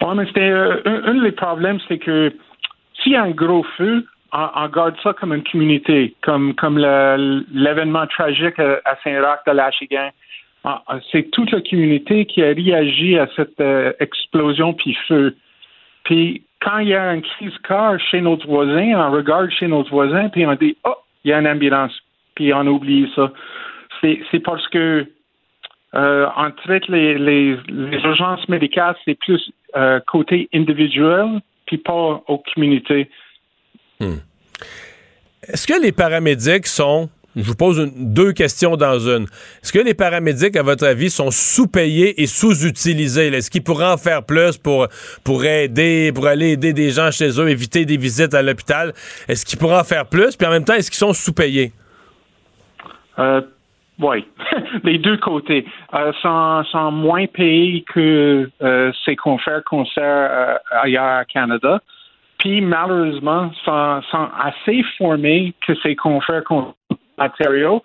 Oui, 0.00 0.14
mais 0.16 0.26
c'était 0.26 0.50
euh, 0.50 0.76
un 0.84 1.22
des 1.22 1.32
problèmes, 1.32 1.78
c'est 1.88 1.98
que 1.98 2.32
s'il 3.02 3.12
y 3.12 3.16
a 3.16 3.22
un 3.22 3.30
gros 3.30 3.64
feu, 3.76 4.04
on, 4.32 4.68
garde 4.68 4.94
ça 5.02 5.12
comme 5.14 5.32
une 5.32 5.44
communauté, 5.44 6.14
comme 6.22 6.54
comme 6.54 6.78
l'événement 6.78 8.06
tragique 8.06 8.58
à, 8.58 8.80
à 8.84 8.96
Saint-Roch 9.02 9.40
de 9.46 9.52
l'Achigan. 9.52 10.10
C'est 11.10 11.30
toute 11.30 11.50
la 11.50 11.60
communauté 11.62 12.26
qui 12.26 12.42
a 12.42 12.48
réagi 12.48 13.18
à 13.18 13.26
cette 13.36 13.60
euh, 13.60 13.92
explosion 14.00 14.74
puis 14.74 14.96
feu. 15.06 15.34
Puis 16.04 16.42
quand 16.60 16.78
il 16.78 16.88
y 16.88 16.94
a 16.94 17.14
une 17.14 17.22
crise 17.22 17.56
car 17.66 17.98
chez 17.98 18.20
notre 18.20 18.46
voisin, 18.46 18.92
on 18.96 19.12
regarde 19.12 19.50
chez 19.50 19.68
notre 19.68 19.90
voisin 19.90 20.28
puis 20.28 20.46
on 20.46 20.54
dit 20.54 20.76
oh 20.84 20.94
il 21.24 21.30
y 21.30 21.32
a 21.32 21.38
une 21.38 21.48
ambulance 21.48 21.98
puis 22.34 22.52
on 22.52 22.66
oublie 22.66 23.10
ça. 23.14 23.32
C'est 24.02 24.40
parce 24.44 24.66
que 24.68 25.06
euh, 25.94 26.26
on 26.36 26.50
traite 26.50 26.86
les, 26.88 27.16
les, 27.16 27.56
les 27.68 27.98
urgences 27.98 28.46
médicales, 28.48 28.94
c'est 29.04 29.18
plus 29.18 29.50
euh, 29.74 30.00
côté 30.06 30.48
individuel, 30.52 31.40
puis 31.66 31.78
pas 31.78 32.22
aux 32.26 32.42
communautés. 32.54 33.08
Est-ce 34.00 35.66
que 35.66 35.80
les 35.80 35.92
paramédics 35.92 36.66
sont. 36.66 37.08
Je 37.36 37.42
vous 37.42 37.54
pose 37.54 37.92
deux 37.94 38.32
questions 38.32 38.76
dans 38.76 38.98
une. 38.98 39.24
Est-ce 39.62 39.72
que 39.72 39.78
les 39.78 39.94
paramédics, 39.94 40.56
à 40.56 40.62
votre 40.62 40.86
avis, 40.86 41.08
sont 41.08 41.30
sous-payés 41.30 42.20
et 42.20 42.26
sous-utilisés? 42.26 43.28
Est-ce 43.28 43.50
qu'ils 43.50 43.62
pourraient 43.62 43.92
en 43.92 43.96
faire 43.96 44.24
plus 44.24 44.56
pour, 44.56 44.88
pour 45.22 45.44
aider, 45.44 46.10
pour 46.12 46.26
aller 46.26 46.52
aider 46.52 46.72
des 46.72 46.90
gens 46.90 47.10
chez 47.10 47.28
eux, 47.40 47.48
éviter 47.48 47.84
des 47.84 47.96
visites 47.96 48.34
à 48.34 48.42
l'hôpital? 48.42 48.92
Est-ce 49.28 49.46
qu'ils 49.46 49.58
pourraient 49.58 49.78
en 49.78 49.84
faire 49.84 50.06
plus? 50.06 50.36
Puis 50.36 50.46
en 50.46 50.50
même 50.50 50.64
temps, 50.64 50.74
est-ce 50.74 50.90
qu'ils 50.90 50.98
sont 50.98 51.12
sous-payés? 51.12 51.72
Euh, 53.18 53.42
oui, 54.00 54.24
les 54.84 54.98
deux 54.98 55.16
côtés. 55.16 55.66
Euh, 55.94 56.12
sont, 56.22 56.92
moins 56.92 57.26
payés 57.26 57.84
que 57.92 58.48
euh, 58.62 58.92
ses 59.04 59.16
confrères 59.16 59.64
concerts 59.64 60.28
euh, 60.30 60.54
ailleurs 60.70 61.22
au 61.22 61.24
Canada. 61.32 61.80
Puis 62.38 62.60
malheureusement, 62.60 63.50
sont, 63.64 64.02
sont 64.10 64.28
assez 64.40 64.82
formés 64.96 65.54
que 65.66 65.74
ses 65.76 65.96
confrères 65.96 66.44
con- 66.44 66.74
Ontario. 67.18 67.82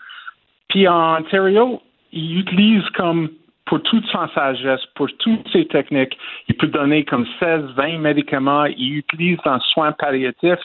Puis 0.69 0.87
en 0.87 1.17
Ontario, 1.19 1.81
ils 2.11 2.39
utilisent 2.39 2.89
comme 2.91 3.29
pour 3.65 3.81
toute 3.83 4.05
son 4.07 4.27
sagesse, 4.29 4.85
pour 4.95 5.07
toutes 5.19 5.47
ses 5.51 5.65
techniques, 5.67 6.17
il 6.49 6.55
peut 6.55 6.67
donner 6.67 7.03
comme 7.05 7.25
16, 7.39 7.61
20 7.75 7.97
médicaments. 7.99 8.65
Il 8.65 8.97
utilise 8.97 9.37
dans 9.45 9.59
soins 9.61 9.93
palliatifs, 9.93 10.59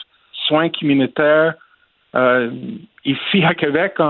soins 0.47 0.69
communautaires, 0.69 1.55
euh, 2.15 2.51
ici 3.05 3.43
à 3.43 3.53
Québec, 3.55 3.93
on, 3.99 4.03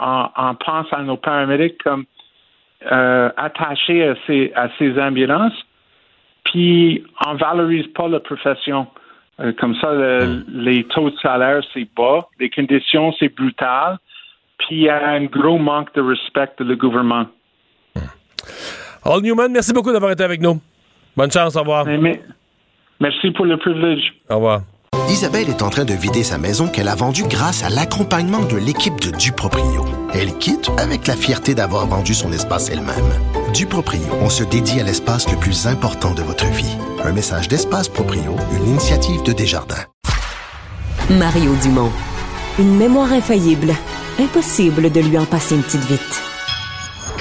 on- 0.00 0.28
on 0.36 0.54
pense 0.54 0.86
à 0.92 1.02
nos 1.02 1.16
paramédics 1.16 1.82
comme 1.82 2.04
euh, 2.92 3.30
attachés 3.36 4.06
à 4.08 4.14
ces, 4.26 4.52
à 4.54 4.68
ces 4.78 4.98
ambulances, 5.00 5.66
puis 6.44 7.02
on 7.26 7.34
valorise 7.34 7.86
pas 7.88 8.06
la 8.08 8.20
profession. 8.20 8.86
Euh, 9.40 9.52
comme 9.58 9.74
ça, 9.76 9.92
le- 9.92 10.44
les 10.48 10.84
taux 10.84 11.10
de 11.10 11.16
salaire, 11.18 11.62
c'est 11.72 11.86
bas, 11.96 12.26
les 12.40 12.50
conditions, 12.50 13.12
c'est 13.18 13.28
brutal, 13.34 13.98
puis 14.58 14.68
il 14.76 14.82
y 14.82 14.88
a 14.88 15.10
un 15.10 15.24
gros 15.26 15.58
manque 15.58 15.94
de 15.94 16.00
respect 16.02 16.50
de 16.58 16.64
le 16.64 16.74
gouvernement. 16.76 17.26
All 19.04 19.22
Newman, 19.22 19.48
merci 19.52 19.72
beaucoup 19.72 19.92
d'avoir 19.92 20.10
été 20.10 20.24
avec 20.24 20.40
nous. 20.40 20.60
Bonne 21.16 21.30
chance, 21.30 21.54
au 21.56 21.60
revoir. 21.60 21.86
Merci 23.00 23.30
pour 23.30 23.46
le 23.46 23.56
privilège. 23.56 24.12
Au 24.28 24.34
revoir. 24.36 24.62
Isabelle 25.08 25.48
est 25.48 25.62
en 25.62 25.70
train 25.70 25.86
de 25.86 25.94
vider 25.94 26.22
sa 26.22 26.36
maison 26.36 26.68
qu'elle 26.68 26.88
a 26.88 26.94
vendue 26.94 27.24
grâce 27.24 27.64
à 27.64 27.70
l'accompagnement 27.70 28.42
de 28.42 28.56
l'équipe 28.56 29.00
de 29.00 29.10
Duproprio. 29.10 29.86
Elle 30.12 30.36
quitte 30.36 30.70
avec 30.76 31.06
la 31.06 31.16
fierté 31.16 31.54
d'avoir 31.54 31.86
vendu 31.86 32.14
son 32.14 32.30
espace 32.30 32.68
elle-même. 32.68 33.10
Duproprio, 33.54 34.02
on 34.20 34.28
se 34.28 34.44
dédie 34.44 34.80
à 34.80 34.82
l'espace 34.82 35.26
le 35.30 35.38
plus 35.38 35.66
important 35.66 36.12
de 36.12 36.22
votre 36.22 36.44
vie. 36.46 36.76
Un 37.02 37.12
message 37.12 37.48
d'Espace 37.48 37.88
Proprio, 37.88 38.36
une 38.52 38.68
initiative 38.68 39.22
de 39.22 39.32
Desjardins. 39.32 39.86
Mario 41.08 41.54
Dumont. 41.62 41.90
Une 42.58 42.76
mémoire 42.76 43.12
infaillible. 43.12 43.74
Impossible 44.20 44.92
de 44.92 45.00
lui 45.00 45.16
en 45.16 45.24
passer 45.24 45.54
une 45.54 45.62
petite 45.62 45.84
vite. 45.84 46.22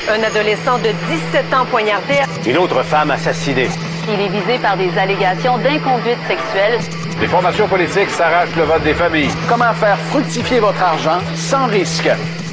Un 0.09 0.23
adolescent 0.23 0.77
de 0.79 0.89
17 1.31 1.53
ans 1.53 1.65
poignardé. 1.71 2.15
Une 2.45 2.57
autre 2.57 2.83
femme 2.83 3.11
assassinée. 3.11 3.69
Il 4.09 4.19
est 4.19 4.29
visé 4.29 4.59
par 4.59 4.75
des 4.75 4.89
allégations 4.97 5.57
d'inconduite 5.57 6.19
sexuelle. 6.27 6.79
Les 7.19 7.27
formations 7.27 7.67
politiques 7.67 8.11
s'arrachent 8.11 8.55
le 8.55 8.63
vote 8.63 8.83
des 8.83 8.93
familles. 8.93 9.29
Comment 9.49 9.73
faire 9.73 9.97
fructifier 9.97 10.59
votre 10.59 10.79
argent 10.79 11.19
sans 11.35 11.65
risque? 11.65 12.07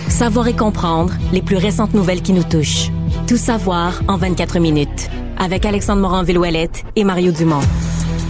Savoir 0.09 0.49
et 0.49 0.57
comprendre 0.57 1.13
les 1.33 1.43
plus 1.43 1.59
récentes 1.59 1.93
nouvelles 1.93 2.23
qui 2.23 2.33
nous 2.33 2.45
touchent. 2.45 2.89
Tout 3.29 3.37
savoir 3.37 4.01
en 4.09 4.17
24 4.17 4.59
minutes. 4.61 5.11
Avec 5.39 5.67
Alexandre 5.67 6.01
Morin-Villouellette 6.01 6.83
et 6.97 7.05
Mario 7.05 7.31
Dumont. 7.31 7.61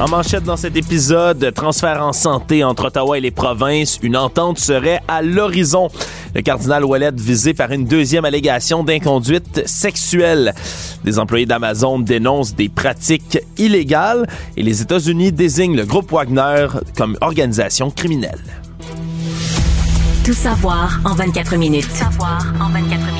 En 0.00 0.08
manchette 0.08 0.42
dans 0.42 0.56
cet 0.56 0.76
épisode, 0.76 1.52
transfert 1.54 2.02
en 2.04 2.12
santé 2.12 2.64
entre 2.64 2.86
Ottawa 2.86 3.16
et 3.16 3.20
les 3.20 3.30
provinces, 3.30 4.00
une 4.02 4.16
entente 4.16 4.58
serait 4.58 5.00
à 5.06 5.22
l'horizon. 5.22 5.88
Le 6.34 6.42
cardinal 6.42 6.84
Ouellet 6.84 7.12
visé 7.14 7.54
par 7.54 7.70
une 7.70 7.84
deuxième 7.84 8.24
allégation 8.24 8.82
d'inconduite 8.82 9.66
sexuelle. 9.66 10.52
Des 11.04 11.18
employés 11.18 11.46
d'Amazon 11.46 12.00
dénoncent 12.00 12.54
des 12.54 12.68
pratiques 12.68 13.38
illégales 13.56 14.26
et 14.56 14.62
les 14.62 14.82
États-Unis 14.82 15.30
désignent 15.30 15.76
le 15.76 15.86
groupe 15.86 16.10
Wagner 16.10 16.66
comme 16.96 17.16
organisation 17.20 17.90
criminelle. 17.90 18.42
Tout 20.24 20.32
savoir 20.32 21.00
en 21.04 21.14
24 21.14 21.56
minutes. 21.56 21.86
Tout 21.88 21.96
savoir 21.96 22.52
en 22.60 22.70
24 22.70 22.90
minutes. 22.90 23.13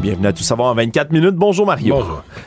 Bienvenue 0.00 0.28
à 0.28 0.32
Tout 0.32 0.44
savoir 0.44 0.70
en 0.70 0.74
24 0.76 1.10
minutes. 1.10 1.34
Bonjour 1.34 1.66
Mario. 1.66 2.04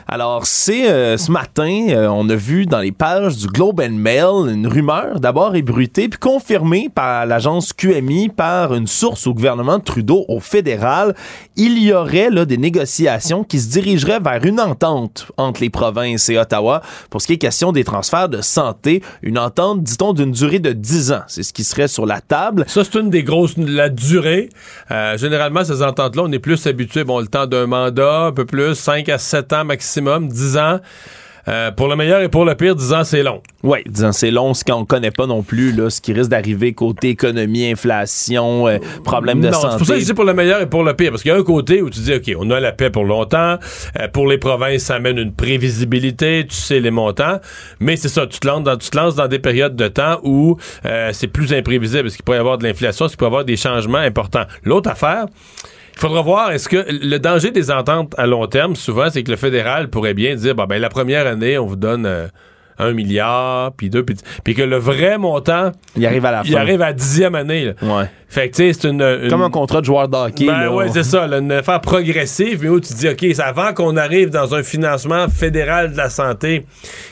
Alors, 0.08 0.46
c'est 0.46 0.90
euh, 0.90 1.18
ce 1.18 1.30
matin, 1.30 1.86
euh, 1.90 2.08
on 2.08 2.26
a 2.30 2.34
vu 2.34 2.64
dans 2.64 2.78
les 2.78 2.92
pages 2.92 3.36
du 3.36 3.46
Globe 3.46 3.80
and 3.80 3.92
Mail 3.92 4.48
une 4.50 4.66
rumeur 4.66 5.20
d'abord 5.20 5.54
ébruitée 5.54 6.08
puis 6.08 6.18
confirmée 6.18 6.88
par 6.88 7.26
l'agence 7.26 7.74
QMI 7.74 8.30
par 8.30 8.74
une 8.74 8.86
source 8.86 9.26
au 9.26 9.34
gouvernement 9.34 9.80
Trudeau 9.80 10.24
au 10.28 10.40
fédéral. 10.40 11.14
Il 11.56 11.78
y 11.78 11.92
aurait 11.92 12.30
là 12.30 12.46
des 12.46 12.56
négociations 12.56 13.44
qui 13.44 13.60
se 13.60 13.68
dirigeraient 13.68 14.20
vers 14.20 14.42
une 14.44 14.58
entente 14.58 15.30
entre 15.36 15.60
les 15.60 15.70
provinces 15.70 16.30
et 16.30 16.38
Ottawa 16.38 16.80
pour 17.10 17.20
ce 17.20 17.26
qui 17.26 17.34
est 17.34 17.38
question 17.38 17.72
des 17.72 17.84
transferts 17.84 18.30
de 18.30 18.40
santé, 18.40 19.02
une 19.20 19.38
entente 19.38 19.82
dit-on 19.82 20.14
d'une 20.14 20.32
durée 20.32 20.58
de 20.58 20.72
10 20.72 21.12
ans. 21.12 21.22
C'est 21.26 21.42
ce 21.42 21.52
qui 21.52 21.64
serait 21.64 21.88
sur 21.88 22.06
la 22.06 22.22
table. 22.22 22.64
Ça, 22.66 22.82
c'est 22.82 22.98
une 22.98 23.10
des 23.10 23.22
grosses. 23.22 23.56
La 23.58 23.90
durée. 23.90 24.48
Euh, 24.90 25.18
généralement, 25.18 25.64
ces 25.64 25.82
ententes-là, 25.82 26.22
on 26.24 26.32
est 26.32 26.38
plus 26.38 26.66
habitué. 26.66 27.04
Bon, 27.04 27.20
le 27.20 27.26
temps 27.26 27.41
d'un 27.46 27.66
mandat, 27.66 28.26
un 28.26 28.32
peu 28.32 28.44
plus, 28.44 28.74
5 28.74 29.08
à 29.08 29.18
7 29.18 29.52
ans 29.52 29.64
maximum, 29.64 30.28
10 30.28 30.56
ans. 30.56 30.78
Euh, 31.48 31.72
pour 31.72 31.88
le 31.88 31.96
meilleur 31.96 32.20
et 32.22 32.28
pour 32.28 32.44
le 32.44 32.54
pire, 32.54 32.76
10 32.76 32.92
ans, 32.92 33.04
c'est 33.04 33.22
long. 33.22 33.42
Oui, 33.64 33.78
10 33.86 34.04
ans, 34.04 34.12
c'est 34.12 34.30
long, 34.30 34.54
ce 34.54 34.64
qu'on 34.64 34.84
connaît 34.84 35.10
pas 35.10 35.26
non 35.26 35.42
plus, 35.42 35.72
là, 35.72 35.90
ce 35.90 36.00
qui 36.00 36.12
risque 36.12 36.30
d'arriver 36.30 36.72
côté 36.72 37.10
économie, 37.10 37.68
inflation, 37.68 38.68
euh, 38.68 38.78
problème 39.04 39.40
de 39.40 39.48
non, 39.48 39.52
santé. 39.52 39.68
c'est 39.70 39.78
pour 39.78 39.86
ça 39.88 39.94
que 39.94 40.00
je 40.00 40.04
dis 40.04 40.14
pour 40.14 40.24
le 40.24 40.34
meilleur 40.34 40.60
et 40.60 40.66
pour 40.66 40.84
le 40.84 40.94
pire. 40.94 41.10
Parce 41.10 41.22
qu'il 41.22 41.32
y 41.32 41.34
a 41.34 41.38
un 41.38 41.42
côté 41.42 41.82
où 41.82 41.90
tu 41.90 42.00
dis, 42.00 42.14
OK, 42.14 42.32
on 42.38 42.48
a 42.50 42.60
la 42.60 42.72
paix 42.72 42.90
pour 42.90 43.04
longtemps. 43.04 43.58
Euh, 43.98 44.08
pour 44.12 44.28
les 44.28 44.38
provinces, 44.38 44.82
ça 44.82 44.96
amène 44.96 45.18
une 45.18 45.32
prévisibilité. 45.32 46.46
Tu 46.48 46.54
sais 46.54 46.78
les 46.78 46.92
montants. 46.92 47.40
Mais 47.80 47.96
c'est 47.96 48.08
ça, 48.08 48.26
tu 48.26 48.38
te, 48.38 48.46
lances 48.46 48.62
dans, 48.62 48.76
tu 48.76 48.90
te 48.90 48.96
lances 48.96 49.16
dans 49.16 49.28
des 49.28 49.40
périodes 49.40 49.74
de 49.74 49.88
temps 49.88 50.20
où 50.22 50.56
c'est 51.12 51.28
plus 51.28 51.52
imprévisible. 51.52 52.04
Parce 52.04 52.14
qu'il 52.14 52.24
pourrait 52.24 52.38
y 52.38 52.40
avoir 52.40 52.58
de 52.58 52.64
l'inflation, 52.64 53.04
parce 53.04 53.12
qu'il 53.12 53.18
pourrait 53.18 53.30
y 53.30 53.32
avoir 53.32 53.44
des 53.44 53.56
changements 53.56 53.98
importants. 53.98 54.44
L'autre 54.64 54.90
affaire, 54.90 55.26
il 55.94 55.98
faudra 56.00 56.22
voir, 56.22 56.50
est-ce 56.52 56.68
que 56.68 56.84
le 56.88 57.18
danger 57.18 57.50
des 57.50 57.70
ententes 57.70 58.14
à 58.18 58.26
long 58.26 58.46
terme, 58.46 58.76
souvent, 58.76 59.08
c'est 59.10 59.22
que 59.22 59.30
le 59.30 59.36
fédéral 59.36 59.88
pourrait 59.90 60.14
bien 60.14 60.34
dire, 60.34 60.54
bon, 60.54 60.64
ben, 60.64 60.80
la 60.80 60.88
première 60.88 61.26
année, 61.26 61.58
on 61.58 61.66
vous 61.66 61.76
donne 61.76 62.06
euh, 62.06 62.26
un 62.78 62.92
milliard, 62.94 63.72
puis 63.76 63.90
deux, 63.90 64.02
puis, 64.02 64.16
puis 64.42 64.54
que 64.54 64.62
le 64.62 64.78
vrai 64.78 65.18
montant, 65.18 65.70
il 65.94 66.04
arrive 66.06 66.24
à 66.24 66.32
la 66.32 66.42
il 66.44 66.52
fin. 66.52 66.60
arrive 66.60 66.80
à 66.82 66.86
la 66.86 66.92
dixième 66.94 67.34
année. 67.34 67.66
là. 67.66 67.72
Ouais. 67.82 68.10
Fait 68.28 68.48
que, 68.48 68.56
tu 68.56 68.62
sais, 68.62 68.72
c'est 68.72 68.88
une, 68.88 69.02
une- 69.02 69.28
Comme 69.28 69.42
un 69.42 69.50
contrat 69.50 69.80
de 69.80 69.84
joueur 69.84 70.08
de 70.08 70.16
hockey. 70.16 70.46
ben 70.46 70.60
là. 70.62 70.72
ouais, 70.72 70.88
c'est 70.88 71.02
ça, 71.04 71.26
là, 71.26 71.38
une 71.38 71.52
affaire 71.52 71.80
progressive, 71.82 72.60
mais 72.62 72.70
où 72.70 72.80
tu 72.80 72.94
dis, 72.94 73.08
OK, 73.08 73.18
c'est 73.20 73.40
avant 73.40 73.74
qu'on 73.74 73.96
arrive 73.98 74.30
dans 74.30 74.54
un 74.54 74.62
financement 74.62 75.28
fédéral 75.28 75.92
de 75.92 75.96
la 75.98 76.08
santé 76.08 76.64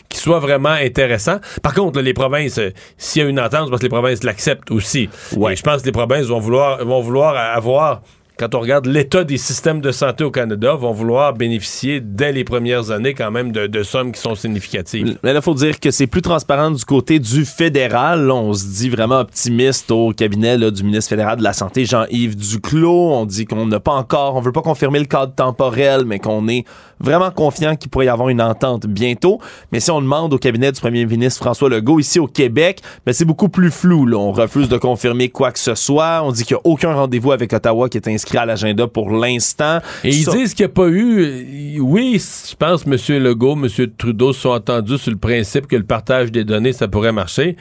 qui 0.08 0.18
soit 0.18 0.40
vraiment 0.40 0.70
intéressant. 0.70 1.36
Par 1.62 1.74
contre, 1.74 1.98
là, 1.98 2.02
les 2.02 2.14
provinces, 2.14 2.58
euh, 2.58 2.70
s'il 2.96 3.22
y 3.22 3.24
a 3.26 3.28
une 3.28 3.38
entente, 3.38 3.64
c'est 3.66 3.70
parce 3.70 3.80
que 3.80 3.86
les 3.86 3.90
provinces 3.90 4.24
l'acceptent 4.24 4.70
aussi. 4.70 5.10
Et 5.50 5.56
je 5.56 5.62
pense 5.62 5.82
que 5.82 5.86
les 5.86 5.92
provinces 5.92 6.26
vont 6.26 6.40
vouloir, 6.40 6.82
vont 6.84 7.02
vouloir 7.02 7.36
avoir 7.36 8.00
quand 8.40 8.54
on 8.54 8.60
regarde 8.60 8.86
l'état 8.86 9.22
des 9.22 9.36
systèmes 9.36 9.82
de 9.82 9.92
santé 9.92 10.24
au 10.24 10.30
Canada, 10.30 10.74
vont 10.74 10.92
vouloir 10.92 11.34
bénéficier 11.34 12.00
dès 12.00 12.32
les 12.32 12.42
premières 12.42 12.90
années 12.90 13.12
quand 13.12 13.30
même 13.30 13.52
de, 13.52 13.66
de 13.66 13.82
sommes 13.82 14.12
qui 14.12 14.20
sont 14.20 14.34
significatives. 14.34 15.18
Mais 15.22 15.34
là, 15.34 15.42
faut 15.42 15.52
dire 15.52 15.78
que 15.78 15.90
c'est 15.90 16.06
plus 16.06 16.22
transparent 16.22 16.70
du 16.70 16.82
côté 16.86 17.18
du 17.18 17.44
fédéral. 17.44 18.24
Là, 18.24 18.34
on 18.34 18.54
se 18.54 18.64
dit 18.64 18.88
vraiment 18.88 19.20
optimiste 19.20 19.90
au 19.90 20.14
cabinet 20.14 20.56
là, 20.56 20.70
du 20.70 20.82
ministre 20.84 21.10
fédéral 21.10 21.36
de 21.36 21.42
la 21.42 21.52
Santé, 21.52 21.84
Jean-Yves 21.84 22.34
Duclos. 22.34 23.12
On 23.12 23.26
dit 23.26 23.44
qu'on 23.44 23.66
n'a 23.66 23.78
pas 23.78 23.92
encore, 23.92 24.36
on 24.36 24.40
veut 24.40 24.52
pas 24.52 24.62
confirmer 24.62 25.00
le 25.00 25.04
cadre 25.04 25.34
temporel, 25.34 26.06
mais 26.06 26.18
qu'on 26.18 26.48
est 26.48 26.64
vraiment 26.98 27.30
confiant 27.30 27.76
qu'il 27.76 27.90
pourrait 27.90 28.06
y 28.06 28.08
avoir 28.08 28.30
une 28.30 28.40
entente 28.40 28.86
bientôt. 28.86 29.38
Mais 29.70 29.80
si 29.80 29.90
on 29.90 30.00
demande 30.00 30.32
au 30.32 30.38
cabinet 30.38 30.72
du 30.72 30.80
premier 30.80 31.04
ministre 31.04 31.42
François 31.42 31.68
Legault 31.68 32.00
ici 32.00 32.18
au 32.18 32.26
Québec, 32.26 32.80
ben, 33.04 33.12
c'est 33.12 33.26
beaucoup 33.26 33.50
plus 33.50 33.70
flou. 33.70 34.06
Là. 34.06 34.16
On 34.16 34.32
refuse 34.32 34.68
de 34.70 34.78
confirmer 34.78 35.28
quoi 35.28 35.52
que 35.52 35.58
ce 35.58 35.74
soit. 35.74 36.22
On 36.22 36.32
dit 36.32 36.44
qu'il 36.44 36.56
n'y 36.56 36.60
a 36.60 36.66
aucun 36.70 36.94
rendez-vous 36.94 37.32
avec 37.32 37.52
Ottawa 37.52 37.88
qui 37.90 37.98
est 37.98 38.08
inscrit 38.08 38.29
à 38.38 38.46
l'agenda 38.46 38.86
pour 38.86 39.10
l'instant. 39.10 39.78
Et 40.04 40.08
ils 40.10 40.24
Ça- 40.24 40.32
disent 40.32 40.54
qu'il 40.54 40.64
n'y 40.66 40.70
a 40.70 40.74
pas 40.74 40.88
eu. 40.88 41.78
Oui, 41.80 42.22
je 42.48 42.54
pense 42.56 42.84
que 42.84 42.90
M. 42.90 43.22
Legault, 43.22 43.52
M. 43.56 43.68
Trudeau 43.96 44.32
se 44.32 44.40
sont 44.42 44.50
entendus 44.50 44.98
sur 44.98 45.10
le 45.10 45.18
principe 45.18 45.66
que 45.66 45.76
le 45.76 45.84
partage 45.84 46.30
des 46.32 46.44
données, 46.44 46.72
ça 46.72 46.88
pourrait 46.88 47.12
marcher. 47.12 47.56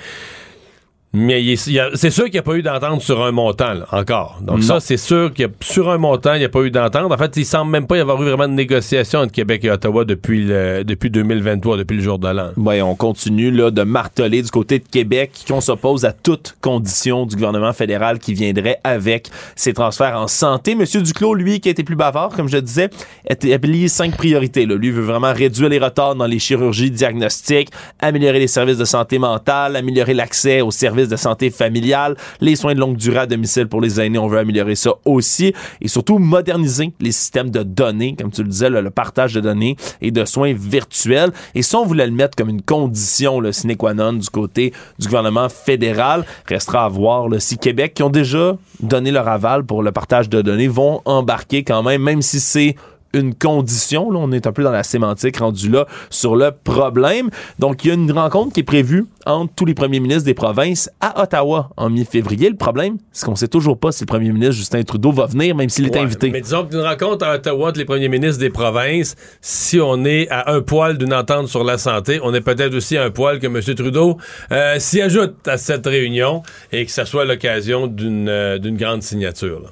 Mais 1.12 1.55
c'est 1.55 2.12
sûr 2.12 2.26
qu'il 2.26 2.34
n'y 2.34 2.39
a 2.39 2.43
pas 2.43 2.53
eu 2.55 2.62
d'entente 2.62 3.01
sur 3.01 3.24
un 3.24 3.32
montant, 3.32 3.74
là, 3.74 3.88
encore. 3.91 4.38
Donc 4.41 4.57
Non. 4.57 4.62
ça, 4.62 4.80
c'est 4.80 4.95
sûr 4.97 5.34
qu'il 5.34 5.45
y 5.45 5.47
a, 5.47 5.51
sur 5.60 5.89
un 5.89 5.97
montant, 5.97 6.36
il 6.36 6.39
n'y 6.39 6.45
a 6.45 6.49
pas 6.49 6.62
eu 6.62 6.70
d'entente. 6.70 7.12
En 7.12 7.18
fait, 7.18 7.36
il 7.36 7.45
semble 7.45 7.72
même 7.72 7.88
pas 7.88 7.97
y 7.97 7.99
avoir 7.99 8.22
eu 8.22 8.26
vraiment 8.26 8.47
de 8.47 8.53
négociation 8.53 9.22
entre 9.22 9.32
Québec 9.32 9.66
et 9.66 9.72
Ottawa 9.72 10.05
depuis, 10.05 10.45
le- 10.45 10.84
depuis 10.84 11.10
2023, 11.10 11.78
depuis 11.78 11.97
le 11.97 12.03
jour 12.03 12.20
de 12.20 12.28
l'an. 12.28 12.49
Ouais, 12.57 12.84
on 12.84 12.93
continue 12.93 13.49
là, 13.49 13.72
de 13.72 13.82
marteler 13.82 14.43
du 14.43 14.51
côté 14.51 14.78
de 14.78 14.84
Québec 14.88 15.32
qu'on 15.47 15.62
s'oppose 15.62 16.05
à 16.05 16.12
toute 16.14 16.55
condition 16.62 17.26
du 17.26 17.36
gouvernement 17.36 17.74
fédéral 17.74 18.20
qui 18.20 18.36
viendrait 18.36 18.78
avec 18.84 19.30
ces 19.55 19.74
transferts 19.74 20.16
en 20.16 20.28
santé. 20.28 20.76
Monsieur 20.76 21.01
Duclos, 21.01 21.34
lui, 21.34 21.60
qui 21.60 21.70
a 21.70 21.72
été 21.72 21.84
plus 21.84 21.95
bavard, 21.95 22.30
comme 22.30 22.49
je 22.49 22.57
disais, 22.60 22.91
établit 23.28 23.89
cinq 23.89 24.16
priorités. 24.16 24.68
Là. 24.68 24.76
Lui 24.76 24.91
veut 24.91 25.01
vraiment 25.01 25.34
réduire 25.34 25.70
les 25.70 25.80
retards 25.80 26.14
dans 26.16 26.28
les 26.28 26.38
chirurgies 26.38 26.91
diagnostiques, 26.91 27.70
améliorer 27.99 28.38
les 28.38 28.47
services 28.47 28.78
de 28.78 28.86
santé 28.86 29.18
mentale, 29.18 29.76
améliorer 29.76 30.14
l'accès 30.14 30.62
aux 30.62 30.70
services 30.70 30.99
de 31.08 31.16
santé 31.16 31.50
familiale, 31.50 32.16
les 32.41 32.56
soins 32.56 32.74
de 32.74 32.80
longue 32.80 32.97
durée 32.97 33.20
à 33.20 33.26
domicile 33.26 33.68
pour 33.68 33.82
les 33.82 34.02
aînés, 34.02 34.20
on 34.20 34.28
veut 34.28 34.39
améliorer 34.39 34.76
ça 34.76 34.91
aussi, 35.06 35.54
et 35.82 35.88
surtout 35.88 36.18
moderniser 36.18 36.91
les 37.00 37.12
systèmes 37.12 37.50
de 37.50 37.64
données, 37.64 38.16
comme 38.20 38.32
tu 38.32 38.43
le 38.43 38.50
disais, 38.50 38.70
le 38.70 38.89
partage 38.89 39.34
de 39.34 39.41
données 39.41 39.76
et 40.02 40.12
de 40.12 40.26
soins 40.26 40.54
virtuels. 40.54 41.32
Et 41.56 41.62
ça, 41.62 41.80
on 41.80 41.86
voulait 41.86 42.08
le 42.08 42.14
mettre 42.14 42.36
comme 42.36 42.50
une 42.50 42.62
condition 42.62 43.39
le 43.39 43.52
sine 43.52 43.76
qua 43.76 43.93
non 43.93 44.14
du 44.14 44.30
côté 44.30 44.74
du 44.97 45.08
gouvernement 45.08 45.50
fédéral. 45.50 46.26
Restera 46.47 46.86
à 46.86 46.89
voir 46.89 47.30
là, 47.30 47.39
si 47.39 47.58
Québec, 47.58 47.93
qui 47.93 48.04
ont 48.04 48.10
déjà 48.10 48.58
donné 48.82 49.12
leur 49.12 49.28
aval 49.28 49.64
pour 49.64 49.84
le 49.84 49.91
partage 49.91 50.30
de 50.30 50.41
données, 50.41 50.68
vont 50.68 51.02
embarquer 51.06 51.64
quand 51.64 51.84
même, 51.84 52.02
même 52.02 52.22
si 52.22 52.39
c'est 52.39 52.76
une 53.14 53.34
condition. 53.36 54.12
Là, 54.12 54.20
on 54.22 54.32
est 54.32 54.45
un 54.47 54.51
peu 54.51 54.64
dans 54.64 54.72
la 54.72 54.84
sémantique 54.84 55.38
rendu 55.38 55.70
là 55.70 55.86
sur 56.10 56.36
le 56.36 56.51
problème. 56.51 57.30
Donc, 57.60 57.84
il 57.84 57.88
y 57.89 57.91
a 57.91 57.93
une 57.95 58.12
rencontre 58.12 58.53
qui 58.53 58.60
est 58.62 58.64
prévue 58.64 59.05
entre 59.26 59.53
tous 59.55 59.66
les 59.66 59.74
premiers 59.74 59.99
ministres 59.99 60.26
des 60.26 60.34
provinces 60.34 60.89
à 61.01 61.22
Ottawa 61.22 61.70
en 61.78 61.89
mi-février. 61.89 62.49
Le 62.49 62.55
problème, 62.55 62.97
c'est 63.12 63.26
qu'on 63.26 63.36
sait 63.36 63.47
toujours 63.47 63.78
pas 63.80 63.91
si 63.91 64.03
le 64.03 64.07
premier 64.07 64.32
ministre 64.32 64.55
Justin 64.55 64.84
Trudeau 64.84 65.12
va 65.12 65.26
venir, 65.26 65.55
même 65.55 65.70
s'il 65.70 65.86
est 65.86 65.95
Ouais, 65.95 66.01
invité. 66.01 66.30
Mais 66.30 66.41
disons 66.41 66.66
qu'une 66.66 66.80
rencontre 66.82 67.26
à 67.26 67.36
Ottawa 67.36 67.70
entre 67.70 67.80
les 67.80 67.86
premiers 67.86 68.10
ministres 68.10 68.39
des 68.39 68.49
provinces, 68.49 69.16
si 69.41 69.80
on 69.80 70.05
est 70.05 70.28
à 70.30 70.51
un 70.51 70.62
poil 70.62 70.97
d'une 70.97 71.14
entente 71.14 71.47
sur 71.47 71.64
la 71.64 71.78
santé, 71.78 72.20
on 72.24 72.34
est 72.34 72.41
peut-être 72.41 72.74
aussi 72.76 72.97
à 72.97 73.03
un 73.03 73.12
poil 73.12 73.39
que 73.39 73.47
M. 73.47 73.60
Trudeau 73.76 74.18
euh, 74.51 74.76
s'y 74.80 75.01
ajoute 75.01 75.47
à 75.47 75.57
cette 75.57 75.86
réunion 75.86 76.43
et 76.72 76.86
que 76.86 76.91
ça 76.91 77.06
soit 77.06 77.26
l'occasion 77.26 77.88
d'une 77.88 78.30
euh, 78.30 78.57
d'une 78.60 78.77
grande 78.77 79.02
signature. 79.03 79.60
là. 79.61 79.69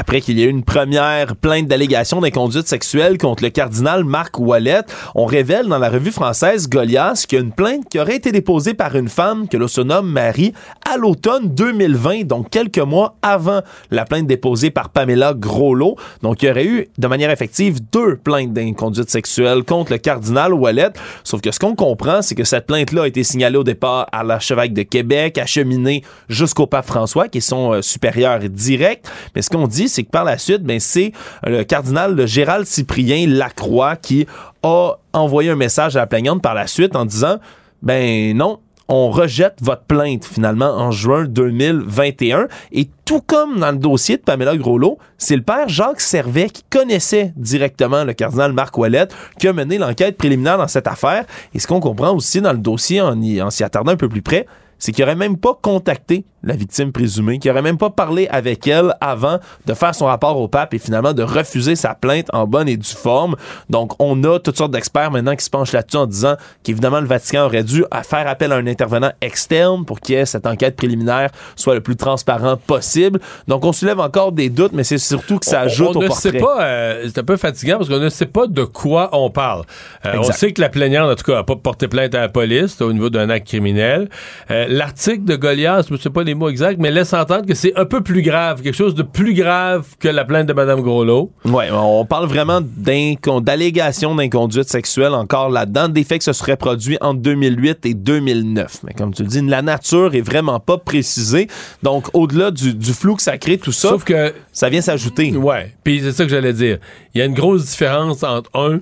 Après 0.00 0.20
qu'il 0.20 0.38
y 0.38 0.44
ait 0.44 0.46
eu 0.46 0.50
une 0.50 0.62
première 0.62 1.34
plainte 1.34 1.66
d'allégation 1.66 2.20
d'inconduite 2.20 2.68
sexuelle 2.68 3.18
contre 3.18 3.42
le 3.42 3.50
cardinal 3.50 4.04
Marc 4.04 4.38
Ouellet, 4.38 4.82
on 5.16 5.24
révèle 5.24 5.66
dans 5.66 5.80
la 5.80 5.90
revue 5.90 6.12
française 6.12 6.68
Goliath 6.68 7.26
qu'il 7.26 7.36
y 7.36 7.40
a 7.40 7.44
une 7.44 7.50
plainte 7.50 7.88
qui 7.90 7.98
aurait 7.98 8.14
été 8.14 8.30
déposée 8.30 8.74
par 8.74 8.94
une 8.94 9.08
femme 9.08 9.48
que 9.48 9.56
l'on 9.56 9.66
nomme 9.84 10.08
Marie 10.08 10.52
à 10.88 10.98
l'automne 10.98 11.48
2020, 11.48 12.26
donc 12.26 12.48
quelques 12.48 12.78
mois 12.78 13.16
avant 13.22 13.62
la 13.90 14.04
plainte 14.04 14.28
déposée 14.28 14.70
par 14.70 14.90
Pamela 14.90 15.34
Groslot. 15.34 15.96
Donc 16.22 16.44
il 16.44 16.46
y 16.46 16.50
aurait 16.52 16.66
eu 16.66 16.86
de 16.96 17.06
manière 17.08 17.32
effective 17.32 17.80
deux 17.92 18.14
plaintes 18.14 18.52
d'inconduite 18.52 19.10
sexuelle 19.10 19.64
contre 19.64 19.90
le 19.90 19.98
cardinal 19.98 20.54
Ouellet. 20.54 20.90
Sauf 21.24 21.40
que 21.40 21.50
ce 21.50 21.58
qu'on 21.58 21.74
comprend, 21.74 22.22
c'est 22.22 22.36
que 22.36 22.44
cette 22.44 22.68
plainte-là 22.68 23.02
a 23.02 23.08
été 23.08 23.24
signalée 23.24 23.58
au 23.58 23.64
départ 23.64 24.06
à 24.12 24.22
l'archevêque 24.22 24.74
de 24.74 24.82
Québec, 24.82 25.38
acheminée 25.38 26.04
jusqu'au 26.28 26.68
pape 26.68 26.86
François, 26.86 27.26
qui 27.26 27.38
est 27.38 27.40
son 27.40 27.72
euh, 27.72 27.82
supérieur 27.82 28.38
direct. 28.38 29.10
Mais 29.34 29.42
ce 29.42 29.50
qu'on 29.50 29.66
dit, 29.66 29.87
c'est 29.88 30.04
que 30.04 30.10
par 30.10 30.24
la 30.24 30.38
suite, 30.38 30.62
ben, 30.62 30.80
c'est 30.80 31.12
euh, 31.46 31.58
le 31.58 31.64
cardinal 31.64 32.26
Gérald 32.26 32.66
Cyprien 32.66 33.26
Lacroix 33.28 33.96
qui 33.96 34.26
a 34.62 34.92
envoyé 35.12 35.50
un 35.50 35.56
message 35.56 35.96
à 35.96 36.00
la 36.00 36.06
plaignante 36.06 36.42
par 36.42 36.54
la 36.54 36.66
suite 36.66 36.96
en 36.96 37.04
disant 37.04 37.38
ben 37.82 38.36
non, 38.36 38.58
on 38.88 39.10
rejette 39.10 39.56
votre 39.60 39.82
plainte 39.82 40.24
finalement 40.24 40.70
en 40.70 40.90
juin 40.90 41.24
2021 41.24 42.48
et 42.72 42.88
tout 43.04 43.20
comme 43.20 43.58
dans 43.60 43.70
le 43.70 43.78
dossier 43.78 44.16
de 44.16 44.22
Pamela 44.22 44.56
Groslot, 44.56 44.98
c'est 45.18 45.36
le 45.36 45.42
père 45.42 45.68
Jacques 45.68 46.00
Servet 46.00 46.48
qui 46.48 46.64
connaissait 46.70 47.32
directement 47.36 48.04
le 48.04 48.14
cardinal 48.14 48.52
Marc 48.52 48.76
Ouellette 48.78 49.14
qui 49.38 49.46
a 49.46 49.52
mené 49.52 49.78
l'enquête 49.78 50.16
préliminaire 50.16 50.58
dans 50.58 50.68
cette 50.68 50.86
affaire. 50.86 51.24
Et 51.54 51.58
ce 51.58 51.66
qu'on 51.66 51.80
comprend 51.80 52.14
aussi 52.14 52.40
dans 52.40 52.52
le 52.52 52.58
dossier 52.58 53.00
en 53.00 53.18
en 53.18 53.50
s'y 53.50 53.62
attardant 53.62 53.92
un 53.92 53.96
peu 53.96 54.08
plus 54.08 54.22
près, 54.22 54.46
c'est 54.78 54.92
qu'il 54.92 55.04
aurait 55.04 55.16
même 55.16 55.36
pas 55.36 55.58
contacté 55.60 56.24
la 56.42 56.54
victime 56.54 56.92
présumée, 56.92 57.38
qu'il 57.38 57.50
aurait 57.50 57.62
même 57.62 57.78
pas 57.78 57.90
parlé 57.90 58.28
avec 58.28 58.66
elle 58.66 58.94
avant 59.00 59.38
de 59.66 59.74
faire 59.74 59.94
son 59.94 60.06
rapport 60.06 60.38
au 60.38 60.46
pape 60.48 60.72
et 60.74 60.78
finalement 60.78 61.12
de 61.12 61.22
refuser 61.22 61.74
sa 61.76 61.94
plainte 61.94 62.28
en 62.32 62.46
bonne 62.46 62.68
et 62.68 62.76
due 62.76 62.86
forme. 62.88 63.34
Donc, 63.70 63.92
on 63.98 64.22
a 64.24 64.38
toutes 64.38 64.56
sortes 64.56 64.70
d'experts 64.70 65.10
maintenant 65.10 65.34
qui 65.34 65.44
se 65.44 65.50
penchent 65.50 65.72
là-dessus 65.72 65.96
en 65.96 66.06
disant 66.06 66.36
qu'évidemment, 66.62 67.00
le 67.00 67.06
Vatican 67.06 67.46
aurait 67.46 67.64
dû 67.64 67.84
faire 68.04 68.28
appel 68.28 68.52
à 68.52 68.56
un 68.56 68.66
intervenant 68.66 69.10
externe 69.20 69.84
pour 69.84 70.00
que 70.00 70.24
cette 70.24 70.46
enquête 70.46 70.76
préliminaire 70.76 71.30
soit 71.56 71.74
le 71.74 71.80
plus 71.80 71.96
transparent 71.96 72.56
possible. 72.56 73.20
Donc, 73.48 73.64
on 73.64 73.72
soulève 73.72 74.00
encore 74.00 74.32
des 74.32 74.48
doutes, 74.48 74.72
mais 74.72 74.84
c'est 74.84 74.98
surtout 74.98 75.38
que 75.38 75.46
ça 75.46 75.60
ajoute 75.62 75.88
on 75.88 75.98
au 75.98 76.02
ne 76.02 76.06
portrait. 76.08 76.30
sait 76.30 76.38
pas, 76.38 76.62
euh, 76.62 77.04
c'est 77.06 77.18
un 77.18 77.24
peu 77.24 77.36
fatigant 77.36 77.78
parce 77.78 77.88
qu'on 77.88 77.98
ne 77.98 78.08
sait 78.08 78.26
pas 78.26 78.46
de 78.46 78.64
quoi 78.64 79.10
on 79.12 79.30
parle. 79.30 79.64
Euh, 80.06 80.14
on 80.18 80.22
sait 80.24 80.52
que 80.52 80.60
la 80.60 80.68
plaignante, 80.68 81.10
en 81.10 81.14
tout 81.16 81.24
cas, 81.24 81.34
n'a 81.34 81.44
pas 81.44 81.56
porté 81.56 81.88
plainte 81.88 82.14
à 82.14 82.20
la 82.20 82.28
police 82.28 82.80
au 82.80 82.92
niveau 82.92 83.10
d'un 83.10 83.28
acte 83.30 83.48
criminel. 83.48 84.08
Euh, 84.50 84.66
L'article 84.68 85.24
de 85.24 85.36
Goliath, 85.36 85.86
je 85.88 85.94
ne 85.94 85.98
sais 85.98 86.10
pas 86.10 86.24
les 86.28 86.34
mots 86.34 86.48
exacts, 86.48 86.78
mais 86.78 86.90
laisse 86.90 87.12
entendre 87.12 87.46
que 87.46 87.54
c'est 87.54 87.74
un 87.76 87.84
peu 87.84 88.02
plus 88.02 88.22
grave, 88.22 88.62
quelque 88.62 88.74
chose 88.74 88.94
de 88.94 89.02
plus 89.02 89.34
grave 89.34 89.86
que 89.98 90.08
la 90.08 90.24
plainte 90.24 90.46
de 90.46 90.52
Mme 90.52 90.82
Groslot. 90.82 91.32
Ouais, 91.44 91.68
on 91.72 92.04
parle 92.04 92.26
vraiment 92.26 92.60
d'allégations 92.60 94.14
d'inconduite 94.14 94.68
sexuelle 94.68 95.14
encore 95.14 95.48
là-dedans, 95.50 95.88
des 95.88 96.04
faits 96.04 96.18
que 96.18 96.24
se 96.24 96.32
seraient 96.32 96.56
produits 96.56 96.98
entre 97.00 97.20
2008 97.20 97.86
et 97.86 97.94
2009. 97.94 98.80
Mais 98.84 98.92
comme 98.92 99.14
tu 99.14 99.22
le 99.22 99.28
dis, 99.28 99.40
la 99.40 99.62
nature 99.62 100.14
est 100.14 100.20
vraiment 100.20 100.60
pas 100.60 100.78
précisée. 100.78 101.48
Donc, 101.82 102.08
au-delà 102.12 102.50
du, 102.50 102.74
du 102.74 102.92
flou 102.92 103.16
que 103.16 103.22
ça 103.22 103.38
crée, 103.38 103.58
tout 103.58 103.72
ça, 103.72 103.88
Sauf 103.88 104.04
que 104.04 104.34
ça 104.52 104.68
vient 104.68 104.82
s'ajouter. 104.82 105.34
Ouais, 105.34 105.74
puis 105.82 106.00
c'est 106.02 106.12
ça 106.12 106.24
que 106.24 106.30
j'allais 106.30 106.52
dire. 106.52 106.78
Il 107.14 107.18
y 107.18 107.22
a 107.22 107.24
une 107.24 107.34
grosse 107.34 107.64
différence 107.64 108.22
entre 108.22 108.50
un 108.54 108.80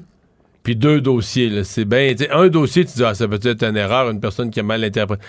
puis 0.64 0.74
deux 0.74 1.00
dossiers. 1.00 1.62
C'est 1.62 1.84
bien, 1.84 2.12
un 2.32 2.48
dossier, 2.48 2.84
tu 2.84 2.94
dis 2.96 3.04
ah 3.04 3.14
ça 3.14 3.28
peut 3.28 3.38
être 3.40 3.62
une 3.62 3.76
erreur, 3.76 4.10
une 4.10 4.18
personne 4.18 4.50
qui 4.50 4.58
a 4.58 4.64
mal 4.64 4.82
interprété. 4.82 5.22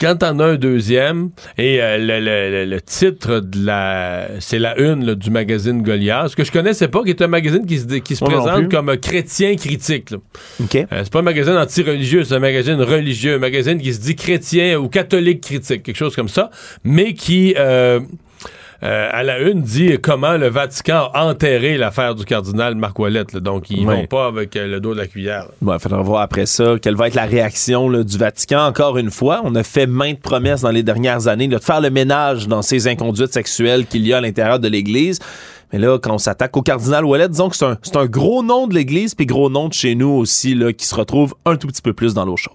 Quand 0.00 0.16
t'en 0.16 0.38
as 0.40 0.44
un 0.44 0.54
deuxième, 0.56 1.30
et 1.56 1.80
euh, 1.80 1.96
le, 1.96 2.18
le- 2.20 2.64
le- 2.70 2.80
titre 2.80 3.38
de 3.40 3.64
la... 3.64 4.26
C'est 4.40 4.58
la 4.58 4.76
une 4.80 5.04
là, 5.06 5.14
du 5.14 5.30
magazine 5.30 5.80
Goliath, 5.82 6.28
ce 6.30 6.36
que 6.36 6.42
je 6.44 6.50
connaissais 6.50 6.88
pas, 6.88 7.02
qui 7.04 7.10
est 7.10 7.22
un 7.22 7.28
magazine 7.28 7.64
qui 7.64 7.78
se, 7.78 7.84
qui 7.86 8.16
se 8.16 8.24
non 8.24 8.30
présente 8.30 8.68
comme 8.68 8.96
chrétien 8.96 9.54
critique. 9.54 10.12
Euh, 10.92 11.00
c'est 11.04 11.12
pas 11.12 11.20
un 11.20 11.22
magazine 11.22 11.54
anti-religieux, 11.56 12.24
c'est 12.24 12.34
un 12.34 12.40
magazine 12.40 12.80
religieux, 12.82 13.34
un 13.34 13.38
magazine 13.38 13.78
qui 13.78 13.94
se 13.94 14.00
dit 14.00 14.16
chrétien 14.16 14.76
ou 14.78 14.88
catholique 14.88 15.40
critique, 15.42 15.84
quelque 15.84 15.96
chose 15.96 16.16
comme 16.16 16.28
ça, 16.28 16.50
mais 16.82 17.14
qui, 17.14 17.54
euh, 17.56 18.00
euh, 18.82 19.08
à 19.12 19.22
la 19.22 19.38
une, 19.40 19.60
dit 19.62 19.98
comment 20.02 20.36
le 20.38 20.48
Vatican 20.48 21.10
a 21.12 21.26
enterré 21.26 21.76
l'affaire 21.76 22.14
du 22.14 22.24
cardinal 22.24 22.74
Marc 22.76 22.98
Ouellette. 22.98 23.32
là. 23.34 23.40
Donc, 23.40 23.68
ils 23.70 23.86
Ouais. 23.86 23.96
vont 23.96 24.06
pas 24.06 24.26
avec 24.26 24.56
euh, 24.56 24.66
le 24.66 24.80
dos 24.80 24.94
de 24.94 24.98
la 25.00 25.06
cuillère. 25.06 25.46
Bon, 25.60 25.74
il 25.74 25.80
faudra 25.80 26.00
voir 26.02 26.22
après 26.22 26.46
ça 26.46 26.76
quelle 26.80 26.96
va 26.96 27.08
être 27.08 27.14
la 27.14 27.26
réaction 27.26 27.88
là, 27.90 28.02
du 28.02 28.16
Vatican. 28.16 28.64
Encore 28.66 28.96
une 28.96 29.10
fois, 29.10 29.42
on 29.44 29.54
a 29.54 29.62
fait 29.62 29.86
maintes 29.86 30.20
promesses 30.20 30.62
dans 30.62 30.70
les 30.70 30.82
dernières 30.82 31.26
années 31.28 31.46
là, 31.46 31.58
de 31.58 31.62
faire 31.64 31.80
le 31.80 31.90
ménage 31.90 32.48
dans 32.48 32.62
ces 32.62 32.88
inconduites 32.88 33.32
sexuelles 33.32 33.86
qu'il 33.86 34.06
y 34.06 34.12
a 34.14 34.18
à 34.18 34.20
l'intérieur 34.22 34.58
de 34.58 34.68
l'Église. 34.68 35.18
Mais 35.72 35.78
là, 35.78 35.98
quand 35.98 36.14
on 36.14 36.18
s'attaque 36.18 36.56
au 36.56 36.62
cardinal 36.62 37.04
Ouellet, 37.04 37.28
disons 37.28 37.48
que 37.48 37.56
c'est 37.56 37.64
un, 37.66 37.76
c'est 37.82 37.96
un 37.96 38.06
gros 38.06 38.42
nom 38.42 38.66
de 38.66 38.74
l'Église, 38.74 39.14
puis 39.14 39.26
gros 39.26 39.48
nom 39.50 39.68
de 39.68 39.72
chez 39.72 39.94
nous 39.94 40.08
aussi, 40.08 40.54
là, 40.54 40.72
qui 40.72 40.84
se 40.86 40.94
retrouve 40.96 41.34
un 41.44 41.56
tout 41.56 41.68
petit 41.68 41.82
peu 41.82 41.92
plus 41.92 42.12
dans 42.14 42.24
l'eau 42.24 42.36
chaude. 42.36 42.54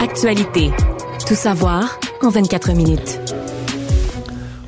Actualité. 0.00 0.70
Tout 1.28 1.34
savoir 1.34 1.98
en 2.22 2.28
24 2.30 2.72
minutes. 2.72 3.33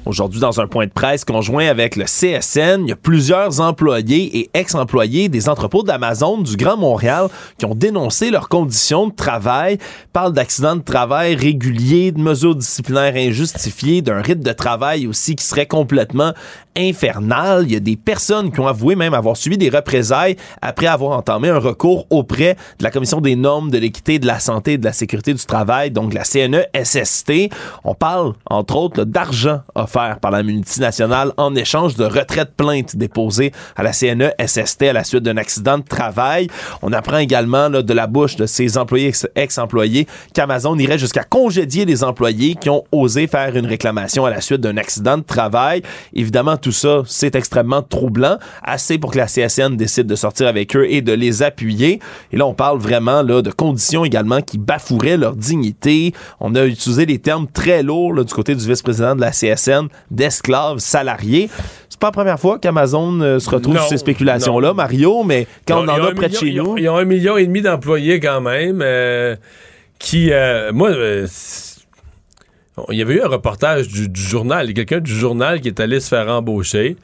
Aujourd'hui, 0.06 0.38
dans 0.38 0.60
un 0.60 0.68
point 0.68 0.86
de 0.86 0.92
presse 0.92 1.24
conjoint 1.24 1.66
avec 1.66 1.96
le 1.96 2.04
CSN, 2.04 2.82
il 2.82 2.90
y 2.90 2.92
a 2.92 2.96
plusieurs 2.96 3.60
employés 3.60 4.38
et 4.38 4.50
ex-employés 4.54 5.28
des 5.28 5.48
entrepôts 5.48 5.82
d'Amazon 5.82 6.38
du 6.38 6.56
Grand 6.56 6.76
Montréal 6.76 7.26
qui 7.58 7.66
ont 7.66 7.74
dénoncé 7.74 8.30
leurs 8.30 8.48
conditions 8.48 9.08
de 9.08 9.12
travail, 9.12 9.78
parlent 10.12 10.32
d'accidents 10.32 10.76
de 10.76 10.82
travail 10.82 11.34
réguliers, 11.34 12.12
de 12.12 12.20
mesures 12.20 12.54
disciplinaires 12.54 13.16
injustifiées, 13.16 14.00
d'un 14.00 14.22
rythme 14.22 14.44
de 14.44 14.52
travail 14.52 15.08
aussi 15.08 15.34
qui 15.34 15.44
serait 15.44 15.66
complètement 15.66 16.34
infernal. 16.76 17.64
Il 17.64 17.72
y 17.72 17.76
a 17.76 17.80
des 17.80 17.96
personnes 17.96 18.52
qui 18.52 18.60
ont 18.60 18.68
avoué 18.68 18.94
même 18.94 19.14
avoir 19.14 19.36
subi 19.36 19.58
des 19.58 19.70
représailles 19.70 20.36
après 20.62 20.86
avoir 20.86 21.18
entamé 21.18 21.48
un 21.48 21.58
recours 21.58 22.06
auprès 22.10 22.54
de 22.78 22.84
la 22.84 22.92
Commission 22.92 23.20
des 23.20 23.34
normes 23.34 23.72
de 23.72 23.78
l'équité, 23.78 24.20
de 24.20 24.26
la 24.26 24.38
santé 24.38 24.74
et 24.74 24.78
de 24.78 24.84
la 24.84 24.92
sécurité 24.92 25.34
du 25.34 25.44
travail, 25.44 25.90
donc 25.90 26.14
la 26.14 26.22
CNE-SST. 26.22 27.50
On 27.82 27.94
parle, 27.94 28.34
entre 28.48 28.76
autres, 28.76 29.02
d'argent 29.02 29.62
offert 29.74 29.95
par 30.20 30.31
la 30.31 30.43
multinationale 30.43 31.32
en 31.36 31.55
échange 31.55 31.97
de 31.97 32.05
retraite 32.05 32.52
plainte 32.56 32.97
déposée 32.97 33.52
à 33.77 33.82
la 33.82 33.93
CNE-SST 33.93 34.89
à 34.89 34.93
la 34.93 35.05
suite 35.05 35.23
d'un 35.23 35.36
accident 35.39 35.78
de 35.78 35.85
travail. 35.85 36.48
On 36.82 36.93
apprend 36.93 37.18
également 37.18 37.68
là, 37.68 37.82
de 37.82 37.94
la 37.94 38.06
bouche 38.06 38.36
de 38.36 38.44
ces 38.47 38.77
employés 38.77 39.09
ex- 39.09 39.27
ex-employés 39.35 40.06
qu'Amazon 40.35 40.77
irait 40.78 40.98
jusqu'à 40.98 41.24
congédier 41.24 41.86
les 41.86 42.05
employés 42.05 42.56
qui 42.56 42.68
ont 42.68 42.85
osé 42.93 43.27
faire 43.27 43.56
une 43.56 43.66
réclamation 43.66 44.27
à 44.27 44.31
la 44.31 44.40
suite 44.40 44.60
d'un 44.60 44.77
accident 44.77 45.16
de 45.16 45.23
travail. 45.23 45.82
Évidemment, 46.12 46.56
tout 46.56 46.73
ça, 46.73 47.02
c'est 47.06 47.35
extrêmement 47.35 47.82
troublant, 47.82 48.36
assez 48.62 48.98
pour 48.98 49.12
que 49.12 49.18
la 49.18 49.27
CSN 49.27 49.77
décide 49.77 50.06
de 50.06 50.14
sortir 50.14 50.47
avec 50.47 50.77
eux 50.77 50.86
et 50.90 51.01
de 51.01 51.12
les 51.12 51.43
appuyer. 51.43 52.01
Et 52.32 52.36
là, 52.36 52.47
on 52.47 52.55
parle 52.55 52.78
vraiment 52.78 53.23
là, 53.23 53.40
de 53.40 53.51
conditions 53.51 54.05
également 54.05 54.43
qui 54.43 54.59
bafoueraient 54.59 55.16
leur 55.16 55.36
dignité. 55.36 56.12
On 56.40 56.55
a 56.55 56.64
utilisé 56.66 57.06
des 57.06 57.18
termes 57.18 57.47
très 57.47 57.82
lourds 57.82 58.12
là, 58.12 58.24
du 58.24 58.35
côté 58.35 58.55
du 58.55 58.66
vice-président 58.66 59.14
de 59.14 59.20
la 59.20 59.31
CSN, 59.31 59.85
d'esclaves 60.10 60.78
salariés. 60.78 61.48
C'est 61.88 61.98
pas 62.00 62.08
la 62.08 62.12
première 62.12 62.38
fois 62.40 62.58
qu'Amazon 62.58 63.20
euh, 63.20 63.38
se 63.38 63.48
retrouve 63.50 63.74
Non, 63.74 63.80
sur 63.80 63.88
ces 63.90 63.98
spéculations-là, 63.98 64.74
Mario, 64.74 65.22
mais 65.24 65.46
quand 65.66 65.82
on 65.82 65.88
en 65.88 66.04
a 66.04 66.12
près 66.12 66.28
de 66.28 66.34
chez 66.36 66.46
ils 66.48 66.60
ont- 66.60 66.64
nous... 66.74 66.78
Ils 66.78 66.88
ont 66.88 66.96
un 66.96 67.04
million 67.04 67.36
et 67.36 67.46
demi 67.46 67.62
d'employés 67.62 68.20
quand 68.20 68.40
même. 68.40 68.80
euh, 68.82 69.34
qui, 69.98 70.30
euh, 70.30 70.72
moi, 70.74 70.90
il 72.90 72.98
y 72.98 73.02
avait 73.02 73.14
eu 73.14 73.22
un 73.22 73.28
reportage 73.28 73.88
du, 73.88 74.08
du 74.08 74.20
journal. 74.20 74.72
Quelqu'un 74.74 75.00
du 75.00 75.10
journal 75.14 75.60
qui 75.60 75.68
est 75.68 75.80
allé 75.80 76.00
se 76.00 76.08
faire 76.08 76.28
embaucher. 76.28 76.96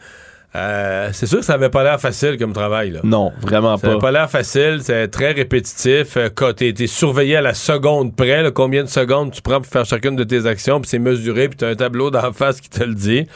Euh, 0.54 1.08
c'est 1.12 1.26
sûr 1.26 1.38
que 1.38 1.44
ça 1.44 1.54
avait 1.54 1.70
pas 1.70 1.82
l'air 1.82 1.98
facile 2.00 2.36
comme 2.38 2.52
travail. 2.52 2.90
Là. 2.90 3.00
Non, 3.04 3.32
vraiment 3.40 3.78
Ça 3.78 3.86
avait 3.86 3.96
pas. 3.96 4.02
pas 4.02 4.10
l'air 4.10 4.30
facile, 4.30 4.80
c'est 4.82 5.08
très 5.08 5.32
répétitif. 5.32 6.16
Euh, 6.16 6.28
quand 6.34 6.52
t'es 6.54 6.72
t'es 6.74 6.86
surveillé 6.86 7.36
à 7.36 7.40
la 7.40 7.54
seconde 7.54 8.14
près, 8.14 8.42
là, 8.42 8.50
combien 8.50 8.82
de 8.82 8.88
secondes 8.88 9.32
tu 9.32 9.40
prends 9.40 9.60
pour 9.60 9.72
faire 9.72 9.86
chacune 9.86 10.14
de 10.14 10.24
tes 10.24 10.44
actions, 10.46 10.80
puis 10.80 10.90
c'est 10.90 10.98
mesuré, 10.98 11.48
puis 11.48 11.56
t'as 11.56 11.68
un 11.68 11.74
tableau 11.74 12.10
d'en 12.10 12.32
face 12.32 12.60
qui 12.60 12.68
te 12.68 12.84
le 12.84 12.94
dit. 12.94 13.26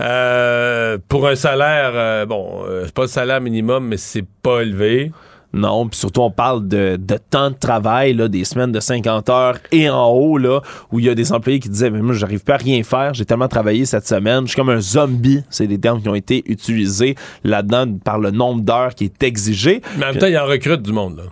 Euh, 0.00 0.98
pour 1.08 1.28
un 1.28 1.36
salaire, 1.36 1.92
euh, 1.94 2.26
bon, 2.26 2.64
c'est 2.84 2.94
pas 2.94 3.02
le 3.02 3.08
salaire 3.08 3.40
minimum, 3.40 3.86
mais 3.86 3.96
c'est 3.96 4.24
pas 4.42 4.62
élevé. 4.62 5.12
Non, 5.52 5.88
puis 5.88 5.98
surtout 5.98 6.20
on 6.20 6.30
parle 6.30 6.68
de, 6.68 6.98
de 7.00 7.18
temps 7.30 7.50
de 7.50 7.56
travail, 7.56 8.12
là, 8.14 8.28
des 8.28 8.44
semaines 8.44 8.70
de 8.70 8.80
50 8.80 9.30
heures 9.30 9.58
et 9.72 9.88
en 9.88 10.08
haut, 10.08 10.36
là, 10.36 10.60
où 10.92 10.98
il 10.98 11.06
y 11.06 11.08
a 11.08 11.14
des 11.14 11.32
employés 11.32 11.58
qui 11.58 11.70
disaient, 11.70 11.90
mais 11.90 12.02
moi, 12.02 12.14
j'arrive 12.14 12.44
pas 12.44 12.54
à 12.54 12.58
rien 12.58 12.82
faire, 12.82 13.14
j'ai 13.14 13.24
tellement 13.24 13.48
travaillé 13.48 13.86
cette 13.86 14.06
semaine, 14.06 14.42
je 14.42 14.48
suis 14.48 14.56
comme 14.56 14.68
un 14.68 14.80
zombie. 14.80 15.42
C'est 15.48 15.66
des 15.66 15.78
termes 15.78 16.02
qui 16.02 16.08
ont 16.08 16.14
été 16.14 16.42
utilisés 16.46 17.14
là-dedans 17.44 17.98
par 18.04 18.18
le 18.18 18.30
nombre 18.30 18.62
d'heures 18.62 18.94
qui 18.94 19.04
est 19.04 19.22
exigé. 19.22 19.80
Mais 19.96 20.04
en 20.04 20.08
même 20.08 20.18
temps, 20.18 20.26
il 20.26 20.36
en 20.38 20.46
recrute 20.46 20.82
du 20.82 20.92
monde, 20.92 21.16
là. 21.16 21.22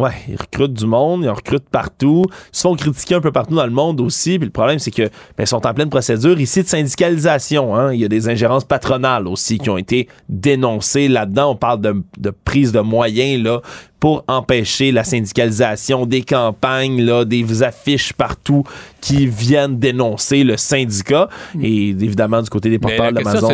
Ouais, 0.00 0.12
ils 0.28 0.36
recrutent 0.36 0.72
du 0.72 0.86
monde, 0.86 1.24
ils 1.24 1.28
en 1.28 1.34
recrutent 1.34 1.68
partout. 1.68 2.24
Ils 2.28 2.56
se 2.56 2.62
font 2.62 2.74
critiquer 2.74 3.16
un 3.16 3.20
peu 3.20 3.32
partout 3.32 3.54
dans 3.54 3.66
le 3.66 3.72
monde 3.72 4.00
aussi. 4.00 4.38
Puis 4.38 4.46
le 4.46 4.52
problème, 4.52 4.78
c'est 4.78 4.90
que 4.90 5.02
ben, 5.02 5.10
ils 5.40 5.46
sont 5.46 5.66
en 5.66 5.74
pleine 5.74 5.90
procédure 5.90 6.40
ici 6.40 6.62
de 6.62 6.68
syndicalisation. 6.68 7.76
Hein. 7.76 7.92
Il 7.92 8.00
y 8.00 8.04
a 8.04 8.08
des 8.08 8.28
ingérences 8.28 8.64
patronales 8.64 9.28
aussi 9.28 9.58
qui 9.58 9.68
ont 9.68 9.76
été 9.76 10.08
dénoncées 10.30 11.08
là-dedans. 11.08 11.50
On 11.50 11.56
parle 11.56 11.82
de, 11.82 12.02
de 12.18 12.30
prise 12.30 12.72
de 12.72 12.80
moyens 12.80 13.42
là 13.42 13.60
pour 14.00 14.24
empêcher 14.28 14.92
la 14.92 15.04
syndicalisation 15.04 16.06
des 16.06 16.22
campagnes, 16.22 17.02
là, 17.02 17.26
des 17.26 17.62
affiches 17.62 18.14
partout 18.14 18.64
qui 19.02 19.26
viennent 19.26 19.78
dénoncer 19.78 20.42
le 20.42 20.56
syndicat. 20.56 21.28
Et 21.62 21.90
évidemment, 21.90 22.40
du 22.40 22.48
côté 22.48 22.70
des 22.70 22.78
porteurs 22.78 23.12
d'Amazon. 23.12 23.50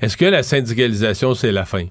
est-ce 0.00 0.16
que 0.16 0.24
la 0.24 0.44
syndicalisation, 0.44 1.34
c'est 1.34 1.50
la 1.50 1.64
fin? 1.64 1.86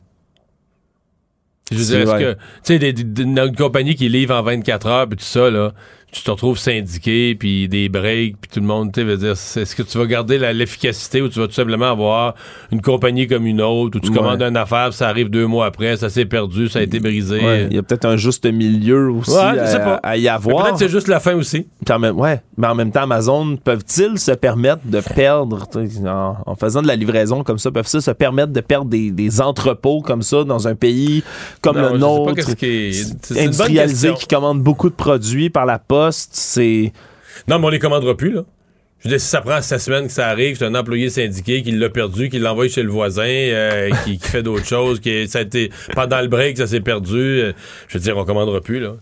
Je 1.72 1.78
veux 1.78 1.84
dire, 1.84 2.00
est-ce 2.02 2.24
que, 2.24 2.38
tu 2.64 2.80
sais, 2.80 3.22
une 3.24 3.56
compagnie 3.56 3.96
qui 3.96 4.08
livre 4.10 4.36
en 4.36 4.42
24 4.42 4.88
heures, 4.88 5.08
puis 5.08 5.18
tout 5.18 5.26
ça, 5.26 5.50
là, 5.50 5.74
tu 6.12 6.24
te 6.24 6.32
retrouves 6.32 6.58
syndiqué, 6.58 7.36
puis 7.38 7.68
des 7.68 7.90
breaks, 7.90 8.38
puis 8.40 8.50
tout 8.54 8.60
le 8.62 8.66
monde, 8.66 8.92
tu 8.94 9.04
veut 9.04 9.18
dire, 9.18 9.32
est-ce 9.32 9.76
que 9.76 9.84
tu 9.84 9.98
vas 9.98 10.06
garder 10.06 10.38
l'efficacité 10.54 11.22
ou 11.22 11.28
tu 11.28 11.38
vas 11.40 11.48
tout 11.48 11.54
simplement 11.54 11.92
avoir 11.92 12.34
une 12.72 12.82
compagnie 12.82 13.28
comme 13.28 13.46
une 13.46 13.62
autre, 13.62 13.98
où 13.98 14.00
tu 14.00 14.10
Ouais. 14.10 14.16
commandes 14.18 14.42
une 14.42 14.56
affaire, 14.58 14.94
ça 14.94 15.10
arrive 15.10 15.30
deux 15.30 15.46
mois 15.48 15.66
après, 15.66 15.98
ça 15.98 16.10
s'est 16.10 16.26
perdu, 16.26 16.70
ça 16.70 16.80
a 16.80 16.82
été 16.84 17.00
brisé. 17.00 17.40
Ouais, 17.44 17.68
il 17.70 17.76
y 17.76 17.80
a 17.80 17.84
peut-être 17.84 18.06
un 18.06 18.16
juste 18.18 18.46
milieu 18.46 19.12
aussi 19.12 19.32
Ouais, 19.32 19.60
à, 19.60 19.80
pas. 19.80 20.00
à 20.02 20.18
y 20.18 20.28
avoir. 20.30 20.64
Peut-être 20.64 20.74
que 20.74 20.80
c'est 20.80 20.90
juste 20.90 21.08
la 21.10 21.20
fin 21.20 21.36
aussi. 21.36 21.68
Puis 21.86 21.94
en 21.94 22.00
même, 22.00 22.18
ouais, 22.18 22.42
mais 22.58 22.68
en 22.68 22.76
même 22.76 22.92
temps, 22.92 23.02
Amazon, 23.04 23.58
peuvent-ils 23.58 24.18
se 24.18 24.32
permettre 24.32 24.82
de 24.86 25.02
perdre, 25.02 25.68
en, 26.06 26.38
en 26.46 26.56
faisant 26.56 26.82
de 26.82 26.88
la 26.88 26.96
livraison 26.96 27.44
comme 27.44 27.60
ça, 27.60 27.70
peuvent-ils 27.70 28.02
se 28.02 28.12
permettre 28.12 28.54
de 28.54 28.62
perdre 28.62 28.90
des, 28.90 29.12
des 29.12 29.42
entrepôts 29.42 30.02
comme 30.02 30.22
ça 30.22 30.44
dans 30.46 30.68
un 30.70 30.76
pays 30.76 31.22
comme 31.62 31.78
Non, 31.78 31.92
le 31.94 31.98
nôtre, 32.00 32.34
qu'est-ce 32.34 32.56
qui 32.56 32.66
est- 32.66 32.92
c'est 32.94 33.34
une 33.34 33.36
bonne 33.36 33.44
industrialisé, 33.48 34.14
qui 34.14 34.28
commande 34.28 34.62
beaucoup 34.62 34.90
de 34.90 34.96
produits 34.96 35.50
par 35.50 35.66
la 35.66 35.80
poste, 35.80 35.97
Non, 37.48 37.60
mais 37.60 37.66
on 37.66 37.70
les 37.70 37.80
commandera 37.80 38.16
plus, 38.16 38.32
là. 38.32 38.44
Je 39.00 39.04
veux 39.04 39.10
dire, 39.10 39.22
si 39.22 39.28
ça 39.28 39.42
prend 39.42 39.62
cette 39.62 39.80
semaine 39.80 40.08
que 40.08 40.12
ça 40.12 40.28
arrive, 40.28 40.58
c'est 40.58 40.66
un 40.66 40.74
employé 40.74 41.10
syndiqué 41.10 41.62
qui 41.62 41.72
l'a 41.72 41.90
perdu, 41.90 42.30
qui 42.30 42.40
l'envoie 42.40 42.68
chez 42.68 42.82
le 42.82 42.90
voisin, 42.90 43.28
euh, 43.28 43.92
qui, 44.04 44.18
fait 44.18 44.42
d'autres 44.42 44.66
choses, 44.66 45.00
qui 45.00 45.28
ça 45.28 45.40
a 45.40 45.42
été 45.44 45.72
pendant 45.94 46.20
le 46.20 46.28
break, 46.28 46.58
ça 46.58 46.66
s'est 46.66 46.82
perdu. 46.82 47.16
euh, 47.16 47.54
je 47.88 47.98
veux 47.98 48.04
dire, 48.04 48.18
on 48.18 48.26
commandera 48.26 48.60
plus, 48.60 48.80
là. 48.80 48.96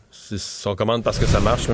On 0.65 0.75
commande 0.75 1.03
parce 1.03 1.17
que 1.17 1.25
ça 1.25 1.39
marche. 1.39 1.67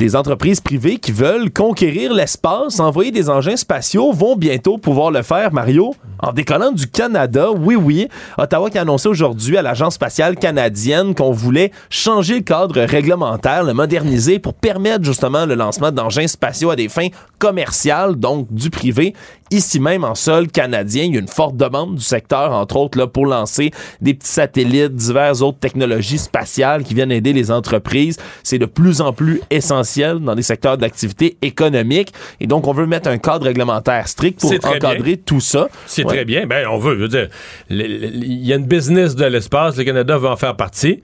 Des 0.00 0.16
entreprises 0.16 0.62
privées 0.62 0.96
qui 0.96 1.12
veulent 1.12 1.50
conquérir 1.52 2.14
l'espace, 2.14 2.80
envoyer 2.80 3.10
des 3.10 3.28
engins 3.28 3.58
spatiaux, 3.58 4.14
vont 4.14 4.34
bientôt 4.34 4.78
pouvoir 4.78 5.10
le 5.10 5.20
faire, 5.20 5.52
Mario, 5.52 5.94
en 6.20 6.32
décollant 6.32 6.72
du 6.72 6.86
Canada. 6.86 7.50
Oui, 7.50 7.76
oui. 7.76 8.08
Ottawa 8.38 8.70
qui 8.70 8.78
a 8.78 8.80
annoncé 8.80 9.10
aujourd'hui 9.10 9.58
à 9.58 9.62
l'Agence 9.62 9.96
spatiale 9.96 10.36
canadienne 10.36 11.14
qu'on 11.14 11.32
voulait 11.32 11.70
changer 11.90 12.36
le 12.36 12.40
cadre 12.40 12.80
réglementaire, 12.80 13.62
le 13.62 13.74
moderniser 13.74 14.38
pour 14.38 14.54
permettre 14.54 15.04
justement 15.04 15.44
le 15.44 15.54
lancement 15.54 15.92
d'engins 15.92 16.28
spatiaux 16.28 16.70
à 16.70 16.76
des 16.76 16.88
fins 16.88 17.08
commerciales, 17.38 18.16
donc 18.16 18.50
du 18.50 18.70
privé. 18.70 19.12
Ici 19.50 19.80
même 19.80 20.04
en 20.04 20.14
sol 20.14 20.48
canadien, 20.48 21.04
il 21.04 21.14
y 21.14 21.16
a 21.16 21.20
une 21.20 21.28
forte 21.28 21.56
demande 21.56 21.96
du 21.96 22.02
secteur, 22.02 22.52
entre 22.52 22.76
autres, 22.76 22.96
là, 22.98 23.06
pour 23.06 23.26
lancer 23.26 23.70
des 24.00 24.14
petits 24.14 24.28
satellites, 24.30 24.94
diverses 24.94 25.42
autres 25.42 25.58
technologies 25.58 26.18
spatiales 26.18 26.84
qui 26.84 26.94
viennent 26.94 27.10
aider 27.10 27.32
les 27.32 27.50
entreprises. 27.50 28.16
C'est 28.42 28.58
de 28.58 28.66
plus 28.66 29.00
en 29.00 29.12
plus 29.12 29.40
essentiel 29.50 30.20
dans 30.20 30.34
des 30.34 30.42
secteurs 30.42 30.78
d'activité 30.78 31.36
économique. 31.42 32.12
Et 32.40 32.46
donc, 32.46 32.66
on 32.68 32.72
veut 32.72 32.86
mettre 32.86 33.08
un 33.08 33.18
cadre 33.18 33.46
réglementaire 33.46 34.06
strict 34.08 34.40
pour 34.40 34.50
encadrer 34.52 35.16
tout 35.16 35.40
ça. 35.40 35.68
C'est 35.86 36.04
Ouais. 36.04 36.14
très 36.14 36.24
bien. 36.24 36.46
Ben, 36.46 36.66
on 36.70 36.78
veut. 36.78 36.94
Je 36.96 37.00
veux 37.02 37.08
dire, 37.08 37.28
il 37.70 38.46
y 38.46 38.52
a 38.52 38.56
une 38.56 38.66
business 38.66 39.14
de 39.16 39.24
l'espace. 39.24 39.76
Le 39.76 39.84
Canada 39.84 40.16
veut 40.18 40.28
en 40.28 40.36
faire 40.36 40.56
partie. 40.56 41.02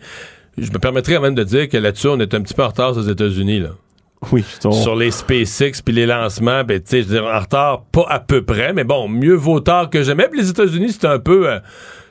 Je 0.59 0.71
me 0.71 0.79
permettrais 0.79 1.19
même 1.21 1.35
de 1.35 1.45
dire 1.45 1.69
que 1.69 1.77
là-dessus, 1.77 2.09
on 2.09 2.19
est 2.21 2.33
un 2.33 2.41
petit 2.41 2.55
peu 2.55 2.63
en 2.65 2.69
retard 2.69 2.97
aux 2.97 3.03
États-Unis, 3.03 3.61
là. 3.61 3.71
Oui. 4.33 4.45
Sur 4.61 4.97
les 4.97 5.11
SpaceX 5.11 5.83
puis 5.85 5.95
les 5.95 6.07
lancements, 6.07 6.65
ben, 6.65 6.81
tu 6.81 7.03
sais, 7.03 7.19
en 7.21 7.39
retard, 7.39 7.85
pas 7.93 8.07
à 8.09 8.19
peu 8.19 8.43
près, 8.43 8.73
mais 8.73 8.85
bon, 8.85 9.09
mieux 9.09 9.35
vaut 9.35 9.61
tard 9.61 9.91
que 9.91 10.03
jamais. 10.03 10.29
Puis 10.29 10.41
les 10.41 10.51
États-Unis, 10.51 10.93
c'est 10.93 11.07
un 11.07 11.19
peu. 11.19 11.49
euh, 11.51 11.59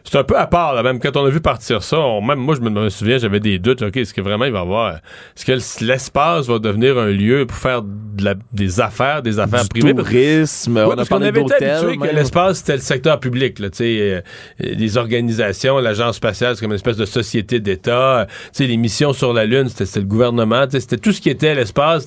c'est 0.07 0.17
un 0.17 0.23
peu 0.23 0.37
à 0.37 0.47
part, 0.47 0.73
là, 0.75 0.83
même 0.83 0.99
quand 0.99 1.17
on 1.17 1.25
a 1.25 1.29
vu 1.29 1.41
partir 1.41 1.81
ça, 1.83 1.99
on- 1.99 2.21
même 2.21 2.39
moi, 2.39 2.55
je 2.55 2.61
me, 2.61 2.89
souviens, 2.89 3.17
j'avais 3.17 3.39
des 3.39 3.59
doutes. 3.59 3.81
OK, 3.81 3.97
est-ce 3.97 4.13
que 4.13 4.21
vraiment 4.21 4.45
il 4.45 4.51
va 4.51 4.59
y 4.59 4.61
avoir. 4.61 4.93
Est-ce 5.35 5.45
que 5.45 5.83
l'espace 5.85 6.47
va 6.47 6.59
devenir 6.59 6.97
un 6.97 7.07
lieu 7.07 7.45
pour 7.45 7.57
faire 7.57 7.81
de 7.81 8.23
la- 8.23 8.35
des 8.53 8.79
affaires, 8.79 9.21
des 9.21 9.39
affaires 9.39 9.63
Du 9.63 9.69
privées? 9.69 9.93
tourisme, 9.95 10.77
Oui, 10.77 10.83
on 10.85 10.91
a 10.91 10.95
parce 10.97 11.09
qu'on 11.09 11.15
parlé 11.15 11.27
avait 11.27 11.41
été 11.41 11.49
d'hôtels, 11.53 11.69
habitué 11.85 11.97
que 12.09 12.15
l'espace, 12.15 12.57
c'était 12.59 12.75
le 12.75 12.81
secteur 12.81 13.19
public. 13.19 13.59
Là, 13.59 13.69
tu 13.69 13.77
sais, 13.77 13.97
euh, 13.99 14.21
les 14.59 14.97
organisations, 14.97 15.79
l'agence 15.79 16.15
spatiale, 16.17 16.55
c'est 16.55 16.61
comme 16.61 16.71
une 16.71 16.75
espèce 16.75 16.97
de 16.97 17.05
société 17.05 17.59
d'État. 17.59 18.27
Tu 18.29 18.33
sais, 18.53 18.67
les 18.67 18.77
missions 18.77 19.13
sur 19.13 19.33
la 19.33 19.45
Lune, 19.45 19.69
c'était 19.69 19.99
le 19.99 20.05
gouvernement. 20.05 20.65
C'était 20.69 20.97
tout 20.97 21.11
ce 21.11 21.19
qui 21.21 21.29
était 21.29 21.55
l'espace, 21.55 22.03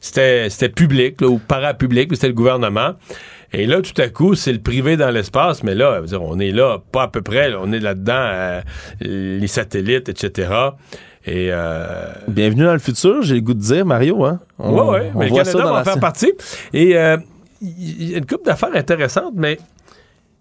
c'était- 0.00 0.68
public 0.74 1.20
là, 1.20 1.28
ou 1.28 1.38
parapublic, 1.38 2.08
c'était 2.14 2.28
le 2.28 2.34
gouvernement. 2.34 2.94
Et 3.52 3.66
là, 3.66 3.80
tout 3.80 4.00
à 4.00 4.08
coup, 4.08 4.34
c'est 4.34 4.52
le 4.52 4.58
privé 4.60 4.96
dans 4.96 5.10
l'espace, 5.10 5.62
mais 5.62 5.74
là, 5.74 6.00
dire, 6.02 6.22
on 6.22 6.38
est 6.38 6.50
là, 6.50 6.78
pas 6.92 7.04
à 7.04 7.08
peu 7.08 7.22
près, 7.22 7.48
là, 7.50 7.58
on 7.62 7.72
est 7.72 7.80
là-dedans, 7.80 8.12
euh, 8.14 8.60
les 9.00 9.46
satellites, 9.46 10.08
etc. 10.10 10.50
Et 11.24 11.48
euh, 11.50 12.12
Bienvenue 12.28 12.64
dans 12.64 12.74
le 12.74 12.78
futur, 12.78 13.22
j'ai 13.22 13.36
le 13.36 13.40
goût 13.40 13.54
de 13.54 13.60
dire, 13.60 13.86
Mario. 13.86 14.22
Hein? 14.24 14.40
Oui, 14.58 14.68
oui, 14.68 14.98
on 15.14 15.18
mais 15.18 15.28
le 15.30 15.34
Canada 15.34 15.64
va 15.64 15.80
en 15.80 15.84
faire 15.84 16.00
partie. 16.00 16.32
Et 16.74 16.96
euh, 16.98 17.16
il 17.62 18.10
y 18.10 18.14
a 18.14 18.18
une 18.18 18.26
couple 18.26 18.44
d'affaires 18.44 18.74
intéressantes, 18.74 19.32
mais 19.34 19.58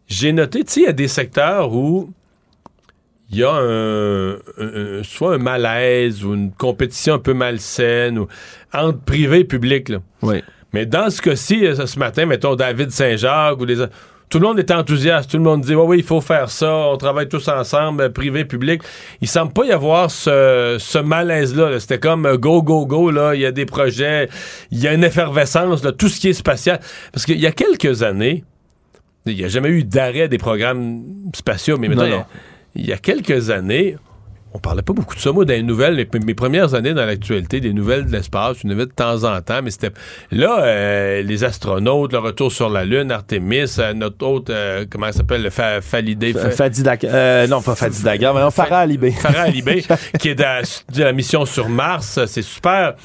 j'ai 0.07 0.33
noté, 0.33 0.63
tu 0.65 0.71
sais, 0.73 0.79
il 0.81 0.85
y 0.85 0.87
a 0.87 0.93
des 0.93 1.07
secteurs 1.07 1.73
où 1.73 2.11
il 3.31 3.37
y 3.39 3.43
a 3.43 3.51
un, 3.53 4.33
un- 4.33 5.03
soit 5.03 5.35
un 5.35 5.37
malaise 5.37 6.23
ou 6.25 6.33
une 6.33 6.51
compétition 6.51 7.15
un 7.15 7.19
peu 7.19 7.33
malsaine 7.33 8.19
ou, 8.19 8.27
entre 8.73 8.99
privé 8.99 9.39
et 9.39 9.43
public. 9.45 9.89
Là. 9.89 9.97
Oui. 10.21 10.43
Mais 10.77 10.85
dans 10.85 11.09
ce 11.09 11.23
cas-ci, 11.23 11.65
euh, 11.65 11.87
ce 11.87 11.97
matin, 11.97 12.27
mettons 12.27 12.53
David 12.53 12.91
Saint-Jacques 12.91 13.59
ou 13.59 13.65
des. 13.65 13.83
Tout 14.29 14.37
le 14.37 14.45
monde 14.45 14.59
est 14.59 14.69
enthousiaste. 14.69 15.31
Tout 15.31 15.37
le 15.37 15.43
monde 15.43 15.61
dit 15.61 15.73
Oui, 15.73 15.85
oui, 15.87 15.97
il 15.97 16.03
faut 16.03 16.21
faire 16.21 16.51
ça. 16.51 16.71
On 16.71 16.97
travaille 16.97 17.27
tous 17.27 17.47
ensemble, 17.47 18.03
euh, 18.03 18.09
privé, 18.09 18.45
public. 18.45 18.83
Il 19.19 19.27
semble 19.27 19.53
pas 19.53 19.65
y 19.65 19.71
avoir 19.71 20.11
ce, 20.11 20.75
ce 20.77 20.99
malaise-là. 20.99 21.71
là. 21.71 21.79
C'était 21.79 21.97
comme 21.97 22.27
euh, 22.27 22.37
go, 22.37 22.61
go, 22.61 22.85
go. 22.85 23.09
Là. 23.09 23.33
Il 23.33 23.41
y 23.41 23.45
a 23.47 23.51
des 23.51 23.65
projets. 23.65 24.29
Il 24.69 24.77
y 24.77 24.87
a 24.87 24.93
une 24.93 25.03
effervescence. 25.03 25.83
Là, 25.83 25.93
tout 25.93 26.09
ce 26.09 26.19
qui 26.19 26.29
est 26.29 26.33
spatial. 26.33 26.79
Parce 27.11 27.25
qu'il 27.25 27.39
y 27.39 27.47
a 27.47 27.51
quelques 27.51 28.03
années, 28.03 28.43
il 29.25 29.35
n'y 29.35 29.45
a 29.45 29.47
jamais 29.47 29.69
eu 29.69 29.83
d'arrêt 29.83 30.27
des 30.27 30.37
programmes 30.37 31.01
spatiaux. 31.33 31.79
Mais 31.79 31.87
maintenant, 31.87 32.27
il 32.75 32.85
y 32.85 32.93
a 32.93 32.97
quelques 32.97 33.49
années, 33.49 33.97
on 34.57 34.59
parlait 34.59 34.81
pas 34.81 34.93
beaucoup 34.93 35.15
de 35.15 35.19
ça. 35.19 35.31
Moi, 35.31 35.45
dans 35.45 35.53
les 35.53 35.63
nouvelles, 35.63 35.93
les- 35.95 36.19
mes 36.25 36.33
premières 36.33 36.73
années 36.73 36.93
dans 36.93 37.05
l'actualité, 37.05 37.59
des 37.61 37.73
nouvelles 37.73 38.05
de 38.07 38.11
l'espace, 38.11 38.63
une 38.63 38.71
nouvelle 38.71 38.87
de 38.87 38.91
temps 38.93 39.23
en 39.23 39.39
temps, 39.41 39.61
mais 39.63 39.71
c'était. 39.71 39.91
Là, 40.31 40.59
euh, 40.61 41.21
les 41.21 41.43
astronautes, 41.43 42.11
le 42.13 42.19
retour 42.19 42.51
sur 42.51 42.69
la 42.69 42.83
Lune, 42.85 43.11
Artemis, 43.11 43.75
euh, 43.79 43.93
notre 43.93 44.25
autre, 44.25 44.51
euh, 44.53 44.85
comment 44.89 45.07
ça 45.07 45.13
s'appelle, 45.19 45.43
le 45.43 45.49
fa 45.49 45.79
Falidé. 45.81 46.33
Fa- 46.33 46.51
non, 47.47 47.61
pas 47.61 47.75
Fadi 47.75 48.01
Dakar, 48.03 48.33
mais 48.33 48.41
non, 48.41 48.51
Farah 48.51 48.79
Alibé. 48.79 49.11
Farah 49.11 49.41
Alibé, 49.43 49.83
qui 50.19 50.29
est 50.29 50.39
la, 50.39 50.61
de 50.61 51.03
la 51.03 51.13
mission 51.13 51.45
sur 51.45 51.69
Mars. 51.69 52.19
C'est 52.25 52.41
super. 52.41 52.95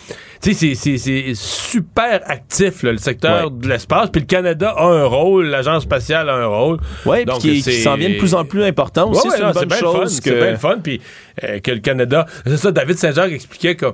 Tu 0.43 0.55
sais, 0.55 0.75
c'est- 0.75 0.97
c'est 0.97 0.99
c'est 0.99 1.35
super 1.37 2.21
actif, 2.27 2.83
là, 2.83 2.91
le 2.93 2.99
secteur 2.99 3.51
de 3.51 3.69
l'espace. 3.69 4.11
Puis 4.11 4.23
le 4.23 4.27
Canada 4.27 4.75
a 4.77 4.85
un 4.87 5.05
rôle, 5.05 5.47
l'Agence 5.47 5.85
spatiale 5.85 6.29
a 6.29 6.35
un 6.35 6.47
rôle. 6.47 6.79
Oui, 7.07 7.25
Donc, 7.25 7.41
puis 7.41 7.63
qui, 7.63 7.83
s'en 7.83 7.95
vient 7.95 8.11
de 8.11 8.19
plus 8.19 8.35
en 8.35 8.45
plus 8.45 8.65
important 8.65 9.11
aussi. 9.11 9.29
Ouais, 9.29 9.37
c'est 9.37 9.43
une 9.45 9.53
bonne 9.53 9.65
bien 9.69 9.77
le 9.77 9.81
chose 9.83 10.15
fun, 10.17 10.23
que... 10.23 10.31
C'est 10.31 10.41
bien 10.41 10.51
le 10.51 10.57
fun. 10.57 10.79
Puis 10.83 11.01
euh, 11.45 11.61
que 11.61 11.71
le 11.71 11.79
Canada. 11.79 12.27
C'est 12.45 12.57
ça, 12.57 12.73
David 12.73 12.99
Saint-Jacques 12.99 13.31
expliquait 13.33 13.77
que 13.77 13.87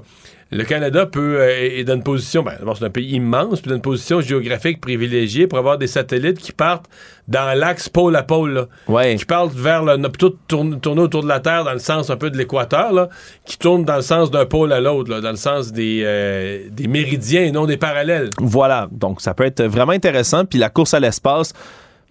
le 0.50 0.64
Canada 0.64 1.04
peut 1.04 1.40
euh, 1.40 1.78
est 1.78 1.84
dans 1.84 1.94
une 1.94 2.02
position. 2.02 2.42
Ben, 2.42 2.54
d'abord, 2.58 2.76
c'est 2.76 2.84
un 2.84 2.90
pays 2.90 3.12
immense, 3.12 3.60
puis 3.60 3.68
dans 3.68 3.76
une 3.76 3.82
position 3.82 4.20
géographique 4.20 4.80
privilégiée 4.80 5.46
pour 5.46 5.58
avoir 5.58 5.76
des 5.76 5.86
satellites 5.86 6.38
qui 6.38 6.52
partent 6.52 6.86
dans 7.26 7.56
l'axe 7.58 7.90
pôle 7.90 8.16
à 8.16 8.22
pôle. 8.22 8.68
Là, 8.88 9.14
Qui 9.16 9.24
partent 9.26 9.52
vers 9.52 9.84
le. 9.84 10.00
plutôt 10.08 10.36
tourner, 10.48 10.78
tourner 10.78 11.02
autour 11.02 11.22
de 11.22 11.28
la 11.28 11.40
Terre 11.40 11.64
dans 11.64 11.74
le 11.74 11.78
sens 11.78 12.08
un 12.08 12.16
peu 12.16 12.30
de 12.30 12.38
l'équateur, 12.38 12.92
là, 12.92 13.10
qui 13.44 13.58
tournent 13.58 13.84
dans 13.84 13.96
le 13.96 14.02
sens 14.02 14.30
d'un 14.30 14.46
pôle 14.46 14.72
à 14.72 14.80
l'autre, 14.80 15.20
dans 15.20 15.30
le 15.30 15.36
sens 15.36 15.70
des, 15.70 16.02
euh, 16.04 16.60
des 16.70 16.88
méridiens 16.88 17.42
et 17.42 17.52
non 17.52 17.66
des 17.66 17.76
parallèles. 17.76 18.30
Voilà, 18.38 18.88
donc 18.90 19.20
ça 19.20 19.34
peut 19.34 19.44
être 19.44 19.62
vraiment 19.64 19.92
intéressant. 19.92 20.46
Puis 20.46 20.58
la 20.58 20.70
course 20.70 20.94
à 20.94 21.00
l'espace, 21.00 21.52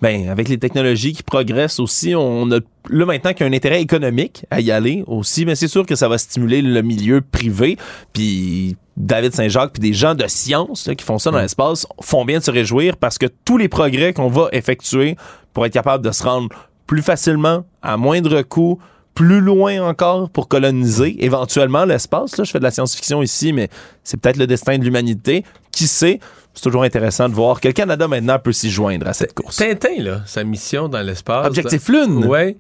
ben, 0.01 0.29
avec 0.29 0.47
les 0.47 0.57
technologies 0.59 1.13
qui 1.13 1.23
progressent 1.23 1.79
aussi, 1.79 2.13
on 2.15 2.51
a 2.51 2.59
là 2.89 3.05
maintenant 3.05 3.33
qu'il 3.33 3.45
y 3.45 3.49
a 3.49 3.51
un 3.51 3.55
intérêt 3.55 3.81
économique 3.81 4.45
à 4.51 4.61
y 4.61 4.71
aller 4.71 5.03
aussi, 5.07 5.45
mais 5.45 5.55
c'est 5.55 5.67
sûr 5.67 5.85
que 5.85 5.95
ça 5.95 6.07
va 6.07 6.17
stimuler 6.17 6.61
le 6.61 6.81
milieu 6.81 7.21
privé. 7.21 7.77
Puis 8.13 8.75
David 8.95 9.33
Saint-Jacques, 9.33 9.73
puis 9.73 9.81
des 9.81 9.93
gens 9.93 10.13
de 10.13 10.27
science 10.27 10.87
là, 10.87 10.95
qui 10.95 11.03
font 11.03 11.17
ça 11.17 11.31
dans 11.31 11.39
l'espace 11.39 11.87
font 12.01 12.25
bien 12.25 12.39
de 12.39 12.43
se 12.43 12.51
réjouir 12.51 12.97
parce 12.97 13.17
que 13.17 13.25
tous 13.45 13.57
les 13.57 13.67
progrès 13.67 14.13
qu'on 14.13 14.29
va 14.29 14.49
effectuer 14.51 15.15
pour 15.53 15.65
être 15.65 15.73
capable 15.73 16.05
de 16.05 16.11
se 16.11 16.23
rendre 16.23 16.49
plus 16.85 17.01
facilement, 17.01 17.65
à 17.81 17.97
moindre 17.97 18.41
coût, 18.43 18.79
plus 19.17 19.41
loin 19.41 19.81
encore 19.81 20.29
pour 20.29 20.47
coloniser 20.47 21.15
éventuellement 21.25 21.85
l'espace. 21.85 22.37
Là, 22.37 22.43
je 22.43 22.51
fais 22.51 22.59
de 22.59 22.63
la 22.63 22.69
science-fiction 22.69 23.23
ici, 23.23 23.51
mais 23.51 23.67
c'est 24.03 24.17
peut-être 24.21 24.37
le 24.37 24.45
destin 24.45 24.77
de 24.77 24.83
l'humanité. 24.83 25.43
Qui 25.71 25.87
sait? 25.87 26.19
C'est 26.53 26.61
toujours 26.61 26.83
intéressant 26.83 27.27
de 27.27 27.33
voir 27.33 27.59
que 27.59 27.67
le 27.67 27.73
Canada 27.73 28.07
maintenant 28.07 28.37
peut 28.37 28.51
s'y 28.51 28.69
joindre 28.69 29.07
à 29.07 29.13
cette 29.13 29.33
course. 29.33 29.55
Tintin, 29.55 30.03
là, 30.03 30.21
sa 30.27 30.43
mission 30.43 30.87
dans 30.87 31.01
l'espace. 31.01 31.47
Objectif 31.47 31.89
Lune. 31.89 32.25
Ouais. 32.25 32.57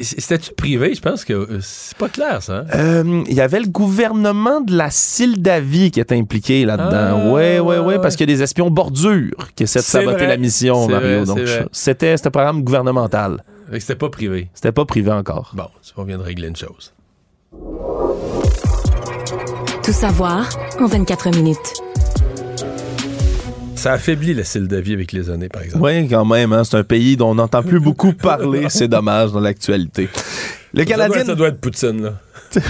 C'était-tu 0.00 0.52
privé? 0.52 0.94
Je 0.94 1.00
pense 1.00 1.24
que 1.24 1.32
euh, 1.32 1.58
c'est 1.62 1.96
pas 1.96 2.08
clair, 2.08 2.42
ça. 2.42 2.58
hein? 2.58 2.64
Euh, 2.74 3.22
Il 3.28 3.34
y 3.34 3.40
avait 3.40 3.60
le 3.60 3.68
gouvernement 3.68 4.60
de 4.60 4.76
la 4.76 4.90
Sildavie 4.90 5.90
qui 5.92 6.00
était 6.00 6.16
impliqué 6.16 6.64
là-dedans. 6.64 7.22
Ah, 7.28 7.32
ouais, 7.32 7.60
ouais, 7.60 7.78
ouais, 7.78 7.98
parce 8.00 8.16
qu'il 8.16 8.28
y 8.28 8.32
a 8.32 8.36
des 8.36 8.42
espions 8.42 8.68
bordures 8.70 9.48
qui 9.54 9.62
essaient 9.62 9.78
de 9.78 9.84
saboter 9.84 10.16
vrai. 10.18 10.26
la 10.26 10.36
mission, 10.36 10.88
Mario. 10.88 11.24
vrai, 11.24 11.24
Donc, 11.24 11.68
c'était 11.72 12.16
un 12.24 12.30
programme 12.30 12.62
gouvernemental. 12.64 13.42
C'était 13.78 13.96
pas 13.96 14.08
privé. 14.10 14.48
C'était 14.54 14.72
pas 14.72 14.84
privé 14.84 15.10
encore. 15.10 15.52
Bon, 15.54 15.66
on 15.96 16.04
vient 16.04 16.18
de 16.18 16.22
régler 16.22 16.48
une 16.48 16.56
chose. 16.56 16.92
Tout 19.82 19.92
savoir 19.92 20.48
en 20.80 20.86
24 20.86 21.30
minutes. 21.36 21.74
Ça 23.74 23.92
affaiblit 23.92 24.34
la 24.34 24.42
style 24.44 24.68
de 24.68 24.76
vie 24.78 24.94
avec 24.94 25.12
les 25.12 25.30
années, 25.30 25.48
par 25.48 25.62
exemple. 25.62 25.84
Oui, 25.84 26.08
quand 26.08 26.24
même. 26.24 26.52
hein, 26.52 26.64
c'est 26.64 26.76
un 26.76 26.82
pays 26.84 27.16
dont 27.16 27.30
on 27.30 27.34
n'entend 27.36 27.62
plus 27.62 27.78
beaucoup 27.80 28.12
parler. 28.12 28.66
C'est 28.68 28.88
dommage 28.88 29.32
dans 29.32 29.40
l'actualité. 29.40 30.08
Le 30.74 30.80
Ça 30.80 30.84
doit, 30.84 30.96
Canadien. 30.96 31.24
ça 31.24 31.34
doit 31.34 31.48
être 31.48 31.60
Poutine, 31.60 32.02
là. 32.02 32.12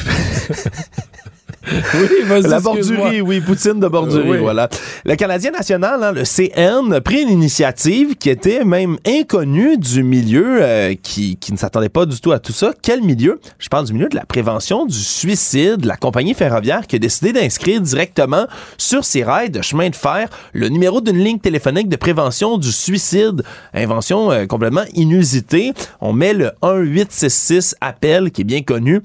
oui, 1.66 2.24
vas-y, 2.24 2.42
La 2.48 2.60
bordurie, 2.60 3.20
oui, 3.20 3.40
Poutine 3.40 3.80
de 3.80 3.88
bordurie, 3.88 4.28
Oui. 4.30 4.38
voilà. 4.38 4.68
Le 5.04 5.14
Canadien 5.16 5.50
national, 5.50 6.02
hein, 6.02 6.12
le 6.12 6.22
CN, 6.24 6.92
a 6.92 7.00
pris 7.00 7.22
une 7.22 7.30
initiative 7.30 8.16
qui 8.16 8.30
était 8.30 8.64
même 8.64 8.96
inconnue 9.06 9.76
du 9.78 10.02
milieu, 10.02 10.58
euh, 10.62 10.94
qui, 11.02 11.36
qui 11.36 11.52
ne 11.52 11.58
s'attendait 11.58 11.88
pas 11.88 12.06
du 12.06 12.20
tout 12.20 12.32
à 12.32 12.38
tout 12.38 12.52
ça. 12.52 12.72
Quel 12.82 13.02
milieu? 13.02 13.40
Je 13.58 13.68
parle 13.68 13.86
du 13.86 13.92
milieu 13.92 14.08
de 14.08 14.16
la 14.16 14.24
prévention 14.24 14.86
du 14.86 14.98
suicide. 14.98 15.84
La 15.84 15.96
compagnie 15.96 16.34
ferroviaire 16.34 16.86
qui 16.86 16.96
a 16.96 16.98
décidé 16.98 17.32
d'inscrire 17.32 17.80
directement 17.80 18.46
sur 18.78 19.04
ses 19.04 19.22
rails 19.24 19.50
de 19.50 19.62
chemin 19.62 19.90
de 19.90 19.96
fer 19.96 20.28
le 20.52 20.68
numéro 20.68 21.00
d'une 21.00 21.18
ligne 21.18 21.38
téléphonique 21.38 21.88
de 21.88 21.96
prévention 21.96 22.58
du 22.58 22.72
suicide. 22.72 23.42
Invention 23.74 24.30
euh, 24.30 24.46
complètement 24.46 24.84
inusitée. 24.94 25.72
On 26.00 26.12
met 26.12 26.32
le 26.32 26.52
1866 26.62 27.76
appel 27.80 28.30
qui 28.30 28.42
est 28.42 28.44
bien 28.44 28.62
connu 28.62 29.00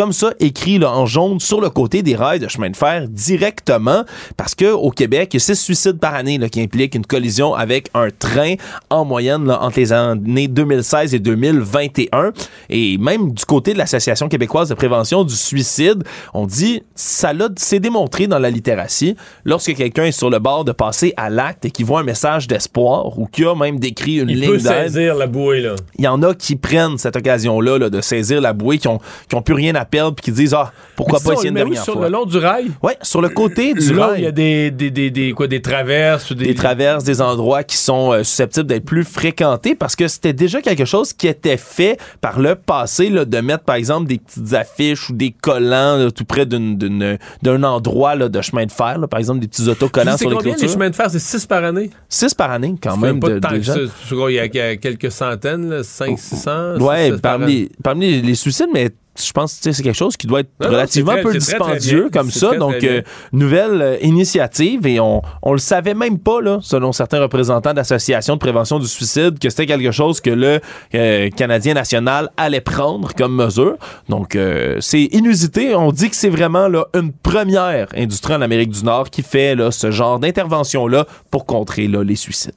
comme 0.00 0.14
ça, 0.14 0.32
écrit 0.40 0.78
là, 0.78 0.92
en 0.92 1.04
jaune 1.04 1.40
sur 1.40 1.60
le 1.60 1.68
côté 1.68 2.02
des 2.02 2.16
rails 2.16 2.38
de 2.38 2.48
chemin 2.48 2.70
de 2.70 2.76
fer 2.76 3.06
directement, 3.06 4.04
parce 4.38 4.54
que 4.54 4.72
au 4.72 4.90
Québec, 4.90 5.28
il 5.34 5.36
y 5.36 5.36
a 5.36 5.40
six 5.40 5.56
suicides 5.56 5.98
par 5.98 6.14
année 6.14 6.38
là, 6.38 6.48
qui 6.48 6.62
impliquent 6.62 6.94
une 6.94 7.04
collision 7.04 7.52
avec 7.52 7.90
un 7.92 8.08
train 8.08 8.54
en 8.88 9.04
moyenne 9.04 9.44
là, 9.44 9.60
entre 9.60 9.78
les 9.78 9.92
années 9.92 10.48
2016 10.48 11.14
et 11.14 11.18
2021. 11.18 12.32
Et 12.70 12.96
même 12.96 13.34
du 13.34 13.44
côté 13.44 13.74
de 13.74 13.78
l'Association 13.78 14.30
québécoise 14.30 14.70
de 14.70 14.74
prévention 14.74 15.22
du 15.22 15.34
suicide, 15.34 16.02
on 16.32 16.46
dit 16.46 16.82
ça 16.94 17.34
l'a 17.34 17.50
c'est 17.58 17.80
démontré 17.80 18.26
dans 18.26 18.38
la 18.38 18.48
littératie 18.48 19.16
lorsque 19.44 19.74
quelqu'un 19.74 20.04
est 20.04 20.12
sur 20.12 20.30
le 20.30 20.38
bord 20.38 20.64
de 20.64 20.72
passer 20.72 21.12
à 21.18 21.28
l'acte 21.28 21.66
et 21.66 21.70
qu'il 21.70 21.84
voit 21.84 22.00
un 22.00 22.04
message 22.04 22.48
d'espoir 22.48 23.18
ou 23.18 23.26
qu'il 23.26 23.46
a 23.48 23.54
même 23.54 23.78
décrit 23.78 24.16
une 24.16 24.30
Il 24.30 24.40
ligne 24.40 24.52
d'aide 24.52 24.88
saisir 24.88 25.14
la 25.14 25.26
bouée, 25.26 25.60
là. 25.60 25.74
il 25.98 26.04
y 26.06 26.08
en 26.08 26.22
a 26.22 26.34
qui 26.34 26.56
prennent 26.56 26.96
cette 26.96 27.16
occasion-là 27.16 27.76
là, 27.76 27.90
de 27.90 28.00
saisir 28.00 28.40
la 28.40 28.54
bouée, 28.54 28.78
qui 28.78 28.88
ont, 28.88 28.98
qui 29.28 29.34
ont 29.34 29.42
plus 29.42 29.52
rien 29.52 29.74
à 29.74 29.84
perdre, 29.90 30.14
puis 30.14 30.24
qui 30.24 30.32
disent 30.32 30.54
Ah, 30.54 30.72
pourquoi 30.96 31.18
pas 31.20 31.32
essayer 31.34 31.48
une 31.48 31.54
dernière 31.56 31.82
sur 31.84 31.94
fois? 31.94 32.06
le 32.06 32.12
long 32.12 32.24
du 32.24 32.38
rail? 32.38 32.70
Oui, 32.82 32.92
sur 33.02 33.20
le 33.20 33.28
côté 33.28 33.74
du 33.74 33.92
Là, 33.94 34.06
rail. 34.08 34.20
il 34.20 34.24
y 34.24 34.26
a 34.26 34.32
des, 34.32 34.70
des, 34.70 34.90
des, 34.90 35.10
des- 35.10 35.32
quoi, 35.32 35.46
des 35.46 35.60
traverses 35.62 36.32
des... 36.32 36.46
des 36.46 36.54
traverses, 36.54 37.04
des 37.04 37.20
endroits 37.20 37.64
qui 37.64 37.76
sont 37.76 38.12
euh, 38.12 38.22
susceptibles 38.22 38.66
d'être 38.66 38.84
plus 38.84 39.04
fréquentés 39.04 39.74
parce 39.74 39.96
que 39.96 40.08
c'était 40.08 40.32
déjà 40.32 40.60
quelque 40.62 40.84
chose 40.84 41.12
qui 41.12 41.26
était 41.28 41.56
fait 41.56 41.98
par 42.20 42.40
le 42.40 42.54
passé, 42.54 43.08
là, 43.10 43.24
de 43.24 43.38
mettre 43.40 43.64
par 43.64 43.76
exemple 43.76 44.06
des 44.08 44.18
petites 44.18 44.54
affiches 44.54 45.10
ou 45.10 45.12
des 45.14 45.30
collants 45.32 45.96
là, 45.96 46.10
tout 46.10 46.24
près 46.24 46.46
d'une- 46.46 47.18
d'un 47.42 47.62
endroit 47.62 48.14
là, 48.14 48.28
de 48.28 48.40
chemin 48.40 48.66
de 48.66 48.72
fer, 48.72 48.98
par 49.10 49.18
exemple 49.18 49.40
des 49.40 49.48
petits 49.48 49.68
autocollants 49.68 50.16
sur 50.16 50.30
les 50.30 50.36
combien 50.36 50.52
les 50.52 50.58
clôtures. 50.58 50.74
chemins 50.74 50.90
de 50.90 50.94
fer? 50.96 51.10
C'est 51.10 51.18
6 51.18 51.46
par 51.46 51.64
année? 51.64 51.90
Six 52.08 52.34
par 52.34 52.50
année, 52.50 52.74
quand 52.82 52.96
même. 52.96 53.20
pas 53.20 53.28
de- 53.28 53.38
de 53.38 53.48
que 53.48 53.60
gens. 53.62 54.28
il 54.28 54.34
y 54.34 54.38
a 54.38 54.76
quelques 54.76 55.10
centaines, 55.10 55.82
5 55.82 56.18
600 56.18 56.76
Ouais, 56.78 57.10
par 57.12 57.38
parmi, 57.38 57.68
parmi 57.82 58.20
les 58.20 58.34
suicides, 58.34 58.68
mais 58.72 58.90
je 59.26 59.32
pense 59.32 59.58
que 59.60 59.72
c'est 59.72 59.82
quelque 59.82 59.96
chose 59.96 60.16
qui 60.16 60.26
doit 60.26 60.40
être 60.40 60.50
Non, 60.60 60.68
relativement 60.68 61.12
très- 61.12 61.22
peu 61.22 61.32
c'est 61.38 61.38
très, 61.56 61.58
très 61.58 61.76
dispendieux 61.76 62.10
comme 62.12 62.30
ça. 62.30 62.54
Donc, 62.56 62.82
euh, 62.84 63.02
nouvelle 63.32 63.82
euh, 63.82 63.96
initiative 64.02 64.86
et 64.86 65.00
on, 65.00 65.22
on 65.42 65.52
le 65.52 65.58
savait 65.58 65.94
même 65.94 66.18
pas, 66.18 66.40
là, 66.40 66.58
selon 66.62 66.92
certains 66.92 67.20
représentants 67.20 67.74
d'associations 67.74 68.34
de 68.34 68.38
prévention 68.40 68.78
du 68.78 68.86
suicide, 68.86 69.38
que 69.38 69.48
c'était 69.50 69.66
quelque 69.66 69.90
chose 69.92 70.20
que 70.20 70.30
le 70.30 70.60
euh, 70.94 71.30
Canadien 71.30 71.74
national 71.74 72.30
allait 72.36 72.60
prendre 72.60 73.14
comme 73.14 73.34
mesure. 73.34 73.76
Donc, 74.08 74.36
euh, 74.36 74.76
c'est 74.80 75.04
inusité. 75.12 75.74
On 75.74 75.92
dit 75.92 76.10
que 76.10 76.16
c'est 76.16 76.28
vraiment 76.30 76.68
là, 76.68 76.86
une 76.94 77.12
première 77.12 77.88
industrie 77.96 78.34
en 78.34 78.42
Amérique 78.42 78.70
du 78.70 78.84
Nord 78.84 79.10
qui 79.10 79.22
fait 79.22 79.54
là, 79.54 79.70
ce 79.70 79.90
genre 79.90 80.18
d'intervention-là 80.18 81.06
pour 81.30 81.46
contrer 81.46 81.88
là, 81.88 82.02
les 82.02 82.16
suicides. 82.16 82.52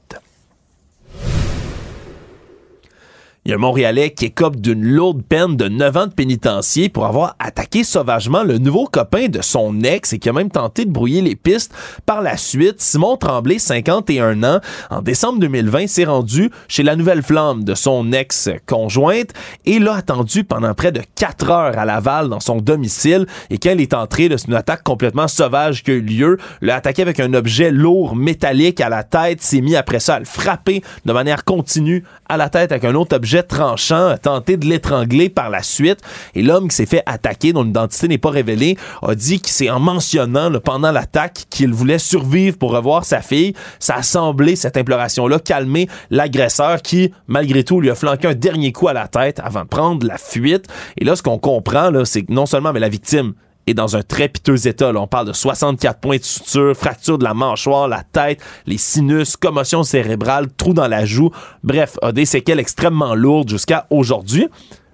Il 3.45 3.49
y 3.49 3.51
a 3.51 3.57
un 3.57 3.59
Montréalais 3.59 4.11
qui 4.11 4.23
écope 4.23 4.55
d'une 4.55 4.85
lourde 4.85 5.21
peine 5.21 5.57
de 5.57 5.67
9 5.67 5.97
ans 5.97 6.07
de 6.07 6.13
pénitencier 6.13 6.87
pour 6.87 7.05
avoir 7.05 7.35
attaqué 7.39 7.83
sauvagement 7.83 8.41
le 8.41 8.57
nouveau 8.57 8.85
copain 8.85 9.27
de 9.27 9.41
son 9.41 9.81
ex 9.81 10.13
et 10.13 10.19
qui 10.19 10.29
a 10.29 10.31
même 10.31 10.49
tenté 10.49 10.85
de 10.85 10.91
brouiller 10.91 11.21
les 11.21 11.35
pistes. 11.35 11.75
Par 12.05 12.21
la 12.21 12.37
suite, 12.37 12.79
Simon 12.79 13.17
Tremblay, 13.17 13.59
51 13.59 14.43
ans, 14.45 14.61
en 14.89 15.01
décembre 15.01 15.39
2020, 15.39 15.87
s'est 15.87 16.05
rendu 16.05 16.51
chez 16.69 16.83
la 16.83 16.95
Nouvelle 16.95 17.21
Flamme 17.21 17.65
de 17.65 17.75
son 17.75 18.13
ex-conjointe 18.13 19.33
et 19.65 19.77
l'a 19.79 19.95
attendu 19.95 20.45
pendant 20.45 20.73
près 20.73 20.93
de 20.93 21.01
4 21.15 21.49
heures 21.51 21.77
à 21.77 21.83
Laval 21.83 22.29
dans 22.29 22.39
son 22.39 22.61
domicile. 22.61 23.25
Et 23.49 23.57
quand 23.57 23.71
il 23.71 23.81
est 23.81 23.93
entré, 23.93 24.29
c'est 24.37 24.47
une 24.47 24.53
attaque 24.53 24.83
complètement 24.83 25.27
sauvage 25.27 25.83
qui 25.83 25.91
a 25.91 25.95
eu 25.95 26.01
lieu. 26.01 26.37
L'a 26.61 26.77
attaqué 26.77 27.01
avec 27.01 27.19
un 27.19 27.33
objet 27.33 27.71
lourd, 27.71 28.15
métallique 28.15 28.79
à 28.79 28.87
la 28.87 29.03
tête, 29.03 29.41
s'est 29.41 29.59
mis 29.59 29.75
après 29.75 29.99
ça 29.99 30.15
à 30.15 30.19
le 30.19 30.25
frapper 30.25 30.81
de 31.03 31.11
manière 31.11 31.43
continue 31.43 32.05
à 32.29 32.37
la 32.37 32.47
tête 32.47 32.71
avec 32.71 32.85
un 32.85 32.95
autre 32.95 33.17
objet 33.17 33.32
tranchant, 33.41 34.09
a 34.09 34.17
tenté 34.17 34.57
de 34.57 34.65
l'étrangler 34.67 35.29
par 35.29 35.49
la 35.49 35.63
suite. 35.63 35.99
Et 36.35 36.43
l'homme 36.43 36.67
qui 36.67 36.75
s'est 36.75 36.85
fait 36.85 37.01
attaquer, 37.05 37.53
dont 37.53 37.63
l'identité 37.63 38.07
n'est 38.07 38.17
pas 38.17 38.29
révélée, 38.29 38.77
a 39.01 39.15
dit 39.15 39.41
que 39.41 39.49
c'est 39.49 39.69
en 39.69 39.79
mentionnant 39.79 40.49
là, 40.49 40.59
pendant 40.59 40.91
l'attaque 40.91 41.45
qu'il 41.49 41.73
voulait 41.73 41.99
survivre 41.99 42.57
pour 42.57 42.71
revoir 42.71 43.05
sa 43.05 43.21
fille. 43.21 43.53
Ça 43.79 43.95
a 43.95 44.03
semblé, 44.03 44.55
cette 44.55 44.77
imploration-là, 44.77 45.39
calmer 45.39 45.87
l'agresseur 46.11 46.81
qui, 46.81 47.11
malgré 47.27 47.63
tout, 47.63 47.81
lui 47.81 47.89
a 47.89 47.95
flanqué 47.95 48.27
un 48.27 48.35
dernier 48.35 48.71
coup 48.71 48.87
à 48.87 48.93
la 48.93 49.07
tête 49.07 49.39
avant 49.43 49.63
de 49.63 49.67
prendre 49.67 50.05
la 50.05 50.17
fuite. 50.17 50.67
Et 50.97 51.05
là, 51.05 51.15
ce 51.15 51.23
qu'on 51.23 51.39
comprend, 51.39 51.91
c'est 52.05 52.23
que 52.23 52.31
non 52.31 52.45
seulement 52.45 52.73
mais 52.73 52.79
la 52.79 52.89
victime 52.89 53.33
est 53.67 53.73
dans 53.73 53.95
un 53.95 54.03
très 54.03 54.29
piteux 54.29 54.67
état. 54.67 54.91
On 54.95 55.07
parle 55.07 55.27
de 55.27 55.33
64 55.33 55.99
points 55.99 56.17
de 56.17 56.23
suture, 56.23 56.75
fracture 56.75 57.17
de 57.17 57.23
la 57.23 57.33
mâchoire, 57.33 57.87
la 57.87 58.03
tête, 58.03 58.39
les 58.65 58.77
sinus, 58.77 59.37
commotion 59.37 59.83
cérébrale, 59.83 60.47
trou 60.55 60.73
dans 60.73 60.87
la 60.87 61.05
joue. 61.05 61.31
Bref, 61.63 61.97
a 62.01 62.11
des 62.11 62.25
séquelles 62.25 62.59
extrêmement 62.59 63.15
lourdes 63.15 63.49
jusqu'à 63.49 63.87
aujourd'hui. 63.89 64.47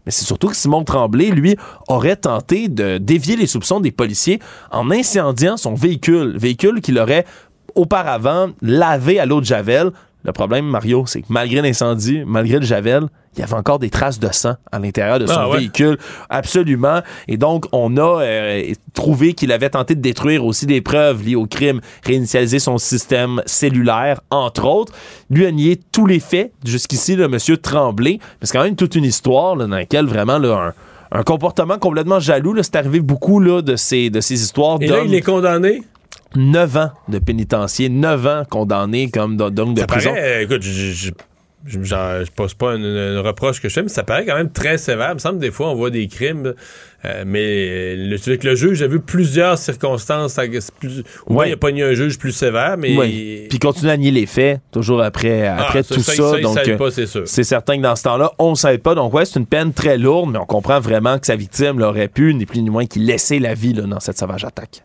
Mais 0.05 0.11
c'est 0.11 0.25
surtout 0.25 0.47
que 0.47 0.55
Simon 0.55 0.83
Tremblay, 0.83 1.29
lui, 1.29 1.55
aurait 1.87 2.15
tenté 2.15 2.67
de 2.67 2.97
dévier 2.97 3.35
les 3.35 3.47
soupçons 3.47 3.79
des 3.79 3.91
policiers 3.91 4.39
en 4.71 4.89
incendiant 4.91 5.57
son 5.57 5.73
véhicule. 5.73 6.37
Véhicule 6.37 6.81
qu'il 6.81 6.97
aurait 6.97 7.25
auparavant 7.75 8.49
lavé 8.61 9.19
à 9.19 9.25
l'eau 9.25 9.41
de 9.41 9.45
Javel. 9.45 9.91
Le 10.25 10.33
problème, 10.33 10.65
Mario, 10.65 11.05
c'est 11.07 11.21
que 11.21 11.27
malgré 11.29 11.61
l'incendie, 11.61 12.23
malgré 12.25 12.59
le 12.59 12.65
Javel, 12.65 13.03
il 13.35 13.39
y 13.39 13.43
avait 13.43 13.53
encore 13.53 13.79
des 13.79 13.89
traces 13.89 14.19
de 14.19 14.27
sang 14.33 14.55
à 14.71 14.77
l'intérieur 14.77 15.17
de 15.17 15.25
son 15.25 15.33
Ah 15.37 15.49
ouais? 15.49 15.59
véhicule. 15.59 15.97
Absolument. 16.29 16.99
Et 17.27 17.37
donc, 17.37 17.65
on 17.71 17.95
a 17.97 18.21
euh, 18.21 18.73
trouvé 18.93 19.33
qu'il 19.33 19.51
avait 19.51 19.69
tenté 19.69 19.95
de 19.95 20.01
détruire 20.01 20.43
aussi 20.45 20.65
des 20.65 20.81
preuves 20.81 21.23
liées 21.23 21.35
au 21.35 21.45
crime, 21.45 21.79
réinitialiser 22.05 22.59
son 22.59 22.77
système 22.77 23.41
cellulaire, 23.45 24.19
entre 24.29 24.65
autres. 24.65 24.93
Lui 25.29 25.45
a 25.45 25.51
nié 25.51 25.79
tous 25.91 26.05
les 26.05 26.19
faits. 26.19 26.51
Jusqu'ici, 26.65 27.15
le 27.15 27.27
monsieur 27.27 27.57
Tremblay. 27.57 28.19
Mais 28.21 28.47
c'est 28.47 28.57
quand 28.57 28.63
même 28.63 28.75
toute 28.75 28.95
une 28.95 29.05
histoire 29.05 29.55
là, 29.55 29.67
dans 29.67 29.75
laquelle 29.75 30.05
vraiment 30.05 30.37
là, 30.37 30.73
un, 31.11 31.19
un 31.19 31.23
comportement 31.23 31.77
complètement 31.77 32.19
jaloux. 32.19 32.53
là, 32.53 32.61
C'est 32.63 32.75
arrivé 32.75 32.99
beaucoup 32.99 33.39
là, 33.39 33.61
de, 33.61 33.75
ces, 33.75 34.09
de 34.09 34.19
ces 34.21 34.41
histoires 34.43 34.77
Et 34.81 34.87
là, 34.87 34.97
d'hommes. 34.97 35.07
il 35.07 35.15
est 35.15 35.21
condamné? 35.21 35.81
9 36.35 36.77
ans 36.77 36.91
de 37.07 37.19
pénitencier, 37.19 37.89
9 37.89 38.27
ans 38.27 38.43
condamné 38.49 39.10
comme 39.10 39.38
donc 39.38 39.73
de 39.76 39.80
Ça 39.81 39.88
prison. 39.88 40.10
paraît, 40.11 40.39
euh, 40.39 40.43
écoute, 40.43 40.61
je, 40.61 40.69
je, 40.72 41.11
je, 41.65 42.31
pose 42.35 42.53
pas 42.53 42.76
une, 42.76 42.85
une 42.85 43.18
reproche 43.19 43.60
que 43.61 43.68
je 43.68 43.73
fais, 43.73 43.84
mais 43.84 43.89
ça 43.89 44.03
paraît 44.03 44.26
quand 44.26 44.35
même 44.35 44.51
très 44.51 44.77
sévère. 44.77 45.10
Il 45.11 45.15
me 45.15 45.19
semble 45.19 45.35
que 45.39 45.41
des 45.45 45.51
fois, 45.51 45.69
on 45.69 45.76
voit 45.76 45.89
des 45.89 46.07
crimes, 46.07 46.53
euh, 47.06 47.23
mais 47.27 47.95
le, 47.97 48.15
avec 48.27 48.43
le 48.45 48.56
juge, 48.56 48.77
j'ai 48.77 48.88
vu 48.88 48.99
plusieurs 49.01 49.57
circonstances. 49.57 50.34
ça- 50.34 50.43
Plus, 50.80 51.03
Ouais. 51.27 51.49
il 51.49 51.53
a 51.53 51.57
pas 51.57 51.69
eu 51.72 51.84
un 51.84 51.93
juge 51.93 52.18
plus 52.18 52.31
sévère, 52.31 52.77
mais 52.77 52.95
Oui. 52.97 53.47
Puis 53.49 53.60
continue 53.60 53.89
à 53.91 53.97
nier 53.97 54.11
les 54.11 54.26
faits, 54.26 54.61
toujours 54.72 55.01
après, 55.01 55.47
après 55.47 55.80
Ah, 55.80 55.84
ça, 55.84 55.95
tout 55.95 56.01
ça, 56.01 56.14
ça. 56.14 56.30
ça, 56.31 56.38
il 56.38 56.43
donc, 56.43 56.57
s'aide 56.60 56.69
euh, 56.69 56.77
pas, 56.77 56.91
c'est 56.91 57.07
sûr. 57.07 57.23
c'est 57.26 57.43
certain 57.43 57.76
que 57.77 57.81
dans 57.84 57.95
ce 57.95 58.03
temps-là, 58.03 58.31
on 58.39 58.51
ne 58.51 58.56
savait 58.56 58.77
pas. 58.77 58.95
Donc, 58.95 59.14
ouais, 59.14 59.26
c'est 59.26 59.39
une 59.39 59.45
peine 59.47 59.73
très 59.73 59.97
lourde, 59.97 60.30
mais 60.31 60.39
on 60.39 60.45
comprend 60.45 60.80
vraiment 60.80 61.18
que 61.19 61.26
sa 61.26 61.35
victime 61.35 61.80
l'aurait 61.80 62.07
pu, 62.07 62.34
ni 62.35 62.45
plus 62.45 62.61
ni 62.61 62.69
moins, 62.69 62.85
qu'il 62.85 63.06
laissait 63.06 63.39
la 63.39 63.53
vie 63.53 63.73
là, 63.73 63.81
dans 63.84 63.99
cette 63.99 64.18
sauvage 64.18 64.45
attaque. 64.45 64.84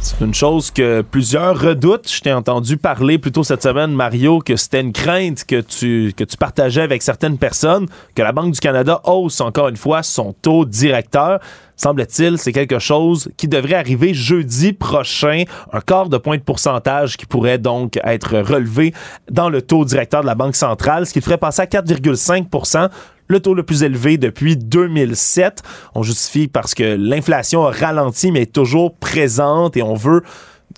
C'est 0.00 0.24
une 0.24 0.32
chose 0.32 0.70
que 0.70 1.02
plusieurs 1.02 1.60
redoutent. 1.60 2.10
Je 2.10 2.20
t'ai 2.20 2.32
entendu 2.32 2.78
parler 2.78 3.18
plus 3.18 3.30
tôt 3.30 3.44
cette 3.44 3.62
semaine, 3.62 3.92
Mario, 3.92 4.38
que 4.38 4.56
c'était 4.56 4.80
une 4.80 4.92
crainte 4.92 5.44
que 5.44 5.60
tu, 5.60 6.14
que 6.16 6.24
tu 6.24 6.38
partageais 6.38 6.80
avec 6.80 7.02
certaines 7.02 7.36
personnes, 7.36 7.86
que 8.14 8.22
la 8.22 8.32
Banque 8.32 8.52
du 8.52 8.60
Canada 8.60 9.02
hausse 9.04 9.42
encore 9.42 9.68
une 9.68 9.76
fois 9.76 10.02
son 10.02 10.32
taux 10.32 10.64
directeur. 10.64 11.40
Semble-t-il, 11.76 12.38
c'est 12.38 12.52
quelque 12.52 12.78
chose 12.78 13.30
qui 13.36 13.48
devrait 13.48 13.74
arriver 13.74 14.14
jeudi 14.14 14.72
prochain, 14.72 15.44
un 15.72 15.80
quart 15.80 16.08
de 16.08 16.16
point 16.16 16.36
de 16.38 16.42
pourcentage 16.42 17.18
qui 17.18 17.26
pourrait 17.26 17.58
donc 17.58 17.98
être 18.04 18.38
relevé 18.38 18.94
dans 19.30 19.50
le 19.50 19.60
taux 19.60 19.84
directeur 19.84 20.22
de 20.22 20.26
la 20.26 20.34
Banque 20.34 20.56
centrale, 20.56 21.06
ce 21.06 21.12
qui 21.12 21.20
ferait 21.20 21.36
passer 21.36 21.62
à 21.62 21.66
4,5 21.66 22.90
le 23.28 23.40
taux 23.40 23.54
le 23.54 23.62
plus 23.62 23.82
élevé 23.82 24.18
depuis 24.18 24.56
2007. 24.56 25.62
On 25.94 26.02
justifie 26.02 26.48
parce 26.48 26.74
que 26.74 26.96
l'inflation 26.98 27.66
a 27.66 27.70
ralenti, 27.70 28.30
mais 28.30 28.42
est 28.42 28.52
toujours 28.52 28.94
présente 28.94 29.76
et 29.76 29.82
on 29.82 29.94
veut 29.94 30.22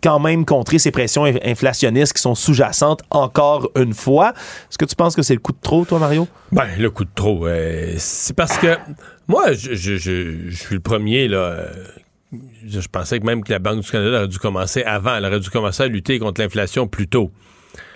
quand 0.03 0.19
même 0.19 0.45
contrer 0.45 0.79
ces 0.79 0.91
pressions 0.91 1.25
inflationnistes 1.25 2.13
qui 2.13 2.23
sont 2.23 2.35
sous-jacentes 2.35 3.03
encore 3.11 3.71
une 3.77 3.95
fois. 3.95 4.35
Est-ce 4.71 4.79
que 4.79 4.85
tu 4.85 4.95
penses 4.95 5.17
que 5.17 5.23
c'est 5.23 5.35
le 5.35 5.41
coup 5.41 5.53
de 5.53 5.61
trop, 5.61 5.85
toi, 5.85 5.99
Mario? 5.99 6.29
Ben, 6.53 6.67
le 6.79 6.91
coup 6.91 7.05
de 7.05 7.11
trop, 7.15 7.47
euh, 7.47 7.95
c'est 7.97 8.37
parce 8.37 8.59
que 8.59 8.77
moi, 9.27 9.53
je, 9.53 9.75
suis 9.75 10.75
le 10.75 10.81
premier, 10.81 11.29
là. 11.29 11.67
je, 12.67 12.81
je 12.81 12.89
pensais 12.89 13.19
que 13.19 13.25
même 13.25 13.43
que 13.43 13.53
la 13.53 13.59
Banque 13.59 13.81
du 13.81 13.91
Canada 13.91 14.19
aurait 14.19 14.29
dû 14.29 14.39
commencer 14.39 14.83
avant. 14.83 15.17
Elle 15.17 15.25
aurait 15.25 15.41
dû 15.41 15.51
commencer 15.51 15.85
à 15.85 15.87
lutter 15.87 16.19
contre 16.19 16.41
l'inflation 16.41 16.87
plus 16.87 17.09
tôt. 17.09 17.31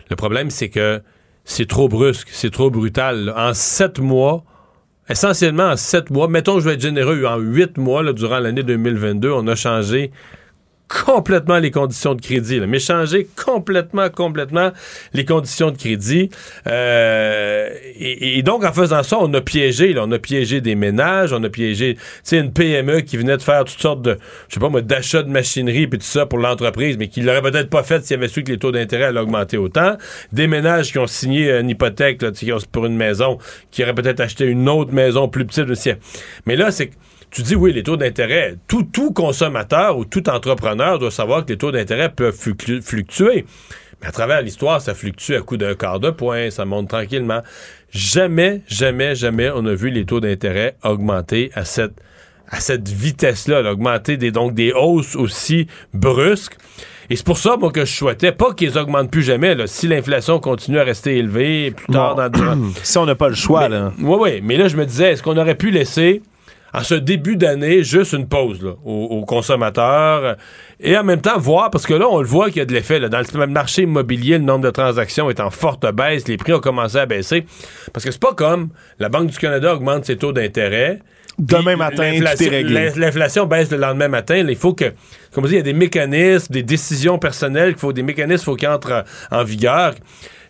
Le 0.09 0.17
problème, 0.17 0.51
c'est 0.51 0.71
que 0.71 1.03
c'est 1.45 1.69
trop 1.69 1.89
brusque, 1.89 2.29
c'est 2.31 2.51
trop 2.51 2.71
brutal. 2.71 3.33
En 3.37 3.55
sept 3.55 3.99
mois, 3.99 4.45
essentiellement 5.09 5.71
en 5.71 5.77
sept 5.77 6.11
mois, 6.11 6.29
mettons 6.29 6.55
que 6.55 6.61
je 6.61 6.69
vais 6.69 6.75
être 6.75 6.81
généreux, 6.81 7.25
en 7.25 7.39
huit 7.39 7.77
mois, 7.77 8.13
durant 8.13 8.39
l'année 8.39 8.63
2022, 8.63 9.31
on 9.31 9.47
a 9.47 9.55
changé 9.55 10.11
complètement 10.91 11.59
les 11.59 11.71
conditions 11.71 12.15
de 12.15 12.21
crédit. 12.21 12.59
Là. 12.59 12.67
Mais 12.67 12.81
changer 12.81 13.29
complètement, 13.43 14.11
complètement 14.11 14.73
les 15.15 15.25
conditions 15.25 15.71
de 15.71 15.77
crédit. 15.77 16.31
Euh, 16.67 17.71
et, 17.97 18.43
donc, 18.43 18.65
en 18.65 18.73
faisant 18.73 19.03
ça, 19.05 19.19
on 19.21 19.33
a 19.35 19.41
piégé. 19.41 19.95
On 19.99 20.11
a 20.11 20.19
piégé 20.19 20.61
des 20.61 20.75
ménages, 20.75 21.33
on 21.33 21.43
a 21.45 21.49
piégé 21.49 21.97
tu 22.27 22.37
une 22.37 22.53
PME 22.53 23.03
qui 23.03 23.17
venait 23.17 23.37
de 23.37 23.43
faire 23.43 23.65
toutes 23.65 23.81
sortes 23.81 24.03
de, 24.03 24.19
je 24.49 24.55
sais 24.55 24.61
pas 24.61 24.69
moi, 24.69 24.81
d'achats 24.81 25.23
de 25.23 25.31
machinerie 25.31 25.87
puis 25.87 25.99
tout 25.99 26.07
ça 26.07 26.27
pour 26.27 26.39
l'entreprise, 26.39 26.97
mais 26.99 27.09
qui 27.09 27.21
l'aurait 27.21 27.43
peut-être 27.43 27.71
pas 27.71 27.83
fait 27.83 28.05
s'il 28.05 28.17
avait 28.17 28.29
su 28.29 28.43
que 28.43 28.51
les 28.51 28.59
taux 28.59 28.73
d'intérêt 28.73 29.05
allaient 29.05 29.21
augmenter 29.21 29.57
autant. 29.59 29.97
Des 30.33 30.47
ménages 30.47 30.93
qui 30.93 30.99
ont 30.99 31.07
signé 31.07 31.53
une 31.53 31.71
hypothèque 31.71 32.23
là, 32.23 32.31
pour 32.73 32.87
une 32.87 32.97
maison, 32.97 33.39
qui 33.71 33.83
auraient 33.83 33.95
peut-être 33.95 34.21
acheté 34.21 34.47
une 34.47 34.69
autre 34.69 34.93
maison 34.93 35.29
plus 35.29 35.45
petite 35.45 35.69
aussi. 35.71 35.91
Mais 36.47 36.57
là, 36.57 36.71
c'est 36.71 36.91
tu 37.31 37.43
dis 37.43 37.55
oui, 37.55 37.73
les 37.73 37.83
taux 37.83 37.97
d'intérêt. 37.97 38.57
Tout, 38.69 38.83
tout 38.83 39.13
consommateur 39.13 39.97
ou 39.99 40.05
tout 40.05 40.29
entrepreneur 40.29 40.99
doit 40.99 41.11
savoir 41.11 41.45
que 41.45 41.53
les 41.53 41.59
taux 41.59 41.71
d'intérêt 41.73 42.09
peuvent 42.11 42.37
fluctu- 42.37 42.83
fluctuer. 42.83 43.45
Mais 44.03 44.09
à 44.09 44.13
travers 44.13 44.41
l'histoire, 44.43 44.81
ça 44.81 44.95
fluctue 44.95 45.35
à 45.35 45.41
coup 45.41 45.57
d'un 45.57 45.75
quart 45.75 46.01
de 46.01 46.11
point, 46.11 46.51
ça 46.51 46.65
monte 46.65 46.89
tranquillement. 46.89 47.43
Jamais, 47.91 48.63
jamais, 48.67 49.15
jamais 49.15 49.51
on 49.55 49.65
a 49.67 49.75
vu 49.75 49.91
les 49.91 50.05
taux 50.05 50.21
d'intérêt 50.21 50.77
augmenter 50.85 51.51
à 51.55 51.65
cette, 51.65 51.95
à 52.49 52.61
cette 52.61 52.89
vitesse-là, 52.89 53.63
là, 53.63 53.73
augmenter 53.73 54.17
des, 54.17 54.31
donc 54.31 54.55
des 54.55 54.73
hausses 54.73 55.17
aussi 55.17 55.67
brusques. 55.93 56.57
Et 57.11 57.17
c'est 57.17 57.27
pour 57.27 57.39
ça, 57.39 57.57
moi, 57.57 57.73
que 57.73 57.85
je 57.85 57.93
souhaitais 57.93 58.31
pas 58.31 58.55
qu'ils 58.55 58.79
augmentent 58.79 59.11
plus 59.11 59.23
jamais. 59.25 59.57
Là. 59.57 59.67
Si 59.67 59.89
l'inflation 59.89 60.39
continue 60.39 60.79
à 60.79 60.85
rester 60.85 61.17
élevée 61.19 61.73
plus 61.73 61.93
tard 61.93 62.15
dans 62.15 62.25
le 62.27 62.59
si 62.85 62.99
on 62.99 63.05
n'a 63.07 63.17
pas 63.17 63.29
le 63.29 63.35
choix, 63.35 63.69
là. 63.69 63.93
Oui, 64.01 64.17
oui. 64.21 64.41
Mais 64.45 64.57
là, 64.57 64.69
je 64.69 64.77
me 64.77 64.87
disais, 64.87 65.13
est-ce 65.13 65.23
qu'on 65.25 65.37
aurait 65.37 65.57
pu 65.57 65.73
laisser, 65.73 66.23
en 66.73 66.83
ce 66.83 66.95
début 66.95 67.37
d'année, 67.37 67.83
juste 67.83 68.13
une 68.13 68.29
pause 68.29 68.63
là, 68.63 68.73
aux, 68.85 69.05
aux 69.05 69.25
consommateurs 69.25 70.25
euh, 70.25 70.35
et 70.81 70.97
en 70.97 71.05
même 71.05 71.21
temps 71.21 71.39
voir, 71.39 71.71
parce 71.71 71.87
que 71.87 71.95
là, 71.95 72.07
on 72.09 72.21
le 72.21 72.27
voit 72.27 72.49
qu'il 72.49 72.59
y 72.59 72.61
a 72.61 72.65
de 72.65 72.73
l'effet. 72.73 72.99
là. 72.99 73.09
Dans 73.09 73.21
le 73.35 73.47
marché 73.47 73.83
immobilier, 73.83 74.39
le 74.39 74.45
nombre 74.45 74.65
de 74.65 74.71
transactions 74.71 75.29
est 75.31 75.41
en 75.41 75.51
forte 75.51 75.85
baisse, 75.95 76.27
les 76.29 76.37
prix 76.37 76.53
ont 76.53 76.61
commencé 76.61 76.97
à 76.99 77.07
baisser. 77.07 77.45
Parce 77.93 78.05
que 78.05 78.11
c'est 78.11 78.21
pas 78.21 78.35
comme 78.35 78.69
la 78.99 79.09
Banque 79.09 79.29
du 79.31 79.39
Canada 79.39 79.75
augmente 79.75 80.05
ses 80.05 80.17
taux 80.17 80.33
d'intérêt. 80.33 81.01
Demain 81.39 81.77
matin, 81.77 82.13
l'inflation- 82.13 82.37
tout 82.49 82.53
est 82.53 82.57
réglé. 82.57 82.75
l'in- 82.91 82.93
L'inflation 82.97 83.47
baisse 83.47 83.71
le 83.71 83.79
lendemain 83.79 84.09
matin. 84.09 84.43
Là, 84.43 84.51
il 84.51 84.57
faut 84.59 84.75
que, 84.75 84.93
comme 85.33 85.45
on 85.45 85.47
dit, 85.47 85.55
il 85.55 85.57
y 85.57 85.61
a 85.61 85.63
des 85.63 85.73
mécanismes, 85.73 86.53
des 86.53 86.63
décisions 86.63 87.19
personnelles, 87.19 87.71
qu'il 87.71 87.81
faut 87.81 87.93
des 87.95 88.03
mécanismes, 88.03 88.45
faut 88.45 88.57
qu'ils 88.57 88.69
entrent 88.69 89.05
en 89.31 89.43
vigueur. 89.43 89.95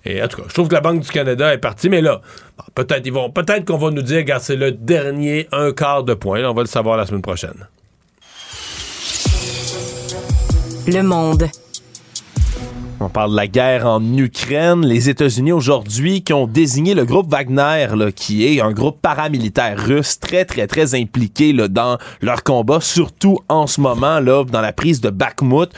Et 0.04 0.22
en 0.22 0.28
tout 0.28 0.38
cas, 0.38 0.44
je 0.48 0.54
trouve 0.54 0.68
que 0.68 0.74
la 0.74 0.80
Banque 0.80 1.00
du 1.00 1.10
Canada 1.10 1.52
est 1.52 1.58
partie, 1.58 1.88
mais 1.88 2.00
là, 2.00 2.20
bon, 2.56 2.64
peut-être 2.74 3.06
ils 3.06 3.12
vont, 3.12 3.30
peut-être 3.30 3.66
qu'on 3.66 3.76
va 3.76 3.90
nous 3.90 4.02
dire, 4.02 4.18
regarde, 4.18 4.42
c'est 4.42 4.56
le 4.56 4.72
dernier 4.72 5.46
un 5.52 5.72
quart 5.72 6.04
de 6.04 6.14
point. 6.14 6.40
Là, 6.40 6.50
on 6.50 6.54
va 6.54 6.62
le 6.62 6.68
savoir 6.68 6.96
la 6.96 7.06
semaine 7.06 7.22
prochaine. 7.22 7.66
Le 10.86 11.02
monde. 11.02 11.48
On 13.02 13.08
parle 13.08 13.30
de 13.30 13.36
la 13.36 13.46
guerre 13.46 13.86
en 13.86 14.02
Ukraine. 14.14 14.84
Les 14.84 15.08
États-Unis 15.08 15.52
aujourd'hui 15.52 16.22
qui 16.22 16.34
ont 16.34 16.46
désigné 16.46 16.92
le 16.92 17.06
groupe 17.06 17.30
Wagner, 17.30 17.86
là, 17.94 18.12
qui 18.12 18.44
est 18.44 18.60
un 18.60 18.72
groupe 18.72 19.00
paramilitaire 19.00 19.78
russe 19.78 20.18
très, 20.18 20.44
très, 20.44 20.66
très 20.66 20.94
impliqué 20.94 21.54
là, 21.54 21.68
dans 21.68 21.96
leur 22.20 22.42
combat, 22.42 22.80
surtout 22.80 23.38
en 23.48 23.66
ce 23.66 23.80
moment, 23.80 24.20
là, 24.20 24.44
dans 24.44 24.60
la 24.60 24.74
prise 24.74 25.00
de 25.00 25.08
Bakhmut, 25.08 25.70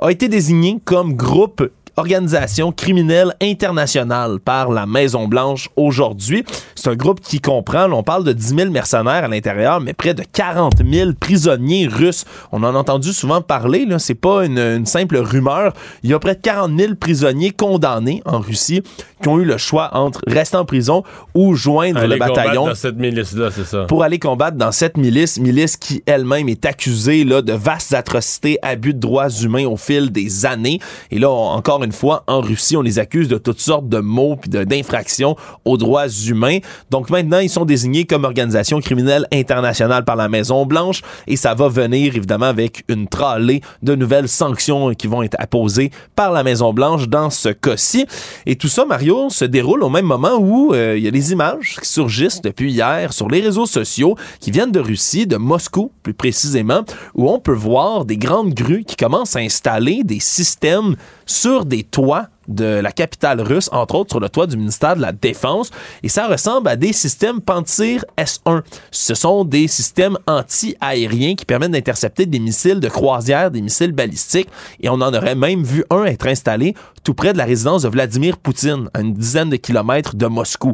a 0.00 0.10
été 0.10 0.28
désigné 0.28 0.80
comme 0.84 1.14
groupe 1.14 1.70
organisation 1.96 2.72
criminelle 2.72 3.34
internationale 3.40 4.38
par 4.40 4.70
la 4.70 4.86
Maison-Blanche 4.86 5.68
aujourd'hui. 5.76 6.44
C'est 6.74 6.88
un 6.90 6.96
groupe 6.96 7.20
qui 7.20 7.40
comprend, 7.40 7.86
là, 7.86 7.94
on 7.94 8.02
parle 8.02 8.24
de 8.24 8.32
10 8.32 8.54
000 8.56 8.70
mercenaires 8.70 9.24
à 9.24 9.28
l'intérieur, 9.28 9.80
mais 9.80 9.92
près 9.92 10.14
de 10.14 10.22
40 10.32 10.74
000 10.88 11.12
prisonniers 11.18 11.86
russes. 11.86 12.24
On 12.52 12.62
en 12.62 12.74
a 12.74 12.78
entendu 12.78 13.12
souvent 13.12 13.40
parler, 13.40 13.86
là, 13.86 13.98
c'est 13.98 14.14
pas 14.14 14.44
une, 14.44 14.58
une 14.58 14.86
simple 14.86 15.16
rumeur. 15.16 15.72
Il 16.02 16.10
y 16.10 16.14
a 16.14 16.18
près 16.18 16.34
de 16.34 16.40
40 16.40 16.78
000 16.78 16.94
prisonniers 16.96 17.50
condamnés 17.50 18.22
en 18.24 18.38
Russie 18.40 18.82
qui 19.22 19.28
ont 19.28 19.38
eu 19.38 19.44
le 19.44 19.56
choix 19.56 19.90
entre 19.96 20.20
rester 20.26 20.56
en 20.58 20.64
prison 20.66 21.02
ou 21.34 21.54
joindre 21.54 21.98
Aller 22.00 22.08
le 22.14 22.18
bataillon 22.18 22.66
dans 22.66 22.74
cette 22.74 22.96
milice-là, 22.96 23.48
c'est 23.54 23.64
ça. 23.64 23.84
pour 23.84 24.02
aller 24.02 24.18
combattre 24.18 24.58
dans 24.58 24.72
cette 24.72 24.98
milice, 24.98 25.38
milice 25.40 25.76
qui 25.78 26.02
elle-même 26.04 26.48
est 26.50 26.66
accusée 26.66 27.24
là, 27.24 27.40
de 27.40 27.52
vastes 27.54 27.94
atrocités, 27.94 28.58
abus 28.62 28.92
de 28.92 28.98
droits 29.00 29.30
humains 29.30 29.64
au 29.66 29.76
fil 29.78 30.10
des 30.12 30.44
années. 30.44 30.78
Et 31.10 31.18
là, 31.18 31.30
on- 31.30 31.54
encore 31.54 31.78
une 31.84 31.92
fois, 31.92 32.24
en 32.26 32.40
Russie, 32.40 32.76
on 32.76 32.82
les 32.82 32.98
accuse 32.98 33.28
de 33.28 33.38
toutes 33.38 33.60
sortes 33.60 33.88
de 33.88 33.98
mots 33.98 34.36
puis 34.36 34.50
d'infractions 34.50 35.36
aux 35.64 35.76
droits 35.76 36.08
humains. 36.08 36.58
Donc 36.90 37.10
maintenant, 37.10 37.38
ils 37.38 37.50
sont 37.50 37.64
désignés 37.64 38.04
comme 38.04 38.24
organisation 38.24 38.80
criminelle 38.80 39.26
internationale 39.32 40.04
par 40.04 40.16
la 40.16 40.28
Maison 40.28 40.66
Blanche 40.66 41.02
et 41.26 41.36
ça 41.36 41.54
va 41.54 41.68
venir 41.68 42.16
évidemment 42.16 42.46
avec 42.46 42.84
une 42.88 43.06
tralée 43.08 43.60
de 43.82 43.94
nouvelles 43.94 44.28
sanctions 44.28 44.94
qui 44.94 45.06
vont 45.06 45.22
être 45.22 45.36
apposées 45.38 45.90
par 46.16 46.32
la 46.32 46.42
Maison 46.42 46.72
Blanche 46.72 47.08
dans 47.08 47.30
ce 47.30 47.50
cas-ci. 47.50 48.06
Et 48.46 48.56
tout 48.56 48.68
ça, 48.68 48.84
Mario, 48.84 49.28
se 49.30 49.44
déroule 49.44 49.82
au 49.82 49.90
même 49.90 50.06
moment 50.06 50.36
où 50.38 50.72
euh, 50.72 50.96
il 50.96 51.04
y 51.04 51.08
a 51.08 51.10
des 51.10 51.32
images 51.32 51.76
qui 51.80 51.88
surgissent 51.88 52.42
depuis 52.42 52.72
hier 52.72 53.12
sur 53.12 53.28
les 53.28 53.40
réseaux 53.40 53.66
sociaux 53.66 54.16
qui 54.40 54.50
viennent 54.50 54.72
de 54.72 54.80
Russie, 54.80 55.26
de 55.26 55.36
Moscou 55.36 55.92
plus 56.02 56.14
précisément, 56.14 56.84
où 57.14 57.30
on 57.30 57.38
peut 57.38 57.54
voir 57.54 58.04
des 58.04 58.16
grandes 58.16 58.54
grues 58.54 58.84
qui 58.84 58.96
commencent 58.96 59.36
à 59.36 59.40
installer 59.40 60.02
des 60.04 60.20
systèmes 60.20 60.96
sur 61.26 61.64
des 61.64 61.82
toits 61.82 62.28
de 62.48 62.64
la 62.64 62.92
capitale 62.92 63.40
russe, 63.40 63.68
entre 63.72 63.94
autres 63.94 64.10
sur 64.12 64.20
le 64.20 64.28
toit 64.28 64.46
du 64.46 64.56
ministère 64.56 64.96
de 64.96 65.00
la 65.00 65.12
Défense, 65.12 65.70
et 66.02 66.08
ça 66.08 66.26
ressemble 66.26 66.68
à 66.68 66.76
des 66.76 66.92
systèmes 66.92 67.40
Pantsir 67.40 68.04
S1. 68.18 68.62
Ce 68.90 69.14
sont 69.14 69.44
des 69.44 69.66
systèmes 69.66 70.18
anti-aériens 70.26 71.34
qui 71.36 71.44
permettent 71.44 71.72
d'intercepter 71.72 72.26
des 72.26 72.38
missiles 72.38 72.80
de 72.80 72.88
croisière, 72.88 73.50
des 73.50 73.62
missiles 73.62 73.92
balistiques, 73.92 74.48
et 74.80 74.88
on 74.88 74.94
en 74.94 75.14
aurait 75.14 75.34
même 75.34 75.62
vu 75.62 75.84
un 75.90 76.04
être 76.04 76.26
installé 76.26 76.74
tout 77.04 77.14
près 77.14 77.32
de 77.32 77.38
la 77.38 77.44
résidence 77.44 77.82
de 77.82 77.88
Vladimir 77.88 78.38
Poutine, 78.38 78.88
à 78.94 79.00
une 79.00 79.12
dizaine 79.14 79.50
de 79.50 79.56
kilomètres 79.56 80.16
de 80.16 80.26
Moscou. 80.26 80.72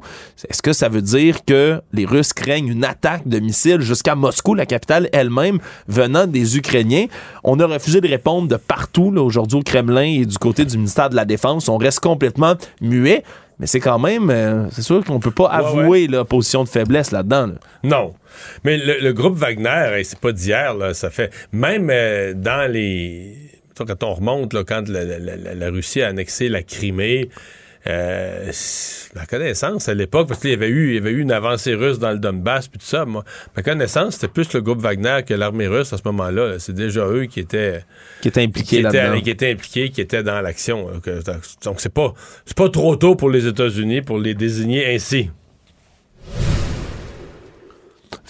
Est-ce 0.49 0.63
que 0.63 0.73
ça 0.73 0.89
veut 0.89 1.03
dire 1.03 1.45
que 1.45 1.81
les 1.93 2.07
Russes 2.07 2.33
craignent 2.33 2.69
une 2.69 2.85
attaque 2.85 3.27
de 3.27 3.39
missiles 3.41 3.81
jusqu'à 3.81 4.15
Moscou, 4.15 4.55
la 4.55 4.65
capitale 4.65 5.09
elle-même, 5.13 5.59
venant 5.89 6.27
des 6.27 6.57
Ukrainiens? 6.57 7.07
On 7.45 7.59
a 7.59 7.67
refusé 7.67 8.01
de 8.01 8.09
répondre 8.09 8.49
de 8.49 8.57
partout, 8.57 9.11
là, 9.11 9.23
aujourd'hui 9.23 9.59
au 9.59 9.63
Kremlin 9.63 10.03
et 10.03 10.25
du 10.25 10.39
côté 10.39 10.65
du 10.65 10.77
ministère 10.77 11.11
de 11.11 11.17
la 11.17 11.25
Défense. 11.25 11.69
On 11.69 11.77
reste 11.77 12.01
complètement 12.01 12.55
muet. 12.81 13.25
Mais 13.59 13.67
c'est 13.67 13.81
quand 13.81 13.99
même, 13.99 14.31
euh, 14.31 14.71
c'est 14.71 14.81
sûr 14.81 15.05
qu'on 15.05 15.21
peut 15.21 15.31
pas 15.33 15.49
avouer 15.49 16.07
la 16.07 16.25
position 16.25 16.65
de 16.65 16.69
faiblesse 16.69 17.11
là-dedans. 17.11 17.49
là. 17.49 17.55
Non. 17.83 18.15
Mais 18.65 18.79
le, 18.79 19.01
le 19.01 19.13
groupe 19.13 19.35
Wagner, 19.37 19.91
hey, 19.99 20.05
c'est 20.05 20.19
pas 20.19 20.33
d'hier, 20.33 20.73
là, 20.75 20.95
ça 20.95 21.11
fait. 21.11 21.31
Même 21.53 21.89
euh, 21.91 22.33
dans 22.35 22.71
les. 22.73 23.50
Quand 23.87 24.03
on 24.03 24.15
remonte, 24.15 24.53
là, 24.53 24.65
quand 24.65 24.89
la, 24.89 25.05
la- 25.05 25.19
la- 25.19 25.55
la 25.55 25.71
Russie 25.71 26.03
a 26.03 26.09
annexé 26.09 26.49
la 26.49 26.63
Crimée, 26.63 27.29
euh, 27.87 28.51
ma 29.15 29.25
connaissance 29.25 29.89
à 29.89 29.95
l'époque, 29.95 30.29
parce 30.29 30.41
qu'il 30.41 30.51
y 30.51 30.55
avait 30.55 30.69
eu, 30.69 30.89
il 30.91 30.95
y 30.97 30.99
avait 30.99 31.13
eu 31.13 31.21
une 31.21 31.33
avancée 31.33 31.75
russe 31.75 31.99
dans 31.99 32.11
le 32.11 32.19
Donbass, 32.19 32.69
puis 32.69 32.79
tout 32.79 32.85
ça, 32.85 33.07
moi, 33.07 33.25
ma 33.57 33.63
connaissance, 33.63 34.15
c'était 34.17 34.29
plus 34.29 34.53
le 34.53 34.61
groupe 34.61 34.81
Wagner 34.81 35.21
que 35.27 35.33
l'armée 35.33 35.67
russe 35.67 35.93
à 35.95 35.97
ce 35.97 36.03
moment-là. 36.05 36.49
là. 36.49 36.59
C'est 36.59 36.75
déjà 36.75 37.07
eux 37.07 37.25
qui 37.25 37.41
étaient. 37.41 37.83
Qui 38.21 38.29
étaient 38.29 38.43
impliqués 38.43 38.77
qui 38.77 38.83
étaient, 38.99 39.23
qui 39.23 39.31
étaient 39.31 39.51
impliqués, 39.51 39.89
qui 39.91 40.01
étaient 40.03 40.23
dans 40.23 40.41
l'action. 40.43 40.89
Donc, 41.65 41.81
c'est 41.81 41.93
pas, 41.95 42.13
c'est 42.45 42.57
pas 42.57 42.69
trop 42.69 42.97
tôt 42.97 43.15
pour 43.15 43.31
les 43.31 43.47
États-Unis 43.47 44.03
pour 44.03 44.19
les 44.19 44.35
désigner 44.35 44.95
ainsi. 44.95 45.31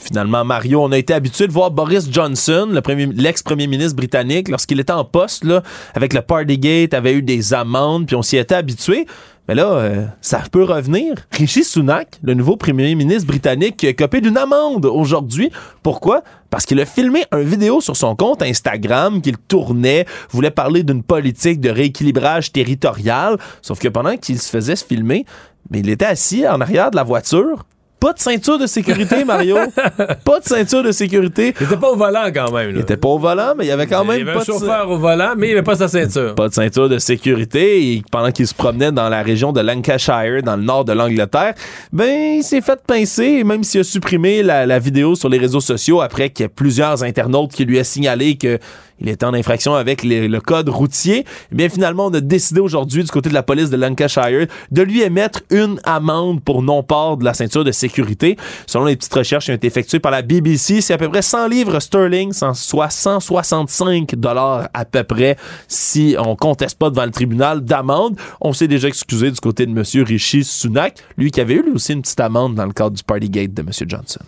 Finalement, 0.00 0.44
Mario. 0.44 0.82
On 0.82 0.92
a 0.92 0.98
été 0.98 1.12
habitué 1.14 1.46
de 1.46 1.52
voir 1.52 1.70
Boris 1.70 2.10
Johnson, 2.10 2.68
le 2.70 2.80
premier- 2.80 3.06
l'ex-premier 3.06 3.66
ministre 3.66 3.96
britannique, 3.96 4.48
lorsqu'il 4.48 4.80
était 4.80 4.92
en 4.92 5.04
poste, 5.04 5.44
là, 5.44 5.62
avec 5.94 6.12
le 6.14 6.22
Partygate, 6.22 6.94
avait 6.94 7.12
eu 7.14 7.22
des 7.22 7.54
amendes, 7.54 8.06
puis 8.06 8.16
on 8.16 8.22
s'y 8.22 8.36
était 8.36 8.54
habitué. 8.54 9.06
Mais 9.48 9.54
là, 9.56 9.66
euh, 9.72 10.06
ça 10.20 10.42
peut 10.52 10.62
revenir. 10.62 11.14
Rishi 11.32 11.64
Sunak, 11.64 12.20
le 12.22 12.34
nouveau 12.34 12.56
premier 12.56 12.94
ministre 12.94 13.26
britannique, 13.26 13.78
qui 13.78 13.88
a 13.88 13.92
copé 13.92 14.20
d'une 14.20 14.36
amende 14.36 14.86
aujourd'hui. 14.86 15.50
Pourquoi? 15.82 16.22
Parce 16.50 16.64
qu'il 16.66 16.78
a 16.78 16.86
filmé 16.86 17.24
une 17.32 17.42
vidéo 17.42 17.80
sur 17.80 17.96
son 17.96 18.14
compte 18.14 18.42
Instagram 18.42 19.20
qu'il 19.20 19.36
tournait, 19.38 20.06
voulait 20.30 20.52
parler 20.52 20.84
d'une 20.84 21.02
politique 21.02 21.60
de 21.60 21.70
rééquilibrage 21.70 22.52
territorial. 22.52 23.38
Sauf 23.60 23.80
que 23.80 23.88
pendant 23.88 24.16
qu'il 24.16 24.38
se 24.38 24.48
faisait 24.48 24.76
se 24.76 24.84
filmer, 24.84 25.24
mais 25.68 25.80
il 25.80 25.90
était 25.90 26.04
assis 26.04 26.46
en 26.46 26.60
arrière 26.60 26.92
de 26.92 26.96
la 26.96 27.02
voiture. 27.02 27.64
Pas 28.00 28.14
de 28.14 28.18
ceinture 28.18 28.58
de 28.58 28.66
sécurité, 28.66 29.24
Mario. 29.26 29.56
pas 30.24 30.40
de 30.40 30.44
ceinture 30.44 30.82
de 30.82 30.90
sécurité. 30.90 31.54
Il 31.60 31.66
était 31.66 31.76
pas 31.76 31.90
au 31.90 31.96
volant 31.96 32.30
quand 32.34 32.50
même. 32.50 32.70
Il 32.70 32.80
était 32.80 32.96
pas 32.96 33.08
au 33.08 33.18
volant, 33.18 33.52
mais 33.56 33.66
il 33.66 33.68
y 33.68 33.70
avait 33.70 33.86
quand 33.86 34.02
Il 34.04 34.08
même 34.08 34.18
y 34.18 34.22
avait 34.22 34.32
pas 34.32 34.38
un 34.38 34.40
de 34.40 34.46
chauffeur 34.46 34.90
au 34.90 34.96
volant, 34.98 35.34
mais 35.36 35.48
il 35.48 35.52
avait 35.52 35.62
pas 35.62 35.76
sa 35.76 35.86
ceinture. 35.88 36.34
pas 36.34 36.48
de 36.48 36.54
ceinture 36.54 36.88
de 36.88 36.98
sécurité 36.98 37.92
et 37.92 38.02
pendant 38.10 38.32
qu'il 38.32 38.46
se 38.46 38.54
promenait 38.54 38.90
dans 38.90 39.10
la 39.10 39.22
région 39.22 39.52
de 39.52 39.60
Lancashire, 39.60 40.42
dans 40.42 40.56
le 40.56 40.62
nord 40.62 40.86
de 40.86 40.92
l'Angleterre, 40.92 41.54
ben 41.92 42.38
il 42.38 42.42
s'est 42.42 42.62
fait 42.62 42.80
pincer, 42.86 43.44
même 43.44 43.62
s'il 43.64 43.80
a 43.82 43.84
supprimé 43.84 44.42
la, 44.42 44.64
la 44.64 44.78
vidéo 44.78 45.14
sur 45.14 45.28
les 45.28 45.38
réseaux 45.38 45.60
sociaux 45.60 46.00
après 46.00 46.30
qu'il 46.30 46.44
y 46.44 46.46
ait 46.46 46.48
plusieurs 46.48 47.02
internautes 47.02 47.52
qui 47.52 47.66
lui 47.66 47.78
a 47.78 47.84
signalé 47.84 48.36
que 48.36 48.58
il 49.00 49.08
était 49.08 49.24
en 49.24 49.34
infraction 49.34 49.74
avec 49.74 50.02
le 50.04 50.38
code 50.38 50.68
routier. 50.68 51.24
Eh 51.52 51.54
bien, 51.54 51.68
finalement, 51.68 52.06
on 52.06 52.14
a 52.14 52.20
décidé 52.20 52.60
aujourd'hui, 52.60 53.02
du 53.02 53.10
côté 53.10 53.28
de 53.28 53.34
la 53.34 53.42
police 53.42 53.70
de 53.70 53.76
Lancashire, 53.76 54.46
de 54.70 54.82
lui 54.82 55.02
émettre 55.02 55.42
une 55.50 55.80
amende 55.84 56.42
pour 56.42 56.62
non-port 56.62 57.16
de 57.16 57.24
la 57.24 57.34
ceinture 57.34 57.64
de 57.64 57.72
sécurité. 57.72 58.36
Selon 58.66 58.84
les 58.84 58.96
petites 58.96 59.14
recherches 59.14 59.46
qui 59.46 59.50
ont 59.50 59.54
été 59.54 59.66
effectuées 59.66 60.00
par 60.00 60.12
la 60.12 60.22
BBC, 60.22 60.80
c'est 60.80 60.92
à 60.92 60.98
peu 60.98 61.08
près 61.08 61.22
100 61.22 61.48
livres 61.48 61.80
sterling, 61.80 62.32
soit 62.54 62.90
165 62.90 64.14
dollars 64.16 64.68
à 64.74 64.84
peu 64.84 65.02
près, 65.04 65.36
si 65.68 66.16
on 66.18 66.36
conteste 66.36 66.78
pas 66.78 66.90
devant 66.90 67.04
le 67.04 67.10
tribunal 67.10 67.62
d'amende. 67.62 68.16
On 68.40 68.52
s'est 68.52 68.68
déjà 68.68 68.88
excusé 68.88 69.30
du 69.30 69.40
côté 69.40 69.66
de 69.66 69.70
M. 69.70 69.82
Rishi 70.04 70.44
Sunak, 70.44 70.98
lui 71.16 71.30
qui 71.30 71.40
avait 71.40 71.54
eu 71.54 71.62
lui 71.62 71.72
aussi 71.72 71.92
une 71.92 72.02
petite 72.02 72.20
amende 72.20 72.54
dans 72.54 72.66
le 72.66 72.72
cadre 72.72 72.96
du 72.96 73.02
Partygate 73.02 73.54
de 73.54 73.62
M. 73.62 73.70
Johnson. 73.86 74.20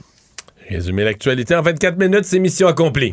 Résumer 0.69 1.05
l'actualité 1.05 1.55
en 1.55 1.63
24 1.63 1.99
minutes, 1.99 2.25
c'est 2.25 2.39
mission 2.39 2.67
accomplie. 2.67 3.13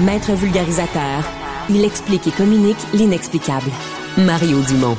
Maître 0.00 0.32
vulgarisateur, 0.32 1.22
il 1.70 1.84
explique 1.84 2.26
et 2.26 2.30
communique 2.30 2.76
l'inexplicable. 2.92 3.70
Mario 4.18 4.60
Dumont. 4.62 4.96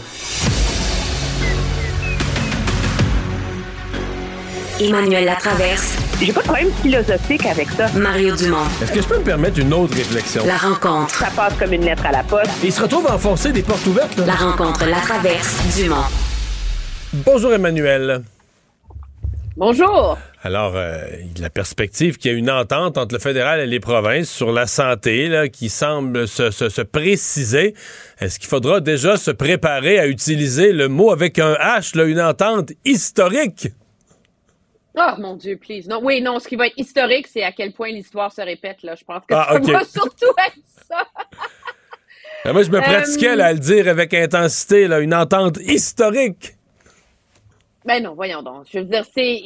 Emmanuel 4.80 5.26
Latraverse. 5.26 5.98
J'ai 6.19 6.32
pas 6.34 6.41
de 6.41 6.45
problème 6.45 6.72
philosophique 6.82 7.45
avec 7.45 7.69
ça. 7.72 7.88
Mario 7.95 8.36
Dumont. 8.36 8.65
Est-ce 8.82 8.91
que 8.91 9.02
je 9.02 9.07
peux 9.07 9.18
me 9.19 9.24
permettre 9.24 9.60
une 9.60 9.74
autre 9.74 9.95
réflexion? 9.95 10.44
La 10.45 10.57
rencontre. 10.57 11.14
Ça 11.15 11.28
passe 11.36 11.53
comme 11.60 11.74
une 11.74 11.84
lettre 11.86 12.06
à 12.06 12.11
la 12.11 12.24
poste. 12.24 12.52
Il 12.64 12.72
se 12.74 12.82
retrouve 12.82 13.07
à 13.07 13.15
enfoncer 13.15 13.52
des 13.52 13.64
portes 13.64 13.86
ouvertes. 13.88 14.18
là. 14.18 14.26
La 14.26 14.36
rencontre 14.36 14.86
Latraverse 14.86 15.76
Dumont. 15.78 15.95
Bonjour 17.14 17.53
Emmanuel. 17.53 18.24
Bonjour. 19.56 20.18
Alors, 20.48 20.78
euh, 20.78 21.02
la 21.41 21.49
perspective 21.49 22.15
qu'il 22.18 22.32
y 22.32 22.34
a 22.34 22.38
une 22.38 22.49
entente 22.49 22.98
entre 22.98 23.14
le 23.14 23.19
fédéral 23.19 23.60
et 23.60 23.68
les 23.68 23.82
provinces 23.82 24.30
sur 24.32 24.53
la 24.53 24.65
santé 24.65 25.28
là, 25.28 25.49
qui 25.49 25.68
semble 25.68 26.26
se, 26.26 26.52
se- 26.52 26.69
se 26.69 26.82
préciser. 26.82 27.74
Est-ce 28.22 28.40
qu'il 28.40 28.48
faudra 28.48 28.80
déjà 28.80 29.18
se 29.18 29.30
préparer 29.32 29.99
à 29.99 30.07
utiliser 30.07 30.72
le 30.72 30.88
mot 30.88 31.11
avec 31.11 31.38
un 31.38 31.56
H, 31.56 31.98
là, 31.98 32.06
une 32.06 32.22
entente 32.22 32.72
historique? 32.86 33.68
Oh 34.95 35.11
mon 35.19 35.36
Dieu, 35.36 35.57
please. 35.57 35.86
Non, 35.90 35.99
oui, 36.02 36.22
non, 36.22 36.40
ce 36.40 36.48
qui 36.48 36.56
va 36.56 36.68
être 36.68 36.78
historique, 36.78 37.28
c'est 37.28 37.44
à 37.44 37.52
quel 37.52 37.74
point 37.74 37.90
l'histoire 37.90 38.32
se 38.32 38.41
répète. 38.41 38.84
Là. 38.84 38.95
Je 38.95 39.03
pense 39.03 39.24
que 39.28 39.34
Ah, 39.36 39.49
ça 39.52 39.60
va 39.60 39.84
surtout 39.84 40.34
être 40.48 40.57
ça. 40.90 41.03
Ben, 42.45 42.53
moi, 42.53 42.64
je 42.64 42.72
me 42.72 42.78
Euh, 42.78 42.82
pratiquais 42.82 43.36
là, 43.36 43.48
à 43.48 43.53
le 43.53 43.60
dire 43.60 43.90
avec 43.90 44.14
intensité, 44.14 44.88
là, 44.88 44.99
une 45.02 45.14
entente 45.14 45.57
historique. 45.57 46.53
Ben 47.86 48.02
non, 48.02 48.15
voyons 48.15 48.41
donc. 48.44 48.65
Je 48.72 48.80
veux 48.80 48.86
dire, 48.86 49.03
c'est 49.14 49.41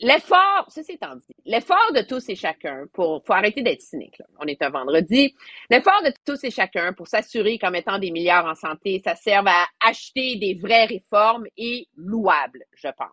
l'effort, 0.00 0.66
ceci 0.68 0.92
étant 0.92 1.14
dit, 1.16 1.34
l'effort 1.44 1.92
de 1.94 2.02
tous 2.02 2.28
et 2.28 2.34
chacun 2.34 2.86
pour, 2.92 3.22
faut 3.24 3.32
arrêter 3.32 3.62
d'être 3.62 3.82
cynique, 3.82 4.18
là. 4.18 4.26
On 4.38 4.46
est 4.46 4.62
un 4.62 4.70
vendredi. 4.70 5.34
L'effort 5.68 6.02
de 6.02 6.12
tous 6.24 6.42
et 6.44 6.50
chacun 6.50 6.92
pour 6.92 7.06
s'assurer 7.06 7.58
qu'en 7.58 7.70
mettant 7.70 7.98
des 7.98 8.10
milliards 8.10 8.46
en 8.46 8.54
santé, 8.54 9.00
ça 9.04 9.14
serve 9.14 9.46
à 9.46 9.66
acheter 9.86 10.36
des 10.36 10.54
vraies 10.54 10.86
réformes 10.86 11.46
est 11.56 11.88
louable, 11.96 12.64
je 12.74 12.88
pense. 12.88 13.08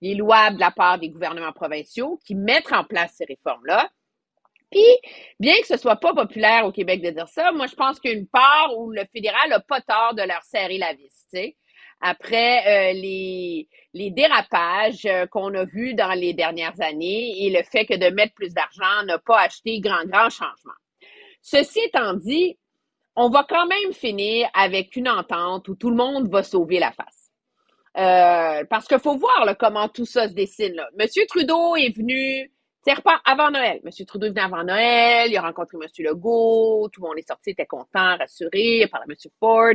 Il 0.00 0.12
est 0.12 0.14
louable 0.14 0.56
de 0.56 0.60
la 0.60 0.70
part 0.70 0.98
des 0.98 1.10
gouvernements 1.10 1.52
provinciaux 1.52 2.18
qui 2.24 2.34
mettent 2.34 2.72
en 2.72 2.84
place 2.84 3.14
ces 3.16 3.24
réformes-là. 3.24 3.88
Puis, 4.70 4.84
bien 5.38 5.54
que 5.60 5.66
ce 5.66 5.76
soit 5.76 5.96
pas 5.96 6.12
populaire 6.12 6.66
au 6.66 6.72
Québec 6.72 7.00
de 7.00 7.10
dire 7.10 7.28
ça, 7.28 7.52
moi, 7.52 7.66
je 7.66 7.76
pense 7.76 8.00
qu'il 8.00 8.10
y 8.10 8.14
a 8.14 8.16
une 8.16 8.26
part 8.26 8.76
où 8.76 8.90
le 8.90 9.04
fédéral 9.12 9.48
n'a 9.48 9.60
pas 9.60 9.80
tort 9.80 10.14
de 10.14 10.22
leur 10.22 10.42
serrer 10.42 10.78
la 10.78 10.92
vis, 10.92 11.26
tu 11.32 11.38
sais 11.38 11.56
après 12.00 12.90
euh, 12.90 12.92
les, 12.92 13.68
les 13.94 14.10
dérapages 14.10 15.06
euh, 15.06 15.26
qu'on 15.26 15.54
a 15.54 15.64
vus 15.64 15.94
dans 15.94 16.12
les 16.12 16.34
dernières 16.34 16.80
années 16.80 17.44
et 17.44 17.50
le 17.50 17.62
fait 17.62 17.86
que 17.86 17.94
de 17.94 18.14
mettre 18.14 18.34
plus 18.34 18.52
d'argent 18.52 19.04
n'a 19.06 19.18
pas 19.18 19.40
acheté 19.40 19.80
grand, 19.80 20.04
grand 20.06 20.30
changement. 20.30 20.74
Ceci 21.42 21.80
étant 21.80 22.14
dit, 22.14 22.58
on 23.14 23.30
va 23.30 23.46
quand 23.48 23.66
même 23.66 23.92
finir 23.92 24.48
avec 24.52 24.96
une 24.96 25.08
entente 25.08 25.68
où 25.68 25.74
tout 25.74 25.90
le 25.90 25.96
monde 25.96 26.28
va 26.28 26.42
sauver 26.42 26.78
la 26.78 26.92
face. 26.92 27.30
Euh, 27.96 28.64
parce 28.68 28.86
qu'il 28.86 28.98
faut 28.98 29.16
voir 29.16 29.56
comment 29.58 29.88
tout 29.88 30.04
ça 30.04 30.28
se 30.28 30.34
dessine. 30.34 30.74
Là. 30.74 30.88
Monsieur 30.98 31.24
Trudeau 31.26 31.76
est 31.76 31.96
venu 31.96 32.52
avant 33.24 33.50
Noël. 33.50 33.80
Monsieur 33.84 34.04
Trudeau 34.04 34.26
est 34.26 34.30
venu 34.30 34.40
avant 34.40 34.62
Noël, 34.62 35.30
il 35.30 35.36
a 35.36 35.42
rencontré 35.42 35.78
Monsieur 35.78 36.04
Legault, 36.04 36.88
tout 36.92 37.00
le 37.00 37.08
monde 37.08 37.18
est 37.18 37.26
sorti, 37.26 37.50
était 37.50 37.66
content, 37.66 38.16
rassuré, 38.18 38.78
il 38.78 38.84
a 38.84 38.88
parlé 38.88 39.04
à 39.04 39.08
Monsieur 39.08 39.30
Ford. 39.40 39.72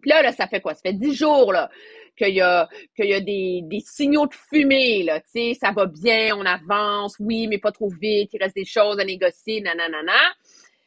Puis 0.00 0.10
là, 0.10 0.22
là, 0.22 0.32
ça 0.32 0.46
fait 0.46 0.60
quoi? 0.60 0.74
Ça 0.74 0.82
fait 0.82 0.92
dix 0.92 1.14
jours 1.14 1.52
là, 1.52 1.70
qu'il 2.16 2.34
y 2.34 2.40
a, 2.40 2.68
qu'il 2.94 3.06
y 3.06 3.14
a 3.14 3.20
des, 3.20 3.60
des 3.64 3.80
signaux 3.80 4.26
de 4.26 4.34
fumée. 4.34 5.02
Là, 5.02 5.20
ça 5.58 5.72
va 5.72 5.86
bien, 5.86 6.36
on 6.36 6.44
avance, 6.44 7.16
oui, 7.18 7.46
mais 7.48 7.58
pas 7.58 7.72
trop 7.72 7.88
vite, 7.88 8.30
il 8.32 8.42
reste 8.42 8.56
des 8.56 8.64
choses 8.64 8.98
à 8.98 9.04
négocier, 9.04 9.60
nanana. 9.60 10.12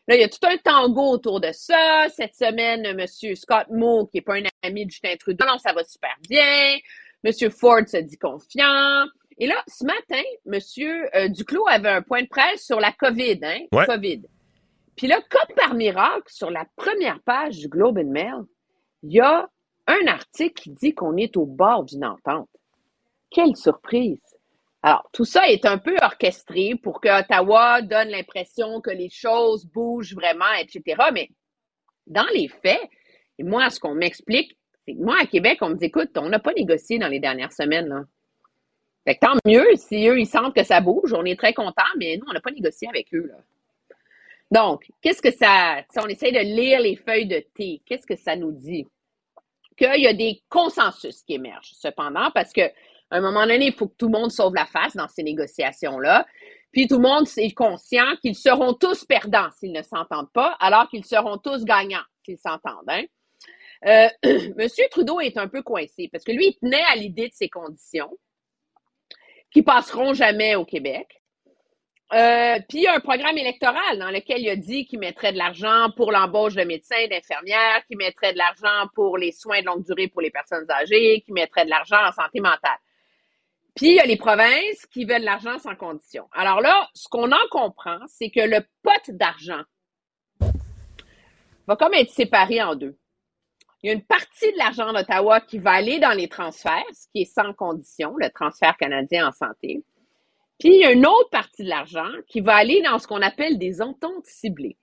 Là, 0.08 0.16
il 0.16 0.22
y 0.22 0.24
a 0.24 0.28
tout 0.28 0.40
un 0.42 0.58
tango 0.58 1.12
autour 1.12 1.40
de 1.40 1.52
ça. 1.52 2.08
Cette 2.10 2.34
semaine, 2.34 2.84
M. 2.84 3.06
Scott 3.36 3.68
Moore, 3.70 4.10
qui 4.10 4.18
n'est 4.18 4.22
pas 4.22 4.38
un 4.38 4.44
ami 4.64 4.88
de 4.88 4.92
Justin 4.92 5.16
Trudeau, 5.18 5.46
non, 5.46 5.60
ça 5.60 5.72
va 5.72 5.84
super 5.84 6.16
bien. 6.28 6.80
M. 7.24 7.52
Ford 7.52 7.88
se 7.88 7.98
dit 7.98 8.18
confiant. 8.18 9.06
Et 9.38 9.46
là, 9.46 9.64
ce 9.68 9.86
matin, 9.86 10.24
M. 10.52 10.60
Euh, 11.14 11.28
Duclos 11.30 11.68
avait 11.68 11.90
un 11.90 12.02
point 12.02 12.24
de 12.24 12.28
presse 12.28 12.66
sur 12.66 12.80
la 12.80 12.92
COVID, 12.92 13.40
hein? 13.44 13.60
Ouais. 13.72 13.86
COVID. 13.86 14.24
Puis 14.96 15.06
là, 15.06 15.22
comme 15.30 15.56
par 15.56 15.76
miracle, 15.76 16.24
sur 16.26 16.50
la 16.50 16.66
première 16.76 17.20
page 17.22 17.58
du 17.58 17.70
Globe 17.70 18.00
and 18.00 18.12
Mail, 18.12 18.42
il 19.04 19.14
y 19.14 19.20
a 19.20 19.50
un 19.88 20.08
article 20.08 20.62
qui 20.62 20.70
dit 20.72 20.94
qu'on 20.94 21.18
est 21.18 21.38
au 21.38 21.46
bord 21.46 21.84
d'une 21.84 22.06
entente. 22.06 22.50
Quelle 23.30 23.56
surprise! 23.56 24.22
Alors, 24.82 25.10
tout 25.12 25.26
ça 25.26 25.50
est 25.50 25.66
un 25.66 25.78
peu 25.78 25.96
orchestré 26.02 26.76
pour 26.82 27.02
que 27.02 27.20
Ottawa 27.20 27.82
donne 27.82 28.10
l'impression 28.10 28.80
que 28.80 28.92
les 28.92 29.10
choses 29.10 29.66
bougent 29.66 30.16
vraiment, 30.16 30.54
etc. 30.60 31.04
Mais 31.14 31.30
dans 32.08 32.28
les 32.34 32.48
faits, 32.48 32.82
et 33.38 33.44
moi, 33.44 33.70
ce 33.70 33.80
qu'on 33.80 33.94
m'explique, 33.94 34.58
c'est 34.86 34.94
que 34.96 35.02
moi, 35.02 35.18
à 35.22 35.26
Québec, 35.26 35.60
on 35.62 35.70
me 35.70 35.76
dit, 35.76 35.86
écoute, 35.86 36.12
on 36.18 36.30
n'a 36.30 36.40
pas 36.40 36.54
négocié 36.54 36.98
dans 36.98 37.10
les 37.10 37.20
dernières 37.20 37.52
semaines. 37.52 38.06
Fait 39.06 39.16
que 39.16 39.20
tant 39.20 39.36
mieux, 39.46 39.66
si 39.76 40.08
eux, 40.08 40.20
ils 40.20 40.28
sentent 40.28 40.56
que 40.56 40.64
ça 40.64 40.82
bouge, 40.82 41.14
on 41.14 41.26
est 41.26 41.38
très 41.38 41.54
contents, 41.54 41.84
mais 41.98 42.18
nous, 42.18 42.26
on 42.30 42.34
n'a 42.34 42.42
pas 42.42 42.52
négocié 42.52 42.88
avec 42.88 43.14
eux. 43.14 43.32
Donc, 44.52 44.92
qu'est-ce 45.02 45.22
que 45.22 45.32
ça, 45.32 45.84
si 45.92 46.00
on 46.00 46.08
essaie 46.08 46.32
de 46.32 46.40
lire 46.40 46.80
les 46.80 46.96
feuilles 46.96 47.28
de 47.28 47.44
thé, 47.56 47.82
qu'est-ce 47.86 48.08
que 48.08 48.16
ça 48.16 48.36
nous 48.36 48.52
dit? 48.52 48.86
Qu'il 49.78 50.02
y 50.02 50.08
a 50.08 50.14
des 50.14 50.42
consensus 50.50 51.24
qui 51.24 51.36
émergent, 51.36 51.74
cependant, 51.74 52.32
parce 52.32 52.52
que 52.54 52.62
à 53.12 53.18
un 53.18 53.22
moment 53.22 53.46
donné, 53.48 53.68
il 53.68 53.74
faut 53.74 53.88
que 53.88 53.96
tout 53.98 54.08
le 54.08 54.20
monde 54.20 54.32
sauve 54.32 54.56
la 54.56 54.66
face 54.66 54.96
dans 54.96 55.08
ces 55.08 55.24
négociations-là. 55.24 56.28
Puis 56.72 56.88
tout 56.88 56.98
le 56.98 57.02
monde 57.02 57.28
est 57.38 57.54
conscient 57.54 58.16
qu'ils 58.22 58.36
seront 58.36 58.74
tous 58.74 59.06
perdants 59.06 59.50
s'ils 59.58 59.72
ne 59.72 59.82
s'entendent 59.82 60.32
pas, 60.32 60.56
alors 60.60 60.88
qu'ils 60.90 61.06
seront 61.06 61.38
tous 61.38 61.66
gagnants 61.66 62.04
s'ils 62.24 62.38
s'entendent. 62.38 62.90
Hein? 62.90 63.06
Euh, 63.88 64.10
Monsieur 64.58 64.86
Trudeau 64.92 65.20
est 65.20 65.38
un 65.38 65.48
peu 65.48 65.64
coincé 65.64 66.10
parce 66.12 66.24
que 66.24 66.32
lui, 66.32 66.48
il 66.50 66.60
tenait 66.60 66.84
à 66.92 66.96
l'idée 66.96 67.30
de 67.30 67.34
ces 67.34 67.50
conditions. 67.50 68.12
qui 69.52 69.64
passeront 69.64 70.14
jamais 70.14 70.56
au 70.56 70.66
Québec. 70.66 71.19
Euh, 72.12 72.60
puis 72.68 72.80
il 72.80 72.84
y 72.84 72.88
a 72.88 72.96
un 72.96 73.00
programme 73.00 73.38
électoral 73.38 74.00
dans 74.00 74.10
lequel 74.10 74.42
il 74.42 74.50
a 74.50 74.56
dit 74.56 74.86
qu'il 74.88 74.98
mettrait 74.98 75.32
de 75.32 75.38
l'argent 75.38 75.92
pour 75.96 76.12
l'embauche 76.12 76.56
de 76.56 76.64
médecins, 76.64 77.08
d'infirmières, 77.08 77.86
qu'il 77.86 77.98
mettrait 77.98 78.34
de 78.34 78.40
l'argent 78.40 78.90
pour 78.96 79.18
les 79.18 79.32
soins 79.32 79.62
de 79.62 79.68
longue 79.68 79.86
durée 79.86 80.08
pour 80.08 80.22
les 80.22 80.32
personnes 80.32 80.66
âgées, 80.72 81.22
qu'il 81.22 81.36
mettrait 81.36 81.66
de 81.66 81.70
l'argent 81.70 82.04
en 82.04 82.12
santé 82.12 82.40
mentale. 82.40 82.80
Puis 83.76 83.92
il 83.92 83.96
y 83.96 84.00
a 84.00 84.06
les 84.06 84.18
provinces 84.18 84.88
qui 84.92 85.06
veulent 85.06 85.22
l'argent 85.22 85.60
sans 85.60 85.76
condition. 85.76 86.28
Alors 86.32 86.62
là, 86.62 86.90
ce 86.96 87.08
qu'on 87.08 87.32
en 87.32 87.48
comprend, 87.52 88.00
c'est 88.08 88.32
que 88.32 88.42
le 88.42 88.62
pot 88.82 89.10
d'argent 89.10 89.62
va 91.68 91.76
comme 91.76 91.94
être 91.94 92.10
séparé 92.10 92.64
en 92.64 92.76
deux. 92.76 92.98
Il 93.82 93.88
y 93.88 93.90
a 93.92 93.94
une 93.94 94.04
partie 94.04 94.52
de 94.52 94.58
l'argent 94.58 94.92
d'Ottawa 94.92 95.40
qui 95.42 95.60
va 95.60 95.72
aller 95.72 96.00
dans 96.00 96.12
les 96.12 96.28
transferts, 96.28 96.84
ce 96.92 97.08
qui 97.14 97.22
est 97.22 97.34
sans 97.34 97.54
condition, 97.54 98.16
le 98.18 98.30
transfert 98.30 98.76
canadien 98.76 99.28
en 99.28 99.32
santé. 99.32 99.84
Puis 100.60 100.70
il 100.76 100.82
y 100.82 100.86
a 100.86 100.92
une 100.92 101.06
autre 101.08 101.30
partie 101.30 101.64
de 101.64 101.70
l'argent 101.70 102.10
qui 102.28 102.42
va 102.42 102.56
aller 102.56 102.82
dans 102.82 103.00
ce 103.00 103.08
qu'on 103.08 103.22
appelle 103.22 103.58
des 103.58 103.82
ententes 103.82 104.26
ciblées. 104.26 104.78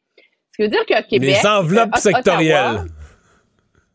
Ce 0.52 0.56
qui 0.56 0.62
veut 0.62 0.68
dire 0.68 0.86
que 0.86 1.06
Québec. 1.06 1.36
Des 1.42 1.46
enveloppes 1.46 1.94
euh, 1.94 2.00
sectorielles. 2.00 2.64
Ottawa, 2.76 2.84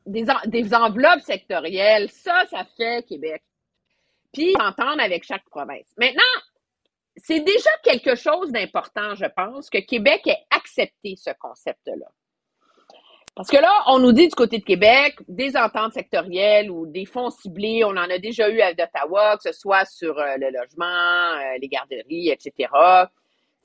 des, 0.06 0.30
en- 0.30 0.48
des 0.50 0.74
enveloppes 0.74 1.22
sectorielles, 1.22 2.10
ça, 2.12 2.46
ça 2.52 2.66
fait 2.78 3.04
Québec. 3.08 3.42
Puis 4.32 4.54
s'entendre 4.54 5.02
avec 5.02 5.24
chaque 5.24 5.44
province. 5.50 5.88
Maintenant, 5.98 6.22
c'est 7.18 7.42
déjà 7.42 7.70
quelque 7.84 8.16
chose 8.16 8.52
d'important, 8.52 9.16
je 9.16 9.26
pense, 9.36 9.70
que 9.70 9.80
Québec 9.80 10.22
ait 10.28 10.38
accepté 10.52 11.16
ce 11.18 11.32
concept-là. 11.40 12.08
Parce 13.36 13.50
que 13.50 13.58
là, 13.58 13.72
on 13.88 14.00
nous 14.00 14.12
dit 14.12 14.28
du 14.28 14.36
côté 14.36 14.60
de 14.60 14.64
Québec, 14.64 15.16
des 15.28 15.56
ententes 15.56 15.94
sectorielles 15.94 16.70
ou 16.70 16.86
des 16.86 17.06
fonds 17.06 17.30
ciblés, 17.30 17.84
on 17.86 17.92
en 17.92 18.10
a 18.10 18.18
déjà 18.18 18.50
eu 18.50 18.60
à 18.60 18.72
Ottawa, 18.72 19.38
que 19.38 19.50
ce 19.50 19.58
soit 19.58 19.86
sur 19.86 20.20
euh, 20.20 20.36
le 20.38 20.50
logement, 20.52 20.86
euh, 20.86 21.58
les 21.62 21.70
garderies, 21.70 22.30
etc. 22.30 22.52
Tu 22.58 22.68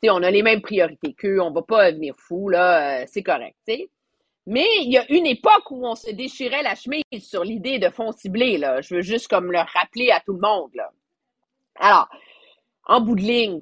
sais, 0.04 0.10
on 0.10 0.22
a 0.22 0.30
les 0.30 0.42
mêmes 0.42 0.62
priorités 0.62 1.14
qu'eux, 1.14 1.40
on 1.40 1.50
va 1.50 1.62
pas 1.62 1.90
venir 1.90 2.14
fou, 2.16 2.48
là, 2.48 3.02
euh, 3.02 3.04
c'est 3.08 3.24
correct, 3.24 3.56
tu 3.66 3.74
sais. 3.74 3.90
Mais 4.46 4.66
il 4.82 4.92
y 4.92 4.98
a 4.98 5.04
une 5.10 5.26
époque 5.26 5.68
où 5.72 5.84
on 5.84 5.96
se 5.96 6.12
déchirait 6.12 6.62
la 6.62 6.76
chemise 6.76 7.02
sur 7.18 7.42
l'idée 7.42 7.80
de 7.80 7.88
fonds 7.88 8.12
ciblés, 8.12 8.58
là. 8.58 8.80
Je 8.82 8.94
veux 8.94 9.02
juste 9.02 9.26
comme 9.26 9.50
le 9.50 9.58
rappeler 9.58 10.12
à 10.12 10.20
tout 10.20 10.34
le 10.34 10.40
monde. 10.40 10.70
Alors, 11.74 12.08
en 12.84 13.00
bout 13.00 13.16
de 13.16 13.22
ligne, 13.22 13.60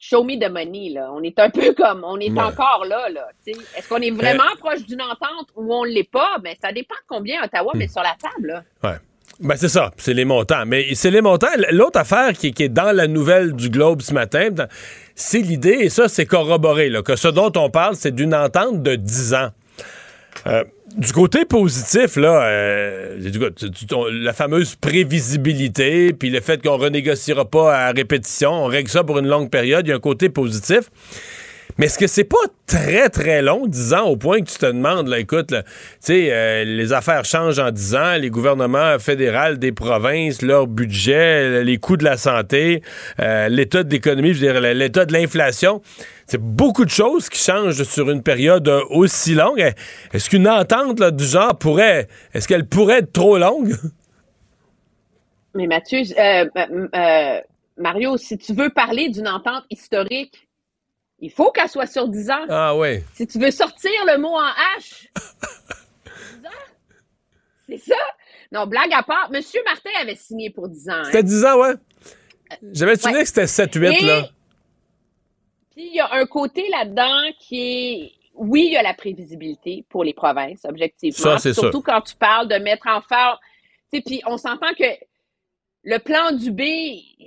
show 0.00 0.22
me 0.24 0.34
the 0.38 0.50
money, 0.50 0.90
là. 0.90 1.10
On 1.12 1.22
est 1.22 1.38
un 1.38 1.50
peu 1.50 1.72
comme, 1.76 2.04
on 2.04 2.18
est 2.18 2.30
Ouais. 2.30 2.40
encore 2.40 2.84
là, 2.88 3.08
là. 3.08 3.28
Est-ce 3.46 3.88
qu'on 3.88 3.98
est 4.02 4.10
vraiment 4.10 4.44
proche 4.58 4.84
d'une 4.86 5.02
entente 5.02 5.48
ou 5.56 5.72
on 5.74 5.84
ne 5.84 5.90
l'est 5.90 6.10
pas? 6.10 6.36
Ben, 6.42 6.54
ça 6.62 6.72
dépend 6.72 6.94
de 6.94 7.06
combien 7.08 7.42
Ottawa 7.44 7.72
met 7.74 7.88
sur 7.88 8.02
la 8.02 8.14
table, 8.20 8.48
là. 8.48 8.62
Ouais. 8.90 8.96
Ben 9.40 9.56
c'est 9.56 9.68
ça, 9.68 9.92
c'est 9.98 10.14
les 10.14 10.24
montants. 10.24 10.64
Mais 10.66 10.94
c'est 10.94 11.10
les 11.12 11.20
montants. 11.20 11.46
L'autre 11.70 12.00
affaire 12.00 12.32
qui, 12.32 12.52
qui 12.52 12.64
est 12.64 12.68
dans 12.68 12.90
la 12.90 13.06
nouvelle 13.06 13.52
du 13.52 13.70
Globe 13.70 14.00
ce 14.02 14.12
matin, 14.12 14.48
c'est 15.14 15.40
l'idée, 15.40 15.76
et 15.80 15.90
ça 15.90 16.08
c'est 16.08 16.26
corroboré, 16.26 16.88
là, 16.88 17.02
que 17.02 17.14
ce 17.14 17.28
dont 17.28 17.52
on 17.56 17.70
parle, 17.70 17.94
c'est 17.94 18.10
d'une 18.12 18.34
entente 18.34 18.82
de 18.82 18.96
10 18.96 19.34
ans. 19.34 19.50
Euh, 20.46 20.64
du 20.96 21.12
côté 21.12 21.44
positif, 21.44 22.16
là, 22.16 22.42
euh, 22.44 23.18
du- 23.18 23.30
du- 23.30 24.22
la 24.24 24.32
fameuse 24.32 24.74
prévisibilité, 24.74 26.12
puis 26.12 26.30
le 26.30 26.40
fait 26.40 26.62
qu'on 26.62 26.76
renégociera 26.76 27.44
pas 27.44 27.76
à 27.76 27.92
répétition, 27.92 28.50
on 28.52 28.66
règle 28.66 28.88
ça 28.88 29.04
pour 29.04 29.18
une 29.18 29.28
longue 29.28 29.50
période, 29.50 29.86
il 29.86 29.90
y 29.90 29.92
a 29.92 29.96
un 29.96 30.00
côté 30.00 30.28
positif. 30.28 30.90
Mais 31.76 31.86
est-ce 31.86 31.98
que 31.98 32.08
c'est 32.08 32.24
pas 32.24 32.36
très, 32.66 33.08
très 33.08 33.40
long, 33.40 33.66
10 33.68 33.94
ans, 33.94 34.06
au 34.06 34.16
point 34.16 34.40
que 34.40 34.50
tu 34.50 34.58
te 34.58 34.66
demandes, 34.66 35.06
là, 35.06 35.20
écoute, 35.20 35.48
tu 35.50 35.56
sais, 36.00 36.28
euh, 36.32 36.64
les 36.64 36.92
affaires 36.92 37.24
changent 37.24 37.60
en 37.60 37.70
10 37.70 37.94
ans, 37.94 38.16
les 38.18 38.30
gouvernements 38.30 38.98
fédéraux 38.98 39.54
des 39.54 39.70
provinces, 39.70 40.42
leur 40.42 40.66
budget, 40.66 41.62
les 41.62 41.76
coûts 41.78 41.96
de 41.96 42.02
la 42.04 42.16
santé, 42.16 42.82
euh, 43.20 43.48
l'état 43.48 43.84
de 43.84 43.92
l'économie, 43.92 44.34
je 44.34 44.44
veux 44.44 44.52
dire, 44.52 44.60
l'état 44.74 45.04
de 45.04 45.12
l'inflation. 45.12 45.80
C'est 46.30 46.38
beaucoup 46.40 46.84
de 46.84 46.90
choses 46.90 47.30
qui 47.30 47.38
changent 47.38 47.82
sur 47.84 48.10
une 48.10 48.22
période 48.22 48.68
euh, 48.68 48.84
aussi 48.90 49.34
longue. 49.34 49.72
Est-ce 50.12 50.28
qu'une 50.28 50.46
entente 50.46 51.00
là, 51.00 51.10
du 51.10 51.24
genre 51.24 51.56
pourrait, 51.58 52.06
est-ce 52.34 52.46
qu'elle 52.46 52.68
pourrait 52.68 52.98
être 52.98 53.12
trop 53.12 53.38
longue? 53.38 53.74
Mais 55.54 55.66
Mathieu, 55.66 56.00
euh, 56.18 56.44
euh, 56.94 57.40
Mario, 57.78 58.16
si 58.18 58.36
tu 58.36 58.52
veux 58.52 58.68
parler 58.68 59.08
d'une 59.08 59.26
entente 59.26 59.64
historique, 59.70 60.46
il 61.20 61.32
faut 61.32 61.50
qu'elle 61.50 61.68
soit 61.70 61.86
sur 61.86 62.06
10 62.08 62.30
ans. 62.30 62.44
Ah 62.50 62.76
ouais. 62.76 63.02
Si 63.14 63.26
tu 63.26 63.38
veux 63.40 63.50
sortir 63.50 63.90
le 64.06 64.18
mot 64.18 64.36
en 64.36 64.46
H, 64.78 65.06
10 66.42 66.46
ans? 66.46 66.50
C'est 67.70 67.78
ça? 67.78 67.96
Non, 68.52 68.66
blague 68.66 68.92
à 68.92 69.02
part, 69.02 69.30
M. 69.32 69.40
Martin 69.64 69.90
avait 70.02 70.14
signé 70.14 70.50
pour 70.50 70.68
10 70.68 70.88
ans. 70.90 70.92
hein. 70.92 71.04
C'était 71.06 71.22
10 71.22 71.44
ans, 71.46 71.58
ouais. 71.60 71.72
J'avais 72.72 72.96
souvenir 72.96 73.16
Ouais. 73.18 73.22
que 73.24 73.28
c'était 73.28 73.46
7-8, 73.46 73.92
Et- 74.02 74.04
là? 74.06 74.28
Puis 75.78 75.90
il 75.90 75.94
y 75.94 76.00
a 76.00 76.12
un 76.12 76.26
côté 76.26 76.68
là-dedans 76.70 77.30
qui 77.38 77.60
est. 77.60 78.12
Oui, 78.34 78.64
il 78.66 78.72
y 78.72 78.76
a 78.76 78.82
la 78.82 78.94
prévisibilité 78.94 79.84
pour 79.88 80.02
les 80.02 80.12
provinces, 80.12 80.64
objectivement. 80.64 81.16
Ça, 81.16 81.38
c'est 81.38 81.54
Surtout 81.54 81.78
sûr. 81.78 81.84
quand 81.84 82.00
tu 82.00 82.16
parles 82.16 82.48
de 82.48 82.56
mettre 82.56 82.88
en 82.88 83.00
sais, 83.00 84.00
puis 84.00 84.20
on 84.26 84.36
s'entend 84.38 84.74
que 84.76 84.84
le 85.84 85.98
plan 85.98 86.32
du 86.32 86.50
B, 86.50 86.62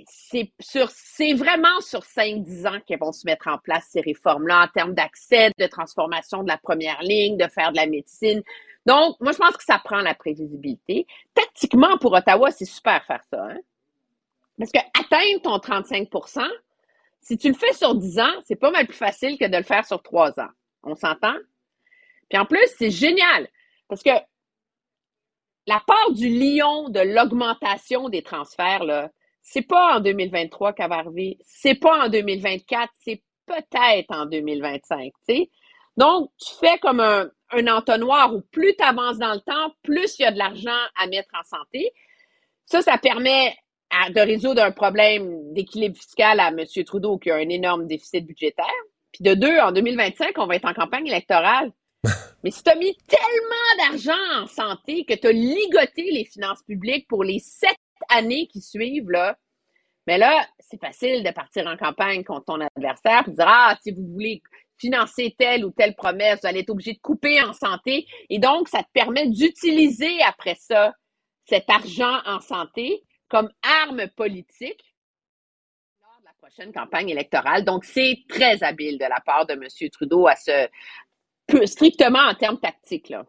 c'est 0.06 0.52
sur 0.60 0.90
c'est 0.90 1.32
vraiment 1.32 1.80
sur 1.80 2.00
5-10 2.00 2.68
ans 2.68 2.80
qu'ils 2.86 2.98
vont 2.98 3.12
se 3.12 3.24
mettre 3.24 3.48
en 3.48 3.56
place 3.56 3.88
ces 3.90 4.02
réformes-là 4.02 4.64
en 4.64 4.68
termes 4.68 4.92
d'accès, 4.92 5.50
de 5.58 5.66
transformation 5.66 6.42
de 6.42 6.48
la 6.48 6.58
première 6.58 7.00
ligne, 7.02 7.38
de 7.38 7.48
faire 7.48 7.72
de 7.72 7.76
la 7.76 7.86
médecine. 7.86 8.42
Donc, 8.84 9.16
moi, 9.20 9.32
je 9.32 9.38
pense 9.38 9.56
que 9.56 9.64
ça 9.64 9.80
prend 9.82 10.02
la 10.02 10.14
prévisibilité. 10.14 11.06
Tactiquement, 11.32 11.96
pour 11.96 12.12
Ottawa, 12.12 12.50
c'est 12.50 12.66
super 12.66 13.02
faire 13.06 13.22
ça. 13.30 13.46
Hein? 13.46 13.60
Parce 14.58 14.72
que 14.72 14.78
atteindre 14.78 15.40
ton 15.42 15.58
35 15.58 16.10
si 17.22 17.38
tu 17.38 17.48
le 17.48 17.54
fais 17.54 17.72
sur 17.72 17.94
10 17.94 18.18
ans, 18.18 18.34
c'est 18.44 18.56
pas 18.56 18.70
mal 18.70 18.86
plus 18.86 18.96
facile 18.96 19.38
que 19.38 19.46
de 19.46 19.56
le 19.56 19.62
faire 19.62 19.86
sur 19.86 20.02
3 20.02 20.40
ans. 20.40 20.50
On 20.82 20.94
s'entend? 20.94 21.36
Puis 22.28 22.38
en 22.38 22.44
plus, 22.44 22.66
c'est 22.76 22.90
génial 22.90 23.48
parce 23.88 24.02
que 24.02 24.10
la 25.66 25.80
part 25.86 26.12
du 26.12 26.28
lion 26.28 26.88
de 26.88 27.00
l'augmentation 27.00 28.08
des 28.08 28.22
transferts, 28.22 28.84
là, 28.84 29.10
c'est 29.40 29.62
pas 29.62 29.96
en 29.96 30.00
2023 30.00 30.72
qu'elle 30.72 30.88
va 30.88 30.96
arriver, 30.96 31.38
c'est 31.44 31.74
pas 31.74 32.06
en 32.06 32.08
2024, 32.08 32.92
c'est 32.98 33.22
peut-être 33.46 34.10
en 34.10 34.26
2025, 34.26 35.12
tu 35.28 35.34
sais. 35.34 35.50
Donc, 35.96 36.30
tu 36.38 36.54
fais 36.58 36.78
comme 36.78 37.00
un, 37.00 37.30
un 37.50 37.66
entonnoir 37.68 38.34
où 38.34 38.40
plus 38.50 38.74
tu 38.76 38.82
avances 38.82 39.18
dans 39.18 39.34
le 39.34 39.40
temps, 39.40 39.74
plus 39.82 40.18
il 40.18 40.22
y 40.22 40.24
a 40.24 40.32
de 40.32 40.38
l'argent 40.38 40.70
à 40.96 41.06
mettre 41.06 41.28
en 41.38 41.44
santé. 41.44 41.92
Ça, 42.66 42.80
ça 42.80 42.96
permet 42.98 43.54
à- 43.92 44.10
de 44.10 44.20
résoudre 44.20 44.62
un 44.62 44.72
problème 44.72 45.52
d'équilibre 45.52 45.96
fiscal 45.96 46.40
à 46.40 46.48
M. 46.48 46.64
Trudeau 46.84 47.18
qui 47.18 47.30
a 47.30 47.36
un 47.36 47.48
énorme 47.48 47.86
déficit 47.86 48.26
budgétaire. 48.26 48.66
Puis 49.12 49.22
de 49.22 49.34
deux, 49.34 49.58
en 49.58 49.72
2025, 49.72 50.32
on 50.38 50.46
va 50.46 50.56
être 50.56 50.68
en 50.68 50.74
campagne 50.74 51.06
électorale. 51.06 51.70
Mais 52.42 52.50
si 52.50 52.62
tu 52.62 52.70
as 52.70 52.74
mis 52.74 52.96
tellement 53.06 53.90
d'argent 53.90 54.42
en 54.42 54.46
santé 54.46 55.04
que 55.04 55.14
tu 55.14 55.26
as 55.26 55.32
ligoté 55.32 56.10
les 56.10 56.24
finances 56.24 56.62
publiques 56.66 57.06
pour 57.08 57.22
les 57.22 57.38
sept 57.38 57.76
années 58.08 58.48
qui 58.48 58.60
suivent, 58.60 59.10
là, 59.10 59.36
mais 60.08 60.18
là, 60.18 60.44
c'est 60.58 60.80
facile 60.80 61.22
de 61.22 61.30
partir 61.30 61.66
en 61.68 61.76
campagne 61.76 62.24
contre 62.24 62.46
ton 62.46 62.60
adversaire 62.60 63.22
et 63.26 63.30
de 63.30 63.36
dire 63.36 63.46
Ah, 63.46 63.76
si 63.82 63.92
vous 63.92 64.04
voulez 64.12 64.42
financer 64.78 65.34
telle 65.38 65.64
ou 65.64 65.70
telle 65.70 65.94
promesse, 65.94 66.40
vous 66.42 66.48
allez 66.48 66.60
être 66.60 66.70
obligé 66.70 66.94
de 66.94 66.98
couper 66.98 67.40
en 67.40 67.52
santé. 67.52 68.06
Et 68.28 68.40
donc, 68.40 68.68
ça 68.68 68.82
te 68.82 68.88
permet 68.92 69.28
d'utiliser 69.28 70.20
après 70.22 70.56
ça 70.58 70.92
cet 71.44 71.70
argent 71.70 72.18
en 72.26 72.40
santé 72.40 73.04
comme 73.32 73.50
arme 73.62 74.08
politique 74.08 74.94
lors 76.02 76.20
de 76.20 76.24
la 76.26 76.34
prochaine 76.34 76.70
campagne 76.70 77.08
électorale. 77.08 77.64
Donc, 77.64 77.86
c'est 77.86 78.24
très 78.28 78.62
habile 78.62 78.98
de 78.98 79.06
la 79.06 79.20
part 79.20 79.46
de 79.46 79.54
M. 79.54 79.88
Trudeau 79.90 80.26
à 80.26 80.36
se 80.36 80.68
strictement 81.66 82.20
en 82.30 82.34
termes 82.34 82.58
tactiques. 82.58 83.10
Là. 83.10 83.24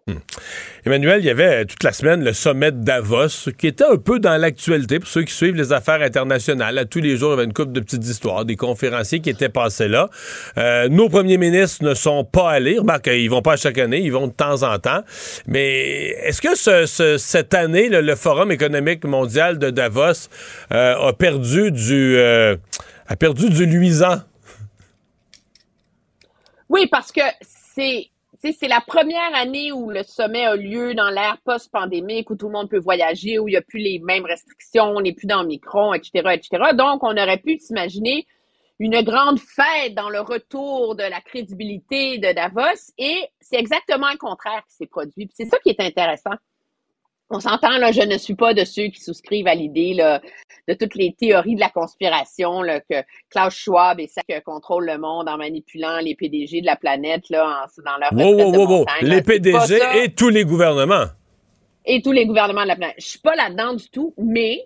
Emmanuel, 0.85 1.19
il 1.19 1.25
y 1.25 1.29
avait 1.29 1.63
euh, 1.63 1.65
toute 1.65 1.83
la 1.83 1.91
semaine 1.91 2.23
le 2.23 2.31
sommet 2.31 2.71
de 2.71 2.81
Davos, 2.83 3.49
qui 3.57 3.67
était 3.67 3.83
un 3.83 3.97
peu 3.97 4.19
dans 4.19 4.37
l'actualité 4.37 4.99
pour 4.99 5.09
ceux 5.09 5.23
qui 5.23 5.33
suivent 5.33 5.55
les 5.55 5.73
affaires 5.73 6.01
internationales. 6.01 6.77
À 6.77 6.85
tous 6.85 6.99
les 7.01 7.17
jours, 7.17 7.31
il 7.31 7.33
y 7.33 7.37
avait 7.39 7.43
une 7.45 7.53
couple 7.53 7.73
de 7.73 7.79
petites 7.81 8.05
histoires, 8.05 8.45
des 8.45 8.55
conférenciers 8.55 9.19
qui 9.19 9.29
étaient 9.29 9.49
passés 9.49 9.87
là. 9.87 10.09
Euh, 10.57 10.87
nos 10.89 11.09
premiers 11.09 11.37
ministres 11.37 11.83
ne 11.83 11.93
sont 11.93 12.23
pas 12.23 12.51
allés. 12.51 12.77
Remarque, 12.79 13.07
ils 13.07 13.29
vont 13.29 13.41
pas 13.41 13.53
à 13.53 13.57
chaque 13.57 13.77
année, 13.77 13.99
ils 13.99 14.11
vont 14.13 14.27
de 14.27 14.33
temps 14.33 14.63
en 14.63 14.77
temps. 14.79 15.03
Mais 15.47 16.09
est-ce 16.23 16.41
que 16.41 16.55
ce- 16.55 16.85
ce- 16.85 17.17
cette 17.17 17.53
année, 17.53 17.89
le, 17.89 18.01
le 18.01 18.15
Forum 18.15 18.51
économique 18.51 19.03
mondial 19.05 19.57
de 19.59 19.69
Davos 19.69 20.29
euh, 20.71 21.09
a 21.09 21.13
perdu 21.13 21.71
du 21.71 22.15
euh, 22.17 22.55
a 23.07 23.15
perdu 23.17 23.49
du 23.49 23.65
luisant? 23.65 24.21
Oui, 26.69 26.87
parce 26.89 27.11
que 27.11 27.21
c'est 27.75 28.09
c'est 28.51 28.67
la 28.67 28.81
première 28.81 29.33
année 29.35 29.71
où 29.71 29.89
le 29.89 30.03
sommet 30.03 30.45
a 30.45 30.55
lieu 30.57 30.93
dans 30.95 31.09
l'ère 31.09 31.37
post-pandémique, 31.45 32.29
où 32.29 32.35
tout 32.35 32.47
le 32.47 32.51
monde 32.51 32.69
peut 32.69 32.79
voyager, 32.79 33.39
où 33.39 33.47
il 33.47 33.51
n'y 33.51 33.57
a 33.57 33.61
plus 33.61 33.79
les 33.79 33.99
mêmes 33.99 34.25
restrictions, 34.25 34.85
on 34.85 34.99
n'est 34.99 35.13
plus 35.13 35.27
dans 35.27 35.43
le 35.43 35.47
micron, 35.47 35.93
etc., 35.93 36.11
etc. 36.33 36.73
Donc, 36.73 37.03
on 37.03 37.15
aurait 37.15 37.37
pu 37.37 37.57
s'imaginer 37.59 38.27
une 38.79 39.01
grande 39.01 39.39
fête 39.39 39.93
dans 39.95 40.09
le 40.09 40.19
retour 40.19 40.95
de 40.95 41.03
la 41.03 41.21
crédibilité 41.21 42.17
de 42.17 42.33
Davos, 42.33 42.91
et 42.97 43.29
c'est 43.39 43.57
exactement 43.57 44.11
le 44.11 44.17
contraire 44.17 44.61
qui 44.67 44.75
s'est 44.75 44.87
produit. 44.87 45.29
C'est 45.33 45.45
ça 45.45 45.57
qui 45.59 45.69
est 45.69 45.79
intéressant. 45.79 46.35
On 47.33 47.39
s'entend, 47.39 47.77
là, 47.79 47.91
je 47.91 48.01
ne 48.01 48.17
suis 48.17 48.35
pas 48.35 48.53
de 48.53 48.63
ceux 48.63 48.87
qui 48.87 49.01
souscrivent 49.01 49.47
à 49.47 49.55
l'idée 49.55 49.93
là, 49.95 50.21
de 50.67 50.73
toutes 50.75 50.95
les 50.95 51.13
théories 51.13 51.55
de 51.55 51.59
la 51.59 51.69
conspiration, 51.69 52.61
là, 52.61 52.79
que 52.79 53.03
Klaus 53.31 53.53
Schwab 53.55 53.99
et 53.99 54.07
ça 54.07 54.21
qui 54.29 54.39
contrôle 54.43 54.85
le 54.85 54.97
monde 54.97 55.27
en 55.27 55.37
manipulant 55.37 55.97
les 55.99 56.15
PDG 56.15 56.61
de 56.61 56.65
la 56.67 56.75
planète 56.75 57.29
là, 57.29 57.65
en- 57.65 57.81
dans 57.83 57.97
leur 57.97 58.13
Wow, 58.13 58.35
wow, 58.35 58.51
de 58.51 58.57
wow, 58.57 58.67
montagne. 58.67 58.95
Les 59.07 59.21
PDG 59.21 59.79
et 60.03 60.13
tous 60.13 60.29
les 60.29 60.45
gouvernements. 60.45 61.05
et 61.85 62.01
tous 62.01 62.11
les 62.13 62.25
gouvernements 62.25 62.63
de 62.63 62.67
la 62.69 62.75
planète. 62.75 62.95
Je 62.99 63.05
suis 63.07 63.19
pas 63.19 63.35
là-dedans 63.35 63.73
du 63.73 63.89
tout, 63.89 64.13
mais 64.17 64.63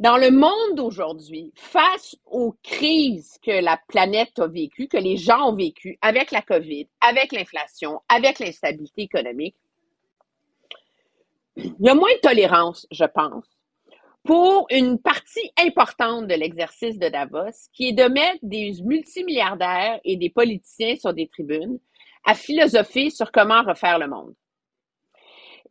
dans 0.00 0.16
le 0.16 0.30
monde 0.30 0.76
d'aujourd'hui, 0.76 1.52
face 1.56 2.16
aux 2.24 2.54
crises 2.62 3.36
que 3.44 3.62
la 3.62 3.78
planète 3.86 4.38
a 4.38 4.46
vécues, 4.48 4.88
que 4.88 4.96
les 4.96 5.18
gens 5.18 5.50
ont 5.50 5.54
vécues 5.54 5.98
avec 6.00 6.30
la 6.30 6.40
COVID, 6.42 6.88
avec 7.02 7.32
l'inflation, 7.32 8.00
avec 8.08 8.38
l'instabilité 8.38 9.02
économique, 9.02 9.54
il 11.56 11.74
y 11.80 11.88
a 11.88 11.94
moins 11.94 12.12
de 12.14 12.20
tolérance, 12.20 12.86
je 12.90 13.04
pense, 13.04 13.44
pour 14.24 14.66
une 14.70 14.98
partie 14.98 15.50
importante 15.58 16.26
de 16.26 16.34
l'exercice 16.34 16.98
de 16.98 17.08
Davos, 17.08 17.68
qui 17.72 17.88
est 17.88 17.92
de 17.92 18.04
mettre 18.04 18.38
des 18.42 18.74
multimilliardaires 18.84 20.00
et 20.04 20.16
des 20.16 20.30
politiciens 20.30 20.96
sur 20.96 21.14
des 21.14 21.28
tribunes 21.28 21.78
à 22.24 22.34
philosopher 22.34 23.10
sur 23.10 23.32
comment 23.32 23.62
refaire 23.62 23.98
le 23.98 24.08
monde. 24.08 24.34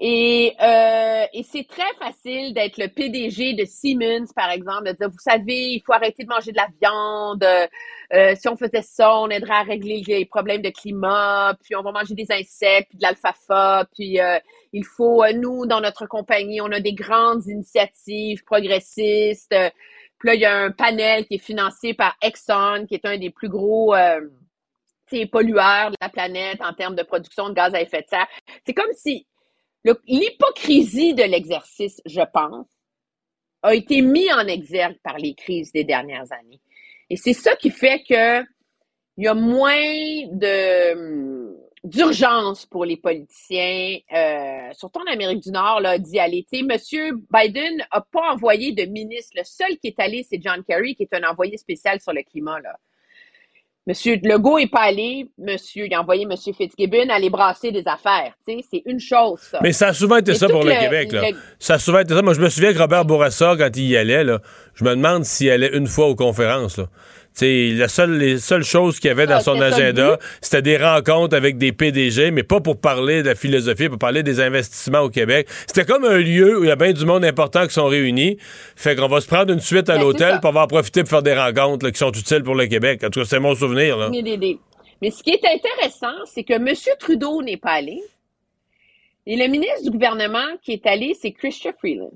Et, 0.02 0.56
euh, 0.62 1.26
et 1.34 1.44
c'est 1.44 1.68
très 1.68 1.94
facile 2.00 2.54
d'être 2.54 2.78
le 2.78 2.88
PDG 2.88 3.54
de 3.54 3.66
Siemens, 3.66 4.32
par 4.34 4.50
exemple, 4.50 4.86
de 4.86 4.92
dire, 4.94 5.10
vous 5.10 5.20
savez, 5.20 5.74
il 5.74 5.82
faut 5.86 5.92
arrêter 5.92 6.24
de 6.24 6.30
manger 6.30 6.54
de 6.54 6.58
la 6.58 6.68
viande. 6.82 7.44
Euh, 8.14 8.34
si 8.36 8.48
on 8.48 8.56
faisait 8.56 8.82
ça, 8.82 9.20
on 9.20 9.30
aiderait 9.30 9.56
à 9.56 9.64
régler 9.64 10.02
les 10.08 10.26
problèmes 10.26 10.62
de 10.62 10.70
climat. 10.70 11.54
Puis 11.62 11.76
on 11.76 11.82
va 11.82 11.92
manger 11.92 12.16
des 12.16 12.32
insectes, 12.32 12.90
puis 12.90 12.98
de 12.98 13.04
l'alfalfa. 13.04 13.88
Puis 13.94 14.22
euh, 14.22 14.40
il 14.72 14.86
faut, 14.86 15.22
euh, 15.22 15.34
nous, 15.34 15.66
dans 15.66 15.82
notre 15.82 16.06
compagnie, 16.06 16.62
on 16.62 16.72
a 16.72 16.80
des 16.80 16.94
grandes 16.94 17.46
initiatives 17.48 18.46
progressistes. 18.46 19.54
Puis 20.18 20.28
là, 20.28 20.36
il 20.36 20.42
y 20.42 20.46
a 20.46 20.56
un 20.56 20.72
panel 20.72 21.26
qui 21.26 21.36
est 21.36 21.44
financé 21.44 21.94
par 21.94 22.16
Exxon, 22.22 22.86
qui 22.88 22.96
est 22.96 23.06
un 23.06 23.18
des 23.18 23.32
plus 23.32 23.50
gros 23.50 23.94
euh, 23.96 24.22
pollueurs 25.30 25.92
de 25.92 25.98
la 26.02 26.10
planète 26.10 26.62
en 26.62 26.74
termes 26.74 26.96
de 26.96 27.04
production 27.04 27.50
de 27.50 27.54
gaz 27.54 27.76
à 27.76 27.82
effet 27.82 28.02
de 28.04 28.08
serre. 28.08 28.28
C'est 28.66 28.74
comme 28.74 28.92
si 28.94 29.28
l'hypocrisie 29.84 31.14
de 31.14 31.24
l'exercice, 31.24 32.02
je 32.06 32.22
pense, 32.34 32.68
a 33.62 33.76
été 33.76 34.02
mis 34.02 34.32
en 34.32 34.48
exergue 34.48 35.00
par 35.04 35.18
les 35.18 35.36
crises 35.36 35.72
des 35.72 35.84
dernières 35.84 36.32
années. 36.32 36.62
Et 37.10 37.18
c'est 37.18 37.34
ça 37.34 37.56
qui 37.56 37.72
fait 37.72 38.04
que 38.08 38.42
il 39.18 39.26
y 39.26 39.28
a 39.28 39.34
moins 39.34 39.76
hum, 40.94 41.54
d'urgence 41.84 42.66
pour 42.66 42.86
les 42.86 42.96
politiciens, 42.96 43.98
euh, 44.14 44.72
surtout 44.74 45.02
en 45.02 45.12
Amérique 45.12 45.44
du 45.44 45.52
Nord, 45.52 45.82
d'y 46.00 46.20
aller. 46.20 46.46
Monsieur 46.64 47.12
Biden 47.30 47.78
n'a 47.78 48.06
pas 48.12 48.32
envoyé 48.32 48.72
de 48.72 48.86
ministre. 48.86 49.34
Le 49.36 49.44
seul 49.44 49.78
qui 49.78 49.88
est 49.88 50.00
allé, 50.00 50.24
c'est 50.24 50.42
John 50.42 50.64
Kerry, 50.64 50.96
qui 50.96 51.04
est 51.04 51.14
un 51.14 51.30
envoyé 51.30 51.58
spécial 51.58 52.00
sur 52.00 52.14
le 52.14 52.24
climat. 52.24 52.62
Là. 52.62 52.80
Monsieur 53.90 54.20
Legault 54.24 54.60
n'est 54.60 54.68
pas 54.68 54.82
allé. 54.82 55.26
Monsieur, 55.40 55.88
il 55.88 55.94
a 55.96 56.02
envoyé 56.02 56.24
Monsieur 56.28 56.54
Fitzgibbon 56.54 57.10
aller 57.10 57.32
brasser 57.32 57.72
des 57.72 57.84
affaires. 57.88 58.34
C'est 58.46 58.84
une 58.86 59.00
chose, 59.00 59.40
ça. 59.40 59.58
Mais 59.64 59.72
ça 59.74 59.88
a 59.88 59.94
souvent 59.94 60.18
été 60.18 60.34
Mais 60.34 60.38
ça 60.38 60.48
pour 60.48 60.64
le, 60.64 60.70
Québec. 60.80 61.12
Là. 61.12 61.32
le- 61.32 61.36
Ça 61.58 61.74
a 61.74 61.80
souvent 61.80 61.98
été 61.98 62.14
ça. 62.14 62.22
Moi, 62.22 62.36
je 62.36 62.40
me 62.42 62.50
souviens 62.50 62.72
que 62.72 62.78
Robert 62.78 63.04
Bourassa, 63.06 63.56
quand 63.58 63.76
il 63.76 63.88
y 63.88 63.98
allait, 63.98 64.24
là, 64.24 64.42
je 64.76 64.84
me 64.84 64.92
demande 64.92 65.26
s'il 65.26 65.50
allait 65.50 65.76
une 65.76 65.88
fois 65.88 66.06
aux 66.06 66.16
conférences. 66.16 66.78
Là. 66.78 66.86
Tu 67.36 67.46
sais, 67.46 67.70
la 67.78 67.88
seule, 67.88 68.18
les 68.18 68.38
seules 68.40 68.64
choses 68.64 69.00
qu'il 69.00 69.08
y 69.08 69.12
avait 69.12 69.28
dans 69.28 69.36
Ah, 69.36 69.42
son 69.42 69.62
agenda, 69.62 70.18
c'était 70.42 70.62
des 70.62 70.78
rencontres 70.78 71.36
avec 71.36 71.58
des 71.58 71.72
PDG, 71.72 72.32
mais 72.32 72.44
pas 72.44 72.60
pour 72.60 72.82
parler 72.82 73.22
de 73.22 73.28
la 73.28 73.36
philosophie, 73.36 73.88
pour 73.88 74.00
parler 74.00 74.24
des 74.24 74.42
investissements 74.42 75.02
au 75.02 75.10
Québec. 75.10 75.48
C'était 75.68 75.86
comme 75.86 76.04
un 76.06 76.18
lieu 76.18 76.60
où 76.60 76.64
il 76.64 76.68
y 76.68 76.72
a 76.72 76.76
bien 76.76 76.92
du 76.92 77.06
monde 77.06 77.24
important 77.24 77.66
qui 77.68 77.74
sont 77.74 77.86
réunis. 77.86 78.38
Fait 78.76 78.96
qu'on 78.96 79.08
va 79.08 79.22
se 79.22 79.28
prendre 79.28 79.54
une 79.54 79.62
suite 79.62 79.90
à 79.90 79.96
Ben, 79.96 80.02
l'hôtel, 80.02 80.40
va 80.44 80.64
en 80.64 80.68
profiter 80.68 81.02
pour 81.02 81.10
faire 81.10 81.24
des 81.24 81.36
rencontres 81.36 81.86
là, 81.86 81.92
qui 81.92 82.00
sont 82.00 82.12
utiles 82.12 82.44
pour 82.44 82.56
le 82.56 82.66
Québec. 82.66 83.04
En 83.04 83.10
tout 83.10 83.22
cas, 83.22 83.26
c'est 83.26 83.40
mon 83.40 83.56
souvenir. 83.56 83.98
Là. 83.98 84.10
Mais 85.02 85.12
ce 85.12 85.24
qui 85.24 85.30
est 85.30 85.46
intéressant, 85.46 86.26
c'est 86.26 86.44
que 86.44 86.54
M. 86.54 86.74
Trudeau 87.00 87.42
n'est 87.42 87.58
pas 87.58 87.72
allé. 87.72 88.02
Et 89.26 89.38
le 89.38 89.48
ministre 89.48 89.84
du 89.84 89.92
gouvernement 89.92 90.58
qui 90.62 90.74
est 90.74 90.86
allé, 90.88 91.16
c'est 91.20 91.32
Christian 91.32 91.72
Freeland. 91.78 92.12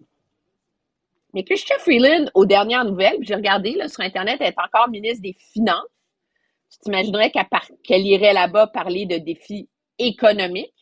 Mais 1.34 1.43
Christian 1.43 1.77
Freeland, 1.80 2.26
aux 2.35 2.45
dernières 2.45 2.85
nouvelles, 2.85 3.18
j'ai 3.22 3.35
regardé 3.35 3.72
là, 3.73 3.88
sur 3.88 4.01
Internet, 4.01 4.38
elle 4.39 4.49
est 4.49 4.60
encore 4.60 4.89
ministre 4.89 5.22
des 5.23 5.35
Finances. 5.53 5.88
Tu 6.72 6.80
t'imaginerais 6.80 7.31
qu'elle 7.31 7.47
par- 7.49 7.68
irait 7.89 8.34
là-bas 8.34 8.68
parler 8.68 9.05
de 9.05 9.18
défis 9.18 9.68
économiques. 9.97 10.73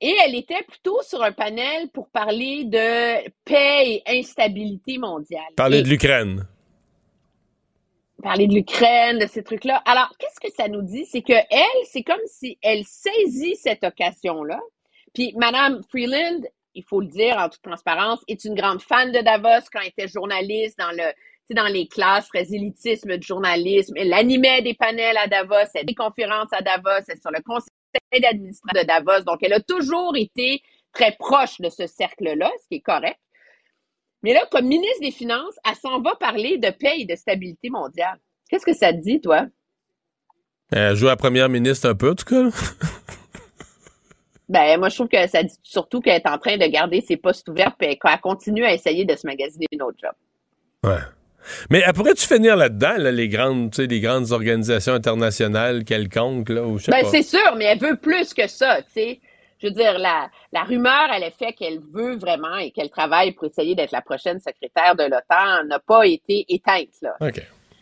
Et 0.00 0.14
elle 0.24 0.34
était 0.34 0.62
plutôt 0.64 1.00
sur 1.02 1.22
un 1.22 1.32
panel 1.32 1.88
pour 1.90 2.08
parler 2.10 2.64
de 2.64 3.28
paix 3.44 4.02
et 4.06 4.18
instabilité 4.18 4.98
mondiale. 4.98 5.44
Parler 5.56 5.78
Et- 5.78 5.82
de 5.82 5.88
l'Ukraine. 5.88 6.46
parler 8.22 8.46
de 8.46 8.54
l'Ukraine, 8.54 9.18
de 9.18 9.26
ces 9.26 9.42
trucs-là. 9.44 9.82
Alors, 9.84 10.10
qu'est-ce 10.18 10.40
que 10.40 10.50
ça 10.54 10.66
nous 10.68 10.80
dit? 10.82 11.04
C'est 11.04 11.20
que 11.22 11.32
elle, 11.34 11.84
c'est 11.84 12.02
comme 12.02 12.20
si 12.26 12.58
elle 12.62 12.84
saisit 12.84 13.54
cette 13.56 13.84
occasion-là. 13.84 14.60
Puis, 15.12 15.34
Madame 15.36 15.82
Freeland, 15.90 16.40
il 16.74 16.84
faut 16.84 17.00
le 17.00 17.06
dire 17.06 17.36
en 17.38 17.48
toute 17.48 17.62
transparence, 17.62 18.20
est 18.28 18.44
une 18.44 18.54
grande 18.54 18.82
fan 18.82 19.12
de 19.12 19.20
Davos 19.20 19.66
quand 19.72 19.80
elle 19.80 19.88
était 19.88 20.08
journaliste 20.08 20.78
dans 20.78 20.90
le 20.90 21.12
dans 21.50 21.66
les 21.66 21.86
classes, 21.86 22.28
très 22.28 22.46
journalisme. 23.20 23.94
Elle 23.96 24.12
animait 24.14 24.62
des 24.62 24.74
panels 24.74 25.16
à 25.16 25.26
Davos, 25.26 25.68
elle 25.74 25.84
des 25.84 25.94
conférences 25.94 26.52
à 26.52 26.62
Davos, 26.62 27.04
elle 27.06 27.16
est 27.16 27.20
sur 27.20 27.30
le 27.30 27.42
conseil 27.42 27.68
d'administration 28.20 28.80
de 28.80 28.86
Davos. 28.86 29.24
Donc, 29.24 29.38
elle 29.42 29.52
a 29.52 29.60
toujours 29.60 30.16
été 30.16 30.62
très 30.92 31.12
proche 31.18 31.60
de 31.60 31.68
ce 31.68 31.86
cercle-là, 31.86 32.50
ce 32.62 32.68
qui 32.68 32.76
est 32.76 32.80
correct. 32.80 33.18
Mais 34.22 34.32
là, 34.32 34.46
comme 34.50 34.66
ministre 34.66 35.00
des 35.02 35.10
Finances, 35.10 35.54
elle 35.68 35.76
s'en 35.76 36.00
va 36.00 36.14
parler 36.16 36.56
de 36.56 36.70
paix 36.70 36.94
et 37.00 37.04
de 37.04 37.14
stabilité 37.14 37.68
mondiale. 37.68 38.18
Qu'est-ce 38.48 38.64
que 38.64 38.72
ça 38.72 38.92
te 38.92 38.98
dit, 38.98 39.20
toi? 39.20 39.46
Elle 40.72 40.96
joue 40.96 41.08
à 41.08 41.16
première 41.16 41.50
ministre 41.50 41.90
un 41.90 41.94
peu, 41.94 42.10
en 42.10 42.14
tout 42.14 42.24
cas. 42.24 42.48
Ben, 44.48 44.78
moi, 44.78 44.88
je 44.90 44.96
trouve 44.96 45.08
que 45.08 45.26
ça 45.26 45.42
dit 45.42 45.54
surtout 45.62 46.00
qu'elle 46.00 46.16
est 46.16 46.28
en 46.28 46.38
train 46.38 46.56
de 46.56 46.66
garder 46.66 47.00
ses 47.00 47.16
postes 47.16 47.48
ouverts 47.48 47.74
et 47.80 47.98
qu'elle 47.98 48.20
continue 48.20 48.64
à 48.64 48.72
essayer 48.72 49.04
de 49.04 49.16
se 49.16 49.26
magasiner 49.26 49.66
une 49.72 49.82
autre 49.82 49.96
job. 50.02 50.12
Ouais. 50.82 51.00
Mais 51.70 51.82
pourrais-tu 51.94 52.26
finir 52.26 52.56
là-dedans, 52.56 52.94
là, 52.98 53.10
les 53.10 53.28
grandes, 53.28 53.74
les 53.76 54.00
grandes 54.00 54.32
organisations 54.32 54.94
internationales 54.94 55.84
quelconques, 55.84 56.48
là, 56.48 56.62
ou 56.62 56.78
je 56.78 56.84
sais 56.84 56.90
Ben, 56.90 57.04
c'est 57.10 57.22
sûr, 57.22 57.54
mais 57.56 57.64
elle 57.64 57.78
veut 57.78 57.96
plus 57.96 58.32
que 58.34 58.46
ça, 58.46 58.82
tu 58.82 58.92
sais. 58.92 59.20
Je 59.62 59.68
veux 59.68 59.74
dire, 59.74 59.98
la, 59.98 60.28
la 60.52 60.64
rumeur, 60.64 61.06
elle 61.14 61.22
est 61.22 61.38
fait 61.38 61.52
qu'elle 61.52 61.78
veut 61.92 62.16
vraiment 62.16 62.56
et 62.56 62.70
qu'elle 62.70 62.90
travaille 62.90 63.32
pour 63.32 63.46
essayer 63.46 63.74
d'être 63.74 63.92
la 63.92 64.02
prochaine 64.02 64.38
secrétaire 64.40 64.94
de 64.94 65.04
l'OTAN 65.04 65.64
n'a 65.66 65.78
pas 65.78 66.06
été 66.06 66.44
éteinte, 66.48 66.88
là. 67.02 67.14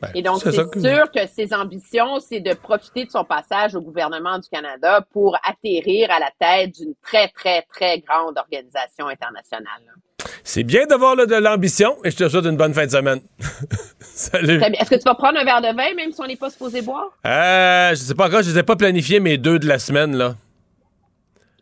Ben, 0.02 0.08
Et 0.16 0.22
donc, 0.22 0.40
c'est 0.42 0.68
que- 0.70 0.80
sûr 0.80 1.10
que 1.12 1.26
ses 1.28 1.54
ambitions, 1.54 2.18
c'est 2.18 2.40
de 2.40 2.54
profiter 2.54 3.04
de 3.04 3.10
son 3.10 3.24
passage 3.24 3.76
au 3.76 3.80
gouvernement 3.80 4.38
du 4.40 4.48
Canada 4.48 5.06
pour 5.12 5.36
atterrir 5.48 6.10
à 6.10 6.18
la 6.18 6.30
tête 6.40 6.74
d'une 6.74 6.94
très, 7.02 7.28
très, 7.28 7.62
très 7.62 8.00
grande 8.00 8.36
organisation 8.36 9.06
internationale. 9.06 9.80
C'est 10.44 10.64
bien 10.64 10.86
d'avoir 10.86 11.14
de 11.16 11.34
l'ambition 11.36 11.96
et 12.04 12.10
je 12.10 12.16
te 12.16 12.28
souhaite 12.28 12.44
une 12.46 12.56
bonne 12.56 12.74
fin 12.74 12.86
de 12.86 12.90
semaine. 12.90 13.20
Salut. 14.00 14.60
Est-ce 14.62 14.90
que 14.90 14.96
tu 14.96 15.04
vas 15.04 15.14
prendre 15.14 15.38
un 15.38 15.44
verre 15.44 15.60
de 15.62 15.68
vin, 15.76 15.94
même 15.94 16.10
si 16.12 16.20
on 16.20 16.26
n'est 16.26 16.36
pas 16.36 16.50
supposé 16.50 16.82
boire? 16.82 17.10
Euh, 17.24 17.90
je 17.90 17.94
sais 17.96 18.14
pas 18.14 18.26
encore, 18.26 18.42
je 18.42 18.50
les 18.50 18.58
ai 18.58 18.62
pas 18.64 18.76
planifiés 18.76 19.20
mes 19.20 19.38
deux 19.38 19.58
de 19.60 19.66
la 19.68 19.78
semaine, 19.78 20.16
là. 20.16 20.34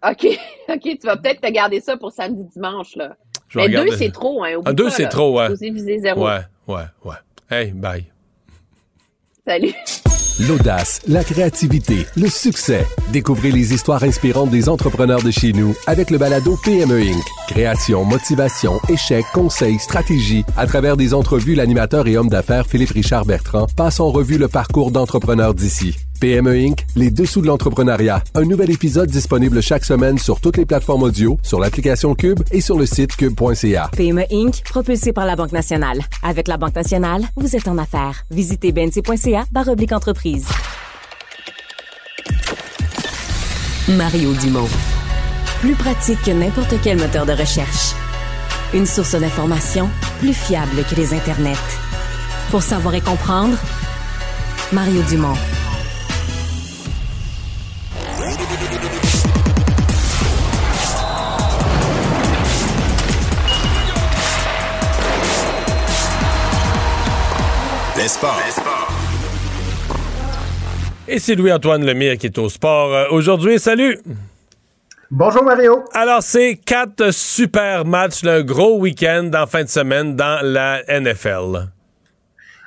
OK. 0.09 0.27
OK, 0.69 0.81
tu 0.83 1.07
vas 1.07 1.17
peut-être 1.17 1.41
te 1.43 1.51
garder 1.51 1.81
ça 1.81 1.97
pour 1.97 2.12
samedi, 2.12 2.43
dimanche, 2.55 2.97
là. 2.97 3.17
Je 3.49 3.59
Mais 3.59 3.69
deux, 3.69 3.91
c'est 3.97 4.12
trop, 4.12 4.45
hein. 4.45 4.61
Ah, 4.65 4.73
deux, 4.73 4.89
c'est 4.91 5.09
trop, 5.09 5.39
ouais. 5.39 5.49
Viser 5.55 5.99
zéro. 5.99 6.25
Ouais, 6.27 6.41
ouais, 6.69 6.85
ouais. 7.05 7.17
Hey, 7.51 7.73
bye. 7.73 8.07
Salut. 9.47 9.75
L'audace, 10.49 11.01
la 11.07 11.23
créativité, 11.25 12.07
le 12.17 12.29
succès. 12.29 12.87
Découvrez 13.12 13.51
les 13.51 13.75
histoires 13.75 14.03
inspirantes 14.05 14.51
des 14.51 14.69
entrepreneurs 14.69 15.23
de 15.23 15.31
chez 15.31 15.53
nous 15.53 15.75
avec 15.87 16.11
le 16.11 16.19
balado 16.19 16.59
PME 16.62 17.01
Inc. 17.01 17.25
Création, 17.49 18.05
motivation, 18.05 18.81
échecs, 18.89 19.27
conseils, 19.35 19.79
stratégie. 19.79 20.45
À 20.57 20.67
travers 20.67 20.97
des 20.97 21.15
entrevues, 21.15 21.55
l'animateur 21.55 22.07
et 22.07 22.17
homme 22.17 22.29
d'affaires 22.29 22.67
Philippe 22.67 22.93
Richard 22.93 23.25
Bertrand 23.25 23.67
passe 23.77 24.01
en 24.01 24.11
revue 24.11 24.39
le 24.39 24.49
parcours 24.49 24.91
d'entrepreneurs 24.91 25.55
d'ici. 25.55 25.97
PME 26.20 26.55
Inc., 26.66 26.86
les 26.97 27.10
dessous 27.10 27.40
de 27.40 27.47
l'entrepreneuriat. 27.47 28.22
Un 28.34 28.44
nouvel 28.44 28.70
épisode 28.70 29.09
disponible 29.09 29.62
chaque 29.62 29.84
semaine 29.84 30.18
sur 30.18 30.40
toutes 30.40 30.59
les 30.59 30.66
plateformes 30.66 31.02
audio, 31.02 31.38
sur 31.42 31.59
l'application 31.59 32.14
Cube 32.14 32.40
et 32.52 32.60
sur 32.60 32.78
le 32.78 32.84
site 32.84 33.16
cube.ca. 33.16 33.90
PME 33.97 34.24
Inc., 34.30 34.62
propulsé 34.64 35.14
par 35.14 35.24
la 35.24 35.34
Banque 35.34 35.52
Nationale. 35.52 36.01
Avec 36.22 36.47
la 36.47 36.59
Banque 36.59 36.74
Nationale, 36.74 37.22
vous 37.36 37.56
êtes 37.56 37.68
en 37.68 37.78
affaires. 37.78 38.24
Visitez 38.30 38.70
bnc.ca 38.72 39.47
oblique 39.70 39.92
entreprise. 39.92 40.47
Mario 43.88 44.32
Dumont. 44.34 44.68
Plus 45.60 45.74
pratique 45.74 46.22
que 46.22 46.30
n'importe 46.30 46.74
quel 46.82 46.98
moteur 46.98 47.26
de 47.26 47.32
recherche. 47.32 47.94
Une 48.74 48.86
source 48.86 49.14
d'information 49.14 49.88
plus 50.18 50.34
fiable 50.34 50.84
que 50.88 50.94
les 50.97 51.12
internets. 51.14 51.56
Pour 52.51 52.62
savoir 52.62 52.94
et 52.94 53.01
comprendre, 53.01 53.56
Mario 54.72 55.02
Dumont. 55.09 55.36
Les 68.01 68.09
sports. 68.09 68.89
Et 71.06 71.18
c'est 71.18 71.35
Louis-Antoine 71.35 71.85
Lemire 71.85 72.16
qui 72.16 72.27
est 72.27 72.39
au 72.39 72.48
sport 72.48 72.94
euh, 72.94 73.05
aujourd'hui. 73.10 73.59
Salut! 73.59 73.98
Bonjour 75.10 75.43
Mario. 75.44 75.85
Alors, 75.93 76.22
c'est 76.22 76.56
quatre 76.64 77.10
super 77.12 77.85
matchs, 77.85 78.24
un 78.24 78.43
gros 78.43 78.78
week-end 78.78 79.31
en 79.35 79.47
fin 79.47 79.64
de 79.64 79.68
semaine 79.68 80.14
dans 80.16 80.40
la 80.43 80.82
NFL. 80.89 81.68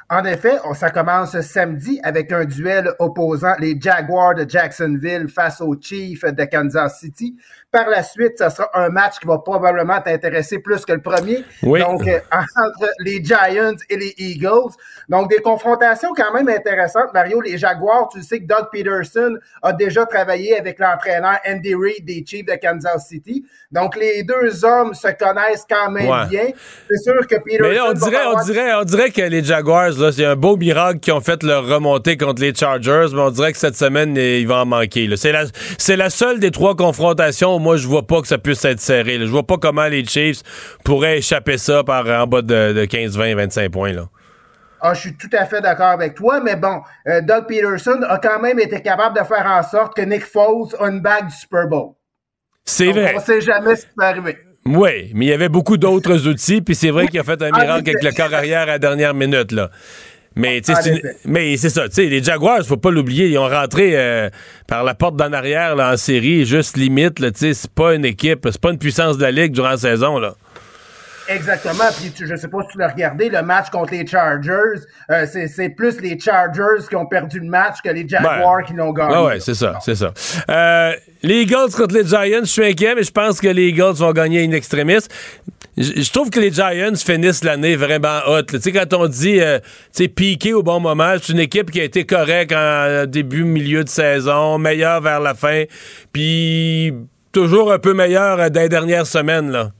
En 0.09 0.25
effet, 0.25 0.57
on- 0.65 0.73
ça 0.75 0.91
commence 0.91 1.39
samedi 1.41 1.99
avec 2.03 2.31
un 2.31 2.45
duel 2.45 2.91
opposant 2.99 3.53
les 3.59 3.79
Jaguars 3.79 4.35
de 4.35 4.45
Jacksonville 4.47 5.27
face 5.33 5.61
aux 5.61 5.75
Chiefs 5.81 6.25
de 6.25 6.43
Kansas 6.43 6.99
City. 6.99 7.35
Par 7.73 7.89
la 7.89 8.03
suite, 8.03 8.37
ça 8.37 8.51
sera 8.51 8.69
un 8.75 8.89
match 8.89 9.17
qui 9.19 9.25
va 9.25 9.39
probablement 9.39 9.99
t'intéresser 9.99 10.59
plus 10.59 10.85
que 10.85 10.93
le 10.93 11.01
premier. 11.01 11.43
Oui. 11.63 11.79
Donc, 11.79 12.07
euh, 12.07 12.19
entre 12.31 12.87
les 12.99 13.23
Giants 13.23 13.75
et 13.89 13.97
les 13.97 14.13
Eagles. 14.19 14.75
Donc, 15.09 15.31
des 15.31 15.39
confrontations 15.41 16.09
quand 16.15 16.31
même 16.35 16.47
intéressantes. 16.49 17.11
Mario, 17.15 17.41
les 17.41 17.57
Jaguars, 17.57 18.09
tu 18.13 18.21
sais 18.21 18.39
que 18.41 18.45
Doug 18.45 18.67
Peterson 18.71 19.37
a 19.63 19.73
déjà 19.73 20.05
travaillé 20.05 20.55
avec 20.55 20.77
l'entraîneur 20.77 21.39
Andy 21.49 21.73
Reid 21.73 22.05
des 22.05 22.23
Chiefs 22.23 22.45
de 22.45 22.53
Kansas 22.61 23.07
City. 23.07 23.43
Donc, 23.71 23.95
les 23.95 24.21
deux 24.21 24.63
hommes 24.63 24.93
se 24.93 25.07
connaissent 25.07 25.65
quand 25.67 25.89
même 25.89 26.07
Ouais. 26.07 26.27
bien. 26.29 26.45
C'est 26.87 27.01
sûr 27.01 27.25
que 27.25 27.37
Peterson 27.37 27.63
Mais 27.69 27.73
là, 27.73 27.85
on 27.89 27.93
dirait, 27.93 28.25
on 28.27 28.43
dirait, 28.43 28.73
on 28.75 28.83
dirait 28.83 29.09
que 29.09 29.21
les 29.23 29.43
Jaguars, 29.43 29.97
là, 29.97 30.11
c'est 30.11 30.25
un 30.25 30.35
beau 30.35 30.57
miracle 30.57 30.99
qu'ils 30.99 31.13
ont 31.13 31.21
fait 31.21 31.41
leur 31.41 31.65
remontée 31.65 32.17
contre 32.17 32.41
les 32.43 32.53
Chargers, 32.53 33.07
mais 33.13 33.21
on 33.21 33.31
dirait 33.31 33.51
que 33.51 33.57
cette 33.57 33.77
semaine, 33.77 34.15
il 34.15 34.47
va 34.47 34.57
en 34.61 34.65
manquer. 34.67 35.09
C'est 35.17 35.31
la, 35.31 35.45
la 35.95 36.09
seule 36.11 36.39
des 36.39 36.51
trois 36.51 36.75
confrontations 36.75 37.62
moi, 37.63 37.77
je 37.77 37.87
vois 37.87 38.05
pas 38.05 38.21
que 38.21 38.27
ça 38.27 38.37
puisse 38.37 38.63
être 38.65 38.79
serré. 38.81 39.17
Je 39.19 39.25
vois 39.25 39.47
pas 39.47 39.57
comment 39.57 39.87
les 39.87 40.05
Chiefs 40.05 40.43
pourraient 40.83 41.17
échapper 41.17 41.57
ça 41.57 41.83
par 41.83 42.05
en 42.05 42.27
bas 42.27 42.41
de, 42.41 42.73
de 42.73 42.85
15, 42.85 43.17
20, 43.17 43.35
25 43.35 43.71
points. 43.71 43.93
Là. 43.93 44.09
Ah, 44.81 44.93
je 44.93 44.99
suis 44.99 45.15
tout 45.15 45.29
à 45.31 45.45
fait 45.45 45.61
d'accord 45.61 45.87
avec 45.87 46.13
toi, 46.13 46.41
mais 46.41 46.57
bon, 46.57 46.81
euh, 47.07 47.21
Doug 47.21 47.47
Peterson 47.47 48.01
a 48.07 48.17
quand 48.19 48.41
même 48.41 48.59
été 48.59 48.81
capable 48.81 49.17
de 49.17 49.23
faire 49.23 49.45
en 49.47 49.63
sorte 49.63 49.95
que 49.95 50.01
Nick 50.01 50.25
Foles 50.25 50.75
a 50.77 50.89
une 50.89 50.99
bague 50.99 51.27
du 51.27 51.33
Super 51.35 51.67
Bowl. 51.69 51.93
C'est 52.65 52.91
vrai. 52.91 53.13
On 53.15 53.19
sait 53.21 53.39
jamais 53.39 53.77
ce 53.77 53.85
qui 53.85 53.93
peut 53.97 54.03
arriver. 54.03 54.37
Oui, 54.65 55.11
mais 55.13 55.25
il 55.25 55.29
y 55.29 55.33
avait 55.33 55.49
beaucoup 55.49 55.77
d'autres 55.77 56.27
outils, 56.27 56.61
puis 56.61 56.75
c'est 56.75 56.89
vrai 56.89 57.07
qu'il 57.07 57.19
a 57.19 57.23
fait 57.23 57.41
un 57.41 57.49
Ah, 57.53 57.61
miracle 57.61 57.89
avec 57.89 58.03
le 58.03 58.11
corps 58.11 58.33
arrière 58.33 58.61
à 58.61 58.65
la 58.65 58.79
dernière 58.79 59.13
minute, 59.13 59.51
là. 59.53 59.69
Mais, 60.35 60.61
En 60.67 60.75
c'est 60.75 60.89
une- 60.89 61.01
mais 61.25 61.57
c'est 61.57 61.69
ça, 61.69 61.87
tu 61.87 61.95
sais, 61.95 62.05
les 62.05 62.23
Jaguars, 62.23 62.65
faut 62.65 62.77
pas 62.77 62.89
l'oublier, 62.89 63.27
ils 63.27 63.37
ont 63.37 63.47
rentré 63.47 63.91
euh, 63.93 64.29
par 64.67 64.83
la 64.83 64.95
porte 64.95 65.15
d'en 65.15 65.31
arrière 65.31 65.75
là, 65.75 65.93
en 65.93 65.97
série, 65.97 66.45
juste 66.45 66.75
limite, 66.75 67.15
tu 67.15 67.29
sais, 67.35 67.53
c'est 67.53 67.71
pas 67.71 67.93
une 67.93 68.03
équipe, 68.05 68.47
c'est 68.51 68.59
pas 68.61 68.71
une 68.71 68.79
puissance 68.79 69.17
de 69.17 69.23
la 69.23 69.31
Ligue 69.31 69.51
durant 69.51 69.69
la 69.69 69.77
saison, 69.77 70.17
là. 70.17 70.33
Exactement. 71.29 71.85
Puis 72.01 72.11
tu, 72.11 72.27
je 72.27 72.35
sais 72.35 72.49
pas 72.49 72.57
si 72.63 72.67
tu 72.73 72.77
l'as 72.79 72.89
regardé, 72.89 73.29
le 73.29 73.41
match 73.43 73.69
contre 73.69 73.93
les 73.93 74.05
Chargers, 74.05 74.81
euh, 75.09 75.25
c'est, 75.31 75.69
plus 75.69 76.01
les 76.01 76.19
Chargers 76.19 76.85
qui 76.89 76.95
ont 76.97 77.05
perdu 77.05 77.39
le 77.39 77.45
match 77.45 77.77
que 77.81 77.89
les 77.89 78.05
Jaguars 78.07 78.57
Ouais. 78.57 78.63
qui 78.65 78.73
l'ont 78.73 78.91
gagné. 78.91 79.13
Ah 79.15 79.23
ouais, 79.23 79.39
c'est 79.39 79.53
ça, 79.53 79.79
c'est 79.85 79.95
ça. 79.95 80.11
Euh, 80.49 80.91
les 81.21 81.43
Eagles 81.43 81.71
contre 81.77 81.95
les 81.95 82.05
Giants, 82.05 82.41
je 82.41 82.45
suis 82.49 82.65
inquiet, 82.65 82.93
mais 82.95 83.03
je 83.03 83.11
pense 83.11 83.39
que 83.39 83.47
les 83.47 83.67
Eagles 83.69 83.93
vont 83.95 84.11
gagner 84.11 84.43
in 84.43 84.51
extremis. 84.51 84.97
Je 85.75 86.11
trouve 86.11 86.29
que 86.29 86.39
les 86.39 86.51
Giants 86.51 86.95
finissent 86.95 87.43
l'année 87.43 87.75
vraiment 87.75 88.19
là. 88.27 88.43
Tu 88.43 88.59
sais, 88.59 88.71
quand 88.71 88.93
on 88.93 89.07
dit, 89.07 89.39
euh, 89.39 89.59
tu 89.59 90.03
sais, 90.03 90.07
piqué 90.07 90.53
au 90.53 90.61
bon 90.61 90.79
moment, 90.79 91.15
c'est 91.19 91.33
une 91.33 91.39
équipe 91.39 91.71
qui 91.71 91.81
a 91.81 91.83
été 91.83 92.05
correcte 92.05 92.51
en 92.51 93.05
début, 93.07 93.43
milieu 93.43 93.83
de 93.83 93.89
saison, 93.89 94.59
meilleure 94.59 95.01
vers 95.01 95.19
la 95.19 95.33
fin, 95.33 95.63
puis 96.11 96.93
toujours 97.31 97.71
un 97.71 97.79
peu 97.79 97.93
meilleure 97.93 98.39
euh, 98.39 98.49
dans 98.49 98.61
les 98.61 98.69
dernières 98.69 99.07
semaines, 99.07 99.49
là. 99.49 99.71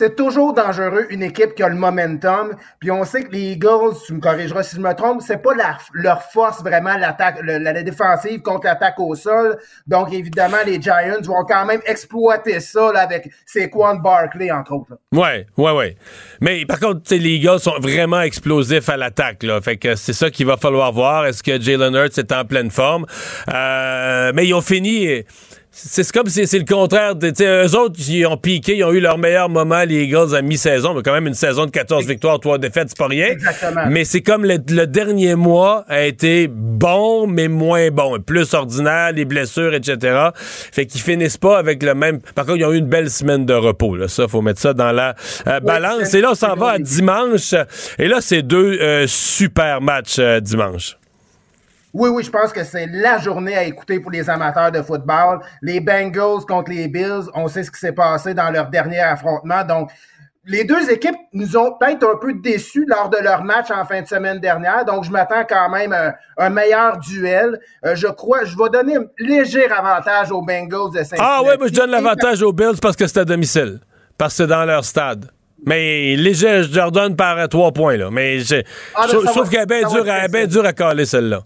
C'est 0.00 0.16
toujours 0.16 0.54
dangereux 0.54 1.08
une 1.10 1.22
équipe 1.22 1.54
qui 1.54 1.62
a 1.62 1.68
le 1.68 1.74
momentum. 1.74 2.56
Puis 2.78 2.90
on 2.90 3.04
sait 3.04 3.22
que 3.22 3.32
les 3.32 3.52
Eagles, 3.52 3.98
tu 4.06 4.14
me 4.14 4.20
corrigeras 4.20 4.62
si 4.62 4.76
je 4.76 4.80
me 4.80 4.94
trompe, 4.94 5.20
c'est 5.20 5.42
pas 5.42 5.50
leur 5.92 6.22
force 6.22 6.62
vraiment 6.62 6.96
l'attaque, 6.96 7.40
la, 7.42 7.82
défensive 7.82 8.40
contre 8.40 8.64
l'attaque 8.64 8.98
au 8.98 9.14
sol. 9.14 9.58
Donc 9.86 10.10
évidemment, 10.10 10.56
les 10.64 10.80
Giants 10.80 11.20
vont 11.24 11.44
quand 11.46 11.66
même 11.66 11.82
exploiter 11.84 12.60
ça 12.60 12.88
avec 12.94 13.30
Saquon 13.44 13.96
Barkley 13.96 14.50
entre 14.50 14.72
autres. 14.72 14.92
là. 14.92 15.20
Ouais, 15.20 15.46
ouais, 15.58 15.72
ouais. 15.72 15.96
Mais 16.40 16.64
par 16.64 16.80
contre, 16.80 17.02
les 17.10 17.32
Eagles 17.34 17.60
sont 17.60 17.78
vraiment 17.78 18.22
explosifs 18.22 18.88
à 18.88 18.96
l'attaque. 18.96 19.44
Fait 19.62 19.76
que 19.76 19.96
c'est 19.96 20.14
ça 20.14 20.30
qu'il 20.30 20.46
va 20.46 20.56
falloir 20.56 20.92
voir. 20.92 21.26
Est-ce 21.26 21.42
que 21.42 21.60
Jalen 21.60 21.94
Hurts 21.94 22.16
est 22.16 22.32
en 22.32 22.46
pleine 22.46 22.70
forme? 22.70 23.04
Euh, 23.52 24.32
mais 24.34 24.46
ils 24.46 24.54
ont 24.54 24.62
fini. 24.62 25.24
C'est 25.82 26.10
comme 26.12 26.26
si 26.28 26.46
c'est 26.46 26.58
le 26.58 26.64
contraire. 26.64 27.14
de- 27.14 27.32
eux 27.64 27.76
autres, 27.76 27.98
ils 28.08 28.26
ont 28.26 28.36
piqué, 28.36 28.76
ils 28.76 28.84
ont 28.84 28.92
eu 28.92 29.00
leur 29.00 29.16
meilleur 29.16 29.48
moment, 29.48 29.82
les 29.84 30.02
Eagles, 30.04 30.34
à 30.34 30.42
mi-saison. 30.42 30.92
Mais 30.94 31.02
quand 31.02 31.12
même, 31.12 31.26
une 31.26 31.34
saison 31.34 31.64
de 31.66 31.70
14 31.70 32.06
victoires, 32.06 32.38
3 32.38 32.58
défaites, 32.58 32.88
c'est 32.90 32.98
pas 32.98 33.06
rien. 33.06 33.28
Exactement. 33.28 33.86
Mais 33.88 34.04
c'est 34.04 34.20
comme 34.20 34.44
le, 34.44 34.58
le 34.68 34.86
dernier 34.86 35.34
mois 35.36 35.84
a 35.88 36.02
été 36.02 36.48
bon, 36.50 37.26
mais 37.26 37.48
moins 37.48 37.90
bon. 37.90 38.18
Plus 38.20 38.52
ordinaire, 38.54 39.12
les 39.12 39.24
blessures, 39.24 39.72
etc. 39.74 40.28
Fait 40.34 40.84
qu'ils 40.86 41.00
finissent 41.00 41.38
pas 41.38 41.58
avec 41.58 41.82
le 41.82 41.94
même. 41.94 42.20
Par 42.34 42.44
contre, 42.44 42.58
ils 42.58 42.64
ont 42.66 42.72
eu 42.72 42.78
une 42.78 42.88
belle 42.88 43.10
semaine 43.10 43.46
de 43.46 43.54
repos. 43.54 43.96
Là. 43.96 44.08
Ça, 44.08 44.28
faut 44.28 44.42
mettre 44.42 44.60
ça 44.60 44.74
dans 44.74 44.92
la 44.92 45.14
euh, 45.46 45.60
balance. 45.60 46.12
Et 46.14 46.20
là, 46.20 46.32
on 46.32 46.34
s'en 46.34 46.54
va 46.56 46.72
à 46.72 46.78
dimanche. 46.78 47.54
Et 47.98 48.06
là, 48.06 48.18
c'est 48.20 48.42
deux 48.42 48.78
euh, 48.80 49.06
super 49.06 49.80
matchs 49.80 50.16
euh, 50.18 50.40
dimanche. 50.40 50.96
Oui, 51.92 52.08
oui, 52.10 52.22
je 52.22 52.30
pense 52.30 52.52
que 52.52 52.62
c'est 52.62 52.86
la 52.86 53.18
journée 53.18 53.56
à 53.56 53.64
écouter 53.64 53.98
pour 54.00 54.10
les 54.10 54.30
amateurs 54.30 54.70
de 54.70 54.80
football. 54.82 55.40
Les 55.62 55.80
Bengals 55.80 56.44
contre 56.46 56.70
les 56.70 56.88
Bills, 56.88 57.24
on 57.34 57.48
sait 57.48 57.64
ce 57.64 57.70
qui 57.70 57.80
s'est 57.80 57.92
passé 57.92 58.32
dans 58.34 58.50
leur 58.50 58.68
dernier 58.70 59.00
affrontement. 59.00 59.64
Donc, 59.64 59.90
les 60.46 60.64
deux 60.64 60.90
équipes 60.90 61.16
nous 61.32 61.56
ont 61.56 61.72
peut-être 61.78 62.04
un 62.04 62.16
peu 62.16 62.32
déçus 62.34 62.86
lors 62.88 63.10
de 63.10 63.18
leur 63.18 63.44
match 63.44 63.70
en 63.70 63.84
fin 63.84 64.02
de 64.02 64.06
semaine 64.06 64.38
dernière. 64.40 64.84
Donc, 64.84 65.04
je 65.04 65.10
m'attends 65.10 65.44
quand 65.48 65.68
même 65.68 65.92
à 65.92 66.14
un 66.38 66.48
meilleur 66.50 66.98
duel. 66.98 67.60
Euh, 67.84 67.94
je 67.94 68.06
crois, 68.06 68.44
je 68.44 68.56
vais 68.56 68.70
donner 68.70 68.96
un 68.96 69.04
léger 69.18 69.70
avantage 69.70 70.30
aux 70.30 70.42
Bengals 70.42 70.92
de 70.92 70.98
Cincinnati. 70.98 71.22
Ah 71.22 71.42
ouais, 71.42 71.58
moi 71.58 71.66
je 71.68 71.74
donne 71.74 71.90
l'avantage 71.90 72.42
aux 72.42 72.52
Bills 72.52 72.78
parce 72.80 72.96
que 72.96 73.06
c'est 73.06 73.18
à 73.18 73.24
domicile. 73.24 73.80
Parce 74.16 74.32
que 74.32 74.44
c'est 74.44 74.46
dans 74.46 74.64
leur 74.64 74.84
stade. 74.84 75.26
Mais 75.66 76.16
léger, 76.16 76.62
je 76.62 76.74
leur 76.74 76.90
donne 76.90 77.16
par 77.16 77.46
trois 77.48 77.70
points. 77.72 77.96
Là. 77.96 78.08
Mais 78.10 78.38
je, 78.40 78.62
Ah, 78.94 79.06
mais 79.06 79.12
je 79.12 79.26
trouve 79.26 79.50
qu'elle 79.50 79.70
est 79.70 80.28
bien 80.28 80.46
dure 80.46 80.64
à 80.64 80.72
caler 80.72 81.04
celle-là. 81.04 81.42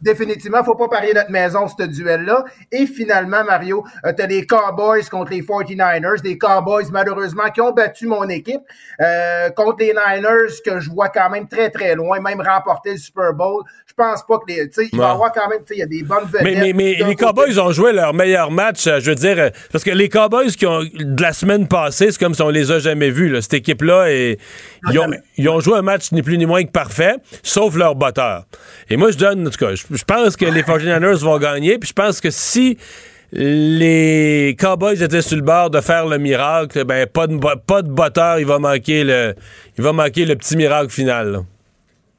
Définitivement, 0.00 0.62
faut 0.64 0.74
pas 0.74 0.88
parier 0.88 1.12
notre 1.14 1.30
maison, 1.30 1.66
ce 1.66 1.82
duel-là. 1.84 2.44
Et 2.70 2.86
finalement, 2.86 3.44
Mario, 3.44 3.84
euh, 4.04 4.12
t'as 4.16 4.26
les 4.26 4.46
Cowboys 4.46 5.08
contre 5.10 5.32
les 5.32 5.42
49ers. 5.42 6.22
Des 6.22 6.38
Cowboys, 6.38 6.86
malheureusement, 6.92 7.48
qui 7.50 7.60
ont 7.60 7.72
battu 7.72 8.06
mon 8.06 8.28
équipe. 8.28 8.60
euh, 9.00 9.50
contre 9.50 9.78
les 9.80 9.92
Niners, 9.92 10.60
que 10.64 10.80
je 10.80 10.90
vois 10.90 11.08
quand 11.08 11.30
même 11.30 11.48
très, 11.48 11.70
très 11.70 11.94
loin, 11.94 12.20
même 12.20 12.40
remporter 12.40 12.92
le 12.92 12.98
Super 12.98 13.32
Bowl. 13.34 13.62
Je 13.98 14.04
pense 14.04 14.22
pas 14.22 14.38
que 14.38 14.52
les... 14.52 14.70
Il 14.92 14.98
va 14.98 15.08
y 15.08 15.10
avoir 15.10 15.32
quand 15.32 15.48
même... 15.48 15.60
Tu 15.60 15.68
sais, 15.68 15.74
il 15.74 15.78
y 15.80 15.82
a 15.82 15.86
des 15.86 16.02
bonnes 16.02 16.26
vedettes. 16.26 16.42
Mais, 16.42 16.72
mais, 16.72 16.94
les. 17.04 17.16
Cowboys 17.16 17.58
ont 17.58 17.72
joué 17.72 17.92
leur 17.92 18.14
meilleur 18.14 18.50
match, 18.50 18.86
euh, 18.86 19.00
je 19.00 19.10
veux 19.10 19.16
dire, 19.16 19.38
euh, 19.38 19.50
parce 19.72 19.82
que 19.82 19.90
les 19.90 20.08
Cowboys 20.08 20.52
qui 20.52 20.66
ont 20.66 20.82
de 20.82 21.20
la 21.22 21.32
semaine 21.32 21.66
passée, 21.66 22.12
c'est 22.12 22.18
comme 22.18 22.34
si 22.34 22.42
on 22.42 22.48
les 22.48 22.70
a 22.70 22.78
jamais 22.78 23.10
vus. 23.10 23.28
là. 23.28 23.42
Cette 23.42 23.54
équipe-là, 23.54 24.10
et, 24.10 24.38
ils, 24.90 24.98
ont, 25.00 25.10
ils 25.36 25.48
ont 25.48 25.58
joué 25.58 25.78
un 25.78 25.82
match 25.82 26.12
ni 26.12 26.22
plus 26.22 26.38
ni 26.38 26.46
moins 26.46 26.62
que 26.62 26.70
parfait, 26.70 27.16
sauf 27.42 27.74
leur 27.74 27.96
botteur. 27.96 28.44
Et 28.88 28.96
moi, 28.96 29.10
je 29.10 29.18
donne, 29.18 29.46
en 29.46 29.50
tout 29.50 29.58
cas, 29.58 29.74
je, 29.74 29.84
je 29.90 30.04
pense 30.04 30.36
que 30.36 30.44
les 30.44 30.62
49ers 30.62 31.14
vont 31.24 31.38
gagner, 31.38 31.78
puis 31.78 31.88
je 31.88 31.94
pense 31.94 32.20
que 32.20 32.30
si 32.30 32.78
les 33.32 34.56
Cowboys 34.58 35.02
étaient 35.02 35.22
sur 35.22 35.36
le 35.36 35.42
bord 35.42 35.70
de 35.70 35.80
faire 35.80 36.06
le 36.06 36.18
miracle, 36.18 36.84
ben 36.84 37.06
pas 37.06 37.26
de, 37.26 37.36
pas 37.66 37.82
de 37.82 37.88
botteur, 37.88 38.38
il 38.38 38.46
va 38.46 38.58
manquer 38.58 39.04
le, 39.04 39.34
il 39.76 39.84
va 39.84 39.92
manquer 39.92 40.24
le 40.24 40.36
petit 40.36 40.56
miracle 40.56 40.90
final. 40.90 41.32
là. 41.32 41.40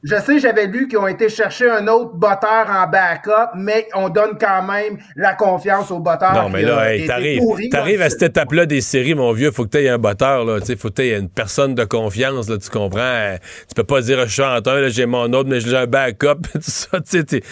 Je 0.02 0.16
sais, 0.16 0.38
j'avais 0.38 0.66
lu 0.66 0.88
qu'ils 0.88 0.96
ont 0.96 1.06
été 1.06 1.28
chercher 1.28 1.68
un 1.68 1.86
autre 1.86 2.14
botteur 2.14 2.66
en 2.70 2.88
backup, 2.88 3.54
mais 3.54 3.86
on 3.94 4.08
donne 4.08 4.38
quand 4.40 4.62
même 4.62 4.96
la 5.14 5.34
confiance 5.34 5.90
au 5.90 5.98
botteur. 5.98 6.32
Non, 6.32 6.48
mais 6.48 6.62
là, 6.62 6.94
hey, 6.94 7.06
t'arrives, 7.06 7.42
t'arrives 7.70 8.00
à 8.00 8.08
cette 8.08 8.22
étape-là 8.22 8.64
des 8.64 8.80
séries, 8.80 9.14
mon 9.14 9.32
vieux, 9.32 9.50
faut 9.50 9.64
que 9.64 9.70
t'aies 9.70 9.90
un 9.90 9.98
botteur, 9.98 10.46
là, 10.46 10.58
tu 10.60 10.66
sais, 10.66 10.76
faut 10.76 10.88
que 10.88 10.94
t'aies 10.94 11.18
une 11.18 11.28
personne 11.28 11.74
de 11.74 11.84
confiance, 11.84 12.48
là, 12.48 12.56
tu 12.56 12.70
comprends? 12.70 13.36
Tu 13.68 13.74
peux 13.74 13.84
pas 13.84 14.00
dire, 14.00 14.26
je 14.26 14.32
suis 14.32 14.42
en 14.42 14.60
j'ai 14.88 15.04
mon 15.04 15.30
autre, 15.34 15.50
mais 15.50 15.60
j'ai 15.60 15.76
un 15.76 15.86
backup, 15.86 16.40
tout 16.52 16.60
ça, 16.62 16.98
Ouais, 16.98 17.02
t'sais, 17.02 17.42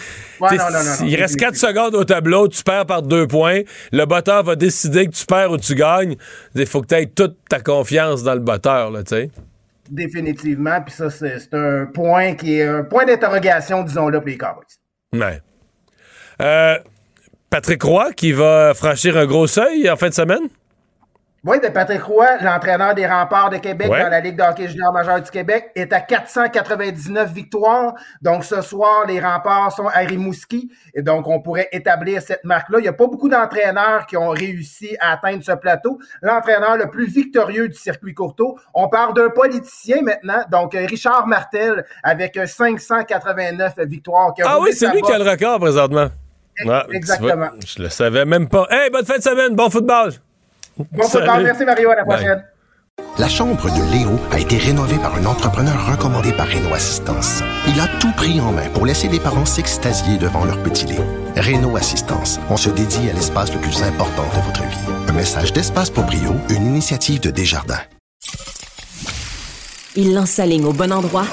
non, 0.57 0.63
non, 0.71 0.71
non, 0.71 0.83
non, 1.01 1.05
il 1.05 1.15
reste 1.15 1.35
définitivement. 1.35 1.51
4 1.51 1.55
secondes 1.55 1.95
au 1.95 2.03
tableau, 2.03 2.47
tu 2.47 2.63
perds 2.63 2.85
par 2.87 3.03
deux 3.03 3.27
points, 3.27 3.61
le 3.91 4.05
botteur 4.05 4.43
va 4.43 4.55
décider 4.55 5.05
que 5.05 5.11
tu 5.11 5.25
perds 5.25 5.51
ou 5.51 5.57
tu 5.57 5.75
gagnes, 5.75 6.15
il 6.55 6.65
faut 6.65 6.81
que 6.81 6.87
t'aies 6.87 7.05
toute 7.05 7.37
ta 7.47 7.59
confiance 7.59 8.23
dans 8.23 8.33
le 8.33 8.39
botteur, 8.39 8.89
là, 8.89 9.03
tu 9.03 9.15
sais. 9.15 9.29
Définitivement. 9.89 10.81
Puis 10.81 10.93
ça, 10.93 11.09
c'est 11.09 11.53
un 11.53 11.85
point 11.85 12.35
qui 12.35 12.59
est 12.59 12.67
un 12.67 12.83
point 12.83 13.05
d'interrogation, 13.05 13.83
disons-le, 13.83 14.19
pour 14.19 14.29
les 14.29 14.37
Cowboys. 14.37 14.65
Ouais. 15.13 15.41
Euh, 16.41 16.77
Patrick 17.49 17.81
Roy 17.81 18.13
qui 18.13 18.31
va 18.31 18.73
franchir 18.73 19.17
un 19.17 19.25
gros 19.25 19.47
seuil 19.47 19.89
en 19.89 19.95
fin 19.95 20.09
de 20.09 20.13
semaine? 20.13 20.47
Oui, 21.45 21.59
de 21.61 21.67
Patrick 21.69 22.03
Roy, 22.03 22.25
l'entraîneur 22.41 22.93
des 22.95 23.07
remparts 23.07 23.49
de 23.49 23.57
Québec 23.57 23.89
Ouais. 23.89 24.03
dans 24.03 24.09
la 24.09 24.19
Ligue 24.19 24.35
de 24.37 24.43
hockey 24.43 24.67
junior 24.67 24.91
majeur 24.91 25.21
du 25.21 25.31
Québec, 25.31 25.71
est 25.75 25.93
à 25.93 26.01
499 26.01 27.31
victoires. 27.31 27.93
Donc, 28.21 28.43
ce 28.43 28.61
soir, 28.61 29.05
les 29.07 29.19
remparts 29.21 29.71
sont 29.71 29.87
à 29.87 29.99
Rimouski. 29.99 30.69
Et 30.93 31.01
donc, 31.01 31.27
on 31.27 31.41
pourrait 31.41 31.69
établir 31.71 32.21
cette 32.21 32.43
marque-là. 32.43 32.79
Il 32.79 32.81
n'y 32.81 32.87
a 32.89 32.93
pas 32.93 33.07
beaucoup 33.07 33.29
d'entraîneurs 33.29 34.05
qui 34.05 34.17
ont 34.17 34.29
réussi 34.29 34.97
à 34.99 35.13
atteindre 35.13 35.43
ce 35.43 35.53
plateau. 35.53 35.99
L'entraîneur 36.21 36.75
le 36.75 36.89
plus 36.89 37.05
victorieux 37.07 37.69
du 37.69 37.75
circuit 37.77 38.13
courto, 38.13 38.59
on 38.73 38.89
parle 38.89 39.13
d'un 39.13 39.29
politicien 39.29 40.01
maintenant. 40.01 40.43
Donc, 40.51 40.75
euh, 40.75 40.85
Richard 40.85 41.25
Martel, 41.27 41.85
avec 42.03 42.35
euh, 42.35 42.45
589 42.47 43.75
victoires. 43.85 44.33
qui 44.33 44.41
a 44.41 44.45
Ah 44.49 44.57
oui, 44.59 44.73
c'est 44.73 44.91
lui 44.91 45.01
qui 45.01 45.11
a 45.11 45.17
le 45.17 45.29
record 45.29 45.59
présentement. 45.59 46.09
Ah, 46.67 46.85
exactement. 46.91 47.35
vois, 47.35 47.51
je 47.65 47.81
le 47.83 47.89
savais 47.89 48.25
même 48.25 48.49
pas. 48.49 48.67
Hey, 48.69 48.89
bonne 48.89 49.05
fin 49.05 49.17
de 49.17 49.23
semaine, 49.23 49.55
bon 49.55 49.69
football. 49.69 50.11
Bon 50.91 51.03
football. 51.07 51.43
Merci, 51.43 51.65
Mario. 51.65 51.91
À 51.91 51.95
la 51.95 52.03
Bye. 52.05 52.15
prochaine. 52.17 52.43
La 53.17 53.27
chambre 53.27 53.63
de 53.69 53.91
Léo 53.91 54.19
a 54.31 54.39
été 54.39 54.57
rénovée 54.57 54.97
par 54.97 55.15
un 55.15 55.25
entrepreneur 55.25 55.89
recommandé 55.91 56.31
par 56.33 56.47
Renault 56.47 56.73
Assistance. 56.73 57.41
Il 57.67 57.79
a 57.79 57.87
tout 57.99 58.11
pris 58.15 58.39
en 58.39 58.51
main 58.51 58.69
pour 58.73 58.85
laisser 58.85 59.07
les 59.07 59.19
parents 59.19 59.45
s'extasier 59.45 60.17
devant 60.17 60.45
leur 60.45 60.61
petit 60.63 60.85
Léo. 60.85 61.03
Renault 61.35 61.75
Assistance, 61.77 62.39
on 62.49 62.57
se 62.57 62.69
dédie 62.69 63.09
à 63.09 63.13
l'espace 63.13 63.53
le 63.53 63.59
plus 63.59 63.81
important 63.83 64.23
de 64.23 64.41
votre 64.45 64.63
vie. 64.63 64.93
Un 65.07 65.13
message 65.13 65.53
d'Espace 65.53 65.89
pour 65.89 66.03
Brio, 66.05 66.35
une 66.49 66.65
initiative 66.65 67.19
de 67.21 67.29
Desjardins. 67.29 67.81
Il 69.95 70.13
lance 70.13 70.31
sa 70.31 70.45
ligne 70.45 70.65
au 70.65 70.73
bon 70.73 70.91
endroit 70.91 71.25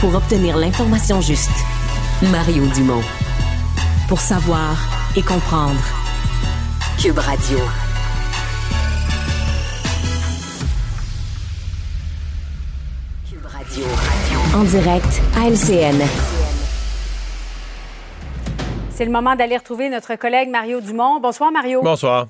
pour 0.00 0.14
obtenir 0.14 0.56
l'information 0.56 1.20
juste. 1.20 1.50
Mario 2.30 2.66
Dumont. 2.66 3.02
Pour 4.08 4.20
savoir 4.20 4.76
et 5.16 5.22
comprendre. 5.22 5.80
Cube 7.00 7.18
Radio. 7.18 7.58
Cube 13.28 13.44
Radio. 13.46 13.84
En 14.56 14.64
direct 14.64 15.20
à 15.36 15.48
LCN. 15.48 16.00
C'est 18.90 19.04
le 19.04 19.10
moment 19.10 19.36
d'aller 19.36 19.56
retrouver 19.56 19.90
notre 19.90 20.14
collègue 20.14 20.48
Mario 20.48 20.80
Dumont. 20.80 21.20
Bonsoir, 21.20 21.52
Mario. 21.52 21.82
Bonsoir. 21.82 22.26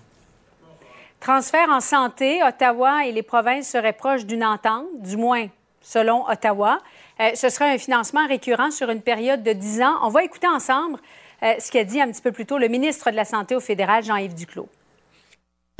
Transfert 1.20 1.68
en 1.70 1.80
santé, 1.80 2.42
Ottawa 2.42 3.06
et 3.06 3.12
les 3.12 3.22
provinces 3.22 3.68
seraient 3.68 3.92
proches 3.92 4.24
d'une 4.24 4.44
entente, 4.44 4.86
du 5.00 5.16
moins 5.16 5.46
selon 5.80 6.28
Ottawa. 6.28 6.80
Euh, 7.20 7.30
ce 7.34 7.48
serait 7.48 7.72
un 7.72 7.78
financement 7.78 8.26
récurrent 8.26 8.70
sur 8.70 8.90
une 8.90 9.02
période 9.02 9.42
de 9.42 9.52
10 9.52 9.82
ans. 9.82 9.94
On 10.02 10.08
va 10.08 10.24
écouter 10.24 10.48
ensemble 10.48 10.96
euh, 10.96 10.98
ce 11.58 11.70
qu'a 11.70 11.84
dit 11.84 12.00
un 12.00 12.10
petit 12.10 12.22
peu 12.22 12.32
plus 12.32 12.46
tôt 12.46 12.58
le 12.58 12.68
ministre 12.68 13.10
de 13.10 13.16
la 13.16 13.24
Santé 13.24 13.54
au 13.54 13.60
fédéral, 13.60 14.02
Jean-Yves 14.04 14.34
Duclos. 14.34 14.68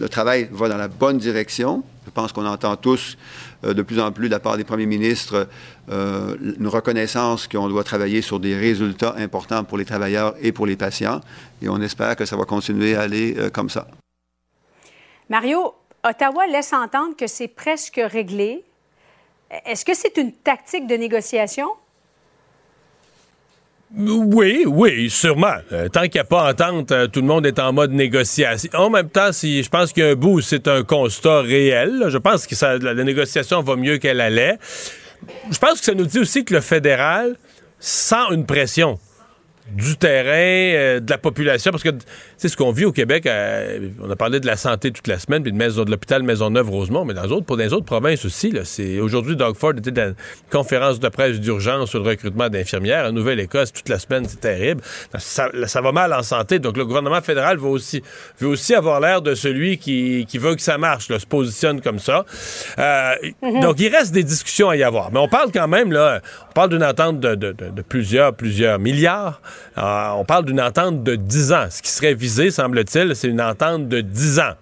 Le 0.00 0.08
travail 0.08 0.48
va 0.50 0.68
dans 0.68 0.76
la 0.76 0.88
bonne 0.88 1.18
direction. 1.18 1.84
Je 2.04 2.10
pense 2.10 2.32
qu'on 2.32 2.46
entend 2.46 2.74
tous 2.74 3.16
euh, 3.64 3.74
de 3.74 3.82
plus 3.82 4.00
en 4.00 4.10
plus 4.10 4.26
de 4.26 4.32
la 4.32 4.40
part 4.40 4.56
des 4.56 4.64
premiers 4.64 4.86
ministres 4.86 5.46
euh, 5.88 6.34
une 6.58 6.66
reconnaissance 6.66 7.46
qu'on 7.46 7.68
doit 7.68 7.84
travailler 7.84 8.20
sur 8.20 8.40
des 8.40 8.56
résultats 8.56 9.14
importants 9.16 9.62
pour 9.62 9.78
les 9.78 9.84
travailleurs 9.84 10.34
et 10.42 10.50
pour 10.50 10.66
les 10.66 10.74
patients. 10.74 11.20
Et 11.62 11.68
on 11.68 11.80
espère 11.80 12.16
que 12.16 12.24
ça 12.24 12.36
va 12.36 12.44
continuer 12.44 12.96
à 12.96 13.02
aller 13.02 13.36
euh, 13.38 13.50
comme 13.50 13.70
ça. 13.70 13.86
Mario, 15.30 15.74
Ottawa 16.02 16.48
laisse 16.48 16.72
entendre 16.72 17.14
que 17.16 17.28
c'est 17.28 17.48
presque 17.48 18.00
réglé. 18.04 18.64
Est-ce 19.64 19.84
que 19.84 19.94
c'est 19.94 20.16
une 20.16 20.32
tactique 20.32 20.88
de 20.88 20.96
négociation? 20.96 21.68
Oui, 23.96 24.64
oui, 24.66 25.08
sûrement. 25.08 25.54
Euh, 25.72 25.88
tant 25.88 26.02
qu'il 26.02 26.14
n'y 26.14 26.20
a 26.20 26.24
pas 26.24 26.50
entente, 26.50 26.90
euh, 26.90 27.06
tout 27.06 27.20
le 27.20 27.26
monde 27.26 27.46
est 27.46 27.58
en 27.60 27.72
mode 27.72 27.92
négociation. 27.92 28.70
En 28.74 28.90
même 28.90 29.08
temps, 29.08 29.30
si, 29.32 29.62
je 29.62 29.68
pense 29.68 29.92
qu'il 29.92 30.02
y 30.02 30.06
a 30.06 30.10
un 30.10 30.14
bout 30.14 30.40
c'est 30.40 30.66
un 30.66 30.82
constat 30.82 31.42
réel. 31.42 32.04
Je 32.08 32.18
pense 32.18 32.46
que 32.46 32.54
la 32.84 33.04
négociation 33.04 33.62
va 33.62 33.76
mieux 33.76 33.98
qu'elle 33.98 34.20
allait. 34.20 34.58
Je 35.50 35.58
pense 35.58 35.78
que 35.78 35.84
ça 35.84 35.94
nous 35.94 36.06
dit 36.06 36.18
aussi 36.18 36.44
que 36.44 36.54
le 36.54 36.60
fédéral 36.60 37.36
sent 37.78 38.32
une 38.32 38.46
pression 38.46 38.98
du 39.70 39.96
terrain, 39.96 40.76
euh, 40.76 41.00
de 41.00 41.10
la 41.10 41.18
population, 41.18 41.70
parce 41.70 41.82
que 41.82 41.90
c'est 42.36 42.48
ce 42.48 42.56
qu'on 42.56 42.72
vit 42.72 42.84
au 42.84 42.92
Québec. 42.92 43.26
euh, 43.26 43.88
on 44.02 44.10
a 44.10 44.16
parlé 44.16 44.40
de 44.40 44.46
la 44.46 44.56
santé 44.56 44.90
toute 44.90 45.06
la 45.08 45.18
semaine, 45.18 45.42
puis 45.42 45.52
de, 45.52 45.56
maison, 45.56 45.84
de 45.84 45.90
l'hôpital 45.90 46.22
Maisonneuve-Rosemont, 46.22 47.04
mais 47.04 47.14
dans, 47.14 47.22
les 47.24 47.32
autres, 47.32 47.46
pour 47.46 47.56
les 47.56 47.72
autres 47.72 47.84
provinces 47.86 48.24
aussi. 48.24 48.50
là, 48.50 48.60
c'est 48.64 49.00
Aujourd'hui, 49.00 49.36
Doug 49.36 49.56
Ford 49.56 49.72
était 49.76 49.90
dans 49.90 50.08
une 50.08 50.14
conférence 50.50 51.00
de 51.00 51.08
presse 51.08 51.40
d'urgence 51.40 51.90
sur 51.90 52.00
le 52.02 52.08
recrutement 52.10 52.48
d'infirmières. 52.48 53.06
En 53.06 53.12
Nouvelle-Écosse, 53.12 53.72
toute 53.72 53.88
la 53.88 53.98
semaine, 53.98 54.24
c'est 54.28 54.40
terrible. 54.40 54.80
Ça, 55.18 55.48
ça 55.66 55.80
va 55.80 55.92
mal 55.92 56.12
en 56.12 56.22
santé. 56.22 56.58
Donc, 56.58 56.76
le 56.76 56.84
gouvernement 56.84 57.20
fédéral 57.20 57.58
veut 57.58 57.68
aussi, 57.68 58.02
veut 58.40 58.48
aussi 58.48 58.74
avoir 58.74 59.00
l'air 59.00 59.22
de 59.22 59.34
celui 59.34 59.78
qui, 59.78 60.26
qui 60.28 60.38
veut 60.38 60.54
que 60.54 60.62
ça 60.62 60.78
marche, 60.78 61.08
là, 61.08 61.18
se 61.18 61.26
positionne 61.26 61.80
comme 61.80 61.98
ça. 61.98 62.24
Euh, 62.78 63.12
Mhm. 63.42 63.60
Donc, 63.60 63.80
il 63.80 63.88
reste 63.94 64.12
des 64.12 64.24
discussions 64.24 64.68
à 64.70 64.76
y 64.76 64.82
avoir. 64.82 65.10
Mais 65.12 65.18
on 65.18 65.28
parle 65.28 65.50
quand 65.52 65.68
même, 65.68 65.92
là, 65.92 66.20
on 66.50 66.52
parle 66.52 66.70
d'une 66.70 66.84
entente 66.84 67.20
de, 67.20 67.34
de- 67.34 67.52
de- 67.52 67.70
de 67.70 67.82
plusieurs, 67.82 68.34
plusieurs 68.34 68.78
milliards. 68.78 69.40
Euh, 69.78 70.08
on 70.16 70.24
parle 70.24 70.44
d'une 70.44 70.60
entente 70.60 71.02
de 71.02 71.14
10 71.16 71.52
ans. 71.52 71.66
Ce 71.70 71.82
qui 71.82 71.90
serait 71.90 72.14
visé, 72.14 72.24
semble-t-il, 72.50 73.14
c'est 73.16 73.28
une 73.28 73.40
entente 73.40 73.88
de 73.88 74.00
10 74.00 74.38
ans. 74.40 74.54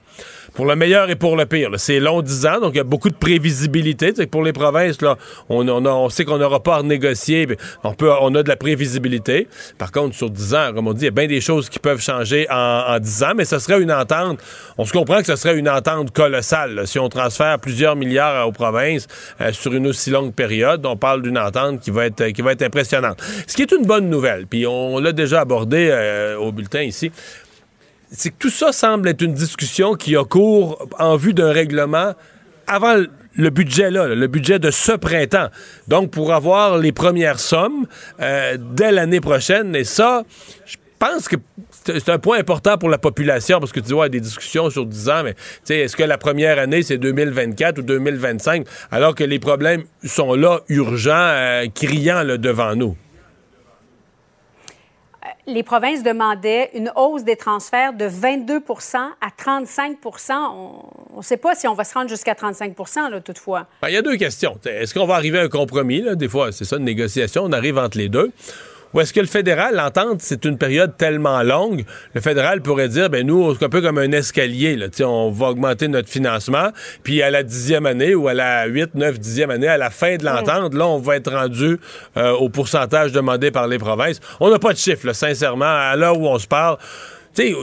Pour 0.54 0.66
le 0.66 0.76
meilleur 0.76 1.08
et 1.08 1.16
pour 1.16 1.34
le 1.34 1.46
pire. 1.46 1.70
C'est 1.78 1.98
long 1.98 2.20
10 2.20 2.46
ans, 2.46 2.60
donc 2.60 2.74
il 2.74 2.76
y 2.76 2.80
a 2.80 2.84
beaucoup 2.84 3.08
de 3.08 3.14
prévisibilité. 3.14 4.12
Pour 4.26 4.42
les 4.42 4.52
provinces, 4.52 5.00
là, 5.00 5.16
on, 5.48 6.10
sait 6.10 6.26
qu'on 6.26 6.36
n'aura 6.36 6.62
pas 6.62 6.74
à 6.74 6.78
renégocier. 6.78 7.48
On, 7.84 7.94
on 7.98 8.34
a 8.34 8.42
de 8.42 8.48
la 8.48 8.56
prévisibilité. 8.56 9.48
Par 9.78 9.90
contre, 9.90 10.14
sur 10.14 10.28
10 10.28 10.54
ans, 10.54 10.72
comme 10.74 10.88
on 10.88 10.92
dit, 10.92 11.02
il 11.02 11.04
y 11.06 11.08
a 11.08 11.10
bien 11.10 11.26
des 11.26 11.40
choses 11.40 11.70
qui 11.70 11.78
peuvent 11.78 12.02
changer 12.02 12.46
en, 12.50 12.84
en 12.86 12.98
10 12.98 13.22
ans, 13.22 13.32
mais 13.34 13.46
ce 13.46 13.58
serait 13.58 13.80
une 13.80 13.92
entente. 13.92 14.40
On 14.76 14.84
se 14.84 14.92
comprend 14.92 15.20
que 15.20 15.26
ce 15.26 15.36
serait 15.36 15.56
une 15.56 15.70
entente 15.70 16.10
colossale. 16.10 16.86
Si 16.86 16.98
on 16.98 17.08
transfère 17.08 17.58
plusieurs 17.58 17.96
milliards 17.96 18.46
aux 18.46 18.52
provinces 18.52 19.06
euh, 19.40 19.52
sur 19.52 19.72
une 19.72 19.86
aussi 19.86 20.10
longue 20.10 20.34
période, 20.34 20.84
on 20.84 20.98
parle 20.98 21.22
d'une 21.22 21.38
entente 21.38 21.80
qui 21.80 21.90
va, 21.90 22.04
être, 22.04 22.26
qui 22.26 22.42
va 22.42 22.52
être 22.52 22.62
impressionnante. 22.62 23.22
Ce 23.46 23.56
qui 23.56 23.62
est 23.62 23.72
une 23.72 23.86
bonne 23.86 24.10
nouvelle, 24.10 24.46
puis 24.46 24.66
on 24.66 24.98
l'a 24.98 25.12
déjà 25.12 25.40
abordé 25.40 25.88
euh, 25.90 26.36
au 26.36 26.52
bulletin 26.52 26.82
ici 26.82 27.10
c'est 28.12 28.30
que 28.30 28.36
tout 28.38 28.50
ça 28.50 28.72
semble 28.72 29.08
être 29.08 29.22
une 29.22 29.34
discussion 29.34 29.94
qui 29.94 30.16
a 30.16 30.24
cours 30.24 30.86
en 30.98 31.16
vue 31.16 31.32
d'un 31.34 31.50
règlement 31.52 32.12
avant 32.66 32.94
le- 33.34 33.50
budget 33.50 33.90
là, 33.90 34.06
le 34.08 34.26
budget 34.26 34.58
de 34.58 34.70
ce 34.70 34.92
printemps. 34.92 35.48
Donc 35.88 36.10
pour 36.10 36.32
avoir 36.32 36.78
les 36.78 36.92
premières 36.92 37.40
sommes 37.40 37.86
euh, 38.20 38.56
dès 38.60 38.92
l'année 38.92 39.20
prochaine 39.20 39.74
et 39.74 39.84
ça 39.84 40.22
je 40.66 40.76
pense 40.98 41.26
que 41.28 41.36
c'est 41.84 42.08
un 42.10 42.18
point 42.18 42.38
important 42.38 42.78
pour 42.78 42.88
la 42.88 42.98
population 42.98 43.58
parce 43.58 43.72
que 43.72 43.80
tu 43.80 43.92
vois, 43.92 44.08
des 44.08 44.20
discussions 44.20 44.70
sur 44.70 44.86
10 44.86 45.08
ans, 45.08 45.22
mais 45.24 45.34
est-ce 45.68 45.96
que 45.96 46.04
la 46.04 46.16
première 46.18 46.58
année 46.60 46.82
c'est 46.84 46.98
2024 46.98 47.78
ou 47.78 47.82
2025 47.82 48.66
alors 48.92 49.14
que 49.14 49.24
les 49.24 49.40
problèmes 49.40 49.82
sont 50.04 50.34
là, 50.34 50.60
urgents, 50.68 51.10
euh, 51.16 51.66
criants 51.74 52.24
devant 52.38 52.76
nous? 52.76 52.96
Les 55.46 55.64
provinces 55.64 56.04
demandaient 56.04 56.70
une 56.72 56.92
hausse 56.94 57.24
des 57.24 57.34
transferts 57.34 57.94
de 57.94 58.04
22 58.04 58.60
à 59.20 59.30
35 59.36 59.98
On 60.04 61.16
ne 61.16 61.22
sait 61.22 61.36
pas 61.36 61.56
si 61.56 61.66
on 61.66 61.74
va 61.74 61.82
se 61.82 61.94
rendre 61.94 62.08
jusqu'à 62.08 62.36
35 62.36 62.76
là, 63.10 63.20
toutefois. 63.20 63.66
Ben, 63.82 63.88
Il 63.88 63.94
y 63.94 63.96
a 63.96 64.02
deux 64.02 64.16
questions. 64.16 64.56
Est-ce 64.64 64.94
qu'on 64.94 65.04
va 65.06 65.16
arriver 65.16 65.40
à 65.40 65.42
un 65.42 65.48
compromis? 65.48 66.04
Des 66.14 66.28
fois, 66.28 66.52
c'est 66.52 66.64
ça, 66.64 66.76
une 66.76 66.84
négociation. 66.84 67.42
On 67.44 67.52
arrive 67.52 67.76
entre 67.76 67.98
les 67.98 68.08
deux. 68.08 68.30
Ou 68.94 69.00
est-ce 69.00 69.12
que 69.12 69.20
le 69.20 69.26
fédéral, 69.26 69.74
l'entente, 69.74 70.20
c'est 70.20 70.44
une 70.44 70.58
période 70.58 70.96
tellement 70.96 71.42
longue, 71.42 71.84
le 72.14 72.20
fédéral 72.20 72.60
pourrait 72.60 72.88
dire, 72.88 73.08
ben 73.08 73.26
nous, 73.26 73.54
c'est 73.54 73.64
un 73.64 73.68
peu 73.68 73.80
comme 73.80 73.98
un 73.98 74.12
escalier, 74.12 74.76
là, 74.76 74.88
on 75.06 75.30
va 75.30 75.48
augmenter 75.48 75.88
notre 75.88 76.08
financement, 76.08 76.70
puis 77.02 77.22
à 77.22 77.30
la 77.30 77.42
dixième 77.42 77.86
année 77.86 78.14
ou 78.14 78.28
à 78.28 78.34
la 78.34 78.66
huit, 78.66 78.94
neuf, 78.94 79.18
dixième 79.18 79.50
année, 79.50 79.68
à 79.68 79.78
la 79.78 79.90
fin 79.90 80.16
de 80.16 80.24
l'entente, 80.24 80.74
là, 80.74 80.86
on 80.86 80.98
va 80.98 81.16
être 81.16 81.32
rendu 81.32 81.78
euh, 82.16 82.32
au 82.32 82.48
pourcentage 82.48 83.12
demandé 83.12 83.50
par 83.50 83.66
les 83.66 83.78
provinces. 83.78 84.20
On 84.40 84.50
n'a 84.50 84.58
pas 84.58 84.72
de 84.72 84.78
chiffre, 84.78 85.06
là, 85.06 85.14
sincèrement, 85.14 85.64
à 85.64 85.96
l'heure 85.96 86.18
où 86.18 86.26
on 86.28 86.38
se 86.38 86.46
parle. 86.46 86.76
Tu 87.34 87.42
sais, 87.48 87.54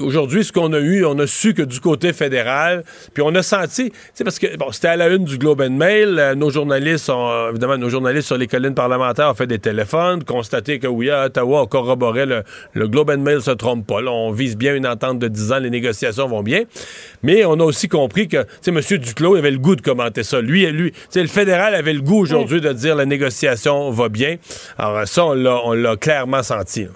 aujourd'hui, 0.00 0.44
ce 0.44 0.52
qu'on 0.52 0.72
a 0.74 0.78
eu, 0.80 1.04
on 1.06 1.18
a 1.18 1.26
su 1.26 1.54
que 1.54 1.62
du 1.62 1.80
côté 1.80 2.12
fédéral, 2.12 2.84
puis 3.14 3.22
on 3.26 3.34
a 3.34 3.42
senti, 3.42 3.90
tu 4.14 4.22
parce 4.22 4.38
que, 4.38 4.54
bon, 4.58 4.70
c'était 4.70 4.88
à 4.88 4.96
la 4.96 5.08
une 5.08 5.24
du 5.24 5.38
Globe 5.38 5.62
and 5.62 5.70
Mail, 5.70 6.18
euh, 6.18 6.34
nos 6.34 6.50
journalistes, 6.50 7.08
ont, 7.08 7.30
euh, 7.30 7.50
évidemment, 7.50 7.78
nos 7.78 7.88
journalistes 7.88 8.26
sur 8.26 8.36
les 8.36 8.46
collines 8.46 8.74
parlementaires 8.74 9.30
ont 9.30 9.34
fait 9.34 9.46
des 9.46 9.58
téléphones, 9.58 10.24
constaté 10.24 10.78
que 10.78 10.86
oui, 10.88 11.08
à 11.10 11.24
Ottawa, 11.24 11.62
on 11.62 11.66
corroborait 11.66 12.26
le, 12.26 12.42
le 12.74 12.86
Globe 12.86 13.08
and 13.10 13.18
Mail 13.20 13.40
se 13.40 13.52
trompe 13.52 13.86
pas, 13.86 14.02
là, 14.02 14.10
on 14.10 14.30
vise 14.30 14.58
bien 14.58 14.74
une 14.74 14.86
entente 14.86 15.18
de 15.18 15.28
10 15.28 15.52
ans, 15.52 15.58
les 15.58 15.70
négociations 15.70 16.28
vont 16.28 16.42
bien, 16.42 16.64
mais 17.22 17.46
on 17.46 17.54
a 17.60 17.64
aussi 17.64 17.88
compris 17.88 18.28
que, 18.28 18.42
tu 18.62 18.72
sais, 18.74 18.94
M. 18.94 18.98
Duclos 19.00 19.36
avait 19.36 19.50
le 19.52 19.58
goût 19.58 19.74
de 19.76 19.80
commenter 19.80 20.22
ça. 20.22 20.42
Lui, 20.42 20.66
lui, 20.66 20.92
tu 20.92 20.98
sais, 21.08 21.22
le 21.22 21.28
fédéral 21.28 21.74
avait 21.74 21.94
le 21.94 22.02
goût 22.02 22.18
aujourd'hui 22.20 22.60
de 22.60 22.72
dire 22.74 22.94
la 22.94 23.06
négociation 23.06 23.90
va 23.90 24.10
bien. 24.10 24.36
Alors 24.76 25.08
ça, 25.08 25.24
on 25.24 25.32
l'a- 25.32 25.60
on 25.64 25.72
l'a 25.72 25.96
clairement 25.96 26.42
senti. 26.42 26.82
là. 26.84 26.90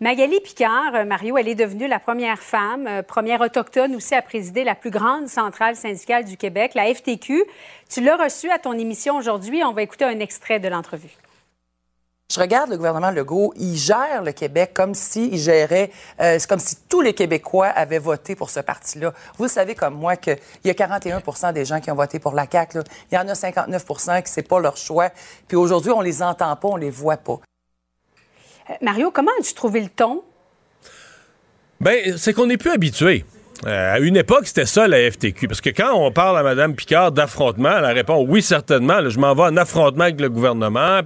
Magali 0.00 0.38
Picard, 0.38 0.94
euh, 0.94 1.04
Mario, 1.04 1.36
elle 1.38 1.48
est 1.48 1.56
devenue 1.56 1.88
la 1.88 1.98
première 1.98 2.38
femme, 2.38 2.86
euh, 2.86 3.02
première 3.02 3.40
autochtone 3.40 3.96
aussi 3.96 4.14
à 4.14 4.22
présider 4.22 4.62
la 4.62 4.76
plus 4.76 4.90
grande 4.90 5.26
centrale 5.26 5.74
syndicale 5.74 6.24
du 6.24 6.36
Québec, 6.36 6.74
la 6.76 6.94
FTQ. 6.94 7.44
Tu 7.88 8.00
l'as 8.00 8.16
reçue 8.16 8.48
à 8.48 8.60
ton 8.60 8.74
émission 8.74 9.16
aujourd'hui. 9.16 9.64
On 9.64 9.72
va 9.72 9.82
écouter 9.82 10.04
un 10.04 10.20
extrait 10.20 10.60
de 10.60 10.68
l'entrevue. 10.68 11.10
Je 12.30 12.38
regarde 12.38 12.70
le 12.70 12.76
gouvernement 12.76 13.10
Legault, 13.10 13.52
il 13.56 13.74
gère 13.74 14.22
le 14.22 14.30
Québec 14.30 14.70
comme 14.72 14.94
s'il 14.94 15.36
gérait, 15.36 15.90
euh, 16.20 16.36
c'est 16.38 16.48
comme 16.48 16.60
si 16.60 16.76
tous 16.88 17.00
les 17.00 17.14
Québécois 17.14 17.66
avaient 17.66 17.98
voté 17.98 18.36
pour 18.36 18.50
ce 18.50 18.60
parti-là. 18.60 19.12
Vous 19.36 19.48
savez 19.48 19.74
comme 19.74 19.94
moi 19.94 20.14
qu'il 20.14 20.38
y 20.62 20.70
a 20.70 20.74
41% 20.74 21.52
des 21.52 21.64
gens 21.64 21.80
qui 21.80 21.90
ont 21.90 21.96
voté 21.96 22.20
pour 22.20 22.34
la 22.34 22.46
CAQ. 22.48 22.80
Il 23.10 23.16
y 23.16 23.18
en 23.18 23.26
a 23.26 23.34
59 23.34 23.84
qui 24.22 24.30
c'est 24.30 24.46
pas 24.46 24.60
leur 24.60 24.76
choix. 24.76 25.10
Puis 25.48 25.56
aujourd'hui, 25.56 25.90
on 25.90 26.02
les 26.02 26.22
entend 26.22 26.54
pas, 26.54 26.68
on 26.68 26.76
les 26.76 26.90
voit 26.90 27.16
pas. 27.16 27.40
Euh, 28.70 28.74
Mario, 28.82 29.10
comment 29.10 29.30
as-tu 29.40 29.54
trouvé 29.54 29.80
le 29.80 29.88
ton? 29.88 30.22
Ben, 31.80 32.16
c'est 32.16 32.32
qu'on 32.32 32.46
n'est 32.46 32.56
plus 32.56 32.70
habitué. 32.70 33.24
Euh, 33.66 33.94
à 33.94 33.98
une 33.98 34.16
époque, 34.16 34.46
c'était 34.46 34.66
ça 34.66 34.86
la 34.86 35.10
FTQ. 35.10 35.48
Parce 35.48 35.60
que 35.60 35.70
quand 35.70 35.92
on 35.92 36.12
parle 36.12 36.38
à 36.38 36.42
Mme 36.44 36.76
Picard 36.76 37.10
d'affrontement, 37.10 37.76
elle 37.78 37.84
répond 37.86 38.24
oui, 38.26 38.40
certainement. 38.40 39.08
je 39.08 39.18
m'en 39.18 39.34
vais 39.34 39.42
en 39.42 39.56
affrontement 39.56 40.04
avec 40.04 40.20
le 40.20 40.28
gouvernement. 40.28 41.00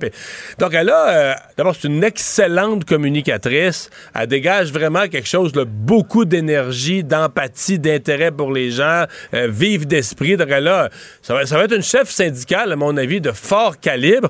Donc, 0.59 0.75
elle 0.75 0.91
a. 0.91 1.09
Euh, 1.09 1.35
d'abord, 1.57 1.75
c'est 1.75 1.89
une 1.89 2.05
excellente 2.05 2.85
communicatrice. 2.85 3.89
Elle 4.15 4.27
dégage 4.27 4.71
vraiment 4.71 5.09
quelque 5.09 5.29
chose 5.29 5.53
beaucoup 5.53 6.27
d'énergie, 6.27 7.03
d'empathie, 7.03 7.79
d'intérêt 7.79 8.31
pour 8.31 8.53
les 8.53 8.71
gens, 8.71 9.05
euh, 9.33 9.49
vive 9.51 9.87
d'esprit. 9.87 10.37
Donc, 10.37 10.49
elle 10.51 10.69
a. 10.69 10.91
Ça 11.23 11.35
va, 11.35 11.47
ça 11.47 11.57
va, 11.57 11.65
être 11.65 11.75
une 11.75 11.83
chef 11.83 12.11
syndicale, 12.11 12.71
à 12.73 12.77
mon 12.77 12.97
avis, 12.99 13.23
de 13.23 13.33
fort 13.33 13.81
calibre. 13.81 14.29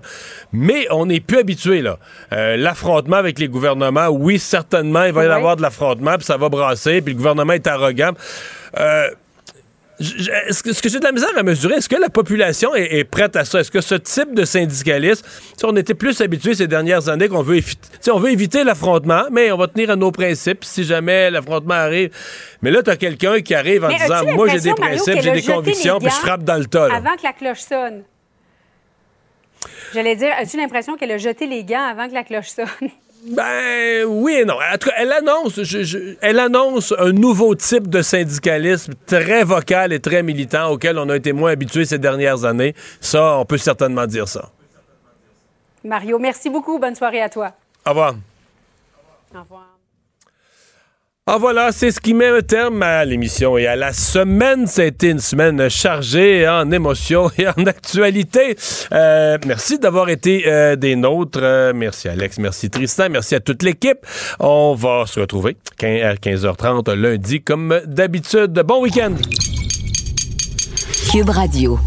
Mais 0.53 0.87
on 0.91 1.07
n'est 1.07 1.21
plus 1.21 1.39
habitué, 1.39 1.83
là. 1.83 1.99
l'affrontement 2.31 3.17
avec 3.17 3.39
les 3.39 3.49
gouvernements, 3.49 4.09
oui, 4.09 4.39
certainement, 4.39 5.05
il 5.05 5.13
va 5.13 5.25
y 5.25 5.29
avoir 5.29 5.57
de 5.57 5.63
l'affrontement, 5.63 6.17
puis 6.17 6.25
ça 6.25 6.37
va 6.37 6.49
brasser, 6.49 7.01
puis 7.01 7.15
le 7.15 7.17
gouvernement 7.17 7.55
est 7.55 7.67
arrogant. 7.67 8.12
Euh, 8.79 9.09
ce 10.03 10.63
que, 10.63 10.89
j'ai 10.89 10.99
de 10.99 11.05
la 11.05 11.13
misère 11.13 11.31
à 11.37 11.43
mesurer, 11.43 11.75
est-ce 11.75 11.89
que 11.89 12.01
la 12.01 12.09
population 12.09 12.75
est, 12.75 13.05
prête 13.05 13.37
à 13.37 13.45
ça? 13.45 13.61
Est-ce 13.61 13.71
que 13.71 13.81
ce 13.81 13.95
type 13.95 14.35
de 14.35 14.45
syndicalisme, 14.45 15.25
si 15.57 15.65
on 15.65 15.77
était 15.77 15.95
plus 15.95 16.21
habitué 16.21 16.55
ces 16.55 16.67
dernières 16.67 17.09
années 17.09 17.29
qu'on 17.29 17.43
veut 17.43 17.61
on 18.11 18.19
veut 18.19 18.31
éviter 18.31 18.65
l'affrontement, 18.65 19.25
mais 19.31 19.53
on 19.53 19.57
va 19.57 19.69
tenir 19.69 19.91
à 19.91 19.97
nos 19.97 20.11
principes 20.11 20.65
si 20.65 20.85
jamais 20.85 21.31
l'affrontement 21.31 21.75
arrive. 21.75 22.11
Mais 22.63 22.71
là, 22.71 22.83
tu 22.83 22.91
as 22.91 22.97
quelqu'un 22.97 23.41
qui 23.41 23.55
arrive 23.55 23.85
en 23.85 23.89
disant, 23.89 24.25
moi 24.35 24.49
j'ai 24.49 24.61
des 24.61 24.75
principes, 24.75 25.21
j'ai 25.21 25.33
des 25.33 25.43
convictions, 25.43 25.99
puis 25.99 26.11
je 26.11 26.17
frappe 26.17 26.43
dans 26.43 26.59
le 26.59 26.67
tas. 26.67 26.93
Avant 26.93 27.15
que 27.17 27.23
la 27.23 27.33
cloche 27.33 27.61
sonne? 27.61 28.03
J'allais 29.95 30.17
dire, 30.17 30.33
as-tu 30.39 30.57
l'impression 30.57 30.97
qu'elle 30.97 31.13
a 31.13 31.19
jeté 31.19 31.47
les 31.47 31.65
gants 31.65 31.87
avant 31.87 32.09
que 32.09 32.15
la 32.15 32.25
cloche 32.25 32.49
sonne? 32.49 32.67
Ben 33.25 34.05
oui 34.05 34.39
et 34.41 34.45
non. 34.45 34.57
Elle 34.97 35.13
annonce, 35.13 35.61
elle 36.21 36.39
annonce 36.41 36.93
un 36.99 37.13
nouveau 37.13 37.55
type 37.55 37.89
de 37.89 38.03
syndicalisme 38.03 38.95
très 39.07 39.45
vocal 39.45 39.93
et 39.93 40.01
très 40.01 40.23
militant 40.23 40.71
auquel 40.71 40.99
on 40.99 41.09
a 41.09 41.17
été 41.17 41.33
moins 41.33 41.53
habitué 41.53 41.85
ces 41.85 41.99
dernières 41.99 42.45
années. 42.45 42.75
Ça, 43.01 43.39
on 43.39 43.45
peut 43.45 43.59
certainement 43.59 44.07
dire 44.07 44.27
ça. 44.27 44.51
Mario, 45.85 46.19
merci 46.19 46.51
beaucoup. 46.51 46.79
Bonne 46.79 46.97
soirée 46.97 47.23
à 47.23 47.29
toi. 47.29 47.53
Au 47.87 47.91
revoir. 47.91 48.15
Au 49.35 49.41
revoir. 49.41 49.72
Ah 51.25 51.39
voilà, 51.39 51.71
c'est 51.71 51.93
ce 51.93 52.01
qui 52.01 52.15
met 52.15 52.27
un 52.27 52.41
terme 52.41 52.83
à 52.83 53.05
l'émission 53.05 53.57
et 53.57 53.69
à 53.69 53.77
la 53.77 53.93
semaine. 53.93 54.67
Ça 54.67 54.83
a 54.83 54.87
été 54.87 55.11
une 55.11 55.21
semaine 55.21 55.69
chargée 55.71 56.49
en 56.49 56.69
émotions 56.73 57.31
et 57.39 57.47
en 57.47 57.65
actualité. 57.65 58.57
Euh, 58.91 59.39
merci 59.47 59.79
d'avoir 59.79 60.09
été 60.09 60.43
euh, 60.49 60.75
des 60.75 60.97
nôtres. 60.97 61.39
Euh, 61.41 61.73
merci 61.73 62.09
Alex, 62.09 62.39
merci 62.39 62.71
Tristan, 62.71 63.09
merci 63.09 63.37
à 63.37 63.41
toute 63.41 63.63
l'équipe. 63.63 64.05
On 64.41 64.75
va 64.75 65.05
se 65.07 65.21
retrouver 65.21 65.57
à 65.81 66.15
15h30 66.15 66.93
lundi 66.95 67.41
comme 67.41 67.81
d'habitude. 67.87 68.61
Bon 68.67 68.83
week-end. 68.83 69.15
Cube 71.13 71.31
Radio. 71.31 71.79